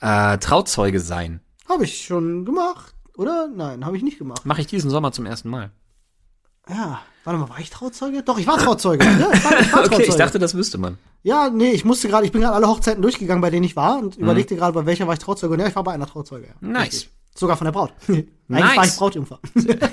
Äh, 0.00 0.38
Trauzeuge 0.38 1.00
sein. 1.00 1.40
Habe 1.68 1.84
ich 1.84 2.04
schon 2.04 2.44
gemacht, 2.44 2.94
oder? 3.16 3.48
Nein, 3.48 3.84
habe 3.84 3.96
ich 3.96 4.02
nicht 4.02 4.18
gemacht. 4.18 4.44
Mache 4.46 4.60
ich 4.60 4.66
diesen 4.66 4.90
Sommer 4.90 5.12
zum 5.12 5.26
ersten 5.26 5.48
Mal. 5.50 5.70
Ja, 6.68 7.00
warte 7.24 7.38
mal, 7.40 7.48
war 7.48 7.60
ich 7.60 7.70
Trauzeuge? 7.70 8.22
Doch, 8.22 8.38
ich 8.38 8.46
war 8.46 8.58
Trauzeuge. 8.58 9.04
Ja, 9.04 9.10
ich 9.32 9.44
war, 9.44 9.60
ich 9.60 9.72
war 9.72 9.80
Okay, 9.80 9.88
Trauzeuge. 9.88 10.02
ich 10.08 10.14
dachte, 10.16 10.38
das 10.38 10.54
wüsste 10.54 10.78
man. 10.78 10.98
Ja, 11.22 11.48
nee, 11.50 11.70
ich 11.70 11.84
musste 11.84 12.08
gerade, 12.08 12.26
ich 12.26 12.32
bin 12.32 12.40
gerade 12.42 12.54
alle 12.56 12.66
Hochzeiten 12.68 13.02
durchgegangen, 13.02 13.40
bei 13.40 13.50
denen 13.50 13.64
ich 13.64 13.76
war 13.76 13.98
Mhm. 13.98 14.04
und 14.04 14.16
überlegte 14.16 14.56
gerade, 14.56 14.72
bei 14.72 14.84
welcher 14.86 15.06
war 15.06 15.14
ich 15.14 15.20
Trauzeuge. 15.20 15.54
Und 15.54 15.60
ja, 15.60 15.66
ich 15.68 15.76
war 15.76 15.84
bei 15.84 15.92
einer 15.92 16.06
Trauzeuge. 16.06 16.46
Ja. 16.48 16.54
Nice. 16.60 16.82
Richtig. 16.92 17.10
Sogar 17.34 17.56
von 17.56 17.66
der 17.66 17.72
Braut. 17.72 17.92
Eigentlich 18.08 18.26
Nice. 18.48 18.76
war 18.76 18.84
ich 18.86 18.96
Brautjungfer. 18.96 19.40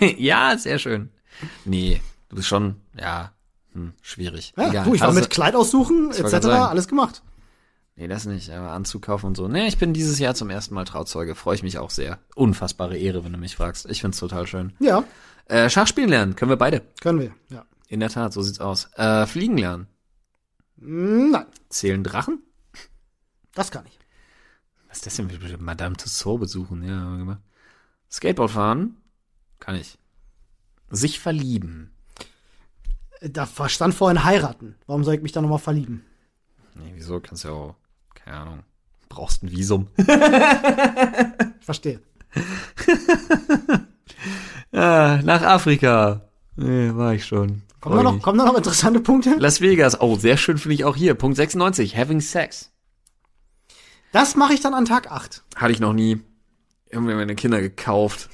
ja, 0.18 0.58
sehr 0.58 0.80
schön. 0.80 1.10
Nee, 1.66 2.02
du 2.30 2.36
bist 2.38 2.48
schon, 2.48 2.76
ja, 3.00 3.32
hm, 3.74 3.94
schwierig. 4.02 4.54
Ja, 4.58 4.70
Egal. 4.70 4.86
du, 4.86 4.94
ich 4.96 5.02
war 5.02 5.10
Hast 5.10 5.16
mit 5.16 5.30
Kleid 5.30 5.56
aussuchen, 5.56 6.12
etc. 6.12 6.46
alles 6.48 6.88
gemacht. 6.88 7.22
Nee, 7.96 8.08
das 8.08 8.26
nicht, 8.26 8.50
aber 8.50 8.72
Anzug 8.72 9.04
kaufen 9.04 9.28
und 9.28 9.38
so. 9.38 9.48
Nee, 9.48 9.68
ich 9.68 9.78
bin 9.78 9.94
dieses 9.94 10.18
Jahr 10.18 10.34
zum 10.34 10.50
ersten 10.50 10.74
Mal 10.74 10.84
Trauzeuge. 10.86 11.36
Freue 11.36 11.56
ich 11.56 11.64
mich 11.64 11.78
auch 11.78 11.92
sehr. 11.92 12.18
Unfassbare 12.36 12.98
Ehre, 12.98 13.24
wenn 13.24 13.34
du 13.34 13.38
mich 13.38 13.56
fragst. 13.56 13.86
Ich 13.90 14.02
find's 14.02 14.18
total 14.20 14.48
schön. 14.48 14.74
Ja, 14.80 15.04
Äh, 15.46 15.70
Schachspielen 15.70 16.10
lernen, 16.10 16.36
können 16.36 16.50
wir 16.50 16.58
beide. 16.58 16.82
können 17.02 17.20
wir. 17.20 17.36
Ja. 17.50 17.66
In 17.90 18.00
der 18.00 18.10
Tat, 18.10 18.34
so 18.34 18.42
sieht's 18.42 18.60
aus. 18.62 18.90
Äh, 18.96 19.28
fliegen 19.28 19.58
lernen. 19.58 19.88
Mm, 20.78 21.32
Nein, 21.32 21.46
Zählen 21.70 22.04
Drachen? 22.04 22.42
das 23.54 23.70
kann 23.70 23.86
ich. 23.86 24.00
Was 24.88 24.98
ist 24.98 25.06
das 25.06 25.16
denn? 25.18 25.30
Madame 25.60 25.96
Tussauds 25.98 26.40
besuchen, 26.40 26.82
ja, 26.84 26.96
haben 26.96 27.12
wir 27.14 27.18
gemacht. 27.20 27.42
Skateboard 28.10 28.52
fahren? 28.52 28.98
Kann 29.60 29.76
ich. 29.76 29.98
Sich 30.90 31.20
verlieben. 31.20 31.92
Da 33.22 33.48
stand 33.68 33.94
vorhin 33.94 34.24
heiraten. 34.24 34.76
Warum 34.88 35.04
soll 35.04 35.16
ich 35.16 35.22
mich 35.22 35.32
da 35.32 35.42
nochmal 35.42 35.60
verlieben? 35.60 36.04
Nee, 36.76 36.92
wieso? 36.96 37.20
Kannst 37.20 37.44
ja 37.44 37.52
auch, 37.52 37.76
keine 38.24 38.38
Ahnung. 38.38 38.64
Brauchst 39.10 39.44
ein 39.44 39.52
Visum. 39.52 39.88
Ich 41.60 41.66
verstehe. 41.66 42.02
Ah, 44.76 45.20
nach 45.24 45.44
Afrika. 45.44 46.22
Nee, 46.56 46.96
war 46.96 47.14
ich 47.14 47.26
schon. 47.26 47.62
Kommen 47.80 47.96
da 47.98 48.04
noch, 48.04 48.22
kommen 48.24 48.40
da 48.40 48.46
noch 48.46 48.58
interessante 48.58 49.02
Punkte? 49.02 49.36
Las 49.38 49.62
Vegas. 49.62 50.02
Oh, 50.02 50.16
sehr 50.16 50.36
schön 50.36 50.58
finde 50.58 50.74
ich 50.74 50.84
auch 50.84 50.96
hier. 50.96 51.14
Punkt 51.14 51.38
96. 51.38 51.96
Having 51.96 52.22
Sex. 52.22 52.72
Das 54.12 54.36
mache 54.36 54.54
ich 54.54 54.62
dann 54.62 54.74
an 54.74 54.86
Tag 54.86 55.12
8. 55.12 55.44
Hatte 55.56 55.72
ich 55.72 55.80
noch 55.80 55.94
nie. 55.94 56.22
Irgendwie 56.90 57.14
meine 57.14 57.36
Kinder 57.36 57.62
gekauft. 57.62 58.30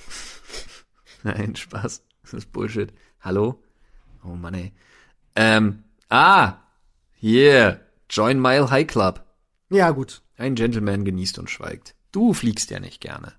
Nein, 1.23 1.55
Spaß. 1.57 2.03
Das 2.21 2.33
ist 2.33 2.53
Bullshit. 2.53 2.93
Hallo? 3.19 3.61
Oh 4.23 4.35
Mann, 4.35 4.53
ey. 4.53 4.71
Ähm, 5.35 5.83
ah, 6.09 6.53
hier. 7.15 7.81
Join 8.09 8.39
Mile 8.39 8.69
High 8.69 8.87
Club. 8.87 9.25
Ja, 9.69 9.91
gut. 9.91 10.21
Ein 10.37 10.55
Gentleman 10.55 11.05
genießt 11.05 11.39
und 11.39 11.49
schweigt. 11.49 11.95
Du 12.11 12.33
fliegst 12.33 12.71
ja 12.71 12.79
nicht 12.79 13.01
gerne. 13.01 13.33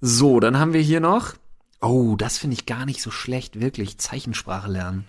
So, 0.00 0.40
dann 0.40 0.58
haben 0.58 0.72
wir 0.72 0.80
hier 0.80 1.00
noch. 1.00 1.34
Oh, 1.80 2.16
das 2.16 2.38
finde 2.38 2.54
ich 2.54 2.66
gar 2.66 2.86
nicht 2.86 3.00
so 3.00 3.10
schlecht, 3.10 3.60
wirklich. 3.60 3.98
Zeichensprache 3.98 4.70
lernen. 4.70 5.06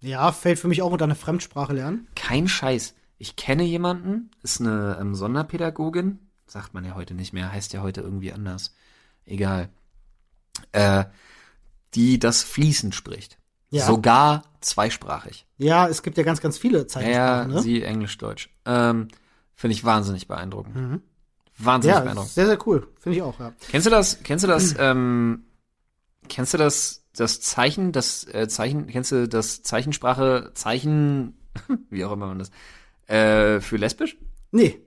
Ja, 0.00 0.32
fällt 0.32 0.58
für 0.58 0.68
mich 0.68 0.82
auch 0.82 0.92
unter 0.92 1.04
eine 1.04 1.14
Fremdsprache 1.14 1.74
lernen. 1.74 2.08
Kein 2.14 2.48
Scheiß. 2.48 2.94
Ich 3.18 3.36
kenne 3.36 3.64
jemanden, 3.64 4.30
ist 4.42 4.60
eine 4.60 4.96
ähm, 4.98 5.14
Sonderpädagogin, 5.14 6.18
sagt 6.46 6.72
man 6.72 6.86
ja 6.86 6.94
heute 6.94 7.14
nicht 7.14 7.34
mehr, 7.34 7.52
heißt 7.52 7.74
ja 7.74 7.82
heute 7.82 8.00
irgendwie 8.00 8.32
anders. 8.32 8.74
Egal. 9.26 9.68
Äh, 10.72 11.04
die 11.94 12.18
das 12.18 12.42
fließend 12.42 12.94
spricht. 12.94 13.39
Ja. 13.70 13.86
Sogar 13.86 14.42
zweisprachig. 14.60 15.46
Ja, 15.58 15.88
es 15.88 16.02
gibt 16.02 16.18
ja 16.18 16.24
ganz, 16.24 16.40
ganz 16.40 16.58
viele 16.58 16.80
Ja, 16.80 16.88
Zeichensprachen, 16.88 17.52
ne? 17.52 17.62
sie 17.62 17.82
Englisch-Deutsch. 17.82 18.50
Ähm, 18.66 19.08
Finde 19.54 19.72
ich 19.74 19.84
wahnsinnig 19.84 20.26
beeindruckend. 20.26 20.74
Mhm. 20.76 21.02
Wahnsinnig 21.58 21.96
Ja, 21.96 22.02
beeindruckend. 22.02 22.32
sehr, 22.32 22.46
sehr 22.46 22.58
cool. 22.66 22.88
Finde 22.98 23.16
ich 23.18 23.22
auch, 23.22 23.38
ja. 23.38 23.52
Kennst 23.68 23.86
du 23.86 23.90
das, 23.90 24.22
kennst 24.22 24.42
du 24.44 24.48
das, 24.48 24.74
ähm, 24.78 25.44
kennst 26.28 26.54
du 26.54 26.58
das, 26.58 27.04
das 27.14 27.40
Zeichen, 27.40 27.92
das 27.92 28.24
äh, 28.32 28.48
Zeichen, 28.48 28.86
kennst 28.86 29.12
du 29.12 29.28
das 29.28 29.62
Zeichensprache, 29.62 30.52
Zeichen, 30.54 31.36
wie 31.90 32.04
auch 32.04 32.12
immer 32.12 32.26
man 32.26 32.38
das, 32.38 32.50
äh, 33.06 33.60
für 33.60 33.76
lesbisch? 33.76 34.16
Nee, 34.50 34.80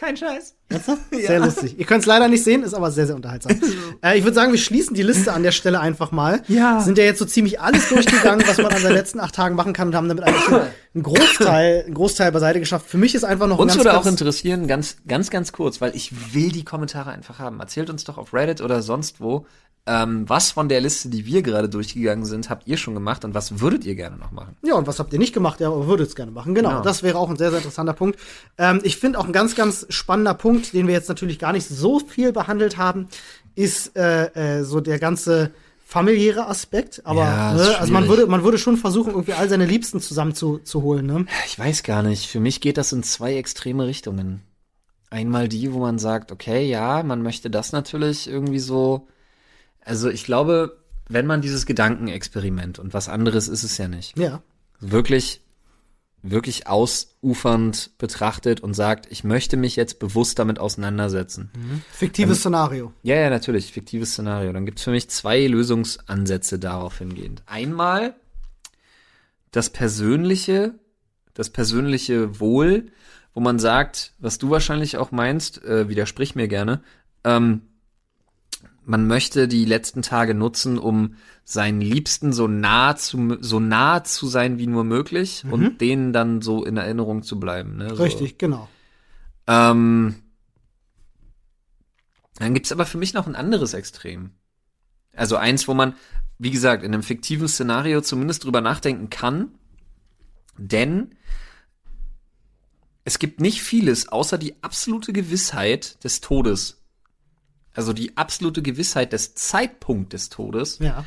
Kein 0.00 0.16
Scheiß. 0.16 0.54
sehr 1.10 1.40
lustig. 1.40 1.78
Ihr 1.78 1.84
könnt 1.84 2.00
es 2.00 2.06
leider 2.06 2.26
nicht 2.26 2.42
sehen, 2.42 2.62
ist 2.62 2.72
aber 2.72 2.90
sehr, 2.90 3.06
sehr 3.06 3.16
unterhaltsam. 3.16 3.60
äh, 4.02 4.16
ich 4.16 4.24
würde 4.24 4.34
sagen, 4.34 4.50
wir 4.50 4.58
schließen 4.58 4.94
die 4.94 5.02
Liste 5.02 5.30
an 5.34 5.42
der 5.42 5.52
Stelle 5.52 5.78
einfach 5.78 6.10
mal. 6.10 6.40
Ja. 6.48 6.80
Sind 6.80 6.96
ja 6.96 7.04
jetzt 7.04 7.18
so 7.18 7.26
ziemlich 7.26 7.60
alles 7.60 7.90
durchgegangen, 7.90 8.48
was 8.48 8.56
man 8.56 8.72
an 8.72 8.82
den 8.82 8.92
letzten 8.92 9.20
acht 9.20 9.34
Tagen 9.34 9.56
machen 9.56 9.74
kann 9.74 9.88
und 9.88 9.94
haben 9.94 10.08
damit 10.08 10.24
eigentlich 10.24 10.70
einen 10.94 11.02
Großteil, 11.02 11.84
einen 11.84 11.92
Großteil 11.92 12.32
beiseite 12.32 12.60
geschafft. 12.60 12.88
Für 12.88 12.96
mich 12.96 13.14
ist 13.14 13.24
einfach 13.24 13.46
noch 13.46 13.58
ein 13.58 13.62
Uns 13.62 13.74
ganz, 13.74 13.84
würde 13.84 13.98
auch 13.98 14.06
interessieren, 14.06 14.66
ganz, 14.66 14.96
ganz, 15.06 15.28
ganz 15.28 15.52
kurz, 15.52 15.82
weil 15.82 15.94
ich 15.94 16.34
will 16.34 16.50
die 16.50 16.64
Kommentare 16.64 17.10
einfach 17.10 17.38
haben. 17.38 17.60
Erzählt 17.60 17.90
uns 17.90 18.04
doch 18.04 18.16
auf 18.16 18.32
Reddit 18.32 18.62
oder 18.62 18.80
sonst 18.80 19.20
wo, 19.20 19.44
ähm, 19.86 20.28
was 20.28 20.52
von 20.52 20.68
der 20.68 20.80
Liste, 20.80 21.08
die 21.08 21.24
wir 21.26 21.42
gerade 21.42 21.68
durchgegangen 21.68 22.24
sind, 22.24 22.50
habt 22.50 22.68
ihr 22.68 22.76
schon 22.76 22.94
gemacht 22.94 23.24
und 23.24 23.34
was 23.34 23.60
würdet 23.60 23.84
ihr 23.84 23.94
gerne 23.94 24.16
noch 24.16 24.30
machen? 24.30 24.56
Ja, 24.62 24.74
und 24.74 24.86
was 24.86 24.98
habt 24.98 25.12
ihr 25.12 25.18
nicht 25.18 25.32
gemacht? 25.32 25.58
Ja, 25.60 25.68
aber 25.68 25.86
würdet 25.86 26.08
es 26.08 26.14
gerne 26.14 26.30
machen. 26.32 26.54
Genau, 26.54 26.68
Genau. 26.70 26.82
das 26.82 27.02
wäre 27.02 27.18
auch 27.18 27.30
ein 27.30 27.36
sehr, 27.36 27.50
sehr 27.50 27.58
interessanter 27.58 27.94
Punkt. 27.94 28.18
Ähm, 28.58 28.80
ich 28.82 28.98
finde 28.98 29.18
auch 29.18 29.24
ein 29.26 29.32
ganz, 29.32 29.54
ganz 29.54 29.86
spannender 29.88 30.34
Punkt, 30.34 30.72
den 30.74 30.86
wir 30.86 30.94
jetzt 30.94 31.08
natürlich 31.08 31.38
gar 31.38 31.52
nicht 31.52 31.66
so 31.66 31.98
viel 31.98 32.32
behandelt 32.32 32.76
haben, 32.76 33.08
ist 33.54 33.96
äh, 33.96 34.58
äh, 34.58 34.64
so 34.64 34.80
der 34.80 34.98
ganze 34.98 35.50
familiäre 35.84 36.46
Aspekt. 36.46 37.00
Aber 37.04 37.22
Ja, 37.24 37.54
ne, 37.54 37.78
also 37.80 37.92
man 37.92 38.06
würde, 38.06 38.26
man 38.26 38.44
würde 38.44 38.58
schon 38.58 38.76
versuchen, 38.76 39.10
irgendwie 39.10 39.32
all 39.32 39.48
seine 39.48 39.66
Liebsten 39.66 40.00
zusammen 40.00 40.34
zu. 40.36 40.60
Ne? 41.02 41.26
Ich 41.46 41.58
weiß 41.58 41.82
gar 41.82 42.02
nicht. 42.04 42.28
Für 42.28 42.38
mich 42.38 42.60
geht 42.60 42.76
das 42.76 42.92
in 42.92 43.02
zwei 43.02 43.34
extreme 43.34 43.86
Richtungen. 43.86 44.42
Einmal 45.10 45.48
die, 45.48 45.72
wo 45.72 45.80
man 45.80 45.98
sagt, 45.98 46.30
okay, 46.30 46.68
ja, 46.68 47.02
man 47.02 47.22
möchte 47.22 47.50
das 47.50 47.72
natürlich 47.72 48.28
irgendwie 48.28 48.60
so. 48.60 49.08
Also 49.90 50.08
ich 50.08 50.24
glaube, 50.24 50.78
wenn 51.08 51.26
man 51.26 51.40
dieses 51.42 51.66
Gedankenexperiment 51.66 52.78
und 52.78 52.94
was 52.94 53.08
anderes 53.08 53.48
ist 53.48 53.64
es 53.64 53.76
ja 53.78 53.88
nicht, 53.88 54.16
Ja. 54.16 54.42
wirklich, 54.78 55.40
wirklich 56.22 56.66
ausufernd 56.68 57.90
betrachtet 57.98 58.60
und 58.60 58.74
sagt, 58.74 59.06
ich 59.10 59.24
möchte 59.24 59.56
mich 59.56 59.74
jetzt 59.76 59.98
bewusst 59.98 60.38
damit 60.38 60.58
auseinandersetzen. 60.58 61.50
Fiktives 61.92 62.38
Szenario. 62.40 62.92
Ja, 63.02 63.16
ja, 63.16 63.30
natürlich, 63.30 63.72
fiktives 63.72 64.12
Szenario. 64.12 64.52
Dann 64.52 64.66
gibt's 64.66 64.82
für 64.84 64.90
mich 64.92 65.10
zwei 65.10 65.46
Lösungsansätze 65.46 66.58
darauf 66.58 66.98
hingehend. 66.98 67.42
Einmal 67.46 68.14
das 69.50 69.70
persönliche, 69.70 70.74
das 71.34 71.50
persönliche 71.50 72.38
Wohl, 72.38 72.92
wo 73.34 73.40
man 73.40 73.58
sagt, 73.58 74.12
was 74.18 74.38
du 74.38 74.50
wahrscheinlich 74.50 74.96
auch 74.98 75.10
meinst, 75.10 75.64
äh, 75.64 75.88
widersprich 75.88 76.34
mir 76.34 76.46
gerne, 76.48 76.82
ähm, 77.24 77.62
man 78.84 79.06
möchte 79.06 79.46
die 79.46 79.64
letzten 79.64 80.02
Tage 80.02 80.34
nutzen, 80.34 80.78
um 80.78 81.14
seinen 81.44 81.80
Liebsten 81.80 82.32
so 82.32 82.48
nah 82.48 82.96
zu 82.96 83.38
so 83.40 83.60
nah 83.60 84.04
zu 84.04 84.26
sein 84.26 84.58
wie 84.58 84.66
nur 84.66 84.84
möglich 84.84 85.44
und 85.50 85.80
denen 85.80 86.12
dann 86.12 86.42
so 86.42 86.64
in 86.64 86.76
Erinnerung 86.76 87.22
zu 87.22 87.38
bleiben. 87.38 87.76
Ne? 87.76 87.94
So. 87.94 88.02
Richtig, 88.02 88.38
genau. 88.38 88.68
Ähm, 89.46 90.14
dann 92.36 92.54
gibt's 92.54 92.72
aber 92.72 92.86
für 92.86 92.98
mich 92.98 93.14
noch 93.14 93.26
ein 93.26 93.34
anderes 93.34 93.74
Extrem. 93.74 94.30
Also 95.14 95.36
eins, 95.36 95.68
wo 95.68 95.74
man, 95.74 95.94
wie 96.38 96.50
gesagt, 96.50 96.82
in 96.84 96.94
einem 96.94 97.02
fiktiven 97.02 97.48
Szenario 97.48 98.00
zumindest 98.00 98.44
drüber 98.44 98.60
nachdenken 98.60 99.10
kann, 99.10 99.58
denn 100.56 101.14
es 103.04 103.18
gibt 103.18 103.40
nicht 103.40 103.62
vieles 103.62 104.08
außer 104.08 104.38
die 104.38 104.62
absolute 104.62 105.12
Gewissheit 105.12 106.02
des 106.04 106.20
Todes. 106.20 106.79
Also 107.74 107.92
die 107.92 108.16
absolute 108.16 108.62
Gewissheit 108.62 109.12
des 109.12 109.34
Zeitpunkt 109.34 110.12
des 110.12 110.28
Todes, 110.28 110.78
Ja. 110.80 111.04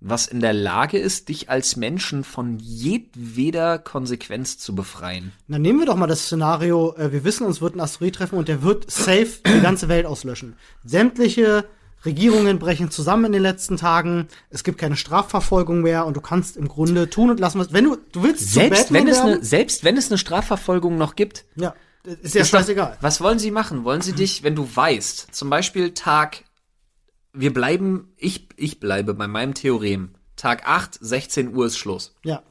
was 0.00 0.26
in 0.26 0.40
der 0.40 0.52
Lage 0.52 0.98
ist, 0.98 1.28
dich 1.28 1.48
als 1.48 1.76
Menschen 1.76 2.24
von 2.24 2.58
jedweder 2.58 3.78
Konsequenz 3.78 4.58
zu 4.58 4.74
befreien. 4.74 5.32
Dann 5.48 5.62
nehmen 5.62 5.78
wir 5.78 5.86
doch 5.86 5.96
mal 5.96 6.08
das 6.08 6.24
Szenario, 6.26 6.94
äh, 6.96 7.12
wir 7.12 7.24
wissen, 7.24 7.46
uns 7.46 7.60
wird 7.60 7.76
ein 7.76 7.80
Asteroid 7.80 8.16
treffen 8.16 8.36
und 8.36 8.48
der 8.48 8.62
wird 8.62 8.90
safe 8.90 9.38
die 9.46 9.60
ganze 9.60 9.88
Welt 9.88 10.04
auslöschen. 10.06 10.56
Sämtliche 10.84 11.64
Regierungen 12.04 12.58
brechen 12.58 12.90
zusammen 12.90 13.26
in 13.26 13.32
den 13.32 13.42
letzten 13.42 13.76
Tagen, 13.76 14.26
es 14.50 14.64
gibt 14.64 14.78
keine 14.78 14.96
Strafverfolgung 14.96 15.82
mehr 15.82 16.04
und 16.04 16.16
du 16.16 16.20
kannst 16.20 16.56
im 16.56 16.66
Grunde 16.66 17.08
tun 17.08 17.30
und 17.30 17.38
lassen, 17.38 17.60
was, 17.60 17.72
wenn 17.72 17.84
du, 17.84 17.96
du 18.10 18.24
willst 18.24 18.52
Selbst 18.52 18.92
wenn, 18.92 19.06
es 19.06 19.20
eine, 19.20 19.44
selbst 19.44 19.84
wenn 19.84 19.96
es 19.96 20.10
eine 20.10 20.18
Strafverfolgung 20.18 20.98
noch 20.98 21.14
gibt, 21.14 21.44
ja, 21.54 21.74
ist 22.04 22.34
ja 22.34 22.42
ist 22.42 22.52
doch- 22.52 22.58
scheißegal. 22.58 22.98
Was 23.00 23.20
wollen 23.20 23.38
sie 23.38 23.50
machen? 23.50 23.84
Wollen 23.84 24.00
sie 24.02 24.12
dich, 24.12 24.42
wenn 24.42 24.54
du 24.56 24.68
weißt, 24.74 25.34
zum 25.34 25.50
Beispiel 25.50 25.94
Tag, 25.94 26.44
wir 27.32 27.52
bleiben, 27.52 28.12
ich, 28.16 28.48
ich 28.56 28.80
bleibe 28.80 29.14
bei 29.14 29.26
meinem 29.28 29.54
Theorem. 29.54 30.14
Tag 30.36 30.66
8, 30.66 30.98
16 31.00 31.54
Uhr 31.54 31.66
ist 31.66 31.78
Schluss. 31.78 32.14
Ja. 32.24 32.42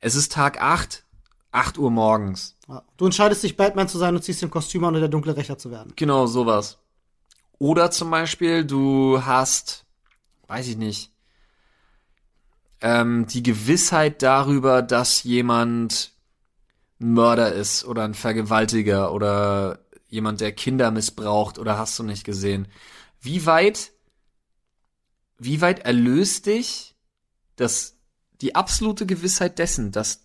Es 0.00 0.14
ist 0.14 0.32
Tag 0.32 0.60
8, 0.60 1.04
8 1.52 1.78
Uhr 1.78 1.90
morgens. 1.90 2.56
ja. 2.68 2.82
Du 2.96 3.04
entscheidest 3.06 3.42
dich, 3.42 3.56
Batman 3.56 3.88
zu 3.88 3.98
sein 3.98 4.14
und 4.14 4.22
ziehst 4.22 4.42
den 4.42 4.50
Kostüm 4.50 4.84
an 4.84 4.94
und 4.94 5.00
der 5.00 5.08
dunkle 5.08 5.36
Rächer 5.36 5.58
zu 5.58 5.70
werden. 5.70 5.92
Genau, 5.96 6.26
sowas. 6.26 6.78
Oder 7.58 7.90
zum 7.90 8.10
Beispiel, 8.10 8.64
du 8.64 9.22
hast, 9.24 9.84
weiß 10.48 10.66
ich 10.68 10.76
nicht, 10.76 11.12
ähm, 12.80 13.26
die 13.28 13.42
Gewissheit 13.42 14.22
darüber, 14.22 14.82
dass 14.82 15.22
jemand 15.22 16.11
Mörder 17.02 17.52
ist 17.52 17.84
oder 17.84 18.04
ein 18.04 18.14
Vergewaltiger 18.14 19.12
oder 19.12 19.80
jemand, 20.08 20.40
der 20.40 20.52
Kinder 20.52 20.90
missbraucht 20.90 21.58
oder 21.58 21.78
hast 21.78 21.98
du 21.98 22.02
nicht 22.02 22.24
gesehen. 22.24 22.68
Wie 23.20 23.46
weit, 23.46 23.92
wie 25.38 25.60
weit 25.60 25.80
erlöst 25.80 26.46
dich 26.46 26.94
das, 27.56 27.96
die 28.40 28.54
absolute 28.54 29.06
Gewissheit 29.06 29.58
dessen, 29.58 29.92
dass 29.92 30.24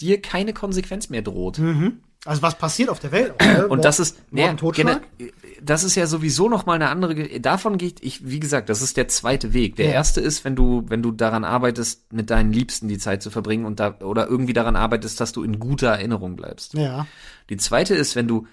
dir 0.00 0.20
keine 0.20 0.52
Konsequenz 0.52 1.08
mehr 1.08 1.22
droht? 1.22 1.58
Mhm. 1.58 2.02
Also 2.24 2.40
was 2.42 2.56
passiert 2.56 2.88
auf 2.88 3.00
der 3.00 3.10
Welt? 3.10 3.34
ne? 3.40 3.66
Und 3.68 3.84
das 3.84 3.98
ist, 3.98 4.16
Mord 4.32 4.60
Totschlag? 4.60 5.02
gene- 5.18 5.32
das 5.60 5.82
ist 5.84 5.96
ja 5.96 6.06
sowieso 6.06 6.48
noch 6.48 6.66
mal 6.66 6.74
eine 6.74 6.88
andere, 6.88 7.40
davon 7.40 7.78
geht 7.78 8.02
ich, 8.02 8.28
wie 8.28 8.38
gesagt, 8.40 8.68
das 8.68 8.80
ist 8.80 8.96
der 8.96 9.08
zweite 9.08 9.52
Weg. 9.52 9.76
Der 9.76 9.86
Ja. 9.86 9.92
erste 9.92 10.20
ist, 10.20 10.44
wenn 10.44 10.54
du, 10.56 10.84
wenn 10.86 11.02
du 11.02 11.10
daran 11.10 11.44
arbeitest, 11.44 12.12
mit 12.12 12.30
deinen 12.30 12.52
Liebsten 12.52 12.86
die 12.88 12.98
Zeit 12.98 13.22
zu 13.22 13.30
verbringen 13.30 13.64
und 13.64 13.80
da, 13.80 13.98
oder 14.00 14.28
irgendwie 14.28 14.52
daran 14.52 14.76
arbeitest, 14.76 15.20
dass 15.20 15.32
du 15.32 15.42
in 15.42 15.58
guter 15.58 15.88
Erinnerung 15.88 16.36
bleibst. 16.36 16.74
Ja. 16.74 17.06
Die 17.50 17.56
zweite 17.56 17.94
ist, 17.94 18.14
wenn 18.16 18.28
du 18.28 18.46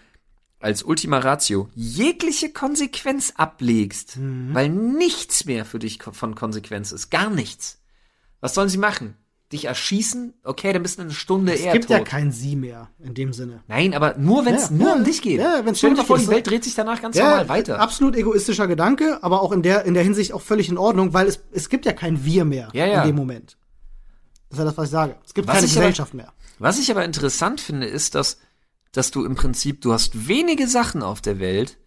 als 0.59 0.83
Ultima 0.83 1.19
Ratio 1.19 1.69
jegliche 1.73 2.49
Konsequenz 2.51 3.33
ablegst, 3.37 4.17
Mhm. 4.17 4.49
weil 4.53 4.69
nichts 4.69 5.45
mehr 5.45 5.63
für 5.63 5.79
dich 5.79 5.99
von 6.11 6.35
Konsequenz 6.35 6.91
ist. 6.91 7.09
Gar 7.11 7.29
nichts. 7.29 7.79
Was 8.41 8.55
sollen 8.55 8.69
sie 8.69 8.77
machen? 8.77 9.15
Dich 9.51 9.65
erschießen? 9.65 10.35
Okay, 10.43 10.73
dann 10.73 10.83
bist 10.83 10.99
du 10.99 11.01
eine 11.03 11.11
Stunde 11.11 11.53
Es 11.53 11.61
eher 11.61 11.73
gibt 11.73 11.85
tot. 11.87 11.97
ja 11.97 12.03
kein 12.03 12.31
Sie 12.31 12.55
mehr 12.55 12.89
in 12.99 13.15
dem 13.15 13.33
Sinne. 13.33 13.63
Nein, 13.67 13.95
aber 13.95 14.15
nur 14.17 14.45
wenn 14.45 14.53
es 14.53 14.69
Ja, 14.69 14.75
nur 14.75 14.87
ja, 14.89 14.93
um 14.95 15.03
dich 15.03 15.21
geht. 15.23 15.39
ja, 15.39 15.61
wenn's 15.65 15.79
Stell 15.79 15.89
nur 15.89 15.97
dir 15.97 16.01
um 16.01 16.07
vor, 16.07 16.17
dich 16.17 16.25
die 16.25 16.29
geht, 16.29 16.35
Welt 16.35 16.47
dreht 16.51 16.63
sich 16.63 16.75
danach 16.75 17.01
ganz 17.01 17.15
Ja, 17.17 17.29
normal 17.31 17.49
weiter. 17.49 17.79
absolut 17.79 18.15
egoistischer 18.15 18.67
Gedanke, 18.67 19.17
aber 19.23 19.41
auch 19.41 19.51
in 19.51 19.63
der, 19.63 19.85
in 19.85 19.95
der 19.95 20.03
Hinsicht 20.03 20.33
auch 20.33 20.41
völlig 20.41 20.69
in 20.69 20.77
Ordnung, 20.77 21.13
weil 21.13 21.25
es, 21.27 21.39
es 21.51 21.69
gibt 21.69 21.85
ja 21.87 21.93
kein 21.93 22.23
Wir 22.25 22.45
mehr 22.45 22.69
Ja, 22.73 22.85
ja. 22.85 23.01
in 23.01 23.07
dem 23.09 23.15
Moment. 23.15 23.57
Das 24.49 24.57
ist 24.57 24.59
ja 24.59 24.65
das, 24.65 24.77
was 24.77 24.85
ich 24.85 24.91
sage. 24.91 25.15
Es 25.25 25.33
gibt 25.33 25.47
Was 25.47 25.55
keine 25.55 25.65
ich 25.65 25.71
aber- 25.73 25.81
Gesellschaft 25.81 26.13
mehr. 26.13 26.31
Was 26.59 26.77
ich 26.79 26.91
aber 26.91 27.03
interessant 27.05 27.59
finde, 27.61 27.87
ist, 27.87 28.13
dass, 28.15 28.37
dass 28.91 29.09
du 29.11 29.25
im 29.25 29.33
Prinzip, 29.35 29.81
du 29.81 29.93
hast 29.93 30.27
wenige 30.27 30.67
Sachen 30.67 31.01
auf 31.01 31.21
der 31.21 31.39
Welt, 31.39 31.77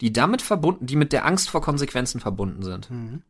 die 0.00 0.12
damit 0.12 0.40
verbunden, 0.40 0.86
die 0.86 0.96
mit 0.96 1.12
der 1.12 1.26
Angst 1.26 1.50
vor 1.50 1.60
Konsequenzen 1.60 2.20
verbunden 2.20 2.62
sind. 2.62 2.90
Mhm. 2.90 3.22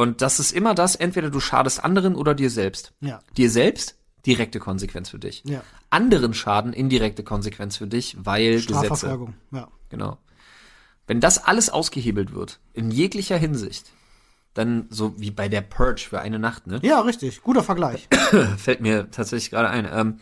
Und 0.00 0.22
das 0.22 0.40
ist 0.40 0.52
immer 0.52 0.74
das, 0.74 0.96
entweder 0.96 1.28
du 1.28 1.40
schadest 1.40 1.84
anderen 1.84 2.14
oder 2.14 2.34
dir 2.34 2.48
selbst. 2.48 2.94
Ja. 3.02 3.18
Dir 3.36 3.50
selbst, 3.50 3.96
direkte 4.24 4.58
Konsequenz 4.58 5.10
für 5.10 5.18
dich. 5.18 5.42
Ja. 5.44 5.62
Anderen 5.90 6.32
Schaden, 6.32 6.72
indirekte 6.72 7.22
Konsequenz 7.22 7.76
für 7.76 7.86
dich, 7.86 8.16
weil 8.18 8.54
Gesetze. 8.54 8.72
Strafverfolgung. 8.72 9.34
Ja. 9.50 9.68
Genau. 9.90 10.16
Wenn 11.06 11.20
das 11.20 11.44
alles 11.44 11.68
ausgehebelt 11.68 12.32
wird, 12.32 12.60
in 12.72 12.90
jeglicher 12.90 13.36
Hinsicht, 13.36 13.90
dann 14.54 14.86
so 14.88 15.20
wie 15.20 15.30
bei 15.30 15.50
der 15.50 15.60
Purge 15.60 16.06
für 16.08 16.20
eine 16.20 16.38
Nacht, 16.38 16.66
ne? 16.66 16.80
ja, 16.82 17.02
richtig. 17.02 17.42
Guter 17.42 17.62
Vergleich. 17.62 18.08
Fällt 18.56 18.80
mir 18.80 19.10
tatsächlich 19.10 19.50
gerade 19.50 19.68
ein. 19.68 19.86
Ähm, 19.92 20.18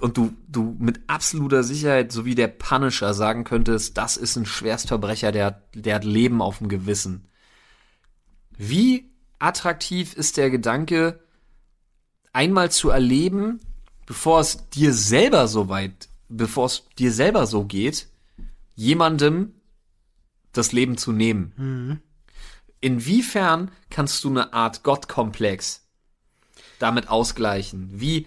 und 0.00 0.16
du, 0.16 0.32
du 0.48 0.74
mit 0.78 1.00
absoluter 1.06 1.62
Sicherheit, 1.62 2.12
so 2.12 2.24
wie 2.24 2.34
der 2.34 2.48
Punisher 2.48 3.12
sagen 3.12 3.44
könntest, 3.44 3.98
das 3.98 4.16
ist 4.16 4.36
ein 4.36 4.46
Schwerstverbrecher, 4.46 5.32
der, 5.32 5.64
der 5.74 5.96
hat 5.96 6.04
Leben 6.04 6.40
auf 6.40 6.58
dem 6.58 6.70
Gewissen. 6.70 7.28
Wie 8.58 9.10
attraktiv 9.38 10.14
ist 10.14 10.36
der 10.36 10.50
Gedanke, 10.50 11.20
einmal 12.32 12.70
zu 12.70 12.90
erleben, 12.90 13.60
bevor 14.06 14.40
es 14.40 14.68
dir 14.70 14.92
selber 14.92 15.48
so 15.48 15.68
weit, 15.68 16.08
bevor 16.28 16.66
es 16.66 16.84
dir 16.98 17.12
selber 17.12 17.46
so 17.46 17.64
geht, 17.64 18.08
jemandem 18.74 19.54
das 20.52 20.72
Leben 20.72 20.96
zu 20.96 21.12
nehmen. 21.12 22.00
Inwiefern 22.80 23.70
kannst 23.90 24.22
du 24.24 24.30
eine 24.30 24.52
Art 24.52 24.82
Gottkomplex 24.82 25.82
damit 26.78 27.08
ausgleichen? 27.08 27.88
Wie, 28.00 28.26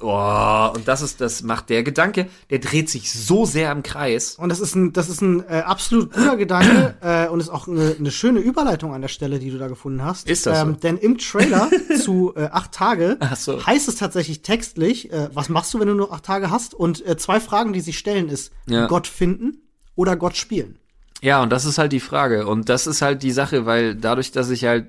oh, 0.00 0.70
und 0.74 0.86
das 0.86 1.02
ist, 1.02 1.20
das 1.20 1.42
macht 1.42 1.70
der 1.70 1.82
Gedanke, 1.82 2.28
der 2.50 2.58
dreht 2.58 2.90
sich 2.90 3.12
so 3.12 3.44
sehr 3.46 3.72
im 3.72 3.82
Kreis. 3.82 4.36
Und 4.36 4.48
das 4.48 4.60
ist 4.60 4.74
ein, 4.74 4.92
das 4.92 5.08
ist 5.08 5.20
ein 5.20 5.40
äh, 5.48 5.62
absolut 5.64 6.12
guter 6.12 6.36
Gedanke 6.36 6.94
äh, 7.00 7.28
und 7.28 7.40
ist 7.40 7.48
auch 7.48 7.68
eine, 7.68 7.96
eine 7.98 8.10
schöne 8.10 8.40
Überleitung 8.40 8.94
an 8.94 9.00
der 9.02 9.08
Stelle, 9.08 9.38
die 9.38 9.50
du 9.50 9.58
da 9.58 9.68
gefunden 9.68 10.04
hast. 10.04 10.28
Ist 10.28 10.46
das 10.46 10.60
so? 10.60 10.72
Denn 10.72 10.96
im 10.98 11.18
Trailer 11.18 11.70
zu 12.02 12.34
äh, 12.36 12.48
acht 12.52 12.72
Tage 12.72 13.18
so. 13.36 13.64
heißt 13.66 13.88
es 13.88 13.96
tatsächlich 13.96 14.42
textlich, 14.42 15.12
äh, 15.12 15.28
was 15.32 15.48
machst 15.48 15.72
du, 15.74 15.80
wenn 15.80 15.88
du 15.88 15.94
nur 15.94 16.12
acht 16.12 16.24
Tage 16.24 16.50
hast? 16.50 16.74
Und 16.74 17.04
äh, 17.06 17.16
zwei 17.16 17.40
Fragen, 17.40 17.72
die 17.72 17.80
sich 17.80 17.98
stellen, 17.98 18.28
ist 18.28 18.52
Ja. 18.66 18.86
Gott 18.86 19.06
finden 19.06 19.62
oder 19.94 20.16
Gott 20.16 20.36
spielen. 20.36 20.78
Ja, 21.22 21.42
und 21.42 21.50
das 21.50 21.64
ist 21.64 21.78
halt 21.78 21.92
die 21.92 22.00
Frage. 22.00 22.46
Und 22.46 22.68
das 22.68 22.86
ist 22.86 23.00
halt 23.00 23.22
die 23.22 23.30
Sache, 23.30 23.64
weil 23.64 23.94
dadurch, 23.94 24.32
dass 24.32 24.50
ich 24.50 24.64
halt 24.64 24.86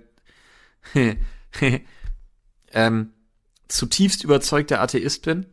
ähm, 2.73 3.09
zutiefst 3.67 4.23
überzeugter 4.23 4.81
Atheist 4.81 5.23
bin, 5.23 5.45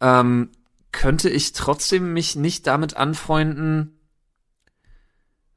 ähm, 0.00 0.50
könnte 0.92 1.28
ich 1.30 1.52
trotzdem 1.52 2.12
mich 2.12 2.36
nicht 2.36 2.66
damit 2.66 2.96
anfreunden, 2.96 3.96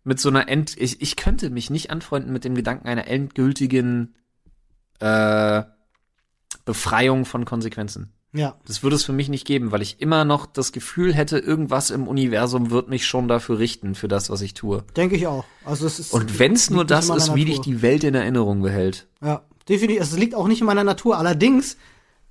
mit 0.04 0.20
so 0.20 0.30
einer 0.30 0.48
End, 0.48 0.76
ich, 0.78 1.02
ich 1.02 1.16
könnte 1.16 1.50
mich 1.50 1.70
nicht 1.70 1.90
anfreunden 1.90 2.34
mit 2.34 2.44
dem 2.44 2.56
Gedanken 2.56 2.88
einer 2.88 3.08
endgültigen 3.08 4.16
äh, 5.00 5.64
Befreiung 6.66 7.26
von 7.26 7.46
Konsequenzen. 7.46 8.14
Ja. 8.34 8.56
Das 8.66 8.82
würde 8.82 8.96
es 8.96 9.04
für 9.04 9.14
mich 9.14 9.30
nicht 9.30 9.46
geben, 9.46 9.72
weil 9.72 9.84
ich 9.84 10.02
immer 10.02 10.26
noch 10.26 10.48
das 10.48 10.72
Gefühl 10.72 11.14
hätte, 11.14 11.38
irgendwas 11.38 11.92
im 11.92 12.08
Universum 12.08 12.72
wird 12.72 12.90
mich 12.90 13.06
schon 13.06 13.28
dafür 13.28 13.60
richten, 13.60 13.94
für 13.94 14.08
das, 14.08 14.32
was 14.32 14.42
ich 14.42 14.56
tue. 14.56 14.84
Denke 14.96 15.16
ich 15.16 15.28
auch. 15.28 15.46
Also 15.66 15.86
es 15.86 16.00
ist 16.00 16.14
Und 16.14 16.40
wenn 16.40 16.54
es 16.54 16.72
nur 16.72 16.84
das 16.84 17.10
ist, 17.10 17.36
wie 17.36 17.46
dich 17.46 17.62
die 17.62 17.84
Welt 17.84 18.04
in 18.04 18.16
Erinnerung 18.16 18.62
behält. 18.64 19.08
Ja, 19.22 19.44
definitiv. 19.70 20.02
Es 20.02 20.18
liegt 20.18 20.36
auch 20.36 20.48
nicht 20.48 20.62
in 20.62 20.68
meiner 20.68 20.84
Natur. 20.84 21.18
Allerdings, 21.18 21.78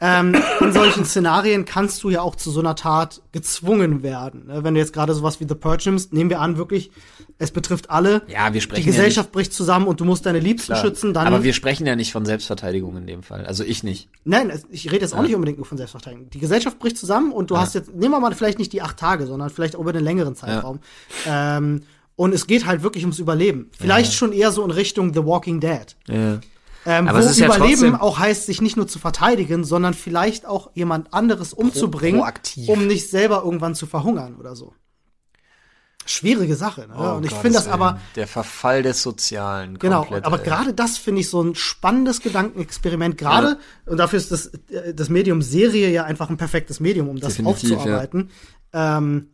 ähm, 0.00 0.34
in 0.60 0.72
solchen 0.72 1.04
Szenarien 1.04 1.64
kannst 1.64 2.02
du 2.02 2.10
ja 2.10 2.22
auch 2.22 2.34
zu 2.34 2.50
so 2.50 2.58
einer 2.58 2.74
Tat 2.74 3.22
gezwungen 3.30 4.02
werden. 4.02 4.46
ne? 4.48 4.64
Wenn 4.64 4.74
du 4.74 4.80
jetzt 4.80 4.92
gerade 4.92 5.14
sowas 5.14 5.38
wie 5.38 5.46
The 5.48 5.54
Purge 5.54 5.84
nimmst, 5.86 6.12
nehmen 6.12 6.28
wir 6.28 6.40
an, 6.40 6.56
wirklich, 6.56 6.90
es 7.38 7.52
betrifft 7.52 7.88
alle. 7.88 8.22
Ja, 8.26 8.52
wir 8.52 8.60
sprechen 8.60 8.80
Die 8.82 8.86
Gesellschaft 8.86 9.30
bricht 9.30 9.52
zusammen 9.52 9.86
und 9.86 10.00
du 10.00 10.04
musst 10.04 10.26
deine 10.26 10.40
Liebsten 10.40 10.72
ja 10.72 10.78
nicht, 10.78 10.86
schützen. 10.88 11.14
Dann, 11.14 11.28
Aber 11.28 11.44
wir 11.44 11.52
sprechen 11.52 11.86
ja 11.86 11.94
nicht 11.94 12.10
von 12.10 12.24
Selbstverteidigung 12.24 12.96
in 12.96 13.06
dem 13.06 13.22
Fall. 13.22 13.46
Also 13.46 13.62
ich 13.62 13.84
nicht. 13.84 14.08
nein, 14.24 14.52
ich 14.70 14.90
rede 14.90 15.02
jetzt 15.02 15.14
auch 15.14 15.22
nicht 15.22 15.36
unbedingt 15.36 15.58
nur 15.58 15.66
von 15.66 15.78
Selbstverteidigung. 15.78 16.30
Die 16.30 16.40
Gesellschaft 16.40 16.80
bricht 16.80 16.98
zusammen 16.98 17.30
und 17.30 17.52
du 17.52 17.58
hast 17.58 17.74
jetzt, 17.76 17.94
nehmen 17.94 18.10
wir 18.12 18.18
mal 18.18 18.34
vielleicht 18.34 18.58
nicht 18.58 18.72
die 18.72 18.82
acht 18.82 18.96
Tage, 18.96 19.26
sondern 19.28 19.50
vielleicht 19.50 19.74
über 19.74 19.90
einen 19.90 20.02
längeren 20.02 20.34
Zeitraum. 20.34 20.80
Ähm, 21.28 21.82
und 22.16 22.34
es 22.34 22.46
geht 22.48 22.66
halt 22.66 22.82
wirklich 22.82 23.04
ums 23.04 23.18
Überleben. 23.20 23.70
Vielleicht 23.78 24.14
schon 24.14 24.32
eher 24.32 24.50
so 24.50 24.64
in 24.64 24.70
Richtung 24.70 25.14
The 25.14 25.24
Walking 25.24 25.60
Dead. 25.60 25.96
Ja. 26.08 26.40
Ähm, 26.84 27.06
Aber 27.08 27.18
wo 27.18 27.22
es 27.22 27.30
ist 27.32 27.38
ja 27.38 27.46
Überleben 27.46 27.70
trotzdem- 27.80 27.94
auch 27.96 28.18
heißt, 28.18 28.46
sich 28.46 28.60
nicht 28.60 28.76
nur 28.76 28.88
zu 28.88 28.98
verteidigen, 28.98 29.64
sondern 29.64 29.94
vielleicht 29.94 30.46
auch 30.46 30.70
jemand 30.74 31.14
anderes 31.14 31.52
umzubringen, 31.52 32.20
proaktiv. 32.20 32.68
um 32.68 32.86
nicht 32.86 33.08
selber 33.10 33.42
irgendwann 33.44 33.74
zu 33.74 33.86
verhungern 33.86 34.36
oder 34.36 34.56
so. 34.56 34.72
Schwierige 36.04 36.56
Sache, 36.56 36.88
ne? 36.88 36.94
Oh 36.98 37.16
Und 37.18 37.24
ich 37.24 37.32
finde 37.32 37.58
das 37.58 37.68
aber, 37.68 38.00
Der 38.16 38.26
Verfall 38.26 38.82
des 38.82 39.00
Sozialen. 39.02 39.78
genau, 39.78 40.00
komplett, 40.00 40.24
aber 40.24 40.38
gerade 40.38 40.74
das 40.74 40.98
finde 40.98 41.20
ich 41.20 41.30
so 41.30 41.40
ein 41.40 41.54
spannendes 41.54 42.20
Gedankenexperiment, 42.20 43.16
gerade, 43.16 43.58
und 43.86 43.98
dafür 43.98 44.18
ist 44.18 44.32
das, 44.32 44.46
äh, 44.70 44.92
das 44.94 45.08
Medium 45.10 45.42
Serie 45.42 45.90
ja 45.90 46.02
einfach 46.02 46.28
ein 46.28 46.36
perfektes 46.36 46.80
Medium, 46.80 47.08
um 47.08 47.20
das 47.20 47.36
Definitiv, 47.36 47.76
aufzuarbeiten. 47.76 48.30
Ähm, 48.72 49.28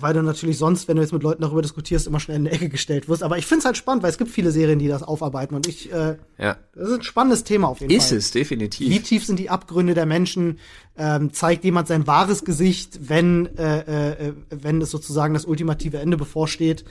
weil 0.00 0.14
du 0.14 0.22
natürlich 0.22 0.58
sonst, 0.58 0.88
wenn 0.88 0.96
du 0.96 1.02
jetzt 1.02 1.12
mit 1.12 1.22
Leuten 1.22 1.42
darüber 1.42 1.62
diskutierst, 1.62 2.06
immer 2.06 2.20
schnell 2.20 2.36
in 2.38 2.46
eine 2.46 2.54
Ecke 2.54 2.68
gestellt 2.68 3.08
wirst. 3.08 3.22
Aber 3.22 3.38
ich 3.38 3.46
finde 3.46 3.60
es 3.60 3.64
halt 3.64 3.76
spannend, 3.76 4.02
weil 4.02 4.10
es 4.10 4.18
gibt 4.18 4.30
viele 4.30 4.50
Serien, 4.50 4.78
die 4.78 4.88
das 4.88 5.02
aufarbeiten. 5.02 5.54
Und 5.54 5.66
ich, 5.66 5.92
äh, 5.92 6.16
Ja. 6.38 6.56
das 6.74 6.88
ist 6.88 6.94
ein 6.94 7.02
spannendes 7.02 7.44
Thema 7.44 7.68
auf 7.68 7.80
jeden 7.80 7.92
Ist 7.92 8.08
Fall. 8.08 8.18
es, 8.18 8.30
definitiv. 8.30 8.88
Wie 8.90 9.00
tief 9.00 9.24
sind 9.26 9.38
die 9.38 9.50
Abgründe 9.50 9.94
der 9.94 10.06
Menschen? 10.06 10.58
Ähm, 10.96 11.32
zeigt 11.32 11.64
jemand 11.64 11.88
sein 11.88 12.06
wahres 12.06 12.44
Gesicht, 12.44 13.08
wenn, 13.08 13.46
äh, 13.56 14.12
äh, 14.28 14.32
wenn 14.50 14.80
es 14.80 14.90
sozusagen 14.90 15.34
das 15.34 15.44
ultimative 15.44 15.98
Ende 15.98 16.16
bevorsteht? 16.16 16.84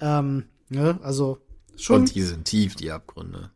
Ähm, 0.00 0.44
ne? 0.68 0.98
Also 1.02 1.38
schon, 1.76 2.00
Und 2.02 2.14
die 2.14 2.22
sind 2.22 2.44
tief, 2.46 2.74
die 2.76 2.90
Abgründe. 2.90 3.50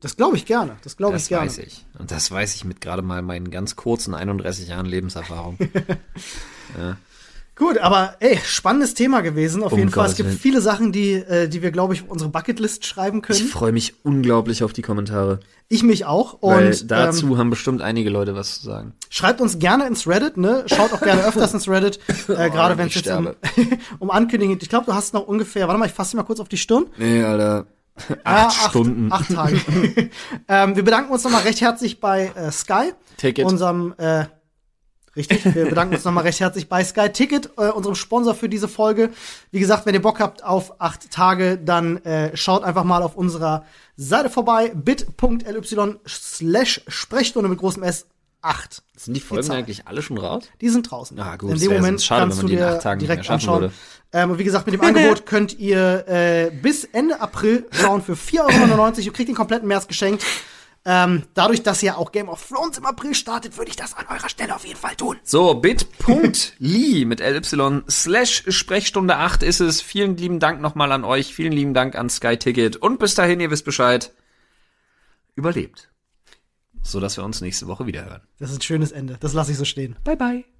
das 0.00 0.16
glaube 0.16 0.36
ich 0.36 0.46
gerne. 0.46 0.76
Das 0.84 0.96
glaube 0.96 1.16
ich 1.16 1.22
Das 1.22 1.28
gerne. 1.28 1.46
weiß 1.46 1.58
ich. 1.58 1.84
Und 1.98 2.10
das 2.10 2.30
weiß 2.30 2.54
ich 2.56 2.64
mit 2.64 2.80
gerade 2.80 3.02
mal 3.02 3.22
meinen 3.22 3.50
ganz 3.50 3.76
kurzen 3.76 4.14
31 4.14 4.68
Jahren 4.68 4.86
Lebenserfahrung. 4.86 5.58
Gut, 7.54 7.76
aber 7.78 8.16
ey, 8.20 8.38
spannendes 8.44 8.94
Thema 8.94 9.20
gewesen. 9.20 9.62
Auf 9.62 9.72
Um 9.72 9.78
jeden 9.78 9.90
Fall. 9.90 10.06
Es 10.08 10.16
gibt 10.16 10.30
Willen. 10.30 10.38
viele 10.38 10.60
Sachen, 10.62 10.90
die, 10.90 11.12
äh, 11.12 11.48
die 11.48 11.60
wir, 11.62 11.70
glaube 11.70 11.92
ich, 11.92 12.02
auf 12.02 12.08
unsere 12.08 12.30
Bucketlist 12.30 12.86
schreiben 12.86 13.18
Ich 13.18 13.24
können. 13.24 13.46
freue 13.48 13.72
mich 13.72 13.94
unglaublich 14.04 14.64
auf 14.64 14.72
die 14.72 14.80
Kommentare. 14.80 15.40
Ich 15.68 15.82
mich 15.82 16.06
auch. 16.06 16.38
Weil 16.40 16.68
Und 16.68 16.90
dazu 16.90 17.26
ähm, 17.26 17.38
haben 17.38 17.50
bestimmt 17.50 17.82
einige 17.82 18.08
Leute 18.08 18.34
was 18.34 18.60
zu 18.60 18.64
sagen. 18.66 18.94
schreibt 19.10 19.40
uns 19.42 19.58
gerne 19.58 19.86
ins 19.86 20.06
Reddit, 20.08 20.38
ne? 20.38 20.64
Schaut 20.66 20.92
auch 20.94 21.00
gerne 21.02 21.24
öfters 21.26 21.52
ins 21.52 21.68
Reddit, 21.68 22.00
äh, 22.28 22.48
gerade 22.50 22.78
wenn 22.78 22.88
es 22.88 22.96
ich 22.96 23.04
jetzt 23.04 23.14
um, 23.16 23.28
um 23.98 24.10
Ankündigungen 24.10 24.58
geht. 24.58 24.62
Ich 24.64 24.70
glaube, 24.70 24.86
du 24.86 24.94
hast 24.94 25.12
noch 25.12 25.26
ungefähr, 25.26 25.68
warte 25.68 25.78
mal, 25.78 25.86
ich 25.86 25.92
fasse 25.92 26.16
mal 26.16 26.22
kurz 26.24 26.40
auf 26.40 26.48
die 26.48 26.56
Stirn. 26.58 26.86
Nee, 26.96 27.22
Alter. 27.22 27.66
Ja, 28.08 28.16
Acht 28.24 28.70
Stunden. 28.70 29.12
Acht, 29.12 29.30
Tage. 29.32 29.60
ähm, 30.48 30.74
wir 30.76 30.82
bedanken 30.84 31.12
uns 31.12 31.22
nochmal 31.24 31.42
recht 31.42 31.60
herzlich 31.60 32.00
bei 32.00 32.32
äh, 32.34 32.50
Sky, 32.50 32.92
Ticket. 33.18 33.44
unserem 33.44 33.94
äh, 33.98 34.24
Richtig, 35.14 35.54
wir 35.54 35.66
bedanken 35.68 35.94
uns 35.94 36.04
nochmal 36.04 36.24
recht 36.24 36.40
herzlich 36.40 36.68
bei 36.68 36.82
Sky 36.82 37.10
Ticket, 37.10 37.50
äh, 37.58 37.68
unserem 37.68 37.94
Sponsor 37.94 38.34
für 38.34 38.48
diese 38.48 38.66
Folge. 38.66 39.10
Wie 39.50 39.60
gesagt, 39.60 39.84
wenn 39.84 39.94
ihr 39.94 40.00
Bock 40.00 40.20
habt 40.20 40.42
auf 40.42 40.80
acht 40.80 41.10
Tage, 41.10 41.58
dann 41.58 41.98
äh, 42.04 42.34
schaut 42.34 42.64
einfach 42.64 42.84
mal 42.84 43.02
auf 43.02 43.14
unserer 43.14 43.64
Seite 43.96 44.30
vorbei, 44.30 44.72
bit.ly 44.74 45.96
slash 46.08 46.80
Sprechstunde 46.88 47.48
mit 47.50 47.58
großem 47.58 47.82
S 47.82 48.06
8. 48.40 48.82
Sind 48.96 49.14
die 49.14 49.20
Folgen 49.20 49.50
eigentlich 49.50 49.86
alle 49.86 50.02
schon 50.02 50.18
raus? 50.18 50.44
Die 50.60 50.68
sind 50.68 50.90
draußen. 50.90 51.18
Ah, 51.20 51.36
gut, 51.36 51.52
In 51.52 51.60
dem 51.60 51.72
Moment 51.74 52.02
schade, 52.02 52.22
kannst 52.22 52.42
du 52.42 52.46
dir 52.48 52.80
direkt 52.98 53.30
anschauen. 53.30 53.60
würde. 53.62 53.74
Ähm, 54.12 54.30
und 54.30 54.38
wie 54.38 54.44
gesagt, 54.44 54.66
mit 54.66 54.74
dem 54.74 54.80
Angebot 54.82 55.26
könnt 55.26 55.58
ihr 55.58 56.06
äh, 56.08 56.50
bis 56.50 56.84
Ende 56.84 57.20
April 57.20 57.66
schauen 57.70 58.02
für 58.02 58.14
4,99 58.14 58.70
Euro. 58.72 59.00
Ihr 59.00 59.12
kriegt 59.12 59.28
den 59.28 59.36
kompletten 59.36 59.68
März 59.68 59.86
geschenkt. 59.86 60.24
Ähm, 60.84 61.22
dadurch, 61.34 61.62
dass 61.62 61.80
ja 61.80 61.96
auch 61.96 62.10
Game 62.10 62.28
of 62.28 62.44
Thrones 62.48 62.76
im 62.78 62.86
April 62.86 63.14
startet, 63.14 63.56
würde 63.56 63.70
ich 63.70 63.76
das 63.76 63.94
an 63.94 64.06
eurer 64.08 64.28
Stelle 64.28 64.54
auf 64.54 64.66
jeden 64.66 64.78
Fall 64.78 64.96
tun. 64.96 65.18
So, 65.22 65.54
bit.ly 65.54 67.04
mit 67.06 67.20
LY 67.20 67.82
slash 67.88 68.44
Sprechstunde 68.48 69.16
8 69.16 69.44
ist 69.44 69.60
es. 69.60 69.80
Vielen 69.80 70.16
lieben 70.16 70.40
Dank 70.40 70.60
nochmal 70.60 70.90
an 70.90 71.04
euch. 71.04 71.34
Vielen 71.34 71.52
lieben 71.52 71.74
Dank 71.74 71.94
an 71.94 72.10
Sky 72.10 72.36
Ticket. 72.36 72.76
Und 72.76 72.98
bis 72.98 73.14
dahin, 73.14 73.38
ihr 73.38 73.50
wisst 73.50 73.64
Bescheid. 73.64 74.12
Überlebt. 75.36 75.88
So 76.82 76.98
dass 76.98 77.16
wir 77.16 77.24
uns 77.24 77.40
nächste 77.40 77.68
Woche 77.68 77.86
wieder 77.86 78.04
hören. 78.04 78.22
Das 78.40 78.50
ist 78.50 78.58
ein 78.58 78.62
schönes 78.62 78.90
Ende. 78.90 79.16
Das 79.20 79.34
lasse 79.34 79.52
ich 79.52 79.58
so 79.58 79.64
stehen. 79.64 79.96
Bye 80.02 80.16
bye. 80.16 80.51